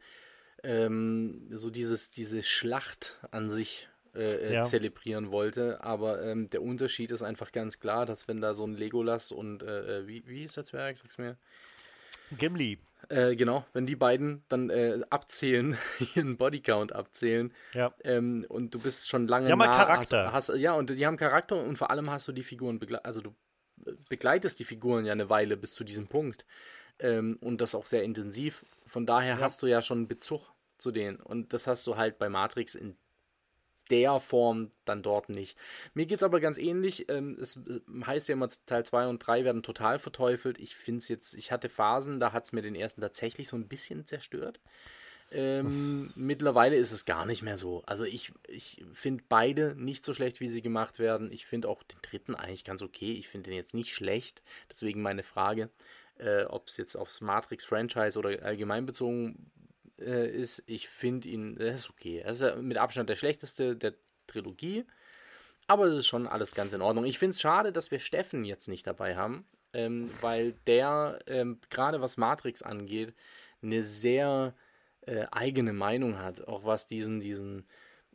[0.63, 4.63] ähm, so dieses, diese Schlacht an sich äh, äh, ja.
[4.63, 5.83] zelebrieren wollte.
[5.83, 9.63] Aber ähm, der Unterschied ist einfach ganz klar, dass wenn da so ein Legolas und
[9.63, 11.37] äh, äh wie, wie ist der Zwerg, sag's mir?
[12.37, 12.79] Gimli.
[13.09, 15.77] Äh, genau, wenn die beiden dann äh, abzählen,
[16.15, 17.93] ihren Bodycount abzählen, ja.
[18.03, 20.31] ähm, und du bist schon lange die haben nah, Charakter.
[20.31, 23.21] Hast, hast, ja, und die haben Charakter und vor allem hast du die Figuren, also
[23.21, 23.35] du
[24.09, 26.45] begleitest die Figuren ja eine Weile bis zu diesem Punkt
[26.99, 28.63] ähm, und das auch sehr intensiv.
[28.87, 29.39] Von daher ja.
[29.39, 32.75] hast du ja schon einen Bezug zu denen und das hast du halt bei Matrix
[32.75, 32.95] in
[33.91, 35.57] der Form dann dort nicht.
[35.93, 37.07] Mir geht es aber ganz ähnlich.
[37.09, 40.57] Ähm, es äh, heißt ja immer, Teil 2 und 3 werden total verteufelt.
[40.57, 43.57] Ich finde es jetzt, ich hatte Phasen, da hat es mir den ersten tatsächlich so
[43.57, 44.59] ein bisschen zerstört.
[45.33, 47.83] Ähm, mittlerweile ist es gar nicht mehr so.
[47.85, 51.31] Also ich, ich finde beide nicht so schlecht, wie sie gemacht werden.
[51.31, 53.13] Ich finde auch den dritten eigentlich ganz okay.
[53.13, 54.43] Ich finde den jetzt nicht schlecht.
[54.69, 55.69] Deswegen meine Frage,
[56.17, 59.51] äh, ob es jetzt aufs Matrix-Franchise oder allgemein bezogen
[60.01, 62.19] äh, ist, ich finde ihn, er ist okay.
[62.19, 63.93] Er ist mit Abstand der schlechteste der
[64.27, 64.85] Trilogie,
[65.67, 67.05] aber es ist schon alles ganz in Ordnung.
[67.05, 71.59] Ich finde es schade, dass wir Steffen jetzt nicht dabei haben, ähm, weil der, ähm,
[71.69, 73.13] gerade was Matrix angeht,
[73.61, 74.55] eine sehr
[75.01, 77.65] äh, eigene Meinung hat, auch was diesen, diesen,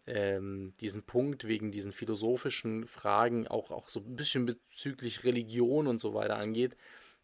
[0.06, 6.00] ähm, diesen Punkt wegen diesen philosophischen Fragen, auch, auch so ein bisschen bezüglich Religion und
[6.00, 6.76] so weiter angeht.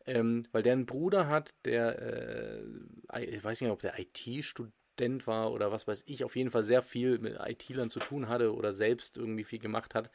[0.06, 5.52] Ähm, weil der einen Bruder hat, der, äh, ich weiß nicht, ob der IT-Student war
[5.52, 8.72] oder was weiß ich, auf jeden Fall sehr viel mit IT-Lern zu tun hatte oder
[8.72, 10.10] selbst irgendwie viel gemacht hat.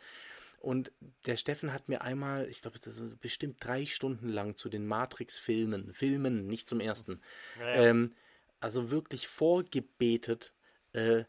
[0.59, 0.91] Und
[1.25, 4.85] der Steffen hat mir einmal, ich glaube, das ist bestimmt drei Stunden lang zu den
[4.87, 7.21] Matrix-Filmen, Filmen, nicht zum ersten,
[7.59, 7.75] ja, ja.
[7.83, 8.13] Ähm,
[8.59, 10.53] also wirklich vorgebetet,
[10.93, 11.25] äh,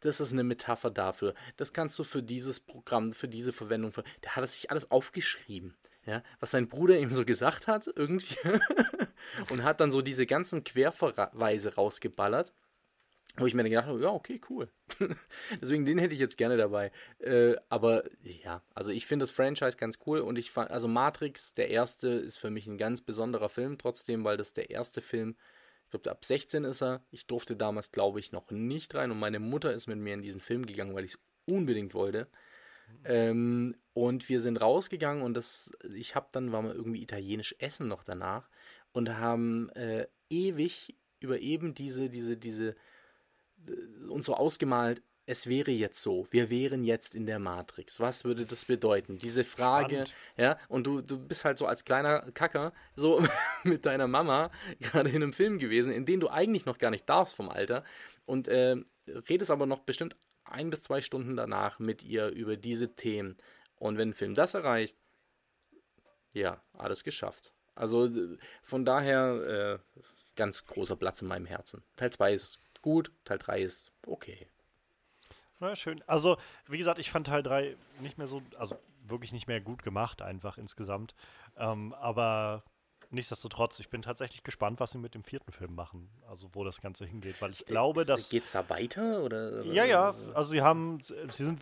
[0.00, 1.34] das ist eine Metapher dafür.
[1.58, 4.90] Das kannst du für dieses Programm, für diese Verwendung, für, der hat es sich alles
[4.90, 5.76] aufgeschrieben
[6.06, 8.36] ja, was sein Bruder ihm so gesagt hat, irgendwie.
[9.50, 12.52] und hat dann so diese ganzen Querverweise rausgeballert.
[13.36, 14.68] Wo ich mir dann gedacht habe, ja, okay, cool.
[15.60, 16.90] Deswegen den hätte ich jetzt gerne dabei.
[17.20, 21.54] Äh, aber ja, also ich finde das Franchise ganz cool und ich fand, also Matrix,
[21.54, 25.36] der erste, ist für mich ein ganz besonderer Film, trotzdem, weil das der erste Film,
[25.84, 27.04] ich glaube, ab 16 ist er.
[27.12, 30.22] Ich durfte damals, glaube ich, noch nicht rein und meine Mutter ist mit mir in
[30.22, 32.26] diesen Film gegangen, weil ich es unbedingt wollte.
[33.04, 37.88] Ähm, und wir sind rausgegangen und das, ich habe dann, war mal irgendwie italienisch essen
[37.88, 38.48] noch danach
[38.92, 42.76] und haben äh, ewig über eben diese, diese, diese,
[43.66, 48.00] äh, uns so ausgemalt, es wäre jetzt so, wir wären jetzt in der Matrix.
[48.00, 49.16] Was würde das bedeuten?
[49.16, 50.14] Diese Frage, Spannend.
[50.36, 53.22] ja, und du, du bist halt so als kleiner Kacker so
[53.62, 54.50] mit deiner Mama
[54.80, 57.84] gerade in einem Film gewesen, in den du eigentlich noch gar nicht darfst vom Alter
[58.24, 58.76] und äh,
[59.28, 60.16] redest aber noch bestimmt
[60.50, 63.36] ein bis zwei Stunden danach mit ihr über diese Themen.
[63.76, 64.96] Und wenn ein Film das erreicht,
[66.32, 67.54] ja, alles geschafft.
[67.74, 68.10] Also
[68.62, 70.00] von daher äh,
[70.36, 71.82] ganz großer Platz in meinem Herzen.
[71.96, 74.48] Teil 2 ist gut, Teil 3 ist okay.
[75.58, 76.02] Na, schön.
[76.06, 79.82] Also, wie gesagt, ich fand Teil 3 nicht mehr so, also wirklich nicht mehr gut
[79.82, 81.14] gemacht, einfach insgesamt.
[81.56, 82.64] Ähm, aber
[83.10, 86.08] nichtsdestotrotz, ich bin tatsächlich gespannt, was sie mit dem vierten Film machen.
[86.28, 88.30] Also wo das Ganze hingeht, weil ich glaube, dass.
[88.30, 89.22] Geht es da weiter?
[89.22, 90.14] Oder, Ja, ja.
[90.34, 91.60] Also sie haben, sie sind,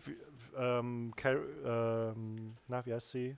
[0.57, 3.37] ähm, Car ähm, na, wie heißt sie?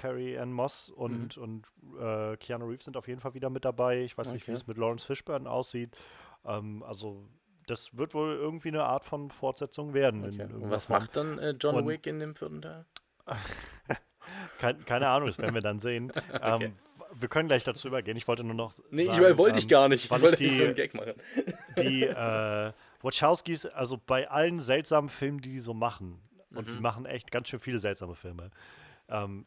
[0.00, 1.42] Carrie Ann Moss und, mhm.
[1.42, 4.02] und äh, Keanu Reeves sind auf jeden Fall wieder mit dabei.
[4.02, 4.34] Ich weiß okay.
[4.34, 5.96] nicht, wie es mit Lawrence Fishburne aussieht.
[6.44, 7.24] Ähm, also
[7.66, 10.24] das wird wohl irgendwie eine Art von Fortsetzung werden.
[10.24, 10.52] Okay.
[10.52, 12.86] und was macht dann äh, John und Wick in dem vierten Teil?
[14.58, 16.10] keine, keine Ahnung, das werden wir dann sehen.
[16.32, 16.66] okay.
[16.66, 16.76] ähm,
[17.14, 18.16] wir können gleich dazu übergehen.
[18.16, 18.72] Ich wollte nur noch.
[18.90, 20.04] Nee, sagen, ich wollte ähm, ich gar nicht.
[20.04, 21.14] Ich wollte die, einen Gag machen.
[21.78, 22.72] Die äh,
[23.02, 26.20] Wachowskis, also bei allen seltsamen Filmen, die die so machen,
[26.50, 26.70] und mhm.
[26.70, 28.50] sie machen echt ganz schön viele seltsame Filme.
[29.08, 29.46] Ähm,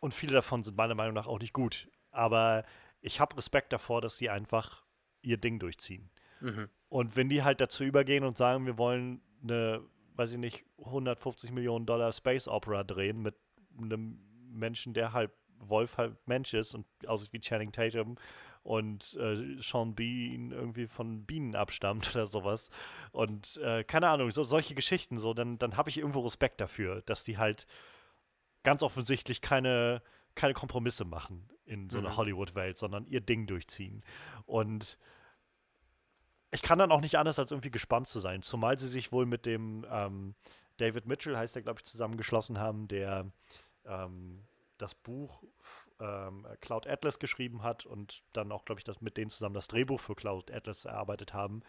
[0.00, 1.88] und viele davon sind meiner Meinung nach auch nicht gut.
[2.10, 2.64] Aber
[3.00, 4.84] ich habe Respekt davor, dass sie einfach
[5.22, 6.10] ihr Ding durchziehen.
[6.40, 6.68] Mhm.
[6.88, 9.82] Und wenn die halt dazu übergehen und sagen, wir wollen eine,
[10.14, 13.34] weiß ich nicht, 150 Millionen Dollar Space Opera drehen mit
[13.80, 14.18] einem
[14.50, 15.30] Menschen, der halt
[15.68, 18.16] Wolf halt Mensch ist und aussieht wie Channing Tatum
[18.62, 22.70] und äh, Sean Bean irgendwie von Bienen abstammt oder sowas.
[23.10, 27.02] Und äh, keine Ahnung, so, solche Geschichten, so, dann, dann habe ich irgendwo Respekt dafür,
[27.02, 27.66] dass die halt
[28.62, 30.02] ganz offensichtlich keine,
[30.34, 32.16] keine Kompromisse machen in so einer mhm.
[32.16, 34.04] Hollywood-Welt, sondern ihr Ding durchziehen.
[34.46, 34.98] Und
[36.52, 39.26] ich kann dann auch nicht anders, als irgendwie gespannt zu sein, zumal sie sich wohl
[39.26, 40.34] mit dem ähm,
[40.76, 43.30] David Mitchell, heißt der, glaube ich, zusammengeschlossen haben, der
[43.84, 44.44] ähm,
[44.82, 45.42] das Buch
[46.00, 49.68] ähm, Cloud Atlas geschrieben hat und dann auch, glaube ich, das mit denen zusammen das
[49.68, 51.62] Drehbuch für Cloud Atlas erarbeitet haben.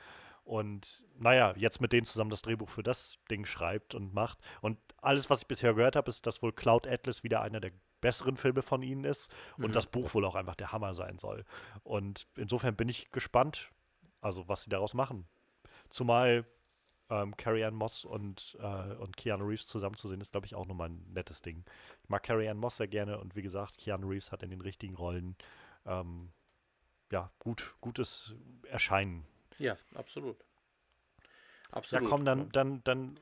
[0.43, 4.39] Und naja, jetzt mit denen zusammen das Drehbuch für das Ding schreibt und macht.
[4.61, 7.71] Und alles, was ich bisher gehört habe, ist, dass wohl Cloud Atlas wieder einer der
[8.01, 9.71] besseren Filme von ihnen ist und mhm.
[9.71, 11.45] das Buch wohl auch einfach der Hammer sein soll.
[11.83, 13.71] Und insofern bin ich gespannt,
[14.19, 15.25] also was sie daraus machen.
[15.89, 16.45] Zumal
[17.09, 20.89] ähm, Carrie Ann Moss und, äh, und Keanu Reeves zusammenzusehen, ist, glaube ich, auch nochmal
[20.89, 21.63] ein nettes Ding.
[22.03, 24.61] Ich mag Carrie Ann Moss sehr gerne und wie gesagt, Keanu Reeves hat in den
[24.61, 25.35] richtigen Rollen
[25.85, 26.31] ähm,
[27.11, 28.33] ja, gut, gutes
[28.67, 29.25] Erscheinen.
[29.59, 30.37] Ja, absolut.
[31.71, 32.03] Absolut.
[32.03, 33.19] Ja, komm, dann, dann, dann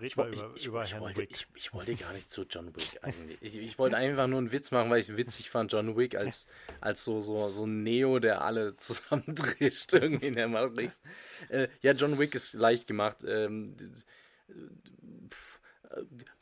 [0.00, 1.30] Red mal über, ich, über ich, Herrn wollte, Wick.
[1.32, 3.38] Ich, ich, wollte gar nicht zu John Wick eigentlich.
[3.40, 6.16] Ich, ich wollte einfach nur einen Witz machen, weil ich es witzig fand, John Wick
[6.16, 6.46] als,
[6.80, 11.00] als so, so, so Neo, der alle zusammendrischt irgendwie in der Matrix.
[11.48, 13.18] Äh, ja, John Wick ist leicht gemacht.
[13.26, 13.76] Ähm,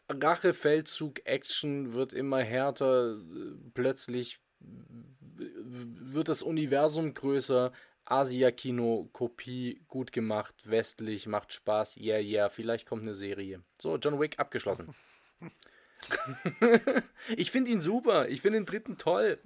[0.08, 3.18] Rachefeldzug, Action wird immer härter.
[3.74, 4.40] Plötzlich
[5.38, 7.72] wird das Universum größer.
[8.10, 13.60] Asia-Kino-Kopie gut gemacht, westlich, macht Spaß, yeah, yeah, vielleicht kommt eine Serie.
[13.78, 14.94] So, John Wick abgeschlossen.
[17.36, 19.38] ich finde ihn super, ich finde den dritten toll,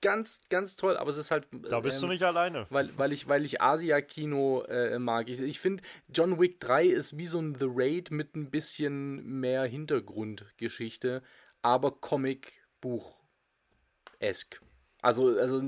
[0.00, 1.46] ganz, ganz toll, aber es ist halt.
[1.50, 2.66] Da bist ähm, du nicht alleine.
[2.70, 5.28] Weil, weil ich, weil ich Asia-Kino äh, mag.
[5.28, 9.40] Ich, ich finde, John Wick 3 ist wie so ein The Raid mit ein bisschen
[9.40, 11.22] mehr Hintergrundgeschichte,
[11.62, 14.60] aber Comic-Buch-esk.
[15.00, 15.62] Also, also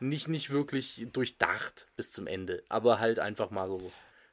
[0.00, 3.92] nicht, nicht wirklich durchdacht bis zum Ende, aber halt einfach mal so.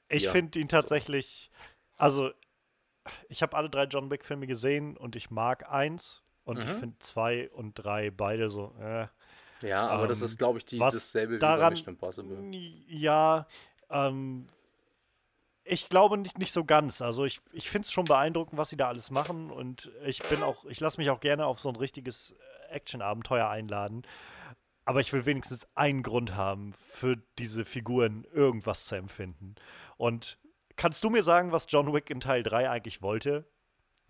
[0.10, 1.50] Ich ja, finde ihn tatsächlich,
[1.98, 2.04] so.
[2.04, 2.32] also
[3.30, 6.64] ich habe alle drei John Wick-Filme gesehen und ich mag eins und mhm.
[6.64, 9.08] ich finde zwei und drei beide so, äh,
[9.62, 12.84] Ja, aber ähm, das ist, glaube ich, die, dasselbe daran, wie bei Mission Impossible.
[12.88, 13.48] Ja,
[13.90, 14.48] ähm,
[15.66, 17.02] ich glaube nicht, nicht so ganz.
[17.02, 20.44] Also ich, ich finde es schon beeindruckend, was sie da alles machen und ich bin
[20.44, 22.36] auch, ich lasse mich auch gerne auf so ein richtiges
[22.70, 24.04] Action-Abenteuer einladen.
[24.86, 29.56] Aber ich will wenigstens einen Grund haben, für diese Figuren irgendwas zu empfinden.
[29.98, 30.38] Und
[30.76, 33.46] kannst du mir sagen, was John Wick in Teil 3 eigentlich wollte?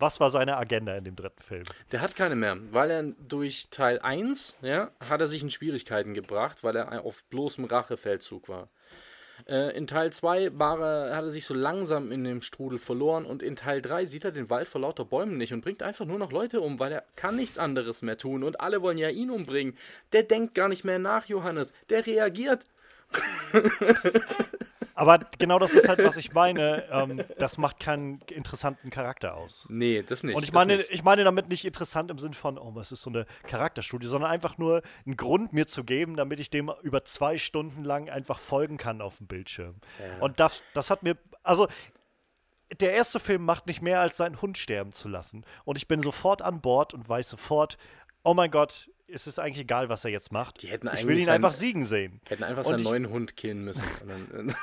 [0.00, 1.64] Was war seine Agenda in dem dritten Film?
[1.92, 6.14] Der hat keine mehr, weil er durch Teil 1, ja, hat er sich in Schwierigkeiten
[6.14, 8.68] gebracht, weil er auf bloßem Rachefeldzug war.
[9.46, 13.42] Äh, in Teil 2 er, hat er sich so langsam in dem Strudel verloren und
[13.42, 16.18] in Teil 3 sieht er den Wald vor lauter Bäumen nicht und bringt einfach nur
[16.18, 19.30] noch Leute um, weil er kann nichts anderes mehr tun und alle wollen ja ihn
[19.30, 19.76] umbringen.
[20.12, 21.72] Der denkt gar nicht mehr nach, Johannes.
[21.90, 22.64] Der reagiert.
[24.96, 26.84] Aber genau das ist halt, was ich meine.
[26.90, 29.66] Ähm, das macht keinen interessanten Charakter aus.
[29.68, 30.36] Nee, das nicht.
[30.36, 33.10] Und ich meine, ich meine damit nicht interessant im Sinne von, oh, was ist so
[33.10, 37.38] eine Charakterstudie, sondern einfach nur einen Grund mir zu geben, damit ich dem über zwei
[37.38, 39.76] Stunden lang einfach folgen kann auf dem Bildschirm.
[39.98, 40.22] Ja.
[40.22, 41.66] Und das, das hat mir, also
[42.80, 45.44] der erste Film macht nicht mehr als seinen Hund sterben zu lassen.
[45.64, 47.78] Und ich bin sofort an Bord und weiß sofort,
[48.22, 50.62] oh mein Gott, ist es eigentlich egal, was er jetzt macht.
[50.62, 52.20] Die hätten ich will ihn seinen, einfach siegen sehen.
[52.26, 53.82] Hätten einfach seinen neuen Hund killen müssen.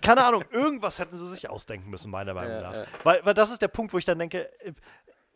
[0.00, 2.74] Keine Ahnung, irgendwas hätten sie sich ausdenken müssen, meiner Meinung ja, nach.
[2.74, 2.84] Ja.
[3.02, 4.72] Weil, weil das ist der Punkt, wo ich dann denke, äh,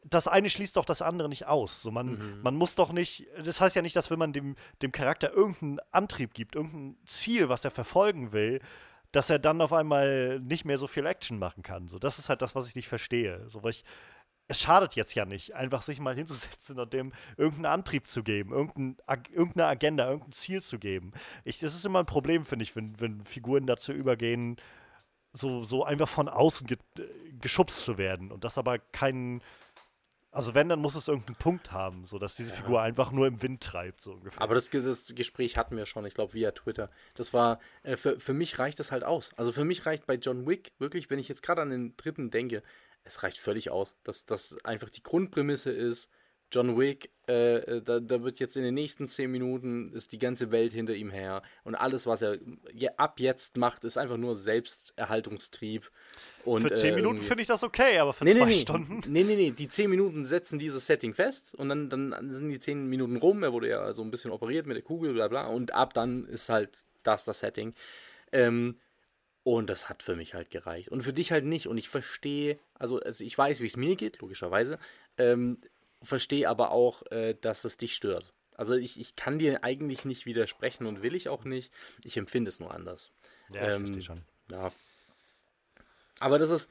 [0.05, 1.83] das eine schließt doch das andere nicht aus.
[1.83, 2.43] So, man, mhm.
[2.43, 5.81] man muss doch nicht, das heißt ja nicht, dass wenn man dem, dem Charakter irgendeinen
[5.91, 8.61] Antrieb gibt, irgendein Ziel, was er verfolgen will,
[9.13, 11.89] dass er dann auf einmal nicht mehr so viel Action machen kann.
[11.89, 13.45] So, das ist halt das, was ich nicht verstehe.
[13.49, 13.85] So, weil ich,
[14.49, 18.53] es schadet jetzt ja nicht, einfach sich mal hinzusetzen und dem irgendeinen Antrieb zu geben,
[18.53, 18.97] irgendein,
[19.31, 21.13] irgendeine Agenda, irgendein Ziel zu geben.
[21.45, 24.57] Ich, das ist immer ein Problem, finde ich, wenn, wenn Figuren dazu übergehen,
[25.35, 26.79] so, so einfach von außen ge
[27.41, 29.43] geschubst zu werden und das aber keinen.
[30.31, 32.57] Also wenn, dann muss es irgendeinen Punkt haben, sodass diese ja.
[32.57, 34.43] Figur einfach nur im Wind treibt, so ungefähr.
[34.43, 36.91] Aber das, das Gespräch hatten wir schon, ich glaube, via Twitter.
[37.15, 39.31] Das war, äh, für, für mich reicht das halt aus.
[39.37, 42.31] Also für mich reicht bei John Wick wirklich, wenn ich jetzt gerade an den dritten
[42.31, 42.63] denke,
[43.09, 46.09] es reicht völlig aus, dass das einfach die Grundprämisse ist.
[46.51, 50.19] John Wick, äh, äh, da, da, wird jetzt in den nächsten zehn Minuten ist die
[50.19, 52.39] ganze Welt hinter ihm her und alles, was er
[52.97, 55.91] ab jetzt macht, ist einfach nur Selbsterhaltungstrieb.
[56.47, 59.01] Und, für zehn äh, Minuten finde ich das okay, aber für nee, zwei nee, Stunden.
[59.09, 62.61] Nee, nee, nee, die zehn Minuten setzen dieses Setting fest und dann, dann sind die
[62.61, 63.43] zehn Minuten rum.
[63.43, 66.25] Er wurde ja so ein bisschen operiert mit der Kugel, bla bla, und ab dann
[66.25, 67.75] ist halt das das Setting.
[68.33, 68.79] Ähm,
[69.57, 70.89] und das hat für mich halt gereicht.
[70.89, 71.67] Und für dich halt nicht.
[71.69, 74.79] Und ich verstehe, also, also ich weiß, wie es mir geht, logischerweise.
[75.17, 75.59] Ähm,
[76.03, 78.33] verstehe aber auch, äh, dass es dich stört.
[78.55, 81.73] Also ich, ich kann dir eigentlich nicht widersprechen und will ich auch nicht.
[82.05, 83.11] Ich empfinde es nur anders.
[83.51, 84.23] Ja, ich ähm, verstehe schon.
[84.51, 84.73] Ja.
[86.21, 86.71] Aber das ist,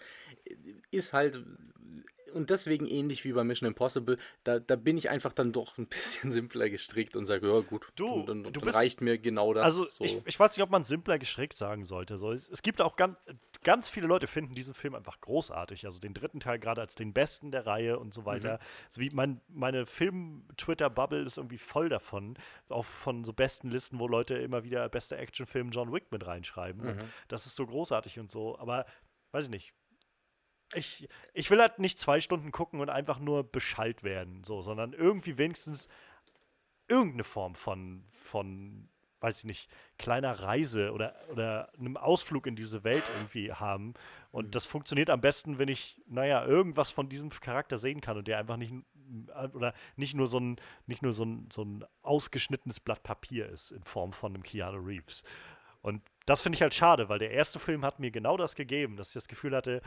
[0.91, 1.43] ist halt
[2.33, 5.87] und deswegen ähnlich wie bei Mission Impossible, da, da bin ich einfach dann doch ein
[5.87, 9.53] bisschen simpler gestrickt und sage, ja gut, du, dann, du dann bist, reicht mir genau
[9.53, 9.63] das.
[9.63, 10.03] Also so.
[10.03, 12.17] ich, ich weiß nicht, ob man simpler gestrickt sagen sollte.
[12.17, 13.17] So, es, es gibt auch ganz,
[13.63, 15.85] ganz viele Leute finden diesen Film einfach großartig.
[15.85, 18.53] Also den dritten Teil gerade als den besten der Reihe und so weiter.
[18.53, 18.87] Mhm.
[18.87, 22.37] Also wie mein, meine Film-Twitter-Bubble ist irgendwie voll davon.
[22.69, 26.95] Auch von so besten Listen, wo Leute immer wieder bester Actionfilm John Wick mit reinschreiben.
[26.95, 27.01] Mhm.
[27.27, 28.57] Das ist so großartig und so.
[28.59, 28.85] Aber
[29.31, 29.73] weiß ich nicht
[30.73, 34.93] ich, ich will halt nicht zwei Stunden gucken und einfach nur beschallt werden, so, sondern
[34.93, 35.87] irgendwie wenigstens
[36.87, 38.89] irgendeine Form von, von
[39.19, 43.93] weiß ich nicht, kleiner Reise oder, oder einem Ausflug in diese Welt irgendwie haben.
[44.31, 44.51] Und mhm.
[44.51, 48.37] das funktioniert am besten, wenn ich, naja, irgendwas von diesem Charakter sehen kann und der
[48.37, 48.73] einfach nicht
[49.53, 53.71] oder nicht nur so ein, nicht nur so ein, so ein ausgeschnittenes Blatt Papier ist
[53.71, 55.23] in Form von einem Keanu Reeves.
[55.81, 58.97] Und das finde ich halt schade, weil der erste Film hat mir genau das gegeben,
[58.97, 59.81] dass ich das Gefühl hatte,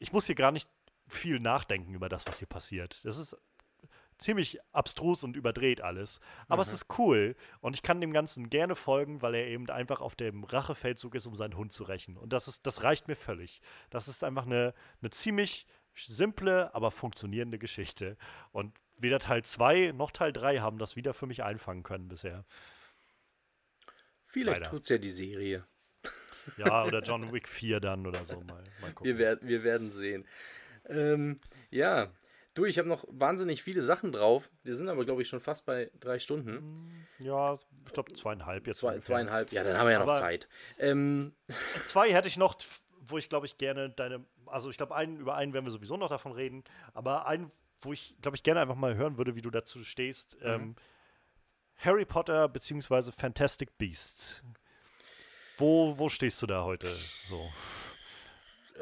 [0.00, 0.68] ich muss hier gar nicht
[1.06, 3.04] viel nachdenken über das, was hier passiert.
[3.04, 3.36] Das ist
[4.18, 6.20] ziemlich abstrus und überdreht alles.
[6.48, 6.68] Aber mhm.
[6.68, 10.14] es ist cool und ich kann dem Ganzen gerne folgen, weil er eben einfach auf
[10.16, 12.16] dem Rachefeldzug ist, um seinen Hund zu rächen.
[12.16, 13.60] Und das ist, das reicht mir völlig.
[13.88, 18.16] Das ist einfach eine, eine ziemlich simple, aber funktionierende Geschichte.
[18.52, 22.44] Und weder Teil 2 noch Teil 3 haben das wieder für mich einfangen können bisher.
[24.24, 25.66] Vielleicht tut es ja die Serie.
[26.56, 28.40] Ja, oder John Wick 4 dann oder so.
[28.40, 29.04] Mal, mal gucken.
[29.04, 30.26] Wir, werd, wir werden sehen.
[30.88, 32.10] Ähm, ja,
[32.54, 34.50] Du, ich habe noch wahnsinnig viele Sachen drauf.
[34.64, 37.06] Wir sind aber, glaube ich, schon fast bei drei Stunden.
[37.20, 38.80] Mm, ja, ich glaube zweieinhalb jetzt.
[38.80, 40.48] Zwei, zweieinhalb, ja, dann haben wir ja noch aber Zeit.
[40.78, 41.32] Ähm.
[41.84, 42.56] Zwei hätte ich noch,
[43.06, 45.96] wo ich, glaube ich, gerne deine, also ich glaube, einen, über einen werden wir sowieso
[45.96, 47.52] noch davon reden, aber einen,
[47.82, 50.36] wo ich, glaube ich, gerne einfach mal hören würde, wie du dazu stehst.
[50.40, 50.46] Mhm.
[50.46, 50.76] Ähm,
[51.76, 53.12] Harry Potter bzw.
[53.12, 54.42] Fantastic Beasts.
[55.60, 56.88] Wo, wo stehst du da heute
[57.28, 57.50] so?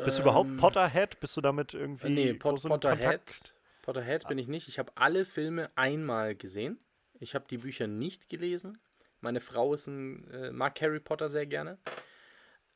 [0.04, 0.56] Bist du überhaupt ähm.
[0.58, 1.18] Potterhead?
[1.18, 3.00] Bist du damit irgendwie nee, Pot Potterhead.
[3.00, 3.54] Kontakt?
[3.82, 4.68] Potterhead bin ich nicht.
[4.68, 6.78] Ich habe alle Filme einmal gesehen.
[7.18, 8.78] Ich habe die Bücher nicht gelesen.
[9.20, 11.78] Meine Frau ist ein, äh, mag Harry Potter sehr gerne.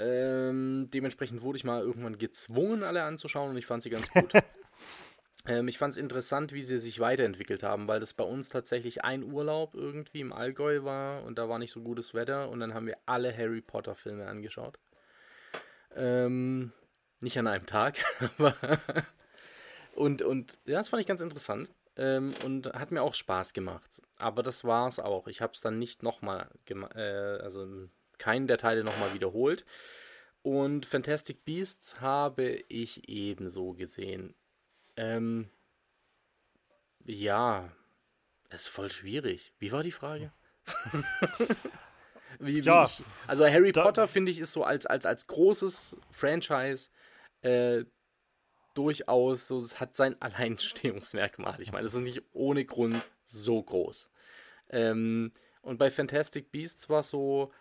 [0.00, 4.32] Ähm, dementsprechend wurde ich mal irgendwann gezwungen, alle anzuschauen und ich fand sie ganz gut.
[5.46, 9.04] ähm, ich fand es interessant, wie sie sich weiterentwickelt haben, weil das bei uns tatsächlich
[9.04, 12.74] ein Urlaub irgendwie im Allgäu war und da war nicht so gutes Wetter und dann
[12.74, 14.78] haben wir alle Harry Potter Filme angeschaut.
[15.94, 16.72] Ähm,
[17.20, 17.98] nicht an einem Tag,
[18.38, 18.54] aber
[19.94, 21.70] und, und ja, das fand ich ganz interessant.
[21.94, 24.00] Ähm, und hat mir auch Spaß gemacht.
[24.16, 25.26] Aber das war es auch.
[25.28, 26.48] Ich habe es dann nicht nochmal,
[26.94, 27.66] äh, also
[28.16, 29.66] keinen der Teile nochmal wiederholt.
[30.40, 34.34] Und Fantastic Beasts habe ich ebenso gesehen.
[34.96, 35.48] Ähm,
[37.04, 37.70] ja,
[38.48, 39.54] es ist voll schwierig.
[39.58, 40.32] Wie war die Frage?
[42.38, 45.96] wie, wie ja, ich, also Harry Potter finde ich ist so als, als, als großes
[46.10, 46.90] Franchise
[47.40, 47.84] äh,
[48.74, 51.60] durchaus so, es hat sein Alleinstehungsmerkmal.
[51.60, 54.10] Ich meine, es ist nicht ohne Grund so groß.
[54.70, 57.52] Ähm, und bei Fantastic Beasts war es so,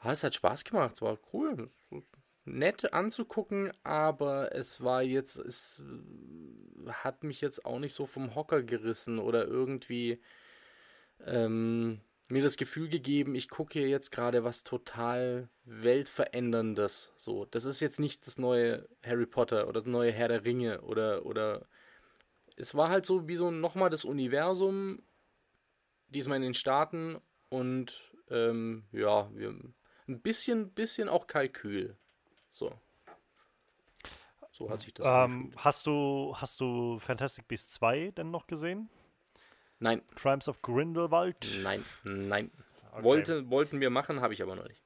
[0.00, 1.68] ah, es hat Spaß gemacht, es war cool,
[2.44, 5.82] nett anzugucken, aber es war jetzt, es
[6.86, 10.20] hat mich jetzt auch nicht so vom Hocker gerissen oder irgendwie
[11.24, 17.12] ähm, mir das Gefühl gegeben, ich gucke hier jetzt gerade was total weltveränderndes.
[17.16, 20.80] So, das ist jetzt nicht das neue Harry Potter oder das neue Herr der Ringe
[20.80, 21.66] oder oder
[22.56, 25.02] es war halt so wie so nochmal das Universum,
[26.08, 29.54] diesmal in den Staaten und ähm, ja, wir,
[30.08, 31.96] ein bisschen, bisschen auch Kalkül.
[32.52, 32.70] So.
[34.52, 38.90] So hat sich das ähm, Hast du, hast du Fantastic Beasts 2 denn noch gesehen?
[39.78, 40.02] Nein.
[40.14, 41.58] Crimes of Grindelwald?
[41.62, 42.50] Nein, nein.
[42.92, 43.02] Okay.
[43.02, 44.84] Wollte, wollten wir machen, habe ich aber noch nicht.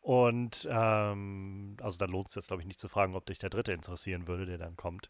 [0.00, 3.50] Und ähm, also da lohnt es jetzt, glaube ich, nicht zu fragen, ob dich der
[3.50, 5.08] dritte interessieren würde, der dann kommt.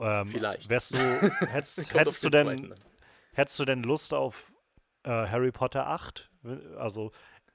[0.00, 0.68] Ähm, Vielleicht.
[0.68, 0.98] Wärst du,
[1.50, 2.72] hättest, hättest du denn,
[3.32, 4.52] hättest du denn Lust auf
[5.02, 6.30] äh, Harry Potter 8?
[6.76, 7.10] Also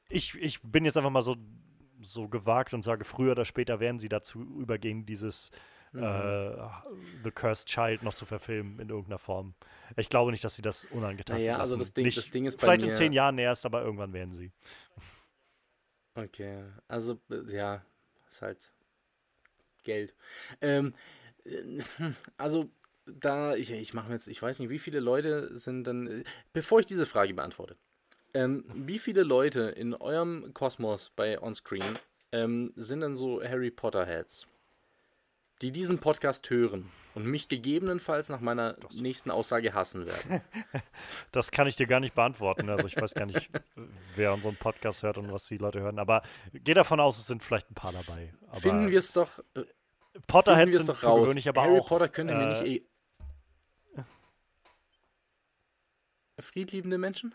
[0.09, 1.37] ich, ich bin jetzt einfach mal so,
[2.03, 5.51] so gewagt und sage, früher oder später werden sie dazu übergehen, dieses
[5.91, 6.03] mhm.
[6.03, 6.67] äh,
[7.23, 9.55] The Cursed Child noch zu verfilmen in irgendeiner Form.
[9.97, 12.59] Ich glaube nicht, dass sie das unangetastet naja, also das Ding, nicht, das Ding ist
[12.59, 14.51] Vielleicht in zehn Jahren erst, aber irgendwann werden sie.
[16.15, 17.83] Okay, also ja,
[18.29, 18.71] ist halt
[19.83, 20.15] Geld.
[20.61, 20.93] Ähm,
[22.37, 22.69] also
[23.05, 26.23] da, ich, ich mache jetzt, ich weiß nicht, wie viele Leute sind dann,
[26.53, 27.77] bevor ich diese Frage beantworte,
[28.33, 31.97] ähm, wie viele Leute in eurem Kosmos bei Onscreen
[32.31, 34.47] ähm, sind dann so Harry Potter Heads?
[35.63, 40.41] die diesen Podcast hören und mich gegebenenfalls nach meiner das nächsten Aussage hassen werden?
[41.31, 42.69] Das kann ich dir gar nicht beantworten.
[42.69, 43.49] Also ich weiß gar nicht,
[44.15, 45.97] wer unseren Podcast hört und was die Leute hören.
[45.97, 46.21] Aber
[46.53, 48.33] geh davon aus, es sind vielleicht ein paar dabei.
[48.49, 49.39] Aber finden wir es doch.
[49.55, 49.63] Äh,
[50.27, 51.21] Potterheads sind doch raus.
[51.21, 51.87] gewöhnlich aber Harry auch.
[51.87, 54.03] Potter könnte äh, mir nicht eh.
[56.39, 57.33] Friedliebende Menschen?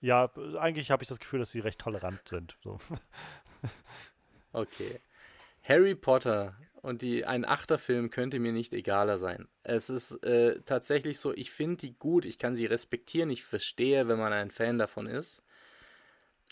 [0.00, 2.56] Ja, eigentlich habe ich das Gefühl, dass sie recht tolerant sind.
[2.62, 2.78] So.
[4.52, 4.98] Okay.
[5.62, 9.46] Harry Potter und die, ein Achterfilm könnte mir nicht egaler sein.
[9.62, 14.08] Es ist äh, tatsächlich so, ich finde die gut, ich kann sie respektieren, ich verstehe,
[14.08, 15.42] wenn man ein Fan davon ist.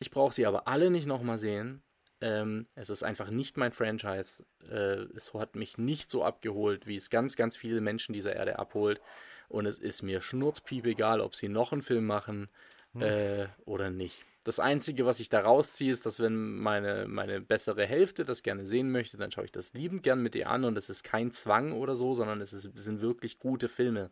[0.01, 1.83] Ich brauche sie aber alle nicht nochmal sehen.
[2.21, 4.45] Ähm, es ist einfach nicht mein Franchise.
[4.71, 8.59] Äh, es hat mich nicht so abgeholt, wie es ganz, ganz viele Menschen dieser Erde
[8.59, 9.01] abholt.
[9.49, 12.49] Und es ist mir schnurzpiep egal, ob sie noch einen Film machen
[12.93, 13.03] hm.
[13.03, 14.23] äh, oder nicht.
[14.45, 18.67] Das Einzige, was ich da rausziehe, ist, dass wenn meine, meine bessere Hälfte das gerne
[18.67, 21.33] sehen möchte, dann schaue ich das liebend gern mit ihr an und es ist kein
[21.33, 24.11] Zwang oder so, sondern es ist, sind wirklich gute Filme.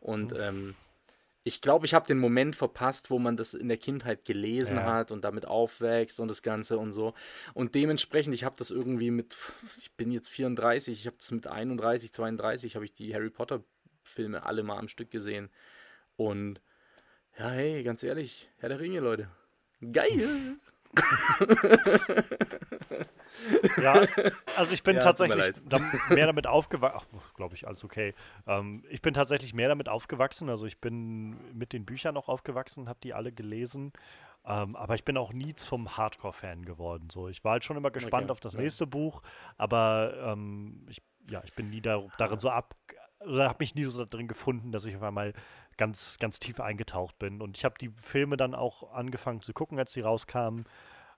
[0.00, 0.74] Und ähm,
[1.46, 4.84] ich glaube, ich habe den Moment verpasst, wo man das in der Kindheit gelesen ja.
[4.84, 7.14] hat und damit aufwächst und das Ganze und so.
[7.54, 9.36] Und dementsprechend, ich habe das irgendwie mit,
[9.78, 13.62] ich bin jetzt 34, ich habe das mit 31, 32, habe ich die Harry Potter
[14.02, 15.50] Filme alle mal am Stück gesehen.
[16.16, 16.60] Und
[17.38, 19.28] ja, hey, ganz ehrlich, Herr der Ringe, Leute.
[19.92, 20.58] Geil!
[23.82, 24.04] ja,
[24.56, 25.60] also ich bin ja, tatsächlich
[26.10, 27.20] mehr damit aufgewachsen.
[27.34, 28.14] Glaube ich, alles okay.
[28.46, 30.48] Ähm, ich bin tatsächlich mehr damit aufgewachsen.
[30.48, 33.92] Also ich bin mit den Büchern auch aufgewachsen, habe die alle gelesen.
[34.46, 37.08] Ähm, aber ich bin auch nie zum Hardcore-Fan geworden.
[37.10, 38.60] So, ich war halt schon immer gespannt okay, auf das ja.
[38.60, 39.22] nächste Buch,
[39.56, 42.76] aber ähm, ich, ja, ich bin nie da, darin so ab,
[43.26, 45.32] oder habe mich nie so drin gefunden, dass ich auf einmal
[45.76, 47.42] ganz, ganz tief eingetaucht bin.
[47.42, 50.64] Und ich habe die Filme dann auch angefangen zu gucken, als sie rauskamen.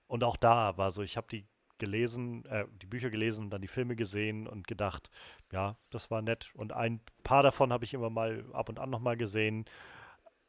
[0.07, 1.45] Und auch da war so, ich habe die
[1.77, 5.09] gelesen, äh, die Bücher gelesen und dann die Filme gesehen und gedacht,
[5.51, 6.51] ja, das war nett.
[6.53, 9.65] Und ein paar davon habe ich immer mal ab und an nochmal gesehen.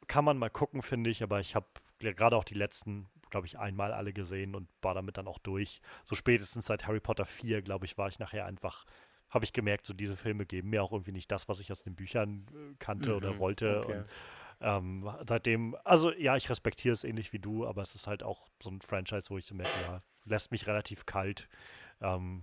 [0.08, 1.66] Kann man mal gucken, finde ich, aber ich habe
[2.00, 5.80] gerade auch die letzten, glaube ich, einmal alle gesehen und war damit dann auch durch.
[6.04, 8.84] So spätestens seit Harry Potter 4, glaube ich, war ich nachher einfach
[9.30, 11.82] habe ich gemerkt, so diese Filme geben mir auch irgendwie nicht das, was ich aus
[11.82, 13.78] den Büchern äh, kannte mhm, oder wollte.
[13.78, 13.98] Okay.
[13.98, 14.06] Und
[14.62, 18.48] ähm, seitdem, also ja, ich respektiere es ähnlich wie du, aber es ist halt auch
[18.62, 21.48] so ein Franchise, wo ich so merke, ja, lässt mich relativ kalt.
[22.02, 22.42] Ähm,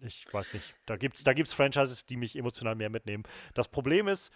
[0.00, 3.24] ich weiß nicht, da gibt es da gibt's Franchises, die mich emotional mehr mitnehmen.
[3.52, 4.32] Das Problem ist,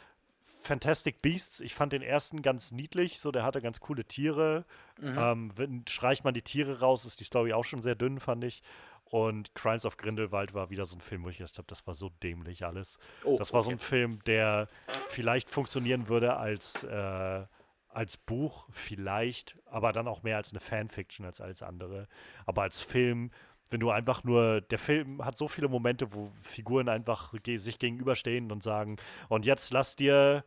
[0.62, 4.66] Fantastic Beasts, ich fand den ersten ganz niedlich, so der hatte ganz coole Tiere.
[5.00, 5.16] Mhm.
[5.18, 8.44] Ähm, wenn, streicht man die Tiere raus, ist die Story auch schon sehr dünn, fand
[8.44, 8.62] ich.
[9.10, 11.94] Und Crimes of Grindelwald war wieder so ein Film, wo ich gedacht habe, das war
[11.94, 12.98] so dämlich alles.
[13.24, 13.70] Oh, das war okay.
[13.70, 14.68] so ein Film, der
[15.08, 17.46] vielleicht funktionieren würde als, äh,
[17.88, 22.06] als Buch, vielleicht, aber dann auch mehr als eine Fanfiction als als andere.
[22.44, 23.30] Aber als Film,
[23.70, 28.52] wenn du einfach nur, der Film hat so viele Momente, wo Figuren einfach sich gegenüberstehen
[28.52, 28.96] und sagen,
[29.28, 30.44] und jetzt lass dir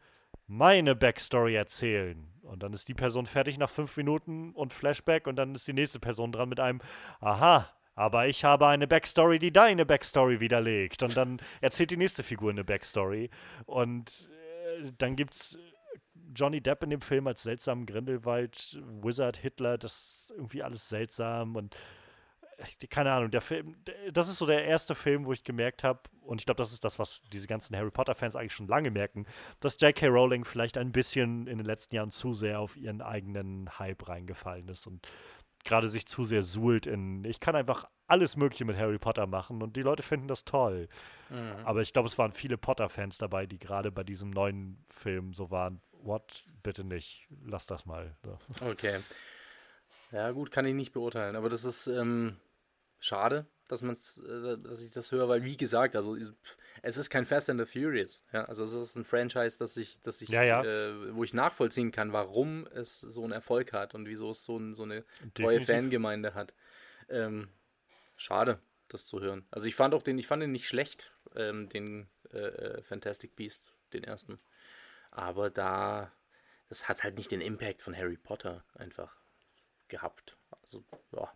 [0.47, 2.27] meine Backstory erzählen.
[2.43, 5.73] Und dann ist die Person fertig nach fünf Minuten und Flashback und dann ist die
[5.73, 6.81] nächste Person dran mit einem,
[7.21, 11.03] aha, aber ich habe eine Backstory, die deine Backstory widerlegt.
[11.03, 13.29] Und dann erzählt die nächste Figur eine Backstory.
[13.65, 14.29] Und
[14.79, 15.57] äh, dann gibt's
[16.35, 21.55] Johnny Depp in dem Film als seltsamen Grindelwald, Wizard, Hitler, das ist irgendwie alles seltsam
[21.55, 21.75] und
[22.57, 23.75] äh, keine Ahnung, der Film,
[24.11, 26.83] das ist so der erste Film, wo ich gemerkt habe, und ich glaube, das ist
[26.83, 29.25] das, was diese ganzen Harry Potter-Fans eigentlich schon lange merken,
[29.59, 30.07] dass J.K.
[30.07, 34.69] Rowling vielleicht ein bisschen in den letzten Jahren zu sehr auf ihren eigenen Hype reingefallen
[34.69, 35.07] ist und
[35.63, 39.61] gerade sich zu sehr suhlt in, ich kann einfach alles Mögliche mit Harry Potter machen
[39.61, 40.89] und die Leute finden das toll.
[41.29, 41.65] Mhm.
[41.65, 45.49] Aber ich glaube, es waren viele Potter-Fans dabei, die gerade bei diesem neuen Film so
[45.51, 48.15] waren, what, bitte nicht, lass das mal.
[48.23, 48.37] So.
[48.65, 48.99] Okay.
[50.11, 52.37] Ja, gut, kann ich nicht beurteilen, aber das ist ähm,
[52.99, 56.17] schade, dass man äh, dass ich das höre, weil wie gesagt, also
[56.81, 60.01] es ist kein Fast and the Furious, ja, also es ist ein Franchise, das ich,
[60.01, 60.61] das ich, ja, ja.
[60.61, 64.57] Äh, wo ich nachvollziehen kann, warum es so einen Erfolg hat und wieso es so,
[64.57, 66.53] ein, so eine treue Fangemeinde hat.
[67.07, 67.47] Ähm,
[68.17, 68.59] schade,
[68.89, 69.45] das zu hören.
[69.51, 73.37] Also ich fand auch den, ich fand den nicht schlecht, ähm, den äh, äh Fantastic
[73.37, 74.37] Beast, den ersten,
[75.11, 76.11] aber da,
[76.67, 79.15] das hat halt nicht den Impact von Harry Potter einfach
[79.87, 80.35] gehabt.
[80.61, 80.83] Also
[81.13, 81.31] ja.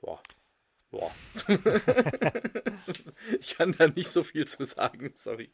[0.00, 0.22] Boah.
[0.90, 1.10] Boah.
[3.40, 5.52] ich kann da nicht so viel zu sagen, sorry.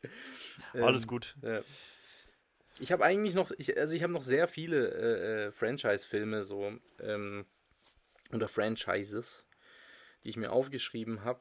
[0.73, 1.37] Alles ähm, gut.
[1.43, 1.63] Ja.
[2.79, 6.73] Ich habe eigentlich noch, ich, also ich habe noch sehr viele äh, äh, Franchise-Filme so
[7.01, 7.47] ähm,
[8.33, 9.47] oder Franchises,
[10.25, 11.41] die ich mir aufgeschrieben habe.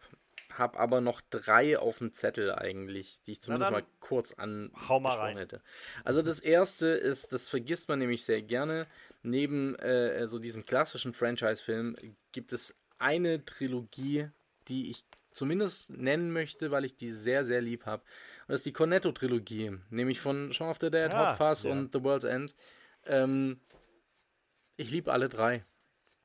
[0.54, 5.62] Habe aber noch drei auf dem Zettel eigentlich, die ich zumindest mal kurz angesprochen hätte.
[6.06, 8.88] Also das erste ist, das vergisst man nämlich sehr gerne.
[9.22, 14.30] Neben äh, so diesen klassischen Franchise-Filmen gibt es eine Trilogie,
[14.68, 18.04] die ich zumindest nennen möchte, weil ich die sehr, sehr lieb habe.
[18.48, 21.72] Und das ist die Cornetto-Trilogie, nämlich von Shaun of the Dead, ah, Hot Fuzz ja.
[21.72, 22.56] und The World's End.
[23.06, 23.60] Ähm,
[24.78, 25.66] ich liebe alle drei.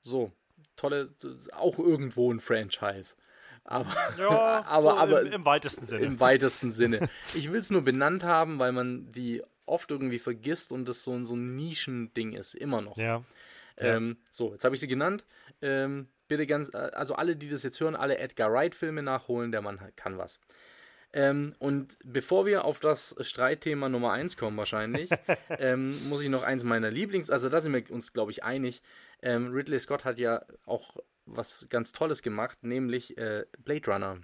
[0.00, 0.32] So,
[0.76, 1.14] tolle,
[1.52, 3.16] auch irgendwo ein Franchise.
[3.64, 6.04] Aber, ja, aber, aber im, im, weitesten Sinne.
[6.04, 7.08] Im weitesten Sinne.
[7.34, 11.24] Ich will es nur benannt haben, weil man die oft irgendwie vergisst und das so,
[11.24, 12.96] so ein Nischending ist, immer noch.
[12.96, 13.22] Ja.
[13.76, 15.24] Ähm, so, jetzt habe ich sie genannt.
[15.62, 19.60] Ähm, bitte ganz, äh, also alle, die das jetzt hören, alle Edgar Wright-Filme nachholen, der
[19.60, 20.40] Mann kann was.
[21.12, 25.10] Ähm, und bevor wir auf das Streitthema Nummer 1 kommen, wahrscheinlich,
[25.58, 28.80] ähm, muss ich noch eins meiner Lieblings-, also da sind wir uns, glaube ich, einig.
[29.20, 34.18] Ähm, Ridley Scott hat ja auch was ganz Tolles gemacht, nämlich äh, Blade Runner.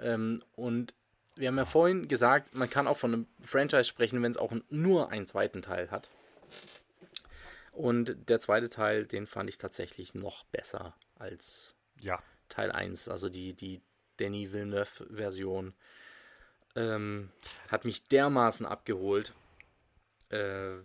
[0.00, 0.94] Ähm, und
[1.34, 4.52] wir haben ja vorhin gesagt, man kann auch von einem Franchise sprechen, wenn es auch
[4.70, 6.08] nur einen zweiten Teil hat.
[7.72, 12.22] Und der zweite Teil, den fand ich tatsächlich noch besser als Ja.
[12.48, 13.08] Teil 1.
[13.08, 13.82] Also die, die
[14.16, 15.74] Danny Villeneuve-Version
[16.76, 17.30] ähm,
[17.70, 19.34] hat mich dermaßen abgeholt,
[20.30, 20.76] äh,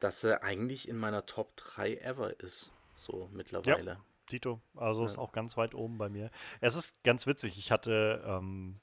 [0.00, 2.70] dass er eigentlich in meiner Top 3 ever ist.
[2.94, 3.98] So mittlerweile.
[4.30, 5.06] Dito, also Ja.
[5.06, 6.30] ist auch ganz weit oben bei mir.
[6.60, 8.80] Es ist ganz witzig, ich hatte ähm,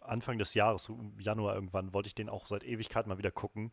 [0.00, 3.70] Anfang des Jahres, Januar irgendwann, wollte ich den auch seit Ewigkeit mal wieder gucken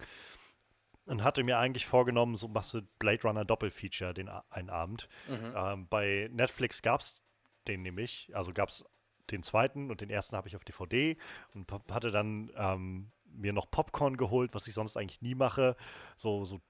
[1.06, 5.10] und hatte mir eigentlich vorgenommen, so machst du Blade Runner Doppelfeature den einen Abend.
[5.28, 5.54] Mhm.
[5.56, 7.22] Ähm, bei Netflix gab es
[7.68, 8.84] den nämlich, also gab es
[9.32, 11.18] den zweiten und den ersten habe ich auf DVD
[11.54, 15.76] und hatte dann ähm, mir noch Popcorn geholt, was ich sonst eigentlich nie mache.
[16.16, 16.62] So, so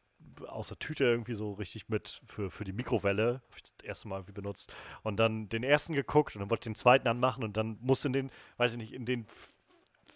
[0.48, 3.42] aus der Tüte irgendwie so richtig mit für, für die Mikrowelle.
[3.46, 4.74] Habe ich das erste Mal irgendwie benutzt.
[5.02, 8.08] Und dann den ersten geguckt und dann wollte ich den zweiten anmachen und dann musste
[8.08, 9.26] in den, weiß ich nicht, in den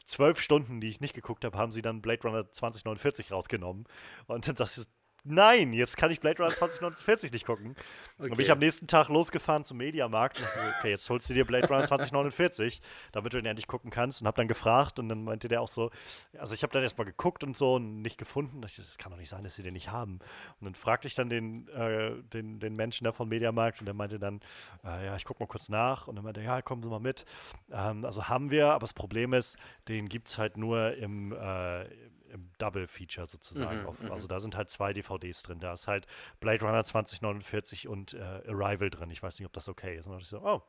[0.07, 3.85] zwölf Stunden, die ich nicht geguckt habe, haben sie dann Blade Runner 2049 rausgenommen.
[4.25, 4.87] Und dachte ich,
[5.27, 7.75] nein, jetzt kann ich Blade Runner 2049 nicht gucken.
[8.17, 8.51] Dann bin ich Okay.
[8.51, 11.83] am nächsten Tag losgefahren zum Mediamarkt und dachte okay, jetzt holst du dir Blade Runner
[11.83, 12.81] 2049,
[13.11, 15.67] damit du ihn endlich gucken kannst und habe dann gefragt und dann meinte der auch
[15.67, 15.91] so,
[16.37, 18.61] also ich habe dann erstmal geguckt und so und nicht gefunden.
[18.61, 20.19] Da dachte Ich, das kann doch nicht sein, dass sie den nicht haben.
[20.59, 23.93] Und dann fragte ich dann den, äh, den, den Menschen da vom Mediamarkt und der
[23.93, 24.39] meinte dann,
[24.83, 26.99] äh, ja, ich gucke mal kurz nach und dann meinte er, ja, kommen Sie mal
[26.99, 27.25] mit.
[27.71, 29.57] Ähm, also haben wir, aber das Problem ist,
[29.87, 31.85] den gibt es halt nur im, äh,
[32.31, 33.81] im Double-Feature sozusagen.
[33.81, 34.11] Mhm, auf, mhm.
[34.11, 35.59] also da sind halt zwei DVDs drin.
[35.59, 36.07] Da ist halt
[36.39, 39.09] Blade Runner 2049 und äh, Arrival drin.
[39.11, 40.05] Ich weiß nicht, ob das okay ist.
[40.05, 40.61] Und dann dachte ich so, oh.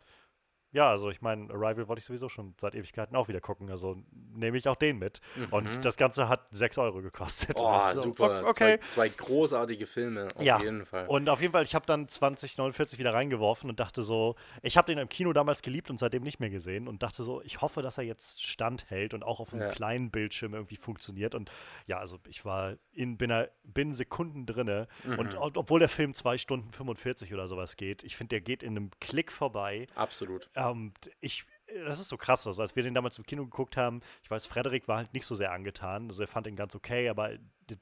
[0.72, 3.70] Ja, also ich meine, Arrival wollte ich sowieso schon seit Ewigkeiten auch wieder gucken.
[3.70, 3.97] Also
[4.34, 5.20] nehme ich auch den mit.
[5.50, 7.56] Und das Ganze hat 6 Euro gekostet.
[7.58, 8.44] Und Oh, so, super.
[8.44, 8.78] o- Okay.
[8.88, 10.60] Zwei, zwei großartige Filme, auf Ja.
[10.60, 11.06] jeden Fall.
[11.06, 14.86] Und auf jeden Fall, ich habe dann 2049 wieder reingeworfen und dachte so, ich habe
[14.92, 17.80] den im Kino damals geliebt und seitdem nicht mehr gesehen und dachte so, ich hoffe,
[17.82, 19.68] dass er jetzt standhält und auch auf einem Ja.
[19.70, 21.34] kleinen Bildschirm irgendwie funktioniert.
[21.34, 21.50] Und
[21.86, 25.38] ja, also ich war in binnen, binnen Sekunden drinne und Mhm.
[25.38, 28.76] ob- obwohl der Film 2 Stunden 45 oder sowas geht, ich finde, der geht in
[28.76, 29.86] einem Klick vorbei.
[29.94, 30.48] Absolut.
[30.59, 31.45] Ähm, ich,
[31.87, 32.47] das ist so krass.
[32.47, 35.27] Also, als wir den damals im Kino geguckt haben, ich weiß, Frederik war halt nicht
[35.27, 36.09] so sehr angetan.
[36.09, 37.31] Also, er fand den ganz okay, aber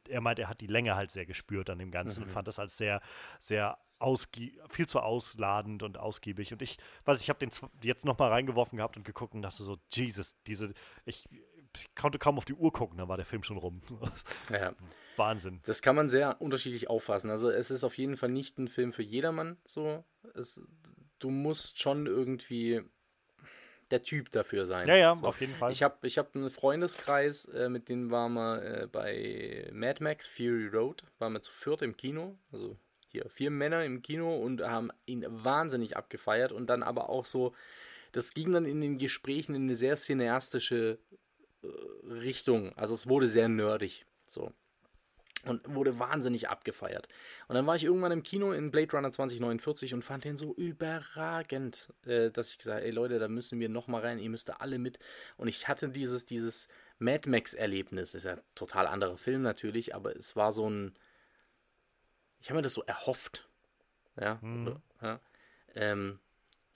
[0.08, 2.58] er meint, er hat die Länge halt sehr gespürt an dem Ganzen und fand das
[2.58, 3.00] als sehr,
[3.38, 3.78] sehr
[4.68, 6.52] viel zu ausladend und ausgiebig.
[6.52, 7.50] Und ich, weiß ich habe den
[7.82, 10.74] jetzt nochmal reingeworfen gehabt und geguckt und dachte so, Jesus, diese,
[11.04, 11.28] ich,
[11.76, 13.80] ich konnte kaum auf die Uhr gucken, dann war der Film schon rum.
[14.50, 14.74] Ja.
[15.16, 15.60] Wahnsinn.
[15.64, 17.30] Das kann man sehr unterschiedlich auffassen.
[17.30, 19.56] Also es ist auf jeden Fall nicht ein Film für jedermann.
[19.64, 20.60] So, es,
[21.18, 22.82] du musst schon irgendwie
[23.90, 24.88] der Typ dafür sein.
[24.88, 25.26] Ja, ja, so.
[25.26, 25.70] auf jeden Fall.
[25.72, 30.26] Ich habe ich hab einen Freundeskreis, äh, mit dem waren wir äh, bei Mad Max
[30.26, 32.76] Fury Road, waren wir zu viert im Kino, also
[33.08, 37.54] hier vier Männer im Kino und haben ihn wahnsinnig abgefeiert und dann aber auch so,
[38.12, 40.98] das ging dann in den Gesprächen in eine sehr cineastische
[41.62, 41.66] äh,
[42.08, 42.76] Richtung.
[42.76, 44.52] Also es wurde sehr nerdig, so
[45.46, 47.08] und wurde wahnsinnig abgefeiert.
[47.48, 50.54] Und dann war ich irgendwann im Kino in Blade Runner 2049 und fand den so
[50.54, 54.30] überragend, äh, dass ich gesagt habe, ey Leute, da müssen wir noch mal rein, ihr
[54.30, 54.98] müsst da alle mit.
[55.36, 56.68] Und ich hatte dieses, dieses
[56.98, 60.94] Mad Max-Erlebnis, ist ja ein total anderer Film natürlich, aber es war so ein,
[62.40, 63.48] ich habe mir das so erhofft.
[64.18, 65.20] Ja, oder, ja.
[65.74, 66.18] Ähm,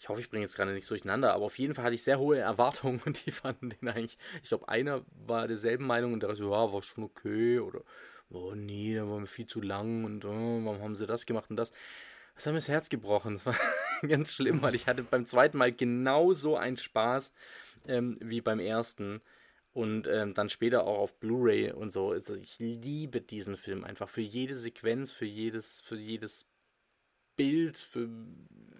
[0.01, 2.19] ich hoffe, ich bringe jetzt gerade nichts durcheinander, aber auf jeden Fall hatte ich sehr
[2.19, 4.17] hohe Erwartungen und die fanden den eigentlich.
[4.43, 7.83] Ich glaube, einer war derselben Meinung und der so, ja, war schon okay oder
[8.31, 11.51] oh nee, da war mir viel zu lang und oh, warum haben sie das gemacht
[11.51, 11.73] und das.
[12.35, 13.35] Das hat mir das Herz gebrochen.
[13.35, 13.57] Das war
[14.09, 17.35] ganz schlimm, weil ich hatte beim zweiten Mal genauso einen Spaß
[17.87, 19.21] ähm, wie beim ersten.
[19.73, 22.11] Und ähm, dann später auch auf Blu-ray und so.
[22.11, 26.47] Also ich liebe diesen Film einfach für jede Sequenz, für jedes, für jedes
[27.37, 28.09] Bild, für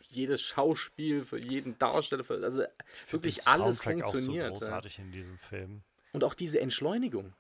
[0.03, 2.65] jedes Schauspiel, für jeden Darsteller, für, also
[3.09, 4.53] wirklich alles funktioniert.
[4.53, 5.83] Auch so großartig in diesem Film.
[6.13, 7.35] Und auch diese Entschleunigung.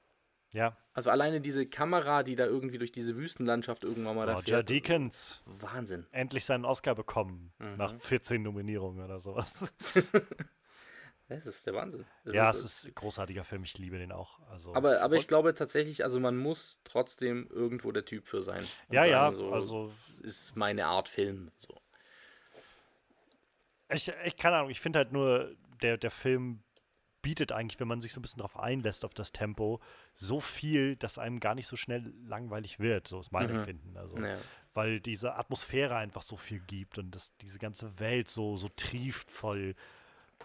[0.52, 4.56] Ja, Also alleine diese Kamera, die da irgendwie durch diese Wüstenlandschaft irgendwann mal da Roger
[4.56, 4.70] fährt.
[4.70, 5.42] Deakins.
[5.46, 6.06] Wahnsinn.
[6.10, 7.52] endlich seinen Oscar bekommen.
[7.58, 7.76] Mhm.
[7.76, 9.72] Nach 14 Nominierungen oder sowas.
[11.28, 12.04] Das ist der Wahnsinn.
[12.24, 13.62] Das ja, es ist ein großartiger Film.
[13.62, 14.40] Ich liebe den auch.
[14.50, 18.66] Also, Aber, aber ich glaube tatsächlich, also man muss trotzdem irgendwo der Typ für sein.
[18.90, 19.92] Ja, ja, so, also
[20.24, 21.52] ist meine Art Film.
[21.56, 21.80] So.
[23.92, 26.64] ich, ich keine Ahnung, ich finde halt nur, der, der Film
[27.23, 29.81] bietet eigentlich, wenn man sich so ein bisschen darauf einlässt, auf das Tempo,
[30.15, 33.08] so viel, dass einem gar nicht so schnell langweilig wird.
[33.08, 33.57] So ist mein Mhm.
[33.57, 33.97] Empfinden.
[33.97, 34.39] Also, Ja.
[34.73, 39.31] weil diese Atmosphäre einfach so viel gibt und das, diese ganze Welt so, so trieft
[39.31, 39.74] voll,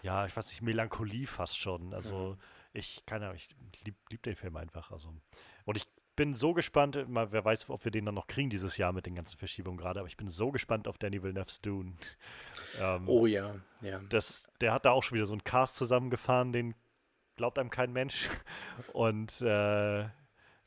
[0.02, 1.94] ja, ich weiß nicht, Melancholie fast schon.
[1.94, 2.36] Also
[2.72, 3.48] ich, keine Ahnung, ich
[3.84, 4.90] lieb, lieb den Film einfach.
[4.92, 5.14] Also.
[5.64, 8.76] Und ich bin so gespannt, mal, wer weiß, ob wir den dann noch kriegen dieses
[8.76, 11.92] Jahr mit den ganzen Verschiebungen gerade, aber ich bin so gespannt auf Danny Villeneuve's Dune.
[12.80, 14.00] ähm, Oh ja, ja.
[14.08, 16.74] das, der hat da auch schon wieder so einen Cast zusammengefahren, den
[17.36, 18.28] glaubt einem kein Mensch.
[18.92, 20.08] Und äh,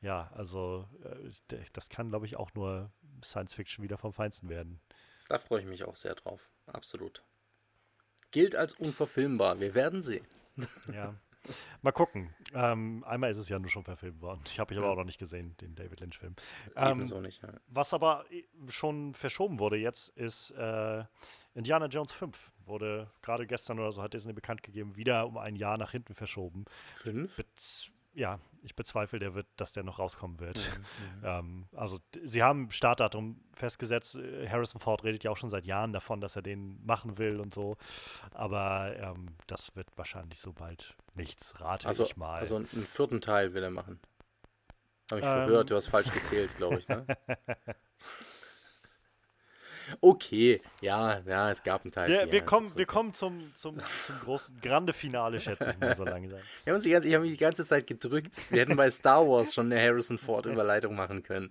[0.02, 2.92] ja, also äh, das kann, glaube ich, auch nur
[3.24, 4.80] Science Fiction wieder vom Feinsten werden.
[5.28, 6.50] Da freue ich mich auch sehr drauf.
[6.68, 7.24] Absolut.
[8.32, 9.60] Gilt als unverfilmbar.
[9.60, 10.26] Wir werden sehen.
[10.94, 11.16] Ja.
[11.82, 12.34] Mal gucken.
[12.54, 14.42] Ähm, einmal ist es ja nur schon verfilmt worden.
[14.46, 16.36] Ich habe ich aber auch noch nicht gesehen, den David Lynch-Film.
[16.76, 17.54] Ähm, nicht, ja.
[17.68, 18.26] Was aber
[18.68, 21.04] schon verschoben wurde jetzt, ist äh,
[21.54, 22.52] Indiana Jones 5.
[22.66, 26.14] Wurde gerade gestern oder so, hat Disney bekannt gegeben, wieder um ein Jahr nach hinten
[26.14, 26.66] verschoben.
[26.98, 27.36] Fünf?
[27.36, 30.58] Bez ja, ich bezweifle, der wird, dass der noch rauskommen wird.
[30.58, 30.84] Mhm.
[31.24, 34.20] ähm, also sie haben Startdatum festgesetzt.
[34.48, 37.54] Harrison Ford redet ja auch schon seit Jahren davon, dass er den machen will und
[37.54, 37.78] so.
[38.34, 42.40] Aber ähm, das wird wahrscheinlich so bald nichts, rate also, ich mal.
[42.40, 44.00] Also einen vierten Teil will er machen.
[45.12, 47.06] Habe ich ähm, gehört, du hast falsch gezählt, glaube ich, ne?
[50.02, 52.12] Okay, ja, ja, es gab einen Teil.
[52.12, 56.04] Ja, wir, kommen, wir kommen zum, zum, zum großen Grande Finale, schätze ich mal so
[56.04, 56.40] langsam.
[56.66, 58.38] Wir haben ich habe mich die ganze Zeit gedrückt.
[58.50, 61.50] Wir hätten bei Star Wars schon eine Harrison Ford-Überleitung machen können.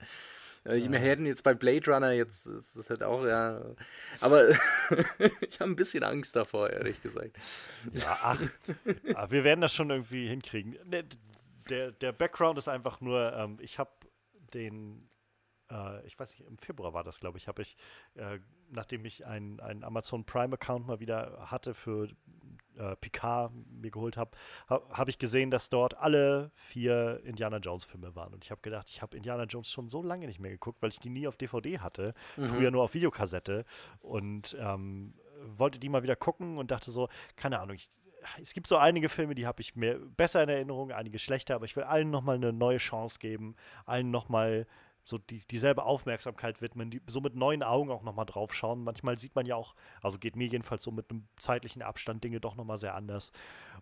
[0.65, 3.63] Äh, wir hätten jetzt bei Blade Runner jetzt, das ist halt auch, ja.
[4.21, 4.49] Aber
[5.41, 7.37] ich habe ein bisschen Angst davor, ehrlich gesagt.
[7.95, 8.41] Ja, ach,
[9.15, 10.77] ach wir werden das schon irgendwie hinkriegen.
[11.71, 13.91] Der, der Background ist einfach nur, ähm, ich habe
[14.55, 15.08] den
[15.71, 17.77] äh, ich weiß nicht, im Februar war das, glaube ich, habe ich,
[18.15, 18.39] äh,
[18.71, 22.09] nachdem ich einen Amazon Prime-Account mal wieder hatte für
[22.77, 24.31] äh, Picard mir geholt habe,
[24.69, 28.33] habe hab ich gesehen, dass dort alle vier Indiana Jones-Filme waren.
[28.33, 30.91] Und ich habe gedacht, ich habe Indiana Jones schon so lange nicht mehr geguckt, weil
[30.91, 32.47] ich die nie auf DVD hatte, mhm.
[32.47, 33.65] früher nur auf Videokassette.
[34.01, 35.15] Und ähm,
[35.45, 37.91] wollte die mal wieder gucken und dachte so, keine Ahnung, ich,
[38.41, 41.65] es gibt so einige Filme, die habe ich mir besser in Erinnerung, einige schlechter, aber
[41.65, 43.57] ich will allen nochmal eine neue Chance geben,
[43.87, 44.67] allen nochmal
[45.09, 48.85] so die, dieselbe Aufmerksamkeit widmen, die, so mit neuen Augen auch nochmal drauf schauen.
[48.85, 52.41] Manchmal sieht man ja auch, also geht mir jedenfalls so mit einem zeitlichen Abstand Dinge
[52.41, 53.33] doch nochmal sehr anders.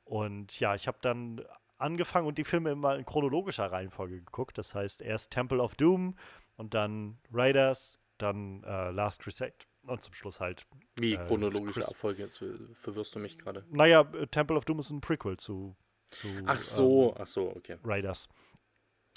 [0.04, 1.44] Und ja, ich habe dann
[1.78, 4.56] angefangen und die Filme immer in chronologischer Reihenfolge geguckt.
[4.56, 6.16] Das heißt erst Temple of Doom
[6.56, 10.64] und dann Raiders, dann äh, Last Crusade und zum Schluss halt.
[10.96, 12.22] Wie äh, chronologische Chris Abfolge?
[12.22, 12.42] Jetzt
[12.74, 13.64] verwirrst du mich gerade.
[13.70, 15.74] Naja, äh, Temple of Doom ist ein Prequel zu.
[16.10, 17.78] zu ach so, ähm, ach so, okay.
[17.84, 18.28] Raiders.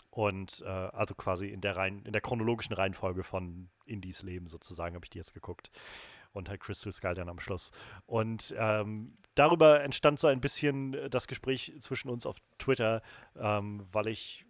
[0.09, 4.95] Und äh, also quasi in der, Reihen, in der chronologischen Reihenfolge von Indies Leben sozusagen
[4.95, 5.71] habe ich die jetzt geguckt.
[6.31, 7.71] Und halt Crystal Skull dann am Schluss.
[8.05, 13.01] Und ähm, darüber entstand so ein bisschen das Gespräch zwischen uns auf Twitter,
[13.35, 14.45] ähm, weil ich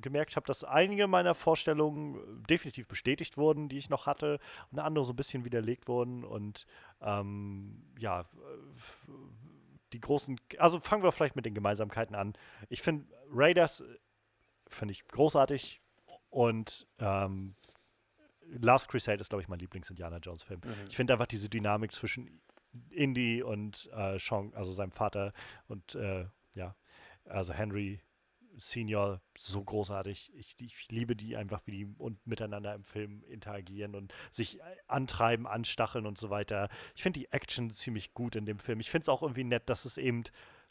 [0.00, 4.40] gemerkt habe, dass einige meiner Vorstellungen definitiv bestätigt wurden, die ich noch hatte,
[4.72, 6.24] und andere so ein bisschen widerlegt wurden.
[6.24, 6.66] Und
[7.00, 8.24] ähm, ja,
[9.92, 12.34] die großen, also fangen wir vielleicht mit den Gemeinsamkeiten an.
[12.68, 13.84] Ich finde, Raiders
[14.74, 15.80] finde ich großartig.
[16.30, 17.54] Und ähm,
[18.46, 20.60] Last Crusade ist, glaube ich, mein Lieblings-Indiana Jones-Film.
[20.64, 20.74] Mhm.
[20.88, 22.40] Ich finde einfach diese Dynamik zwischen
[22.90, 25.32] Indy und äh, Sean, also seinem Vater
[25.68, 26.74] und äh, ja,
[27.24, 28.00] also Henry
[28.56, 30.32] Senior so großartig.
[30.34, 35.46] Ich, ich, liebe die einfach, wie die und miteinander im Film interagieren und sich antreiben,
[35.46, 36.68] anstacheln und so weiter.
[36.94, 38.80] Ich finde die Action ziemlich gut in dem Film.
[38.80, 40.24] Ich finde es auch irgendwie nett, dass es eben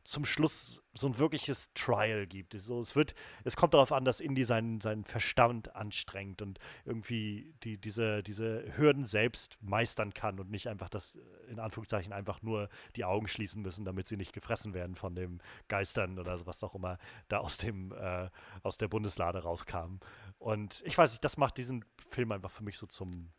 [0.03, 2.53] zum Schluss so ein wirkliches Trial gibt.
[2.59, 3.13] So, es, wird,
[3.43, 8.65] es kommt darauf an, dass Indy seinen, seinen Verstand anstrengt und irgendwie die, diese, diese
[8.77, 13.61] Hürden selbst meistern kann und nicht einfach das, in Anführungszeichen, einfach nur die Augen schließen
[13.61, 16.97] müssen, damit sie nicht gefressen werden von dem Geistern oder was auch immer
[17.27, 18.30] da aus dem, äh,
[18.63, 19.99] aus der Bundeslade rauskam.
[20.39, 23.31] Und ich weiß nicht, das macht diesen Film einfach für mich so zum,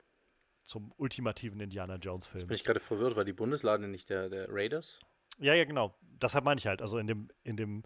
[0.63, 2.41] zum ultimativen Indiana Jones-Film.
[2.41, 5.01] Jetzt bin ich gerade verwirrt, war die Bundeslade nicht der, der Raiders?
[5.39, 5.95] Ja, ja, genau.
[6.21, 6.83] Deshalb meine ich halt.
[6.83, 7.83] Also in dem, in dem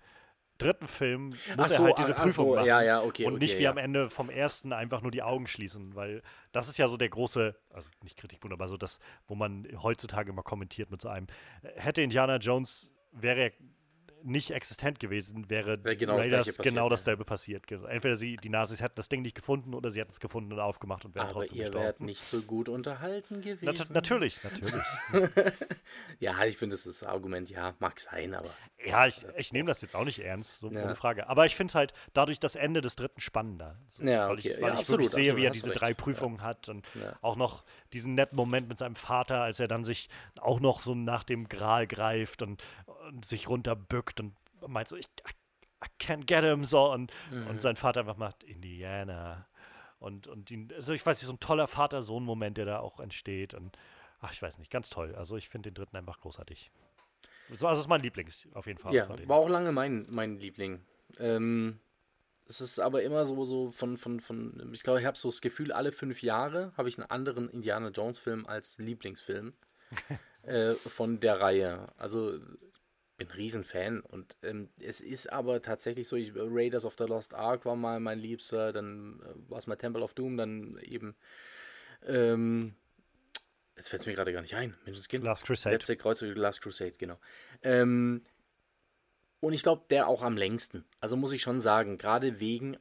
[0.59, 2.67] dritten Film muss so, er halt diese Prüfung so, machen.
[2.67, 3.71] Ja, ja, okay, und okay, nicht wie ja.
[3.71, 7.09] am Ende vom ersten einfach nur die Augen schließen, weil das ist ja so der
[7.09, 11.27] große, also nicht Kritikpunkt, aber so das, wo man heutzutage immer kommentiert mit so einem.
[11.77, 13.53] Hätte Indiana Jones, wäre er
[14.27, 17.27] nicht existent gewesen, wäre genau Raiders das genau dasselbe ja.
[17.27, 17.71] passiert.
[17.71, 20.61] Entweder sie, die Nazis hätten das Ding nicht gefunden oder sie hätten es gefunden und
[20.61, 21.85] aufgemacht und wären Aber trotzdem ihr gestorben.
[21.85, 23.61] wärt nicht so gut unterhalten gewesen.
[23.63, 24.85] Na, natürlich, natürlich.
[26.19, 28.51] ja, ich finde, das ist das Argument, ja, mag sein, aber.
[28.85, 30.85] Ja, ich, ich nehme das jetzt auch nicht ernst, so ja.
[30.85, 31.29] ohne Frage.
[31.29, 33.77] Aber ich finde es halt dadurch das Ende des dritten spannender.
[33.89, 34.31] So, ja, okay.
[34.31, 36.69] Weil ich, weil ja, ich absolut, wirklich sehe, absolut, wie er diese drei Prüfungen hat
[36.69, 36.87] und
[37.23, 40.09] auch noch diesen netten Moment mit seinem Vater, als er dann sich
[40.41, 42.63] auch noch so nach dem Gral greift und,
[43.07, 44.35] und sich runterbückt und
[44.67, 45.09] meint so, ich
[45.85, 47.47] I can't get him so und, mhm.
[47.49, 49.47] und sein Vater einfach macht Indiana.
[49.99, 53.55] Und, und ihn, also ich weiß nicht, so ein toller Vater-Sohn-Moment, der da auch entsteht.
[53.55, 53.77] Und
[54.21, 55.15] ach, ich weiß nicht, ganz toll.
[55.15, 56.71] Also ich finde den dritten einfach großartig.
[57.53, 58.95] So, also ist mein Lieblings, auf jeden Fall.
[58.95, 60.81] Ja, war auch lange mein, mein Liebling.
[61.19, 61.79] Ähm,
[62.49, 65.41] es ist aber immer so, so von, von, von ich glaube, ich habe so das
[65.41, 69.53] Gefühl, alle fünf Jahre habe ich einen anderen Indiana Jones-Film als Lieblingsfilm
[70.43, 71.89] äh, von der Reihe.
[71.97, 72.41] Also
[73.17, 77.35] bin ein Riesenfan und ähm, es ist aber tatsächlich so, ich, Raiders of the Lost
[77.35, 81.17] Ark war mal mein Liebster, dann äh, war es mal Temple of Doom, dann eben
[82.05, 82.75] ähm,
[83.77, 85.25] jetzt fällt es mir gerade gar nicht ein, Menschenskind.
[85.25, 85.77] Last Crusade.
[85.77, 87.19] Letzte Kreuzzug, Last Crusade, genau.
[87.63, 88.23] Ähm,
[89.41, 90.85] und ich glaube, der auch am längsten.
[91.01, 92.77] Also muss ich schon sagen, gerade wegen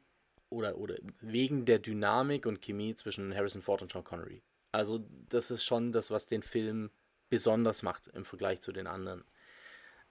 [0.50, 4.42] oder, oder wegen der Dynamik und Chemie zwischen Harrison Ford und Sean Connery.
[4.72, 6.92] Also das ist schon das, was den Film
[7.30, 9.26] besonders macht im Vergleich zu den anderen.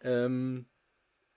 [0.05, 0.67] Ähm,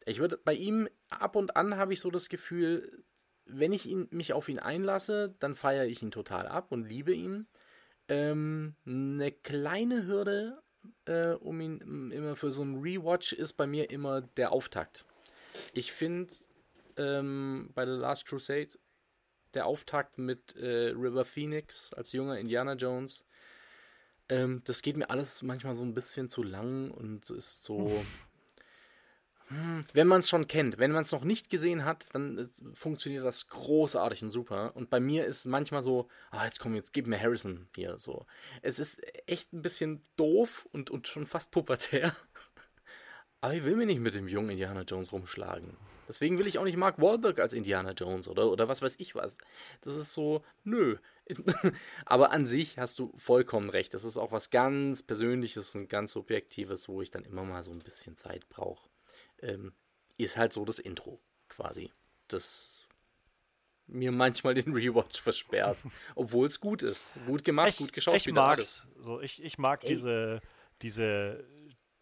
[0.05, 3.03] ich würde bei ihm ab und an habe ich so das Gefühl,
[3.45, 7.13] wenn ich ihn, mich auf ihn einlasse, dann feiere ich ihn total ab und liebe
[7.13, 7.47] ihn.
[8.09, 10.61] Ähm, eine kleine Hürde,
[11.05, 15.05] äh, um ihn immer für so einen Rewatch ist bei mir immer der Auftakt.
[15.73, 16.33] Ich finde
[16.97, 18.69] ähm, bei The Last Crusade
[19.53, 23.25] der Auftakt mit äh, River Phoenix als junger Indiana Jones,
[24.29, 28.03] ähm, das geht mir alles manchmal so ein bisschen zu lang und ist so.
[29.93, 33.23] Wenn man es schon kennt, wenn man es noch nicht gesehen hat, dann äh, funktioniert
[33.23, 34.75] das großartig und super.
[34.75, 38.25] Und bei mir ist manchmal so, ah, jetzt komm, jetzt gib mir Harrison hier so.
[38.61, 42.13] Es ist echt ein bisschen doof und, und schon fast pubertär.
[43.41, 45.77] Aber ich will mich nicht mit dem jungen Indiana Jones rumschlagen.
[46.09, 49.15] Deswegen will ich auch nicht Mark Wahlberg als Indiana Jones oder, oder was weiß ich
[49.15, 49.37] was.
[49.81, 50.97] Das ist so, nö.
[52.05, 53.93] Aber an sich hast du vollkommen recht.
[53.93, 57.71] Das ist auch was ganz Persönliches und ganz Subjektives, wo ich dann immer mal so
[57.71, 58.89] ein bisschen Zeit brauche
[59.41, 59.73] ähm,
[60.17, 61.91] ist halt so das Intro quasi.
[62.27, 62.87] Das
[63.87, 65.77] mir manchmal den Rewatch versperrt,
[66.15, 67.05] obwohl es gut ist.
[67.25, 68.15] Gut gemacht, ich, gut geschaut.
[68.15, 68.87] Ich mag's.
[68.99, 70.41] So, ich, ich mag diese,
[70.81, 71.45] diese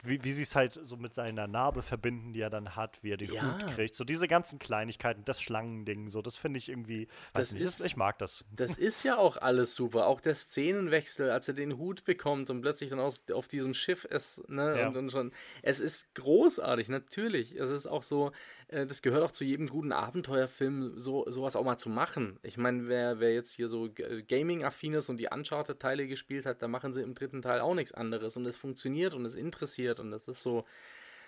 [0.08, 3.12] wie, wie sie es halt so mit seiner Narbe verbinden, die er dann hat, wie
[3.12, 3.44] er den ja.
[3.44, 3.96] Hut kriegt.
[3.96, 7.98] So diese ganzen Kleinigkeiten, das Schlangending, so, das finde ich irgendwie, das nicht, ist, ich
[7.98, 8.46] mag das.
[8.52, 10.08] Das ist ja auch alles super.
[10.08, 14.06] Auch der Szenenwechsel, als er den Hut bekommt und plötzlich dann aus, auf diesem Schiff
[14.06, 14.88] ist, ne, ja.
[14.88, 15.32] und dann schon.
[15.62, 17.56] Es ist großartig, natürlich.
[17.56, 18.32] Es ist auch so,
[18.68, 22.40] äh, das gehört auch zu jedem guten Abenteuerfilm, so, sowas auch mal zu machen.
[22.44, 23.90] Ich meine, wer, wer jetzt hier so
[24.28, 27.94] Gaming-affin ist und die Uncharted-Teile gespielt hat, da machen sie im dritten Teil auch nichts
[27.94, 30.66] anderes und es funktioniert und es interessiert und das ist so.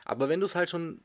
[0.06, 1.04] Aber wenn du es halt schon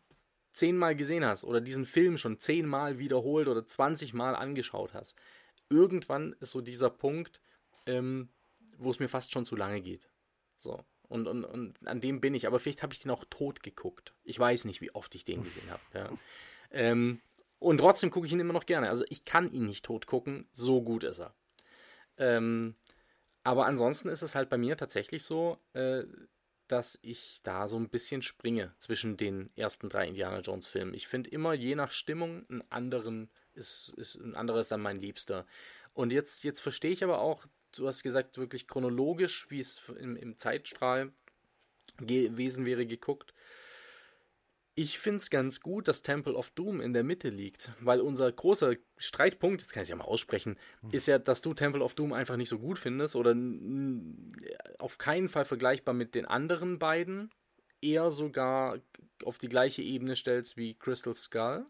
[0.52, 5.16] zehnmal gesehen hast oder diesen Film schon zehnmal wiederholt oder zwanzigmal angeschaut hast,
[5.68, 7.40] irgendwann ist so dieser Punkt,
[7.86, 8.28] ähm,
[8.76, 10.08] wo es mir fast schon zu lange geht.
[10.54, 10.84] So.
[11.08, 12.46] Und, und, und an dem bin ich.
[12.46, 14.14] Aber vielleicht habe ich den auch tot geguckt.
[14.24, 15.82] Ich weiß nicht, wie oft ich den gesehen habe.
[15.94, 16.10] Ja.
[16.70, 17.20] Ähm,
[17.58, 18.88] und trotzdem gucke ich ihn immer noch gerne.
[18.88, 21.34] Also ich kann ihn nicht tot gucken, so gut ist er.
[22.16, 22.76] Ähm,
[23.44, 26.04] aber ansonsten ist es halt bei mir tatsächlich so, äh,
[26.68, 30.94] dass ich da so ein bisschen springe zwischen den ersten drei Indiana Jones Filmen.
[30.94, 35.46] Ich finde immer je nach Stimmung einen anderen ist, ist ein anderes dann mein Liebster.
[35.92, 40.16] Und jetzt, jetzt verstehe ich aber auch, du hast gesagt, wirklich chronologisch, wie es im,
[40.16, 41.12] im Zeitstrahl
[41.98, 43.34] gewesen wäre, geguckt.
[44.74, 48.32] Ich finde es ganz gut, dass Temple of Doom in der Mitte liegt, weil unser
[48.32, 50.90] großer Streitpunkt, jetzt kann ich es ja mal aussprechen, hm.
[50.92, 53.36] ist ja, dass du Temple of Doom einfach nicht so gut findest oder
[54.78, 57.30] auf keinen Fall vergleichbar mit den anderen beiden,
[57.82, 58.78] eher sogar
[59.24, 61.66] auf die gleiche Ebene stellst wie Crystal Skull.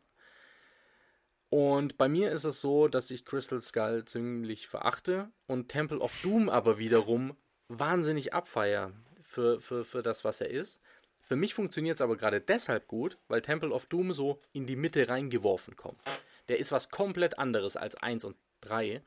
[1.48, 6.16] Und bei mir ist es so, dass ich Crystal Skull ziemlich verachte und Temple of
[6.22, 7.36] Doom aber wiederum
[7.68, 10.80] wahnsinnig abfeier für, für, für das, was er ist.
[11.22, 14.76] Für mich funktioniert es aber gerade deshalb gut, weil Temple of Doom so in die
[14.76, 16.00] Mitte reingeworfen kommt.
[16.48, 19.02] Der ist was komplett anderes als 1 und 3.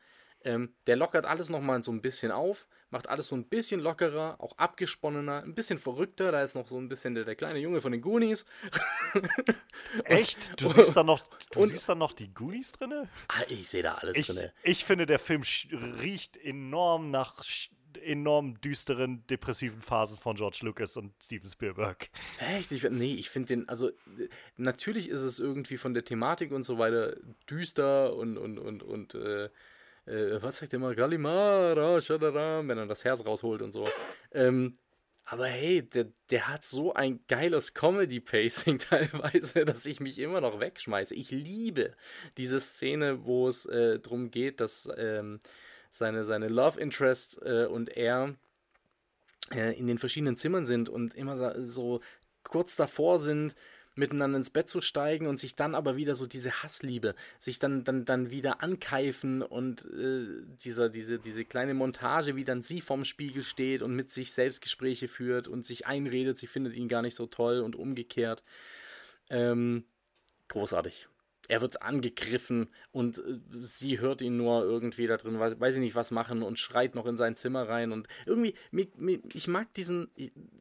[0.46, 4.40] Ähm, der lockert alles nochmal so ein bisschen auf, macht alles so ein bisschen lockerer,
[4.40, 6.32] auch abgesponnener, ein bisschen verrückter.
[6.32, 8.46] Da ist noch so ein bisschen der, der kleine Junge von den Goonies.
[10.04, 10.62] Echt?
[10.62, 13.10] Du siehst da noch, du und, siehst da noch die Goonies drin?
[13.28, 14.52] Ah, ich sehe da alles ich, drin.
[14.62, 15.42] Ich finde, der Film
[16.00, 17.44] riecht enorm nach
[17.98, 22.10] enorm düsteren, depressiven Phasen von George Lucas und Steven Spielberg.
[22.40, 22.72] Echt?
[22.72, 23.92] Ich, nee, ich finde den, also
[24.58, 27.16] natürlich ist es irgendwie von der Thematik und so weiter
[27.50, 29.50] düster und, und, und, und äh,
[30.06, 33.88] äh, was sagt der mal, Galimara, Shadaram, wenn er das Herz rausholt und so.
[34.32, 34.78] Ähm,
[35.28, 40.60] aber hey, der, der hat so ein geiles Comedy-Pacing teilweise, dass ich mich immer noch
[40.60, 41.16] wegschmeiße.
[41.16, 41.96] Ich liebe
[42.38, 45.40] diese Szene, wo es äh, darum geht, dass ähm,
[45.98, 48.36] seine, seine Love Interest äh, und er
[49.54, 52.02] äh, in den verschiedenen Zimmern sind und immer so,
[52.44, 53.56] kurz davor sind,
[53.96, 57.84] miteinander ins Bett zu steigen und sich dann aber wieder so diese Hassliebe, sich dann,
[57.84, 60.28] dann, dann wieder ankeifen und äh,
[60.64, 64.62] dieser, diese, diese kleine Montage, wie dann sie vorm Spiegel steht und mit sich selbst
[64.62, 68.44] Gespräche führt und sich einredet, sie findet ihn gar nicht so toll und umgekehrt.
[69.30, 69.86] Ähm,
[70.50, 71.08] großartig.
[71.48, 75.82] Er wird angegriffen und äh, sie hört ihn nur irgendwie da drin, weiß, weiß ich
[75.82, 79.48] nicht was machen und schreit noch in sein Zimmer rein und irgendwie, mir, mir, ich
[79.48, 80.10] mag diesen,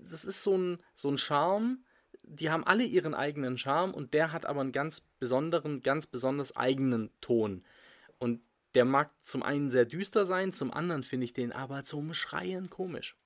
[0.02, 1.78] das ist so ein, so ein Charme,
[2.22, 6.56] die haben alle ihren eigenen Charme und der hat aber einen ganz besonderen, ganz besonders
[6.56, 7.64] eigenen Ton.
[8.18, 8.40] Und
[8.74, 12.70] der mag zum einen sehr düster sein, zum anderen finde ich den aber zum Schreien
[12.70, 13.16] komisch.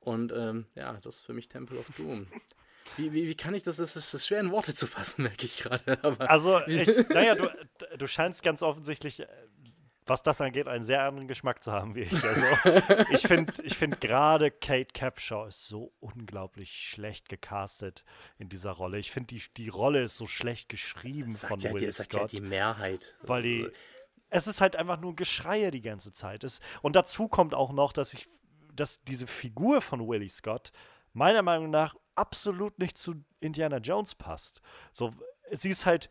[0.00, 2.26] Und ähm, ja, das ist für mich Temple of Doom.
[2.96, 3.78] Wie, wie, wie kann ich das?
[3.78, 5.98] Es ist schwer in Worte zu fassen, merke ich gerade.
[6.20, 7.48] Also, ich, naja, du,
[7.96, 9.26] du scheinst ganz offensichtlich, äh,
[10.06, 12.24] was das angeht, einen sehr anderen Geschmack zu haben wie ich.
[12.24, 12.44] Also,
[13.10, 18.04] ich finde ich find gerade Kate Capshaw ist so unglaublich schlecht gecastet
[18.36, 18.98] in dieser Rolle.
[18.98, 21.96] Ich finde, die, die Rolle ist so schlecht geschrieben das von ja, Will die, das
[21.96, 22.20] Scott.
[22.20, 23.14] Ja die Mehrheit.
[23.22, 23.70] Weil die,
[24.34, 26.44] es ist halt einfach nur Geschreie die ganze Zeit.
[26.44, 28.28] Es, und dazu kommt auch noch, dass ich,
[28.74, 30.72] dass diese Figur von Willie Scott
[31.12, 34.60] meiner Meinung nach absolut nicht zu Indiana Jones passt.
[34.92, 35.12] So,
[35.50, 36.10] sie ist halt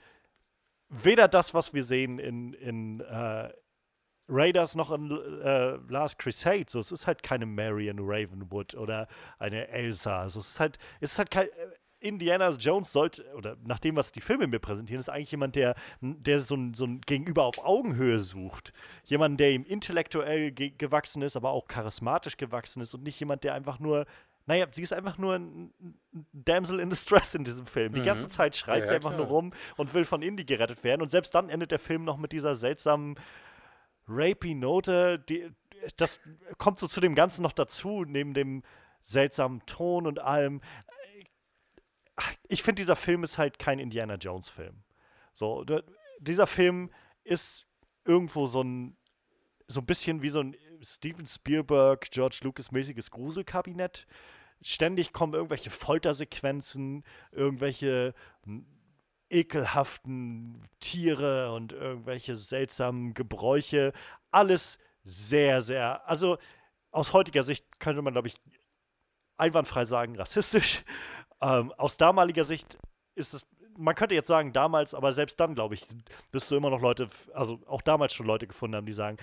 [0.89, 3.49] weder das, was wir sehen in, in äh,
[4.29, 6.65] Raiders noch in äh, Last Crusade.
[6.67, 9.07] So, es ist halt keine Marion Ravenwood oder
[9.39, 10.21] eine Elsa.
[10.21, 11.47] Also, es ist halt, es ist halt kein.
[11.47, 11.67] Äh,
[12.03, 15.73] Indiana Jones sollte, oder nach dem, was die Filme mir präsentieren, ist eigentlich jemand, der,
[16.01, 18.73] der so ein, so ein Gegenüber auf Augenhöhe sucht.
[19.05, 23.45] Jemand, der ihm intellektuell ge gewachsen ist, aber auch charismatisch gewachsen ist und nicht jemand,
[23.45, 24.05] der einfach nur
[24.45, 25.73] naja, sie ist einfach nur ein
[26.33, 27.93] Damsel in Distress in diesem Film.
[27.93, 28.05] Die mhm.
[28.05, 29.21] ganze Zeit schreit ja, sie einfach klar.
[29.21, 31.01] nur rum und will von Indy gerettet werden.
[31.01, 33.15] Und selbst dann endet der Film noch mit dieser seltsamen
[34.07, 35.19] rapey Note.
[35.19, 35.49] Die,
[35.95, 36.19] das
[36.57, 38.63] kommt so zu dem Ganzen noch dazu, neben dem
[39.01, 40.61] seltsamen Ton und allem.
[42.47, 44.83] Ich finde, dieser Film ist halt kein Indiana Jones-Film.
[45.31, 45.65] So,
[46.19, 46.91] dieser Film
[47.23, 47.65] ist
[48.05, 48.97] irgendwo so ein
[49.67, 54.05] so ein bisschen wie so ein Steven Spielberg, George Lucas-mäßiges Gruselkabinett.
[54.61, 58.13] Ständig kommen irgendwelche Foltersequenzen, irgendwelche
[59.29, 63.93] ekelhaften Tiere und irgendwelche seltsamen Gebräuche.
[64.31, 66.37] Alles sehr, sehr, also
[66.91, 68.35] aus heutiger Sicht könnte man, glaube ich,
[69.37, 70.83] einwandfrei sagen, rassistisch.
[71.41, 72.77] Ähm, aus damaliger Sicht
[73.15, 73.47] ist es,
[73.77, 75.85] man könnte jetzt sagen damals, aber selbst dann, glaube ich,
[76.31, 79.17] wirst du immer noch Leute, also auch damals schon Leute gefunden haben, die sagen,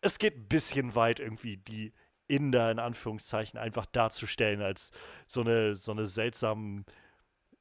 [0.00, 1.92] es geht ein bisschen weit, irgendwie die
[2.28, 4.92] Inder in Anführungszeichen einfach darzustellen als
[5.26, 6.84] so eine, so eine seltsamen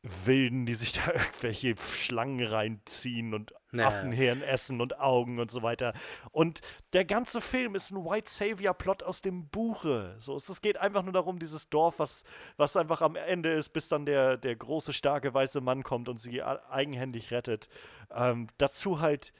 [0.03, 3.90] Wilden, die sich da irgendwelche Schlangen reinziehen und naja.
[3.90, 5.93] Affenhirn essen und Augen und so weiter.
[6.32, 6.61] Und
[6.93, 10.16] der ganze Film ist ein White Savior-Plot aus dem Buche.
[10.19, 12.24] So, es geht einfach nur darum, dieses Dorf, was,
[12.57, 16.19] was einfach am Ende ist, bis dann der, der große, starke weiße Mann kommt und
[16.19, 17.67] sie eigenhändig rettet.
[18.11, 19.33] Ähm, dazu halt.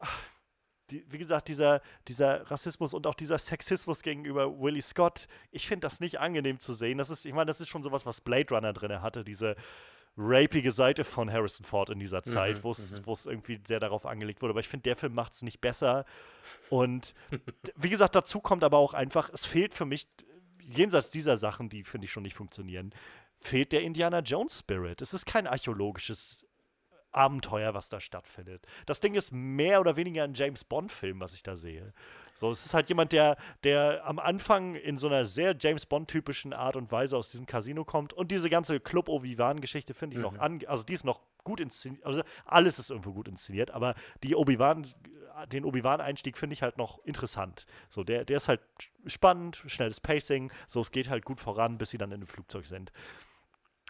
[0.00, 0.18] Ach,
[0.90, 5.86] die, wie gesagt, dieser, dieser Rassismus und auch dieser Sexismus gegenüber Willie Scott, ich finde
[5.86, 6.98] das nicht angenehm zu sehen.
[6.98, 9.56] Das ist, ich meine, das ist schon sowas, was Blade Runner drin hatte, diese
[10.18, 13.30] rapige Seite von Harrison Ford in dieser Zeit, mhm, wo es mhm.
[13.30, 14.50] irgendwie sehr darauf angelegt wurde.
[14.50, 16.04] Aber ich finde, der Film macht es nicht besser.
[16.70, 17.14] Und
[17.76, 20.08] wie gesagt, dazu kommt aber auch einfach, es fehlt für mich,
[20.60, 22.92] jenseits dieser Sachen, die finde ich schon nicht funktionieren,
[23.38, 25.00] fehlt der Indiana Jones Spirit.
[25.00, 26.47] Es ist kein archäologisches
[27.12, 28.66] Abenteuer, was da stattfindet.
[28.86, 31.92] Das Ding ist mehr oder weniger ein James Bond-Film, was ich da sehe.
[32.38, 36.52] So, es ist halt jemand, der, der am Anfang in so einer sehr James Bond-typischen
[36.52, 38.12] Art und Weise aus diesem Casino kommt.
[38.12, 40.34] Und diese ganze Club Obi-Wan-Geschichte finde ich mhm.
[40.34, 42.04] noch an, also die ist noch gut inszeniert.
[42.06, 44.86] Also alles ist irgendwo gut inszeniert, aber die Obi-Wan,
[45.50, 47.66] den Obi-Wan-Einstieg finde ich halt noch interessant.
[47.88, 48.60] So, der, der ist halt
[49.06, 52.66] spannend, schnelles Pacing, so es geht halt gut voran, bis sie dann in dem Flugzeug
[52.66, 52.92] sind.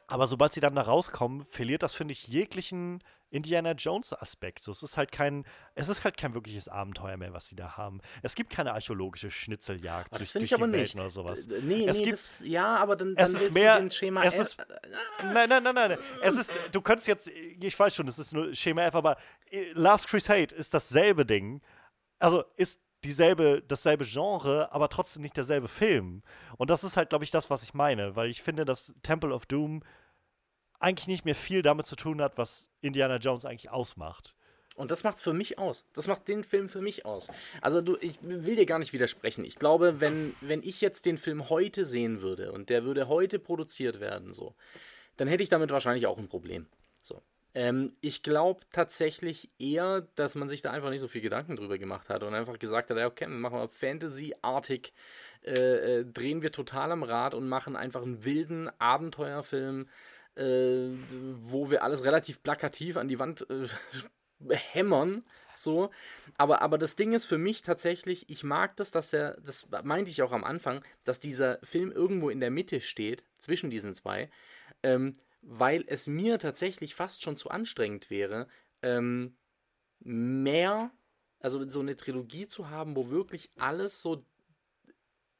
[0.09, 4.65] Aber sobald sie dann da rauskommen, verliert das, finde ich, jeglichen Indiana Jones-Aspekt.
[4.65, 7.77] So, es ist halt kein, es ist halt kein wirkliches Abenteuer mehr, was sie da
[7.77, 8.01] haben.
[8.23, 10.09] Es gibt keine archäologische Schnitzeljagd.
[10.11, 10.95] Oh, das finde ich aber nicht.
[10.95, 11.47] Oder sowas.
[11.47, 14.39] Nee, es nee, gibt, das, ja, aber dann, dann es ist mehr, den Schema es
[14.39, 14.57] ist,
[15.35, 15.99] Nein, nein, nein, nein.
[16.23, 19.19] Es ist, du könntest jetzt, ich weiß schon, es ist nur Schema F, aber
[19.51, 21.61] äh, Last Crusade ist dasselbe Ding.
[22.19, 26.23] Also ist dieselbe, dasselbe Genre, aber trotzdem nicht derselbe Film.
[26.57, 29.33] Und das ist halt, glaube ich, das, was ich meine, weil ich finde, dass Temple
[29.33, 29.83] of Doom
[30.81, 34.35] eigentlich nicht mehr viel damit zu tun hat, was Indiana Jones eigentlich ausmacht.
[34.77, 35.85] Und das macht es für mich aus.
[35.93, 37.29] Das macht den Film für mich aus.
[37.61, 39.45] Also du, ich will dir gar nicht widersprechen.
[39.45, 43.41] Ich glaube, wenn, wenn ich jetzt den Film heute sehen würde und der würde heute
[43.41, 44.55] produziert werden, so,
[45.17, 46.67] dann hätte ich damit wahrscheinlich auch ein Problem.
[47.03, 47.21] So.
[47.55, 51.79] Ähm, ich glaube tatsächlich eher, dass man sich da einfach nicht so viel Gedanken drüber
[51.79, 54.93] gemacht hat und einfach gesagt hat, ja, okay, wir machen mal Fantasy-artig,
[55.45, 59.87] äh, äh, drehen wir total am Rad und machen einfach einen wilden Abenteuerfilm
[60.39, 60.91] äh,
[61.43, 63.67] wo wir alles relativ plakativ an die Wand äh,
[64.73, 65.25] hämmern.
[65.55, 65.91] So.
[66.37, 70.11] Aber, aber das Ding ist für mich tatsächlich, ich mag das, dass er, das meinte
[70.11, 74.31] ich auch am Anfang, dass dieser Film irgendwo in der Mitte steht, zwischen diesen zwei,
[74.85, 78.49] ähm, weil es mir tatsächlich fast schon zu anstrengend wäre,
[78.83, 79.37] ähm,
[80.01, 80.91] mehr,
[81.41, 84.25] also so eine Trilogie zu haben, wo wirklich alles so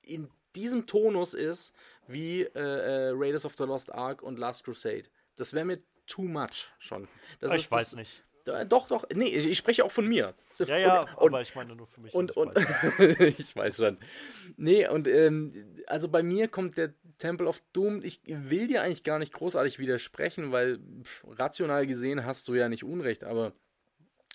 [0.03, 1.75] in diesem Tonus ist
[2.07, 5.05] wie äh, äh, Raiders of the Lost Ark und Last Crusade.
[5.37, 7.07] Das wäre mir too much schon.
[7.41, 8.25] Das ich weiß das, nicht.
[8.69, 9.05] Doch, doch.
[9.15, 10.35] Nee, ich, spreche auch von mir.
[10.59, 12.15] Ja, ja, und, aber ich meine nur für mich.
[12.15, 12.57] Und, und,
[13.21, 13.99] ich weiß schon.
[14.57, 18.03] Nee, und ähm, also bei mir kommt der Temple of Doom.
[18.03, 22.69] Ich will dir eigentlich gar nicht großartig widersprechen, weil pff, rational gesehen hast du ja
[22.69, 23.53] nicht Unrecht, aber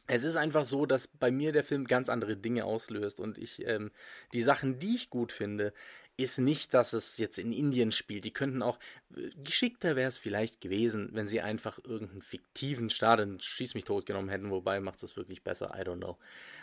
[0.08, 3.66] es ist einfach so, dass bei mir der Film ganz andere Dinge auslöst und ich
[3.66, 3.92] ähm,
[4.34, 5.74] die Sachen, die ich gut finde,
[6.16, 8.24] ist nicht, dass es jetzt in Indien spielt.
[8.24, 8.78] Die könnten auch,
[9.16, 13.86] äh, geschickter wäre es vielleicht gewesen, wenn sie einfach irgendeinen fiktiven Staat in Schieß mich
[13.86, 16.18] tot genommen hätten, wobei macht es wirklich besser, I don't know.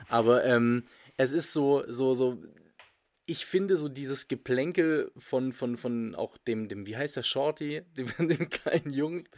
[0.08, 0.84] Aber ähm,
[1.16, 2.38] es ist so, so, so,
[3.30, 7.82] ich finde so dieses Geplänkel von, von, von auch dem, dem, wie heißt der Shorty,
[7.96, 9.28] dem, dem kleinen Jungen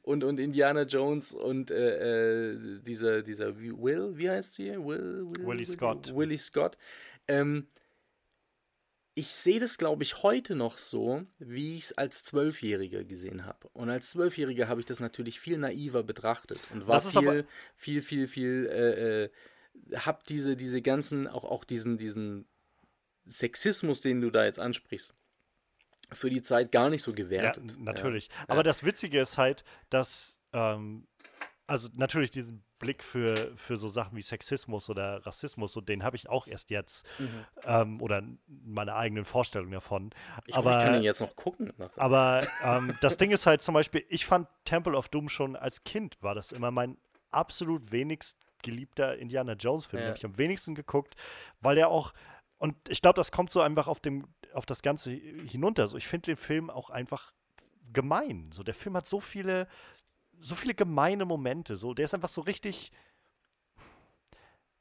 [0.00, 4.70] und, und Indiana Jones und äh, äh, dieser, dieser Will, wie heißt sie?
[4.70, 6.16] Will, Will, Willie Scott.
[6.16, 6.78] Willie Scott.
[7.28, 7.66] Ähm,
[9.14, 13.68] ich sehe das, glaube ich, heute noch so, wie ich es als Zwölfjähriger gesehen habe.
[13.74, 17.44] Und als Zwölfjähriger habe ich das natürlich viel naiver betrachtet und war viel,
[17.76, 19.30] viel, viel, viel, äh, äh,
[19.94, 22.46] hab diese, diese ganzen, auch, auch diesen, diesen
[23.26, 25.14] Sexismus, den du da jetzt ansprichst,
[26.12, 27.64] für die Zeit gar nicht so gewertet.
[27.66, 28.28] Ja, natürlich.
[28.28, 28.34] Ja.
[28.48, 28.62] Aber ja.
[28.64, 31.06] das Witzige ist halt, dass, ähm,
[31.66, 36.16] also natürlich diesen Blick für, für so Sachen wie Sexismus oder Rassismus und den habe
[36.16, 37.46] ich auch erst jetzt mhm.
[37.64, 40.10] ähm, oder meine eigenen Vorstellungen davon.
[40.46, 41.72] Ich, aber, ich kann ihn jetzt noch gucken.
[41.96, 45.84] Aber ähm, das Ding ist halt zum Beispiel, ich fand Temple of Doom schon als
[45.84, 46.98] Kind war das immer mein
[47.30, 50.02] absolut wenigst geliebter Indiana Jones Film.
[50.02, 50.08] Ja.
[50.08, 51.14] habe ich am wenigsten geguckt,
[51.60, 52.12] weil er auch
[52.62, 54.24] und ich glaube, das kommt so einfach auf, dem,
[54.54, 55.88] auf das Ganze hinunter.
[55.88, 57.32] So, ich finde den Film auch einfach
[57.92, 58.50] gemein.
[58.52, 59.66] So, der Film hat so viele,
[60.38, 61.76] so viele gemeine Momente.
[61.76, 62.92] So, der ist einfach so richtig.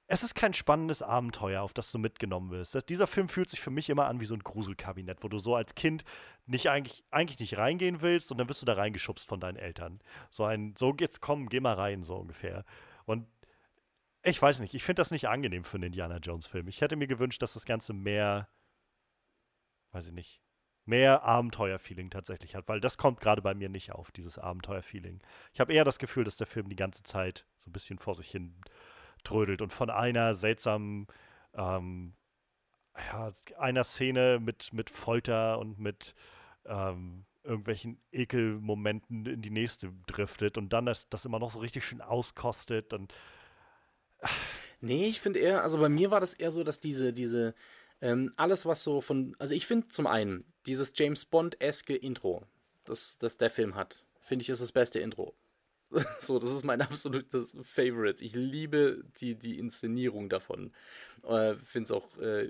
[0.05, 2.75] Es ist kein spannendes Abenteuer, auf das du mitgenommen wirst.
[2.75, 5.39] Das, dieser Film fühlt sich für mich immer an wie so ein Gruselkabinett, wo du
[5.39, 6.03] so als Kind
[6.45, 10.01] nicht eigentlich, eigentlich nicht reingehen willst und dann wirst du da reingeschubst von deinen Eltern.
[10.29, 12.63] So ein, so geht's, komm, geh mal rein, so ungefähr.
[13.05, 13.25] Und
[14.23, 16.67] ich weiß nicht, ich finde das nicht angenehm für einen Indiana Jones-Film.
[16.67, 18.49] Ich hätte mir gewünscht, dass das Ganze mehr,
[19.91, 20.41] weiß ich nicht,
[20.85, 25.21] mehr Abenteuer-Feeling tatsächlich hat, weil das kommt gerade bei mir nicht auf, dieses Abenteuer-Feeling.
[25.53, 28.15] Ich habe eher das Gefühl, dass der Film die ganze Zeit so ein bisschen vor
[28.15, 28.59] sich hin
[29.23, 31.07] trödelt und von einer seltsamen,
[31.53, 32.15] ähm,
[32.97, 36.15] ja, einer Szene mit, mit Folter und mit
[36.65, 41.85] ähm, irgendwelchen Ekelmomenten in die nächste driftet und dann das, das immer noch so richtig
[41.85, 43.13] schön auskostet und
[44.81, 47.53] Nee, ich finde eher, also bei mir war das eher so, dass diese, diese,
[48.01, 52.43] ähm, alles was so von, also ich finde zum einen, dieses James Bond-eske Intro,
[52.85, 55.35] das, das der Film hat, finde ich ist das beste Intro.
[56.19, 58.23] so, das ist mein absolutes Favorite.
[58.23, 60.71] Ich liebe die, die Inszenierung davon.
[61.27, 62.49] Äh, finde es auch äh,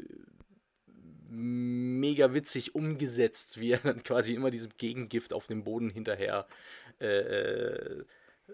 [1.27, 6.47] mega witzig umgesetzt, wie er dann quasi immer diesem Gegengift auf dem Boden hinterher
[6.99, 8.03] äh, äh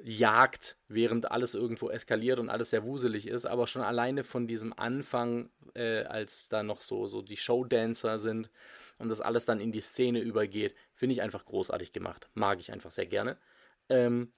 [0.04, 4.74] jagt, während alles irgendwo eskaliert und alles sehr wuselig ist, aber schon alleine von diesem
[4.74, 8.50] Anfang, äh, als da noch so, so die Showdancer sind
[8.98, 12.30] und das alles dann in die Szene übergeht, finde ich einfach großartig gemacht.
[12.34, 13.38] Mag ich einfach sehr gerne.
[13.90, 14.34] Ähm,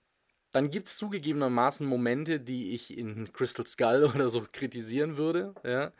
[0.52, 5.92] dann gibt es zugegebenermaßen Momente, die ich in Crystal Skull oder so kritisieren würde, ja,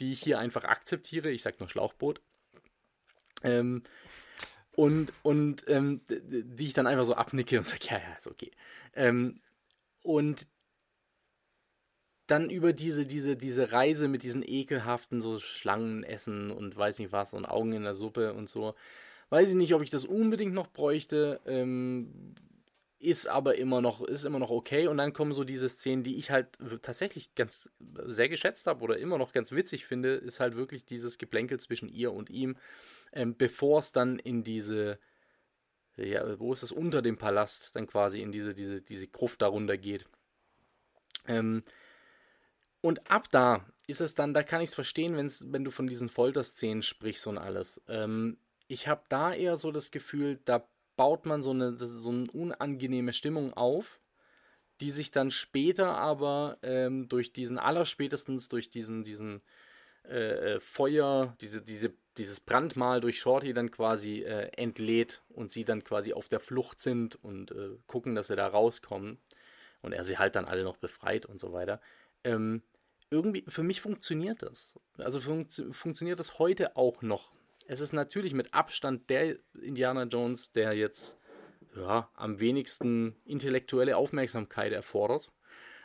[0.00, 1.30] die ich hier einfach akzeptiere.
[1.30, 2.20] Ich sag nur Schlauchboot.
[3.44, 3.82] Ähm,
[4.78, 8.52] und, und ähm, die ich dann einfach so abnicke und sage, ja, ja, ist okay.
[8.94, 9.40] Ähm,
[10.04, 10.46] und
[12.28, 17.34] dann über diese, diese, diese Reise mit diesen ekelhaften so Schlangenessen und weiß nicht was
[17.34, 18.76] und Augen in der Suppe und so,
[19.30, 21.40] weiß ich nicht, ob ich das unbedingt noch bräuchte.
[21.44, 22.36] Ähm,
[22.98, 24.88] ist aber immer noch, ist immer noch okay.
[24.88, 27.70] Und dann kommen so diese Szenen, die ich halt tatsächlich ganz
[28.06, 31.88] sehr geschätzt habe oder immer noch ganz witzig finde, ist halt wirklich dieses Geplänkel zwischen
[31.88, 32.56] ihr und ihm
[33.12, 34.98] ähm, bevor es dann in diese,
[35.96, 39.76] ja, wo ist es unter dem Palast, dann quasi in diese, diese, diese Gruft darunter
[39.76, 40.06] geht.
[41.26, 41.62] Ähm,
[42.80, 45.86] und ab da ist es dann, da kann ich es verstehen, wenn's, wenn du von
[45.86, 47.80] diesen Folterszenen sprichst und alles.
[47.88, 50.68] Ähm, ich habe da eher so das Gefühl, da
[50.98, 53.98] baut man so eine, so eine unangenehme Stimmung auf,
[54.82, 59.40] die sich dann später aber ähm, durch diesen, allerspätestens durch diesen, diesen
[60.04, 65.64] äh, äh Feuer, diese, diese dieses Brandmal durch Shorty dann quasi äh, entlädt und sie
[65.64, 69.18] dann quasi auf der Flucht sind und äh, gucken, dass sie da rauskommen
[69.82, 71.80] und er sie halt dann alle noch befreit und so weiter.
[72.24, 72.62] Ähm,
[73.10, 74.74] irgendwie, für mich funktioniert das.
[74.98, 77.30] Also fun funktioniert das heute auch noch.
[77.70, 81.18] Es ist natürlich mit Abstand der Indiana Jones, der jetzt
[81.76, 85.30] ja, am wenigsten intellektuelle Aufmerksamkeit erfordert.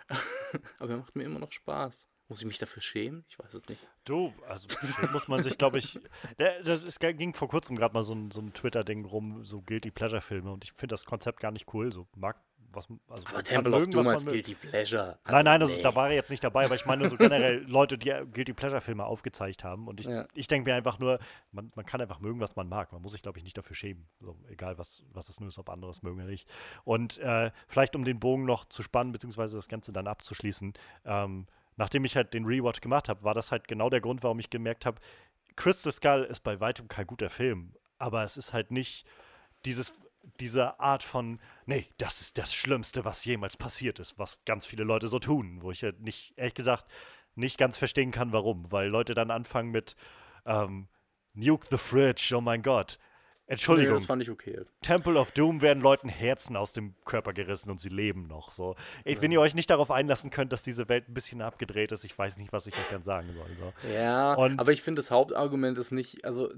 [0.80, 2.08] Aber er macht mir immer noch Spaß.
[2.30, 3.26] Muss ich mich dafür schämen?
[3.28, 3.86] Ich weiß es nicht.
[4.06, 4.66] Du, also
[5.12, 6.00] muss man sich, glaube ich.
[6.40, 9.62] Der, das, es ging vor kurzem gerade mal so ein, so ein Twitter-Ding rum, so
[9.62, 11.92] Guilty Pleasure-Filme und ich finde das Konzept gar nicht cool.
[11.92, 12.42] So mag
[12.76, 12.88] was.
[13.08, 15.19] Also aber Temple of Doom als Guilty Pleasure.
[15.24, 17.64] Also nein, nein, also, da war er jetzt nicht dabei, aber ich meine so generell
[17.68, 19.88] Leute, die Guilty Pleasure-Filme aufgezeigt haben.
[19.88, 20.26] Und ich, ja.
[20.34, 21.19] ich denke mir einfach nur,
[21.52, 22.92] man, man kann einfach mögen, was man mag.
[22.92, 24.08] Man muss sich, glaube ich, nicht dafür schämen.
[24.19, 26.48] So, egal, was, was es nur ist, ob anderes mögen oder nicht.
[26.84, 30.74] Und äh, vielleicht, um den Bogen noch zu spannen, beziehungsweise das Ganze dann abzuschließen,
[31.06, 34.40] ähm, nachdem ich halt den Rewatch gemacht habe, war das halt genau der Grund, warum
[34.40, 35.00] ich gemerkt habe,
[35.56, 39.06] Crystal Skull ist bei weitem kein guter Film, aber es ist halt nicht
[39.66, 39.93] dieses,
[40.40, 44.83] diese Art von, nee, das ist das Schlimmste, was jemals passiert ist, was ganz viele
[44.83, 46.85] Leute so tun, wo ich ja nicht, ehrlich gesagt,
[47.35, 49.95] nicht ganz verstehen kann, warum, weil Leute dann anfangen mit
[50.45, 50.88] ähm,
[51.33, 53.00] Nuke the Fridge, oh mein Gott,
[53.45, 53.93] Entschuldigung.
[53.93, 54.61] Nee, das fand ich okay.
[54.81, 58.53] Temple of Doom werden Leuten Herzen aus dem Körper gerissen und sie leben noch.
[58.53, 58.75] So.
[59.03, 62.05] Ich, wenn ihr euch nicht darauf einlassen könnt, dass diese Welt ein bisschen abgedreht ist,
[62.05, 63.47] ich weiß nicht, was ich euch dann sagen soll.
[63.59, 63.93] So.
[63.93, 66.49] Ja, und aber ich finde, das Hauptargument ist nicht, also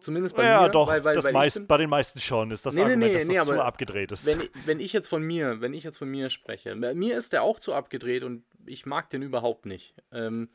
[0.00, 0.66] zumindest bei ja, mir.
[0.66, 2.82] Ja, doch, weil, weil, das weil meist, find, bei den meisten schon ist das nee,
[2.82, 4.26] Argument, nee, dass das zu abgedreht ist.
[4.26, 7.42] Wenn, wenn ich jetzt von mir, wenn ich jetzt von mir spreche, mir ist der
[7.42, 9.94] auch zu abgedreht und ich mag den überhaupt nicht.
[10.12, 10.50] Ähm,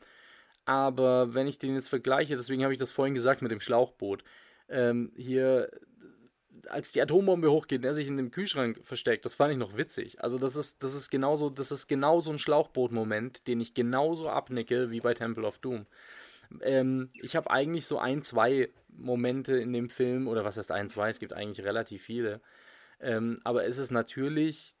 [0.66, 4.22] aber wenn ich den jetzt vergleiche, deswegen habe ich das vorhin gesagt mit dem Schlauchboot.
[4.70, 5.70] Ähm, hier
[6.68, 10.22] als die Atombombe hochgeht, der sich in dem Kühlschrank versteckt, das fand ich noch witzig.
[10.22, 14.90] Also das ist, das ist genauso, das ist genauso ein Schlauchboot-Moment, den ich genauso abnicke
[14.90, 15.86] wie bei Temple of Doom.
[16.60, 20.90] Ähm, ich habe eigentlich so ein, zwei Momente in dem Film, oder was heißt ein,
[20.90, 22.40] zwei, es gibt eigentlich relativ viele.
[23.00, 24.76] Ähm, aber es ist natürlich,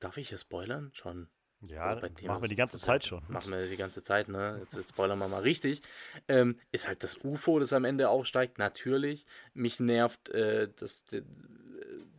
[0.00, 0.90] darf ich hier spoilern?
[0.92, 1.28] Schon.
[1.62, 3.22] Ja, also machen wir die ganze Zeit schon.
[3.28, 4.58] Machen wir die ganze Zeit, ne?
[4.60, 5.82] Jetzt, jetzt spoilern wir mal richtig.
[6.28, 9.26] Ähm, ist halt das UFO, das am Ende aufsteigt, natürlich.
[9.54, 11.04] Mich nervt äh, das,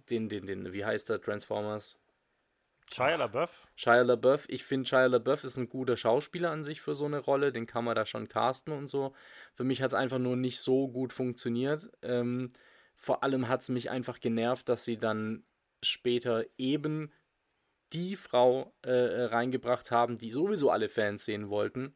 [0.09, 1.95] den, den, den, wie heißt der, Transformers?
[2.93, 3.67] Shia LaBeouf?
[3.75, 4.45] Shia LaBeouf.
[4.49, 7.53] Ich finde, Shia LaBeouf ist ein guter Schauspieler an sich für so eine Rolle.
[7.53, 9.13] Den kann man da schon casten und so.
[9.53, 11.89] Für mich hat es einfach nur nicht so gut funktioniert.
[12.01, 12.51] Ähm,
[12.95, 15.43] vor allem hat es mich einfach genervt, dass sie dann
[15.81, 17.13] später eben
[17.93, 21.93] die Frau äh, äh, reingebracht haben, die sowieso alle Fans sehen wollten.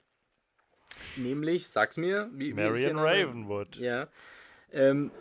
[1.15, 3.77] Nämlich, sag's mir, wie Marion Ravenwood.
[3.77, 4.07] Ja.
[4.71, 5.11] Ähm,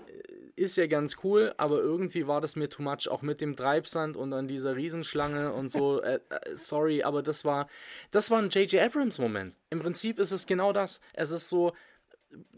[0.56, 4.16] ist ja ganz cool, aber irgendwie war das mir too much, auch mit dem Treibsand
[4.16, 6.02] und an dieser Riesenschlange und so.
[6.02, 7.68] Äh, äh, sorry, aber das war,
[8.10, 8.82] das war ein J.J.
[8.82, 9.56] Abrams-Moment.
[9.70, 11.00] Im Prinzip ist es genau das.
[11.12, 11.72] Es ist so,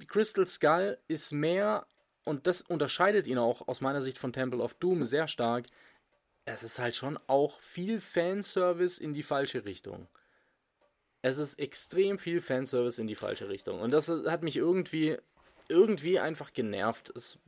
[0.09, 1.87] Crystal Skull ist mehr,
[2.25, 5.67] und das unterscheidet ihn auch aus meiner Sicht von Temple of Doom sehr stark,
[6.45, 10.09] es ist halt schon auch viel Fanservice in die falsche Richtung.
[11.23, 13.81] Es ist extrem viel Fanservice in die falsche Richtung.
[13.81, 15.17] Und das hat mich irgendwie
[15.69, 17.11] irgendwie einfach genervt.
[17.15, 17.39] Es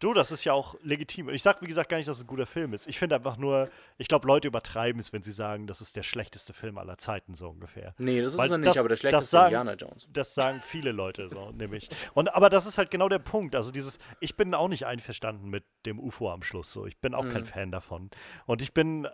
[0.00, 1.28] du, das ist ja auch legitim.
[1.30, 2.86] Ich sag, wie gesagt, gar nicht, dass es ein guter Film ist.
[2.86, 3.68] Ich finde einfach nur,
[3.98, 7.34] ich glaube, Leute übertreiben es, wenn sie sagen, das ist der schlechteste Film aller Zeiten,
[7.34, 7.94] so ungefähr.
[7.98, 10.08] Nee, das ist er nicht, das, aber der schlechteste sagen, Indiana Jones.
[10.12, 11.88] Das sagen viele Leute so, nämlich.
[12.14, 13.54] Und, aber das ist halt genau der Punkt.
[13.54, 16.72] Also dieses, ich bin auch nicht einverstanden mit dem UFO am Schluss.
[16.72, 16.86] So.
[16.86, 17.32] Ich bin auch mhm.
[17.32, 18.10] kein Fan davon.
[18.46, 19.08] Und ich bin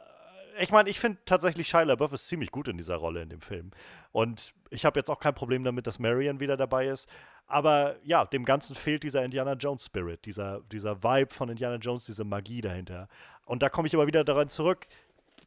[0.60, 3.40] ich meine, ich finde tatsächlich Shia LaBeouf ist ziemlich gut in dieser Rolle in dem
[3.40, 3.70] Film.
[4.12, 7.08] Und ich habe jetzt auch kein Problem damit, dass Marion wieder dabei ist.
[7.46, 12.04] Aber ja, dem Ganzen fehlt dieser Indiana Jones Spirit, dieser, dieser Vibe von Indiana Jones,
[12.04, 13.08] diese Magie dahinter.
[13.44, 14.86] Und da komme ich immer wieder daran zurück.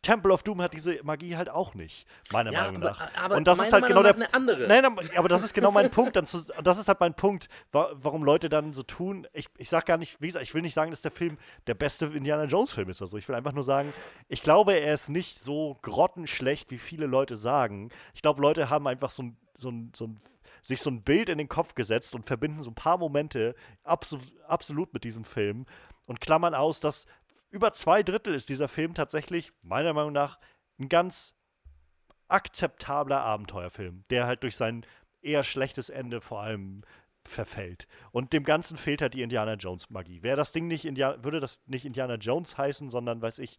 [0.02, 3.16] Temple of Doom hat diese Magie halt auch nicht, meiner ja, Meinung nach.
[3.22, 4.68] Aber, und das ist halt genau der eine andere.
[4.68, 4.84] Nein,
[5.16, 6.16] aber das ist genau mein Punkt.
[6.16, 9.28] Dann zu, das ist halt mein Punkt, warum Leute dann so tun.
[9.34, 11.76] Ich, ich sag gar nicht, wie gesagt, ich will nicht sagen, dass der Film der
[11.76, 13.02] beste Indiana Jones Film ist.
[13.02, 13.94] Also ich will einfach nur sagen,
[14.28, 17.90] ich glaube, er ist nicht so grottenschlecht, wie viele Leute sagen.
[18.16, 20.22] Ich glaube, Leute haben einfach so ein, so ein, so ein
[20.64, 24.20] sich so ein Bild in den Kopf gesetzt und verbinden so ein paar Momente abso
[24.48, 25.66] absolut mit diesem Film
[26.06, 27.08] und klammern aus, dass
[27.52, 30.40] über zwei Drittel ist dieser Film tatsächlich, meiner Meinung nach,
[30.80, 31.36] ein ganz
[32.28, 34.86] akzeptabler Abenteuerfilm, der halt durch sein
[35.22, 36.84] eher schlechtes Ende vor allem
[37.28, 37.88] verfällt.
[38.12, 40.24] Und dem Ganzen fehlt halt die Indiana Jones Magie.
[40.24, 43.58] Wäre das Ding nicht Indiana, würde das nicht Indiana Jones heißen, sondern weiß ich,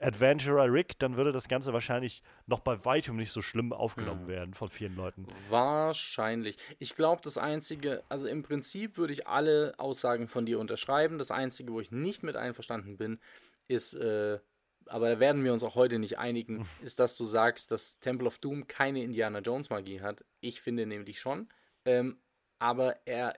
[0.00, 4.28] Adventurer Rick, dann würde das Ganze wahrscheinlich noch bei weitem nicht so schlimm aufgenommen hm.
[4.28, 5.26] werden von vielen Leuten.
[5.48, 6.56] Wahrscheinlich.
[6.78, 11.18] Ich glaube, das Einzige, also im Prinzip würde ich alle Aussagen von dir unterschreiben.
[11.18, 13.18] Das Einzige, wo ich nicht mit einverstanden bin,
[13.66, 14.38] ist, äh,
[14.86, 18.28] aber da werden wir uns auch heute nicht einigen, ist, dass du sagst, dass Temple
[18.28, 20.24] of Doom keine Indiana Jones Magie hat.
[20.40, 21.48] Ich finde nämlich schon.
[21.84, 22.18] Ähm,
[22.60, 23.34] aber er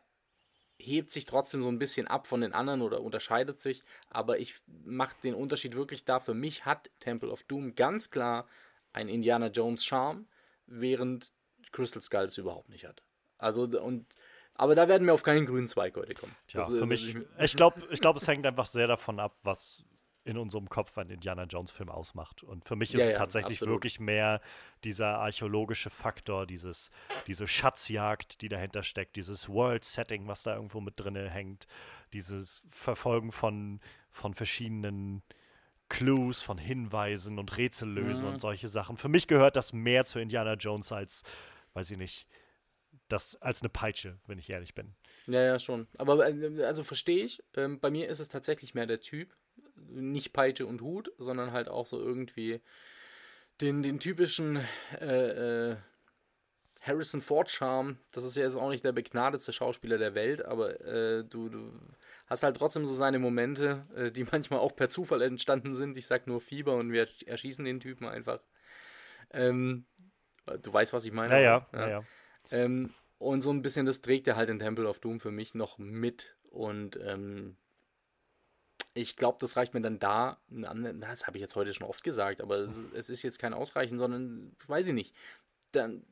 [0.80, 4.56] hebt sich trotzdem so ein bisschen ab von den anderen oder unterscheidet sich, aber ich
[4.84, 6.20] mache den Unterschied wirklich da.
[6.20, 8.46] Für mich hat Temple of Doom ganz klar
[8.92, 10.26] ein Indiana Jones Charme,
[10.66, 11.32] während
[11.72, 13.02] Crystal Skull es überhaupt nicht hat.
[13.38, 14.06] Also und
[14.54, 16.36] aber da werden wir auf keinen grünen Zweig heute kommen.
[16.48, 19.38] Ja, das, für mich, ich, ich glaube, ich glaub, es hängt einfach sehr davon ab,
[19.42, 19.84] was
[20.30, 22.42] in unserem Kopf ein Indiana Jones-Film ausmacht.
[22.42, 23.74] Und für mich ist Ja, es tatsächlich absolut.
[23.74, 24.40] wirklich mehr
[24.84, 26.90] dieser archäologische Faktor, dieses,
[27.26, 31.66] diese Schatzjagd, die dahinter steckt, dieses World-Setting, was da irgendwo mit drin hängt,
[32.12, 35.22] dieses Verfolgen von, von verschiedenen
[35.88, 38.34] Clues, von Hinweisen und Rätsellösen Mhm.
[38.34, 38.96] und solche Sachen.
[38.96, 41.24] Für mich gehört das mehr zu Indiana Jones als,
[41.74, 42.26] weiß ich nicht,
[43.08, 44.94] das als eine Peitsche, wenn ich ehrlich bin.
[45.26, 45.88] Ja, ja, schon.
[45.98, 47.42] Aber äh, also verstehe ich.
[47.56, 49.34] Ähm, bei mir ist es tatsächlich mehr der Typ.
[49.76, 52.60] Nicht Peitsche und Hut, sondern halt auch so irgendwie
[53.60, 54.60] den, den typischen
[55.00, 55.76] äh, äh,
[56.80, 57.98] Harrison Ford-Charme.
[58.12, 61.72] Das ist ja jetzt auch nicht der begnadetste Schauspieler der Welt, aber äh, du, du
[62.26, 65.96] hast halt trotzdem so seine Momente, äh, die manchmal auch per Zufall entstanden sind.
[65.96, 68.40] Ich sag nur Fieber und wir erschießen den Typen einfach.
[69.32, 69.84] Ähm,
[70.62, 71.34] du weißt, was ich meine.
[71.34, 71.78] Naja, Ja.
[71.78, 72.04] naja.
[72.50, 75.54] Ähm, und so ein bisschen, das trägt er halt in Temple of Doom für mich
[75.54, 76.34] noch mit.
[76.48, 77.56] Und ähm,
[78.94, 80.38] ich glaube, das reicht mir dann da.
[80.48, 83.54] Das habe ich jetzt heute schon oft gesagt, aber es, ist- es ist jetzt kein
[83.54, 85.14] Ausreichen, sondern weiß ich nicht.
[85.72, 86.04] Dann.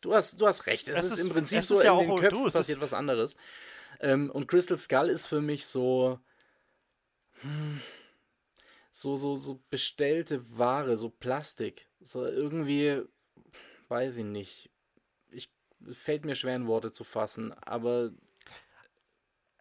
[0.00, 0.88] Du hast, du hast recht.
[0.88, 2.54] Es, Es ist, ist- im Prinzip es so, ist ja in auch- den Köpfen ist-
[2.54, 3.36] passiert was anderes.
[4.00, 6.18] Ähm, und Crystal Skull ist für mich so.
[7.42, 7.80] hm,
[8.94, 11.88] So, so, so bestellte Ware, so Plastik.
[12.00, 13.02] So irgendwie,
[13.88, 14.70] weiß ich nicht.
[15.30, 15.50] Ich
[15.92, 18.10] fällt mir schwer in Worte zu fassen, aber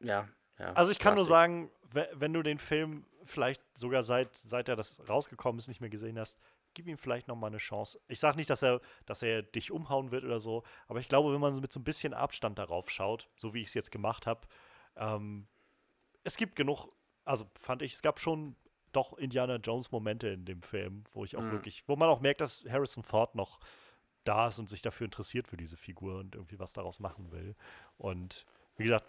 [0.02, 0.28] ja,
[0.62, 0.74] ja.
[0.74, 4.76] Also ich kann nur sagen, we- wenn du den Film vielleicht sogar seit, seit er
[4.76, 6.40] das rausgekommen ist, nicht mehr gesehen hast,
[6.74, 8.00] gib ihm vielleicht noch mal eine Chance.
[8.08, 11.34] Ich sage nicht, dass er, dass er dich umhauen wird oder so, aber ich glaube,
[11.34, 14.26] wenn man mit so ein bisschen Abstand darauf schaut, so wie ich es jetzt gemacht
[14.26, 14.48] habe,
[14.96, 15.48] ähm,
[16.24, 16.88] es gibt genug,
[17.26, 18.56] also fand ich, es gab schon
[18.94, 21.52] doch Indiana Jones Momente in dem Film, wo ich auch Mhm.
[21.52, 23.60] wirklich, wo man auch merkt, dass Harrison Ford noch
[24.24, 27.56] da ist und sich dafür interessiert für diese Figur und irgendwie was daraus machen will.
[27.98, 28.46] Und
[28.78, 29.06] wie gesagt,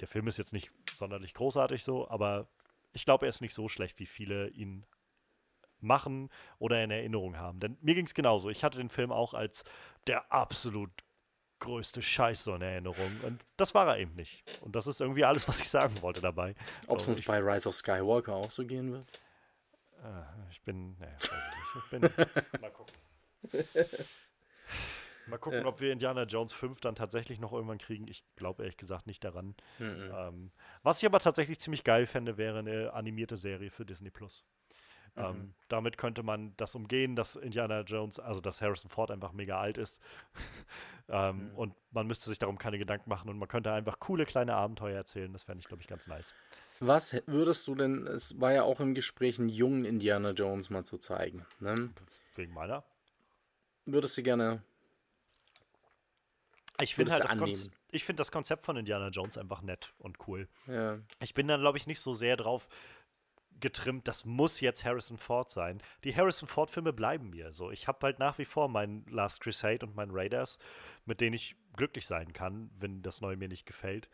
[0.00, 2.48] der Film ist jetzt nicht sonderlich großartig so, aber
[2.92, 4.86] ich glaube, er ist nicht so schlecht, wie viele ihn
[5.80, 7.60] machen oder in Erinnerung haben.
[7.60, 8.48] Denn mir ging es genauso.
[8.50, 9.64] Ich hatte den Film auch als
[10.06, 10.90] der absolut
[11.60, 13.10] größte Scheiß so in Erinnerung.
[13.22, 14.44] Und das war er eben nicht.
[14.62, 16.54] Und das ist irgendwie alles, was ich sagen wollte dabei.
[16.86, 19.06] Ob es So, uns bei Rise of Skywalker auch so gehen wird?
[20.02, 22.10] äh, ich bin, naja, weiß ich nicht.
[22.10, 22.94] Ich bin, mal gucken.
[25.26, 28.06] Mal gucken, ob wir Indiana Jones 5 dann tatsächlich noch irgendwann kriegen.
[28.08, 29.54] Ich glaube ehrlich gesagt nicht daran.
[29.78, 30.12] Mhm.
[30.14, 30.50] Ähm,
[30.82, 34.44] was ich aber tatsächlich ziemlich geil fände, wäre eine animierte Serie für Disney Plus.
[35.16, 39.60] Ähm, damit könnte man das umgehen, dass Indiana Jones, also dass Harrison Ford einfach mega
[39.60, 40.00] alt ist.
[41.08, 41.56] ähm, Mhm.
[41.56, 44.96] Und man müsste sich darum keine Gedanken machen und man könnte einfach coole kleine Abenteuer
[44.96, 45.32] erzählen.
[45.32, 46.34] Das fände ich, glaube ich, ganz nice.
[46.80, 50.84] Was würdest du denn, es war ja auch im Gespräch, einen jungen Indiana Jones mal
[50.84, 51.46] zu zeigen.
[51.60, 51.90] Ne?
[52.34, 52.84] Wegen meiner.
[53.86, 54.62] Würdest du gerne
[56.80, 60.16] Ich finde halt das, Konz ich find das Konzept von Indiana Jones einfach nett und
[60.26, 60.48] cool.
[60.66, 60.98] Ja.
[61.20, 62.68] Ich bin dann, glaube ich, nicht so sehr drauf
[63.60, 65.80] getrimmt, das muss jetzt Harrison Ford sein.
[66.02, 67.70] Die Harrison Ford-Filme bleiben mir so.
[67.70, 70.58] Ich habe halt nach wie vor meinen Last Crusade und meinen Raiders,
[71.04, 74.08] mit denen ich glücklich sein kann, wenn das Neue mir nicht gefällt.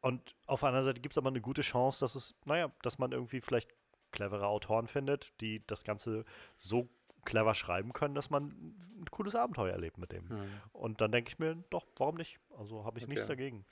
[0.00, 2.98] Und auf der anderen Seite gibt es aber eine gute Chance, dass es, naja, dass
[2.98, 3.74] man irgendwie vielleicht
[4.12, 6.24] clevere Autoren findet, die das Ganze
[6.56, 6.88] so
[7.26, 10.30] clever schreiben können, dass man ein cooles Abenteuer erlebt mit dem.
[10.30, 10.48] Hm.
[10.72, 12.38] Und dann denke ich mir, doch, warum nicht?
[12.56, 13.32] Also habe ich nichts Okay.
[13.32, 13.66] dagegen.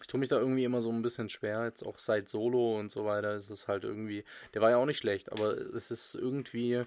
[0.00, 2.92] Ich tue mich da irgendwie immer so ein bisschen schwer, jetzt auch seit Solo und
[2.92, 4.24] so weiter, ist es halt irgendwie,
[4.54, 6.84] der war ja auch nicht schlecht, aber es ist irgendwie,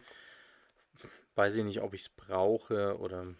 [1.35, 3.35] weiß ich nicht, ob ich es brauche oder,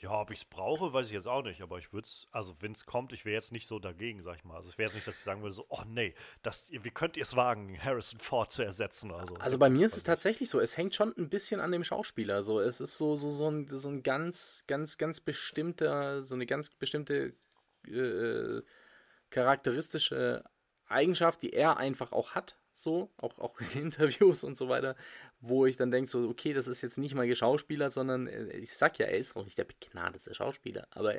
[0.00, 2.54] Ja, ob ich es brauche, weiß ich jetzt auch nicht, aber ich würde es, also
[2.60, 4.54] wenn es kommt, ich wäre jetzt nicht so dagegen, sag ich mal.
[4.54, 7.16] Also es wäre jetzt nicht, dass ich sagen würde, so, oh nee, das, wie könnt
[7.16, 9.10] ihr es wagen, Harrison Ford zu ersetzen?
[9.10, 10.06] Also, also bei mir ist es nicht.
[10.06, 13.28] tatsächlich so, es hängt schon ein bisschen an dem Schauspieler, so, es ist so, so,
[13.28, 17.34] so ein, so ein ganz, ganz, ganz bestimmter, so eine ganz bestimmte
[17.88, 18.62] äh,
[19.30, 20.44] charakteristische
[20.86, 24.96] Eigenschaft, die er einfach auch hat, so, auch, auch in Interviews und so weiter,
[25.40, 28.74] wo ich dann denke, so, okay, das ist jetzt nicht mal geschauspielert, sondern äh, ich
[28.74, 31.14] sag ja, er ist auch nicht der begnadete Schauspieler, aber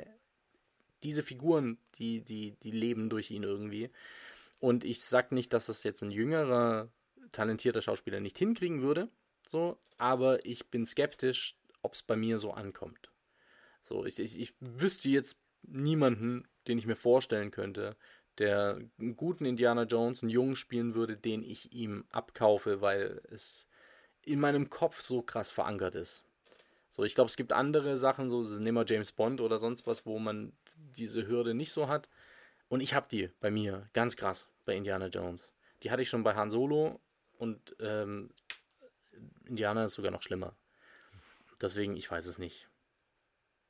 [1.02, 3.90] diese Figuren, die, die, die leben durch ihn irgendwie.
[4.58, 6.90] Und ich sag nicht, dass es jetzt ein jüngerer,
[7.32, 9.08] talentierter Schauspieler nicht hinkriegen würde,
[9.46, 13.10] so, aber ich bin skeptisch, ob es bei mir so ankommt.
[13.80, 17.96] So, ich, ich, ich wüsste jetzt niemanden, den ich mir vorstellen könnte,
[18.40, 23.68] der einen guten Indiana Jones, einen Jungen spielen würde, den ich ihm abkaufe, weil es
[24.24, 26.24] in meinem Kopf so krass verankert ist.
[26.90, 30.06] So, ich glaube, es gibt andere Sachen, so nehmen wir James Bond oder sonst was,
[30.06, 30.52] wo man
[30.96, 32.08] diese Hürde nicht so hat.
[32.68, 35.52] Und ich habe die bei mir, ganz krass, bei Indiana Jones.
[35.82, 36.98] Die hatte ich schon bei Han Solo
[37.36, 38.30] und ähm,
[39.44, 40.54] Indiana ist sogar noch schlimmer.
[41.60, 42.69] Deswegen, ich weiß es nicht.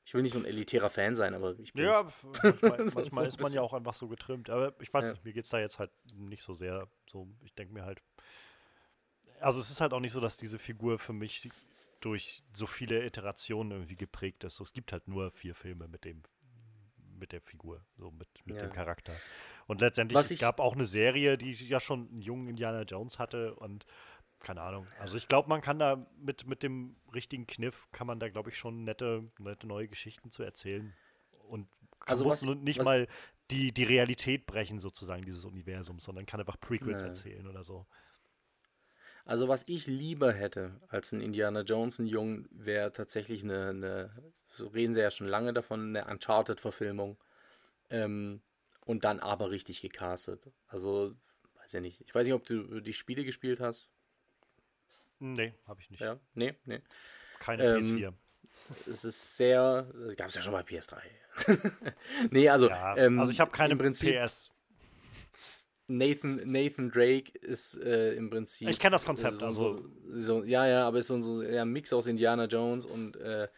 [0.05, 1.85] Ich will nicht so ein elitärer Fan sein, aber ich bin.
[1.85, 2.03] Ja,
[2.43, 4.51] manchmal, manchmal ist man ja auch einfach so getrimmt.
[4.51, 5.11] Aber ich weiß Ja.
[5.12, 7.29] nicht, mir geht es da jetzt halt nicht so sehr so.
[7.45, 8.03] Ich denke mir halt.
[9.41, 11.49] Also es ist halt auch nicht so, dass diese Figur für mich
[12.01, 14.57] durch so viele Iterationen irgendwie geprägt ist.
[14.57, 16.23] So, es gibt halt nur vier Filme mit dem
[17.20, 18.62] mit der Figur, so mit, mit Ja.
[18.62, 19.15] dem Charakter.
[19.67, 23.19] Und letztendlich, Was es gab auch eine Serie, die ja schon einen jungen Indiana Jones
[23.19, 23.85] hatte und
[24.41, 24.86] keine Ahnung.
[24.99, 28.51] Also ich glaube, man kann da mit, mit dem richtigen Kniff, kann man da, glaube
[28.51, 30.94] ich, schon nette, nette neue Geschichten zu erzählen.
[31.49, 31.69] Und
[32.07, 33.07] Also muss was- nicht was- mal
[33.51, 37.09] die, die Realität brechen, sozusagen, dieses Universums, sondern kann einfach Prequels Nee.
[37.09, 37.86] erzählen oder so.
[39.25, 44.33] Also was ich lieber hätte als ein Indiana Jones, ein Jung, wäre tatsächlich eine, eine,
[44.57, 47.19] so reden sie ja schon lange davon, eine Uncharted-Verfilmung.
[47.91, 48.41] Ähm,
[48.86, 50.51] und dann aber richtig gecastet.
[50.67, 51.15] Also,
[51.57, 52.01] weiß ja nicht.
[52.01, 53.89] Ich weiß nicht, ob du die Spiele gespielt hast.
[55.20, 56.00] Nee, habe ich nicht.
[56.00, 56.18] Ja?
[56.34, 56.81] Nee, nee.
[57.39, 58.12] Keine Ähm, PS4.
[58.90, 59.86] Es ist sehr.
[60.16, 60.99] Gab es ja schon bei PS3.
[62.31, 62.68] nee, also.
[62.68, 64.50] Ja, ähm, also ich habe keine im Prinzip, PS.
[65.89, 68.68] Nathan, Nathan Drake ist äh, im Prinzip.
[68.68, 69.76] Ich kenn das Konzept, äh, so, also-
[70.12, 73.49] so, ja, ja, aber ist so, so ja, ein Mix aus Indiana Jones und äh,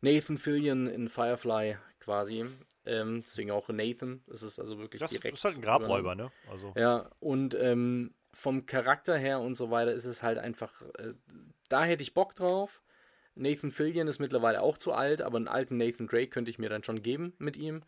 [0.00, 2.44] Nathan Fillion in Firefly quasi.
[2.84, 4.22] Ähm, deswegen auch Nathan.
[4.26, 5.36] Das ist also wirklich Das direkt.
[5.36, 6.30] ist halt ein Grabräuber, ne?
[6.50, 10.82] Also, Ja, und ähm, vom Charakter her und so weiter ist es halt einfach.
[10.98, 11.14] Äh,
[11.68, 12.82] da hätte ich Bock drauf.
[13.34, 16.68] Nathan Fillion ist mittlerweile auch zu alt, aber einen alten Nathan Drake könnte ich mir
[16.68, 17.82] dann schon geben mit ihm.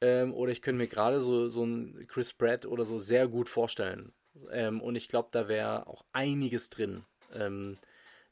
[0.00, 3.48] Ähm, oder ich könnte mir gerade so, so einen Chris Pratt oder so sehr gut
[3.48, 4.12] vorstellen.
[4.50, 7.04] Ähm, und ich glaube, da wäre auch einiges drin.
[7.34, 7.78] Ähm,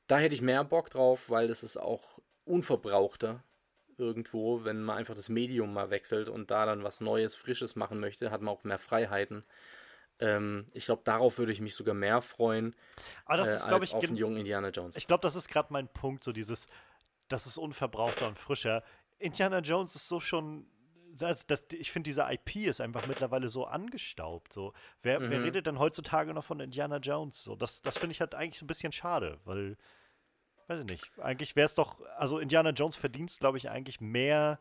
[0.07, 3.43] da hätte ich mehr Bock drauf, weil das ist auch unverbrauchter
[3.99, 8.01] irgendwo, wenn man einfach das Medium mal wechselt und da dann was Neues, Frisches machen
[8.01, 9.45] möchte, hat man auch mehr Freiheiten.
[10.21, 12.75] Ähm, ich glaube, darauf würde ich mich sogar mehr freuen,
[13.25, 14.97] aber das äh, ist, glaube als ich, auf einen jungen Indiana Jones.
[14.97, 16.67] Ich glaube, das ist gerade mein Punkt, so dieses,
[17.29, 18.83] das ist unverbrauchter und frischer.
[19.19, 20.67] Indiana Jones ist so schon,
[21.13, 24.53] das, das, ich finde, diese IP ist einfach mittlerweile so angestaubt.
[24.53, 24.73] So.
[25.03, 25.45] Wer, wer Mhm.
[25.45, 27.43] redet denn heutzutage noch von Indiana Jones?
[27.43, 29.77] So, das das finde ich halt eigentlich ein bisschen schade, weil,
[30.69, 34.59] weiß ich nicht, eigentlich wäre es doch, also Indiana Jones verdient glaube ich, eigentlich mehr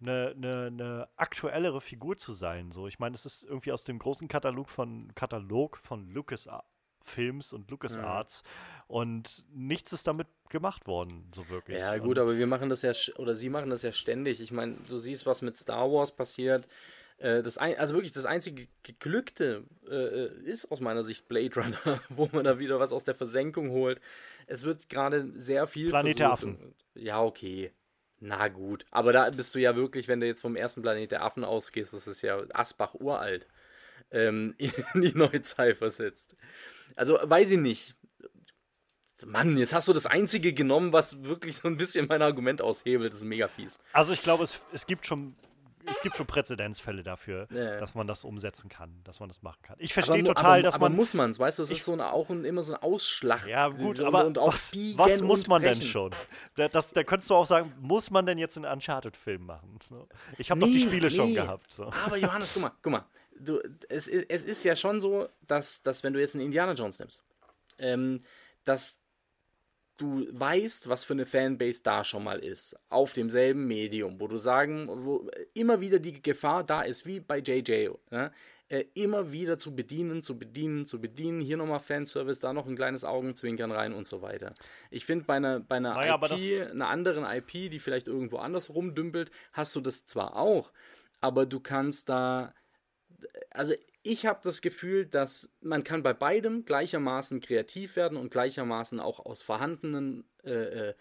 [0.00, 2.70] eine, eine, eine aktuellere Figur zu sein.
[2.72, 6.48] So, ich meine, es ist irgendwie aus dem großen Katalog von Katalog von Lucas
[7.02, 8.42] Films und LucasArts
[8.88, 11.78] und nichts ist damit gemacht worden, so wirklich.
[11.78, 14.40] Ja, Und gut, aber wir machen das ja, oder sie machen das ja ständig.
[14.40, 16.66] Ich meine, du siehst, was mit Star Wars passiert.
[17.18, 22.00] Äh, Das ein, also wirklich das einzige Geglückte äh, ist aus meiner Sicht Blade Runner,
[22.08, 24.00] wo man da wieder was aus der Versenkung holt.
[24.48, 25.90] Es wird gerade sehr viel.
[25.90, 27.70] Planet versucht und- Ja, okay.
[28.26, 28.84] Na gut.
[28.90, 31.92] Aber da bist du ja wirklich, wenn du jetzt vom ersten Planet der Affen ausgehst,
[31.92, 33.46] das ist ja Asbach uralt,
[34.10, 36.34] ähm, in die Neuzeit versetzt.
[36.96, 37.94] Also, weiß ich nicht.
[39.24, 43.12] Mann, jetzt hast du das einzige genommen, was wirklich so ein bisschen mein Argument aushebelt.
[43.12, 43.78] Das ist mega fies.
[43.92, 45.36] Also ich glaube, es, es gibt schon
[45.90, 49.58] es gibt schon Präzedenzfälle dafür, Ja, dass man das umsetzen kann, dass man das machen
[49.62, 49.76] kann.
[49.78, 51.84] Ich verstehe total, aber, dass aber man muss man es, weißt du, das Ich- ist
[51.84, 53.46] so ein, auch ein, immer so ein Ausschlacht.
[53.48, 56.12] Ja, gut, und, aber und auch was, was muss und man denn schon?
[56.56, 59.78] Da, das, da könntest du auch sagen, muss man denn jetzt einen Uncharted-Film machen?
[59.88, 60.08] So.
[60.38, 61.34] Ich habe doch die Nee, Spiele schon nee.
[61.34, 61.72] gehabt.
[61.72, 61.90] So.
[62.04, 63.04] Aber Johannes, guck mal, guck mal.
[63.38, 66.72] Du, es, ist- es ist ja schon so, dass, dass wenn du jetzt einen Indiana
[66.72, 67.22] Jones nimmst,
[67.78, 68.22] ähm,
[68.64, 68.98] dass
[69.96, 74.36] du weißt, was für eine Fanbase da schon mal ist, auf demselben Medium, wo du
[74.36, 78.32] sagen, wo immer wieder die Gefahr da ist, wie bei JJ, ne?
[78.68, 82.76] äh, immer wieder zu bedienen, zu bedienen, zu bedienen, hier nochmal Fanservice, da noch ein
[82.76, 84.52] kleines Augenzwinkern rein und so weiter.
[84.90, 88.74] Ich finde, bei einer, bei einer Naja, IP, einer anderen IP, die vielleicht irgendwo anders
[88.74, 90.72] rumdümpelt, hast du das zwar auch,
[91.20, 92.52] aber du kannst da
[93.50, 93.74] also
[94.06, 99.24] ich habe das Gefühl, dass man kann bei beidem gleichermaßen kreativ werden und gleichermaßen auch
[99.24, 100.94] aus vorhandenen äh, äh,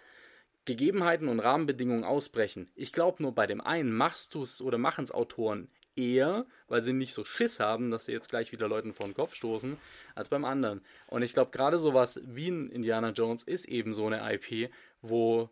[0.65, 2.71] Gegebenheiten und Rahmenbedingungen ausbrechen.
[2.73, 6.81] Ich glaube nur bei dem einen machst du es oder machen es Autoren eher, weil
[6.81, 9.77] sie nicht so Schiss haben, dass sie jetzt gleich wieder Leuten vor den Kopf stoßen,
[10.15, 10.81] als beim anderen.
[11.07, 15.51] Und ich glaube gerade sowas wie ein Indiana Jones ist eben so eine IP, wo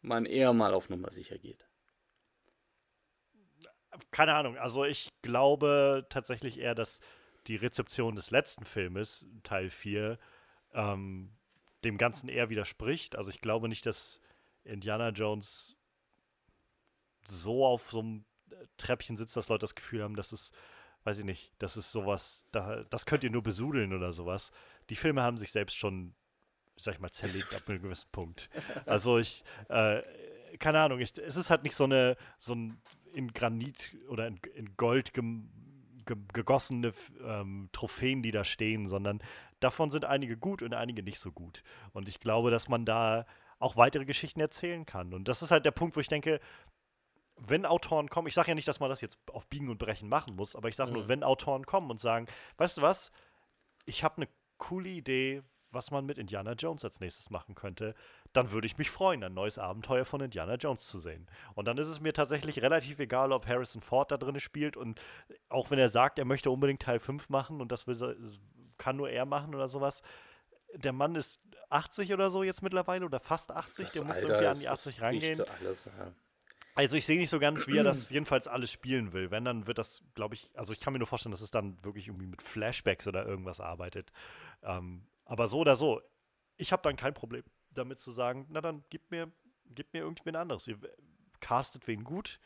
[0.00, 1.66] man eher mal auf Nummer sicher geht.
[4.10, 7.00] Keine Ahnung, also ich glaube tatsächlich eher, dass
[7.46, 10.18] die Rezeption des letzten Filmes, Teil 4,
[10.72, 11.30] ähm,
[11.84, 13.16] dem Ganzen eher widerspricht.
[13.16, 14.20] Also ich glaube nicht, dass
[14.64, 15.76] Indiana Jones
[17.26, 18.24] so auf so einem
[18.76, 20.52] Treppchen sitzt, dass Leute das Gefühl haben, dass es,
[21.04, 24.50] weiß ich nicht, das ist sowas, da, das könnt ihr nur besudeln oder sowas.
[24.90, 26.14] Die Filme haben sich selbst schon,
[26.76, 28.48] sag ich mal, zerlegt ab einem gewissen Punkt.
[28.86, 30.02] Also ich, äh,
[30.58, 32.80] keine Ahnung, ich, es ist halt nicht so eine, so ein
[33.14, 35.50] in Granit oder in, in Gold gem,
[36.06, 36.92] ge, gegossene
[37.24, 39.22] ähm, Trophäen, die da stehen, sondern
[39.60, 41.62] davon sind einige gut und einige nicht so gut.
[41.92, 43.26] Und ich glaube, dass man da
[43.58, 45.14] auch weitere Geschichten erzählen kann.
[45.14, 46.40] Und das ist halt der Punkt, wo ich denke,
[47.36, 50.08] wenn Autoren kommen, ich sage ja nicht, dass man das jetzt auf Biegen und Brechen
[50.08, 50.96] machen muss, aber ich sage mhm.
[50.96, 52.26] nur, wenn Autoren kommen und sagen,
[52.58, 53.10] weißt du was,
[53.86, 54.28] ich habe eine
[54.58, 57.94] coole Idee, was man mit Indiana Jones als nächstes machen könnte,
[58.34, 61.26] dann würde ich mich freuen, ein neues Abenteuer von Indiana Jones zu sehen.
[61.54, 65.00] Und dann ist es mir tatsächlich relativ egal, ob Harrison Ford da drin spielt und
[65.48, 68.16] auch wenn er sagt, er möchte unbedingt Teil 5 machen und das will,
[68.76, 70.02] kann nur er machen oder sowas.
[70.74, 71.40] Der Mann ist
[71.70, 74.68] 80 oder so jetzt mittlerweile oder fast 80, das der muss Alter, irgendwie an die
[74.68, 75.40] 80 reingehen.
[75.60, 76.12] Alles, ja.
[76.74, 79.30] Also ich sehe nicht so ganz, wie er das jedenfalls alles spielen will.
[79.30, 81.78] Wenn, dann wird das, glaube ich, also ich kann mir nur vorstellen, dass es dann
[81.84, 84.10] wirklich irgendwie mit Flashbacks oder irgendwas arbeitet.
[84.64, 86.02] Ähm, aber so oder so,
[86.56, 87.44] ich habe dann kein Problem
[87.74, 89.30] damit zu sagen, na dann gib mir,
[89.66, 90.66] gib mir irgendwen anderes.
[90.66, 90.78] Ihr
[91.40, 92.40] castet wen gut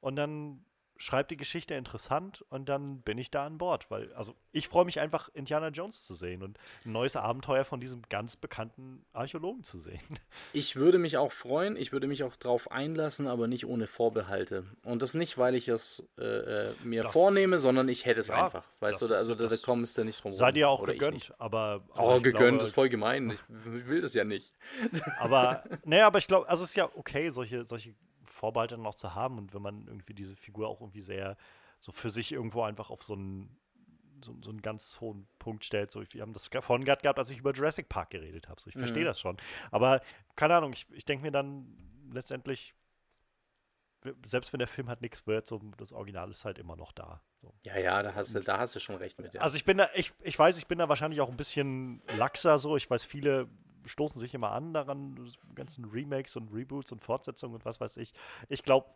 [0.00, 0.64] und dann
[1.02, 3.90] schreibt die Geschichte interessant und dann bin ich da an Bord.
[3.90, 7.80] Weil, also ich freue mich einfach, Indiana Jones zu sehen und ein neues Abenteuer von
[7.80, 10.00] diesem ganz bekannten Archäologen zu sehen.
[10.54, 14.64] Ich würde mich auch freuen, ich würde mich auch drauf einlassen, aber nicht ohne Vorbehalte.
[14.84, 18.28] Und das nicht, weil ich es äh, äh mir das, vornehme, sondern ich hätte es
[18.28, 18.64] ja, einfach.
[18.80, 21.82] Weißt du, also da, da kommst du nicht drum Sei dir auch gegönnt, aber.
[21.94, 23.30] aber oh, gegönnt glaube, ist voll gemein.
[23.30, 24.52] Ich will das ja nicht.
[25.20, 27.94] Aber, naja, aber ich glaube, also es ist ja okay, solche, solche
[28.42, 31.36] Vorbehalte noch zu haben und wenn man irgendwie diese Figur auch irgendwie sehr
[31.78, 33.56] so für sich irgendwo einfach auf so einen
[34.20, 35.92] so, so einen ganz hohen Punkt stellt.
[35.92, 38.60] So, wir haben das vorhin gerade gehabt, als ich über Jurassic Park geredet habe.
[38.60, 39.06] So, ich verstehe mhm.
[39.06, 39.36] das schon.
[39.70, 40.00] Aber
[40.34, 41.76] keine Ahnung, ich, ich denke mir dann
[42.12, 42.74] letztendlich,
[44.26, 47.22] selbst wenn der Film halt nichts wird, so das Original ist halt immer noch da.
[47.40, 47.54] So.
[47.64, 49.34] Ja, ja, da hast, du, da hast du schon recht mit.
[49.34, 49.40] Ja.
[49.40, 52.58] Also ich bin da, ich, ich weiß, ich bin da wahrscheinlich auch ein bisschen laxer
[52.58, 52.76] so.
[52.76, 53.48] Ich weiß, viele
[53.84, 58.12] stoßen sich immer an daran, ganzen Remakes und Reboots und Fortsetzungen und was weiß ich.
[58.48, 58.86] Ich glaube,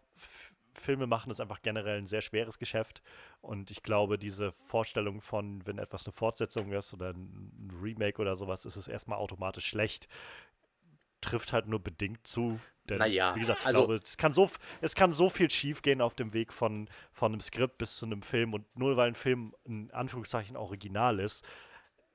[0.75, 3.03] Filme machen ist einfach generell ein sehr schweres Geschäft
[3.41, 8.37] und ich glaube, diese Vorstellung von, wenn etwas eine Fortsetzung ist oder ein Remake oder
[8.37, 10.09] sowas, ist es erstmal automatisch schlecht,
[11.21, 12.61] trifft halt nur bedingt zu.
[12.89, 14.49] Denn naja, wie gesagt, ich also, glaube, es kann, so,
[14.81, 18.23] es kann so viel schiefgehen auf dem Weg von, von einem Skript bis zu einem
[18.23, 21.45] Film und nur weil ein Film in Anführungszeichen original ist,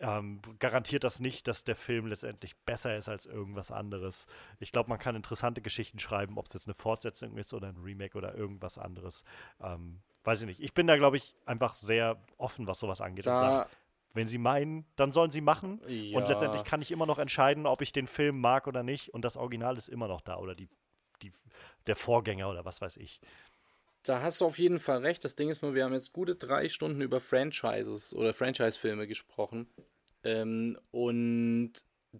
[0.01, 4.25] ähm, garantiert das nicht, dass der Film letztendlich besser ist als irgendwas anderes.
[4.59, 7.77] Ich glaube, man kann interessante Geschichten schreiben, ob es jetzt eine Fortsetzung ist oder ein
[7.77, 9.23] Remake oder irgendwas anderes.
[9.61, 10.61] Ähm, weiß ich nicht.
[10.61, 13.69] Ich bin da, glaube ich, einfach sehr offen, was sowas angeht da und sage,
[14.13, 15.81] wenn sie meinen, dann sollen sie machen.
[15.87, 16.17] Ja.
[16.17, 19.13] Und letztendlich kann ich immer noch entscheiden, ob ich den Film mag oder nicht.
[19.13, 20.67] Und das Original ist immer noch da oder die,
[21.21, 21.31] die,
[21.87, 23.21] der Vorgänger oder was weiß ich.
[24.03, 25.23] Da hast du auf jeden Fall recht.
[25.23, 29.67] Das Ding ist nur, wir haben jetzt gute drei Stunden über Franchises oder Franchise-Filme gesprochen.
[30.23, 31.73] Ähm, und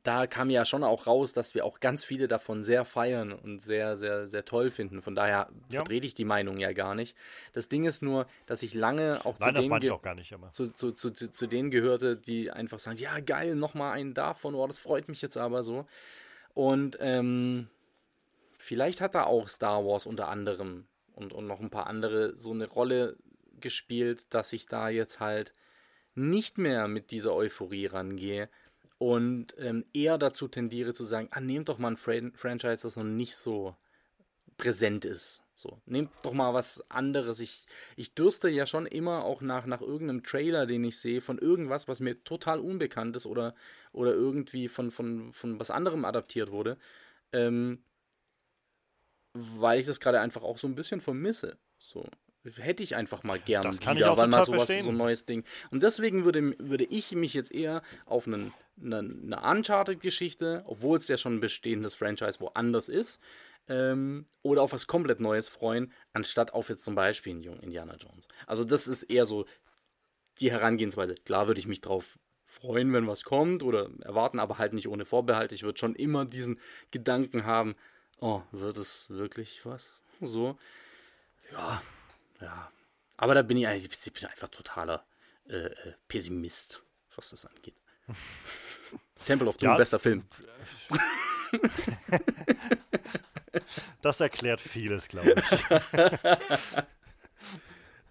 [0.03, 3.61] da kam ja schon auch raus, dass wir auch ganz viele davon sehr feiern und
[3.61, 5.01] sehr, sehr, sehr toll finden.
[5.01, 5.79] Von daher ja.
[5.79, 7.17] vertrete ich die Meinung ja gar nicht.
[7.51, 10.91] Das Ding ist nur, dass ich lange auch Nein, zu, denen auch nicht, zu, zu,
[10.93, 15.09] zu, zu, denen gehörte, die einfach sagen, ja geil, nochmal einen davon, oh, das freut
[15.09, 15.85] mich jetzt aber so.
[16.53, 17.67] Und ähm,
[18.57, 20.85] vielleicht hat da auch Star Wars unter anderem
[21.21, 23.17] und, und noch ein paar andere so eine Rolle
[23.59, 25.53] gespielt, dass ich da jetzt halt
[26.15, 28.49] nicht mehr mit dieser Euphorie rangehe
[28.97, 32.97] und ähm, eher dazu tendiere zu sagen, ah, nehmt doch mal ein Fran Franchise, das
[32.97, 33.75] noch nicht so
[34.57, 35.43] präsent ist.
[35.55, 37.39] So, nehmt doch mal was anderes.
[37.39, 41.37] Ich, ich dürste ja schon immer auch nach, nach irgendeinem Trailer, den ich sehe, von
[41.37, 43.55] irgendwas, was mir total unbekannt ist oder,
[43.91, 46.77] oder irgendwie von, von, von was anderem adaptiert wurde.
[47.31, 47.83] Ähm,
[49.33, 51.57] weil ich das gerade einfach auch so ein bisschen vermisse.
[51.77, 52.05] So
[52.57, 54.83] hätte ich einfach mal gern das kann wieder, ich auch weil mal sowas, verstehen.
[54.83, 55.43] so ein neues Ding.
[55.69, 61.07] Und deswegen würde, würde ich mich jetzt eher auf einen, eine, eine Uncharted-Geschichte, obwohl es
[61.07, 63.21] ja schon ein bestehendes Franchise woanders ist,
[63.67, 67.95] ähm, oder auf was komplett Neues freuen, anstatt auf jetzt zum Beispiel einen jungen Indiana
[67.95, 68.27] Jones.
[68.47, 69.45] Also das ist eher so
[70.39, 71.15] die Herangehensweise.
[71.15, 75.05] Klar würde ich mich drauf freuen, wenn was kommt oder erwarten, aber halt nicht ohne
[75.05, 75.51] Vorbehalt.
[75.51, 77.75] Ich würde schon immer diesen Gedanken haben,
[78.21, 79.99] oh, wird es wirklich was?
[80.21, 80.57] So.
[81.51, 81.81] Ja,
[82.39, 82.71] ja.
[83.17, 85.03] Aber da bin ich eigentlich ich bin einfach totaler
[85.47, 86.81] äh, äh Pessimist,
[87.15, 87.75] was das angeht.
[89.25, 90.25] Temple of Doom, ja, bester Film.
[94.01, 96.77] das erklärt vieles, glaube ich.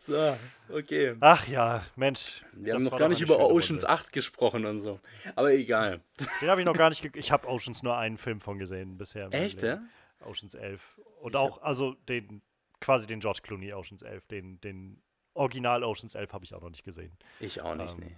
[0.03, 0.35] So,
[0.71, 1.15] okay.
[1.21, 2.43] Ach ja, Mensch.
[2.55, 3.91] Wir haben noch gar nicht über Oceans Runde.
[3.91, 4.99] 8 gesprochen und so.
[5.37, 6.01] Aber egal.
[6.41, 7.05] Den habe ich noch gar nicht.
[7.15, 9.29] Ich habe Oceans nur einen Film von gesehen bisher.
[9.31, 9.83] Echt, ja?
[10.21, 11.01] Oceans 11.
[11.21, 12.43] Und auch, also den
[12.81, 15.03] quasi den George Clooney Oceans 11, den, den
[15.35, 17.17] Original Oceans 11 habe ich auch noch nicht gesehen.
[17.39, 18.15] Ich auch nicht, ähm,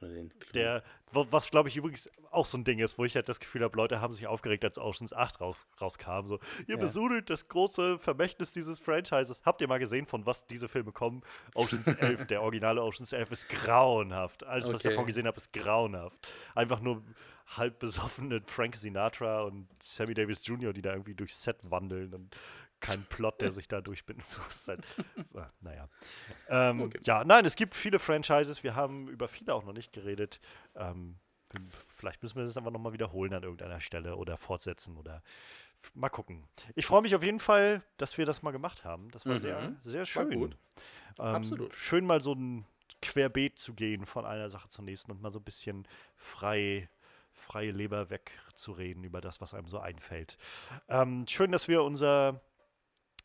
[0.00, 0.28] nee.
[0.54, 3.62] der, was glaube ich übrigens auch so ein Ding ist, wo ich halt das Gefühl
[3.62, 6.26] habe, Leute haben sich aufgeregt, als Oceans 8 raus, rauskam.
[6.26, 6.76] So, ihr ja.
[6.76, 9.42] besudelt das große Vermächtnis dieses Franchises.
[9.44, 11.22] Habt ihr mal gesehen, von was diese Filme kommen?
[11.54, 14.44] Oceans 11, der originale Oceans 11 ist grauenhaft.
[14.44, 14.74] Alles, okay.
[14.74, 16.28] was ich davon gesehen habe, ist grauenhaft.
[16.54, 17.02] Einfach nur
[17.56, 22.36] halb besoffene Frank Sinatra und Sammy Davis Jr., die da irgendwie durchs Set wandeln und
[22.80, 24.26] kein Plot, der sich da durchbindet.
[24.26, 24.84] So halt,
[25.34, 25.88] äh, naja.
[26.48, 27.00] Ähm, okay.
[27.04, 28.62] Ja, nein, es gibt viele Franchises.
[28.62, 30.40] Wir haben über viele auch noch nicht geredet.
[30.76, 31.16] Ähm,
[31.88, 35.22] vielleicht müssen wir das einfach nochmal wiederholen an irgendeiner Stelle oder fortsetzen oder
[35.94, 36.44] mal gucken.
[36.74, 39.10] Ich freue mich auf jeden Fall, dass wir das mal gemacht haben.
[39.10, 39.40] Das war mhm.
[39.40, 40.32] sehr, sehr schön.
[40.32, 40.54] Ähm,
[41.18, 41.74] Absolut.
[41.74, 42.66] Schön mal so ein
[43.02, 45.86] Querbeet zu gehen von einer Sache zur nächsten und mal so ein bisschen
[46.16, 46.88] frei
[47.48, 50.36] freie Leber wegzureden über das, was einem so einfällt.
[50.88, 52.42] Ähm, schön, dass wir unser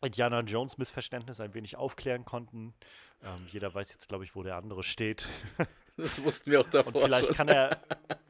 [0.02, 2.74] Indiana Jones Missverständnis ein wenig aufklären konnten.
[3.22, 5.27] Ähm, jeder weiß jetzt, glaube ich, wo der andere steht.
[5.95, 6.95] Das wussten wir auch davor.
[6.95, 7.35] Und vielleicht schon.
[7.35, 7.80] kann er,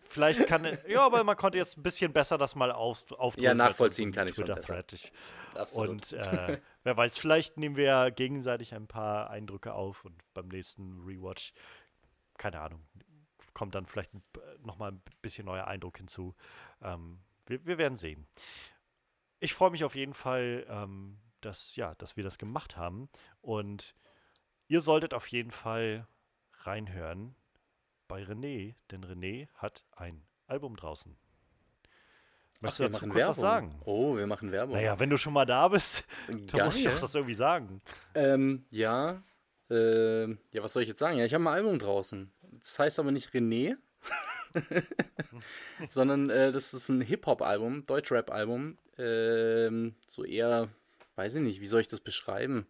[0.01, 3.41] vielleicht kann er, ja, aber man konnte jetzt ein bisschen besser das mal auf, aufdröseln.
[3.41, 4.53] Ja, nachvollziehen kann ich schon
[4.91, 5.13] ich,
[5.73, 11.05] Und äh, wer weiß, vielleicht nehmen wir gegenseitig ein paar Eindrücke auf und beim nächsten
[11.05, 11.53] Rewatch,
[12.37, 12.83] keine Ahnung,
[13.53, 14.11] kommt dann vielleicht
[14.63, 16.35] nochmal ein bisschen neuer Eindruck hinzu.
[16.81, 18.27] Ähm, wir, wir, werden sehen.
[19.39, 23.09] Ich freue mich auf jeden Fall, ähm, dass, ja, dass wir das gemacht haben.
[23.41, 23.95] Und
[24.67, 26.07] ihr solltet auf jeden Fall
[26.61, 27.35] reinhören
[28.07, 31.15] bei René, denn René hat ein Album draußen.
[32.61, 33.29] Möchtest Ach, du dazu kurz Werbung.
[33.29, 33.75] was sagen?
[33.83, 34.75] Oh, wir machen Werbung.
[34.75, 37.81] Naja, wenn du schon mal da bist, dann musst du das irgendwie sagen.
[38.15, 39.21] Ähm, ja.
[39.69, 41.17] Äh, ja, was soll ich jetzt sagen?
[41.17, 42.31] Ja, ich habe ein Album draußen.
[42.59, 43.77] Das heißt aber nicht René,
[45.89, 48.77] sondern äh, das ist ein Hip-Hop-Album, Deutsch-Rap-Album.
[48.97, 50.69] Ähm, so eher
[51.15, 52.67] weiß ich nicht, wie soll ich das beschreiben?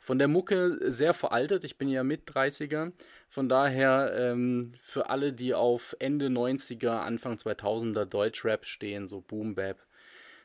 [0.00, 2.92] Von der Mucke sehr veraltet, ich bin ja mit 30er.
[3.28, 9.54] Von daher ähm, für alle, die auf Ende 90er, Anfang 2000er Deutschrap stehen, so Boom
[9.54, 9.86] Bap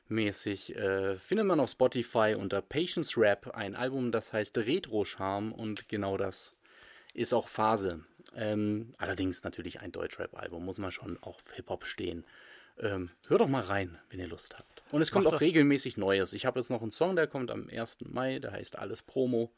[0.09, 5.51] mäßig, äh, findet man auf Spotify unter Patience Rap ein Album, das heißt Retro Charm
[5.51, 6.55] und genau das
[7.17, 8.03] ist auch Phase.
[8.35, 12.25] Ähm, allerdings natürlich ein Deutschrap-Album, muss man schon auf Hip-Hop stehen.
[12.79, 14.83] Ähm, hört doch mal rein, wenn ihr Lust habt.
[14.91, 16.33] Und es kommt Mach auch regelmäßig Neues.
[16.33, 17.99] Ich habe jetzt noch einen Song, der kommt am 1.
[18.01, 19.51] Mai, der heißt Alles Promo.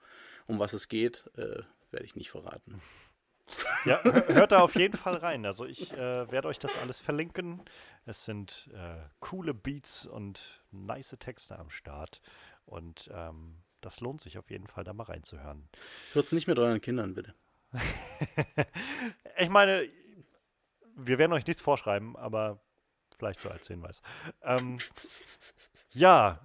[0.48, 2.82] Um was es geht, äh, werde ich nicht verraten.
[3.86, 5.46] Ja, hört da auf jeden Fall rein.
[5.46, 7.62] Also ich äh, werde euch das alles verlinken.
[8.06, 12.22] Es sind äh, coole Beats und nice Texte am Start.
[12.66, 15.68] Und ähm, das lohnt sich auf jeden Fall, da mal reinzuhören.
[16.14, 17.34] Hört es nicht mit euren Kindern, bitte.
[19.38, 19.88] ich meine,
[20.96, 22.62] wir werden euch nichts vorschreiben, aber
[23.20, 24.02] Vielleicht so als Hinweis.
[24.44, 24.80] Ähm,
[25.92, 26.40] ja,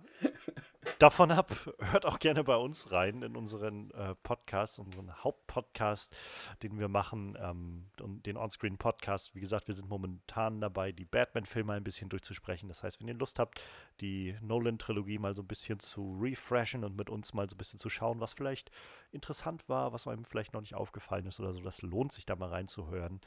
[0.98, 6.16] davon ab, hört auch gerne bei uns rein in unseren äh, Podcast, unseren Hauptpodcast,
[6.62, 9.34] den wir machen, ähm, den Onscreen-Podcast.
[9.34, 12.68] Wie gesagt, wir sind momentan dabei, die Batman-Filme ein bisschen durchzusprechen.
[12.68, 13.60] Das heißt, wenn ihr Lust habt,
[14.00, 17.78] die Nolan-Trilogie mal so ein bisschen zu refreshen und mit uns mal so ein bisschen
[17.78, 18.70] zu schauen, was vielleicht
[19.12, 22.36] interessant war, was einem vielleicht noch nicht aufgefallen ist oder so, das lohnt sich da
[22.36, 23.20] mal reinzuhören.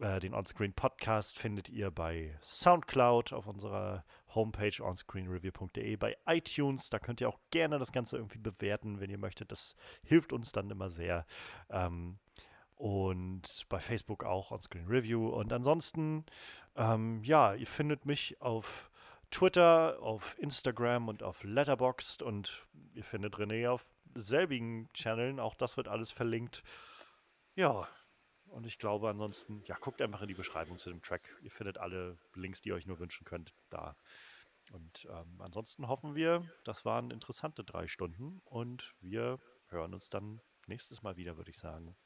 [0.00, 6.90] Äh, den Onscreen Podcast findet ihr bei Soundcloud auf unserer Homepage onscreenreview.de, bei iTunes.
[6.90, 9.52] Da könnt ihr auch gerne das Ganze irgendwie bewerten, wenn ihr möchtet.
[9.52, 11.26] Das hilft uns dann immer sehr.
[11.70, 12.18] Ähm,
[12.74, 15.28] und bei Facebook auch Onscreen Review.
[15.28, 16.24] Und ansonsten,
[16.76, 18.90] ähm, ja, ihr findet mich auf
[19.30, 25.40] Twitter, auf Instagram und auf Letterboxd und ihr findet René auf selbigen Channeln.
[25.40, 26.62] Auch das wird alles verlinkt.
[27.56, 27.88] Ja,
[28.50, 31.22] und ich glaube ansonsten, ja, guckt einfach in die Beschreibung zu dem Track.
[31.42, 33.96] Ihr findet alle Links, die ihr euch nur wünschen könnt, da.
[34.72, 40.40] Und ähm, ansonsten hoffen wir, das waren interessante drei Stunden und wir hören uns dann
[40.66, 41.96] nächstes Mal wieder, würde ich sagen.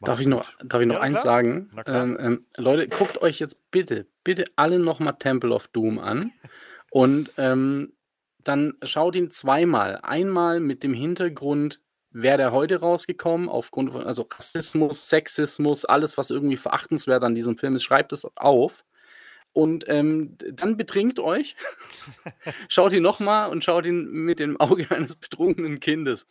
[0.00, 1.34] darf ich, noch, darf ich noch ja, eins klar.
[1.34, 1.70] sagen?
[1.86, 6.32] Ähm, ähm, Leute, guckt euch jetzt bitte, bitte alle nochmal Temple of Doom an
[6.90, 7.92] und ähm,
[8.38, 9.98] dann schaut ihn zweimal.
[10.02, 11.80] Einmal mit dem Hintergrund,
[12.22, 17.58] wäre der heute rausgekommen, aufgrund von also Rassismus, Sexismus, alles, was irgendwie verachtenswert an diesem
[17.58, 18.84] Film ist, schreibt es auf.
[19.56, 21.56] Und ähm, dann betrinkt euch,
[22.68, 26.28] schaut ihn nochmal und schaut ihn mit dem Auge eines betrunkenen Kindes.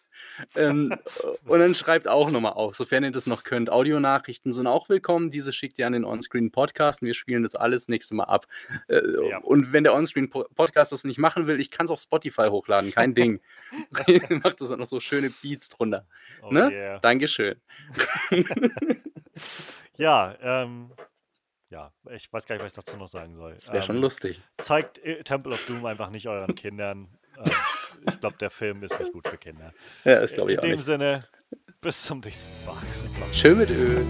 [0.56, 0.96] Ähm,
[1.48, 3.72] und dann schreibt auch nochmal auf, sofern ihr das noch könnt.
[3.72, 5.32] Audionachrichten sind auch willkommen.
[5.32, 8.46] Diese schickt ihr an den Onscreen Podcast und wir spielen das alles nächste Mal ab.
[8.90, 9.40] Äh, ja.
[9.40, 12.92] Und wenn der Onscreen Podcast das nicht machen will, ich kann es auf Spotify hochladen,
[12.92, 13.42] kein Ding.
[14.44, 16.06] Macht das auch noch so schöne Beats drunter.
[16.44, 16.70] Oh ne?
[16.72, 17.00] Yeah.
[17.00, 17.56] Dankeschön.
[19.98, 20.92] ja, ähm,
[21.76, 23.54] ja, ich weiß gar nicht, was ich dazu noch sagen soll.
[23.54, 24.42] Das wäre ähm, schon lustig.
[24.60, 27.10] Zeigt Temple of Doom einfach nicht euren Kindern.
[27.38, 27.52] ähm,
[28.08, 29.74] ich glaube, der Film ist nicht gut für Kinder.
[30.06, 30.64] Ja, das glaube ich In auch.
[30.64, 31.20] In dem Sinne,
[31.82, 32.78] bis zum nächsten Mal.
[33.34, 34.06] Schön mit Öl.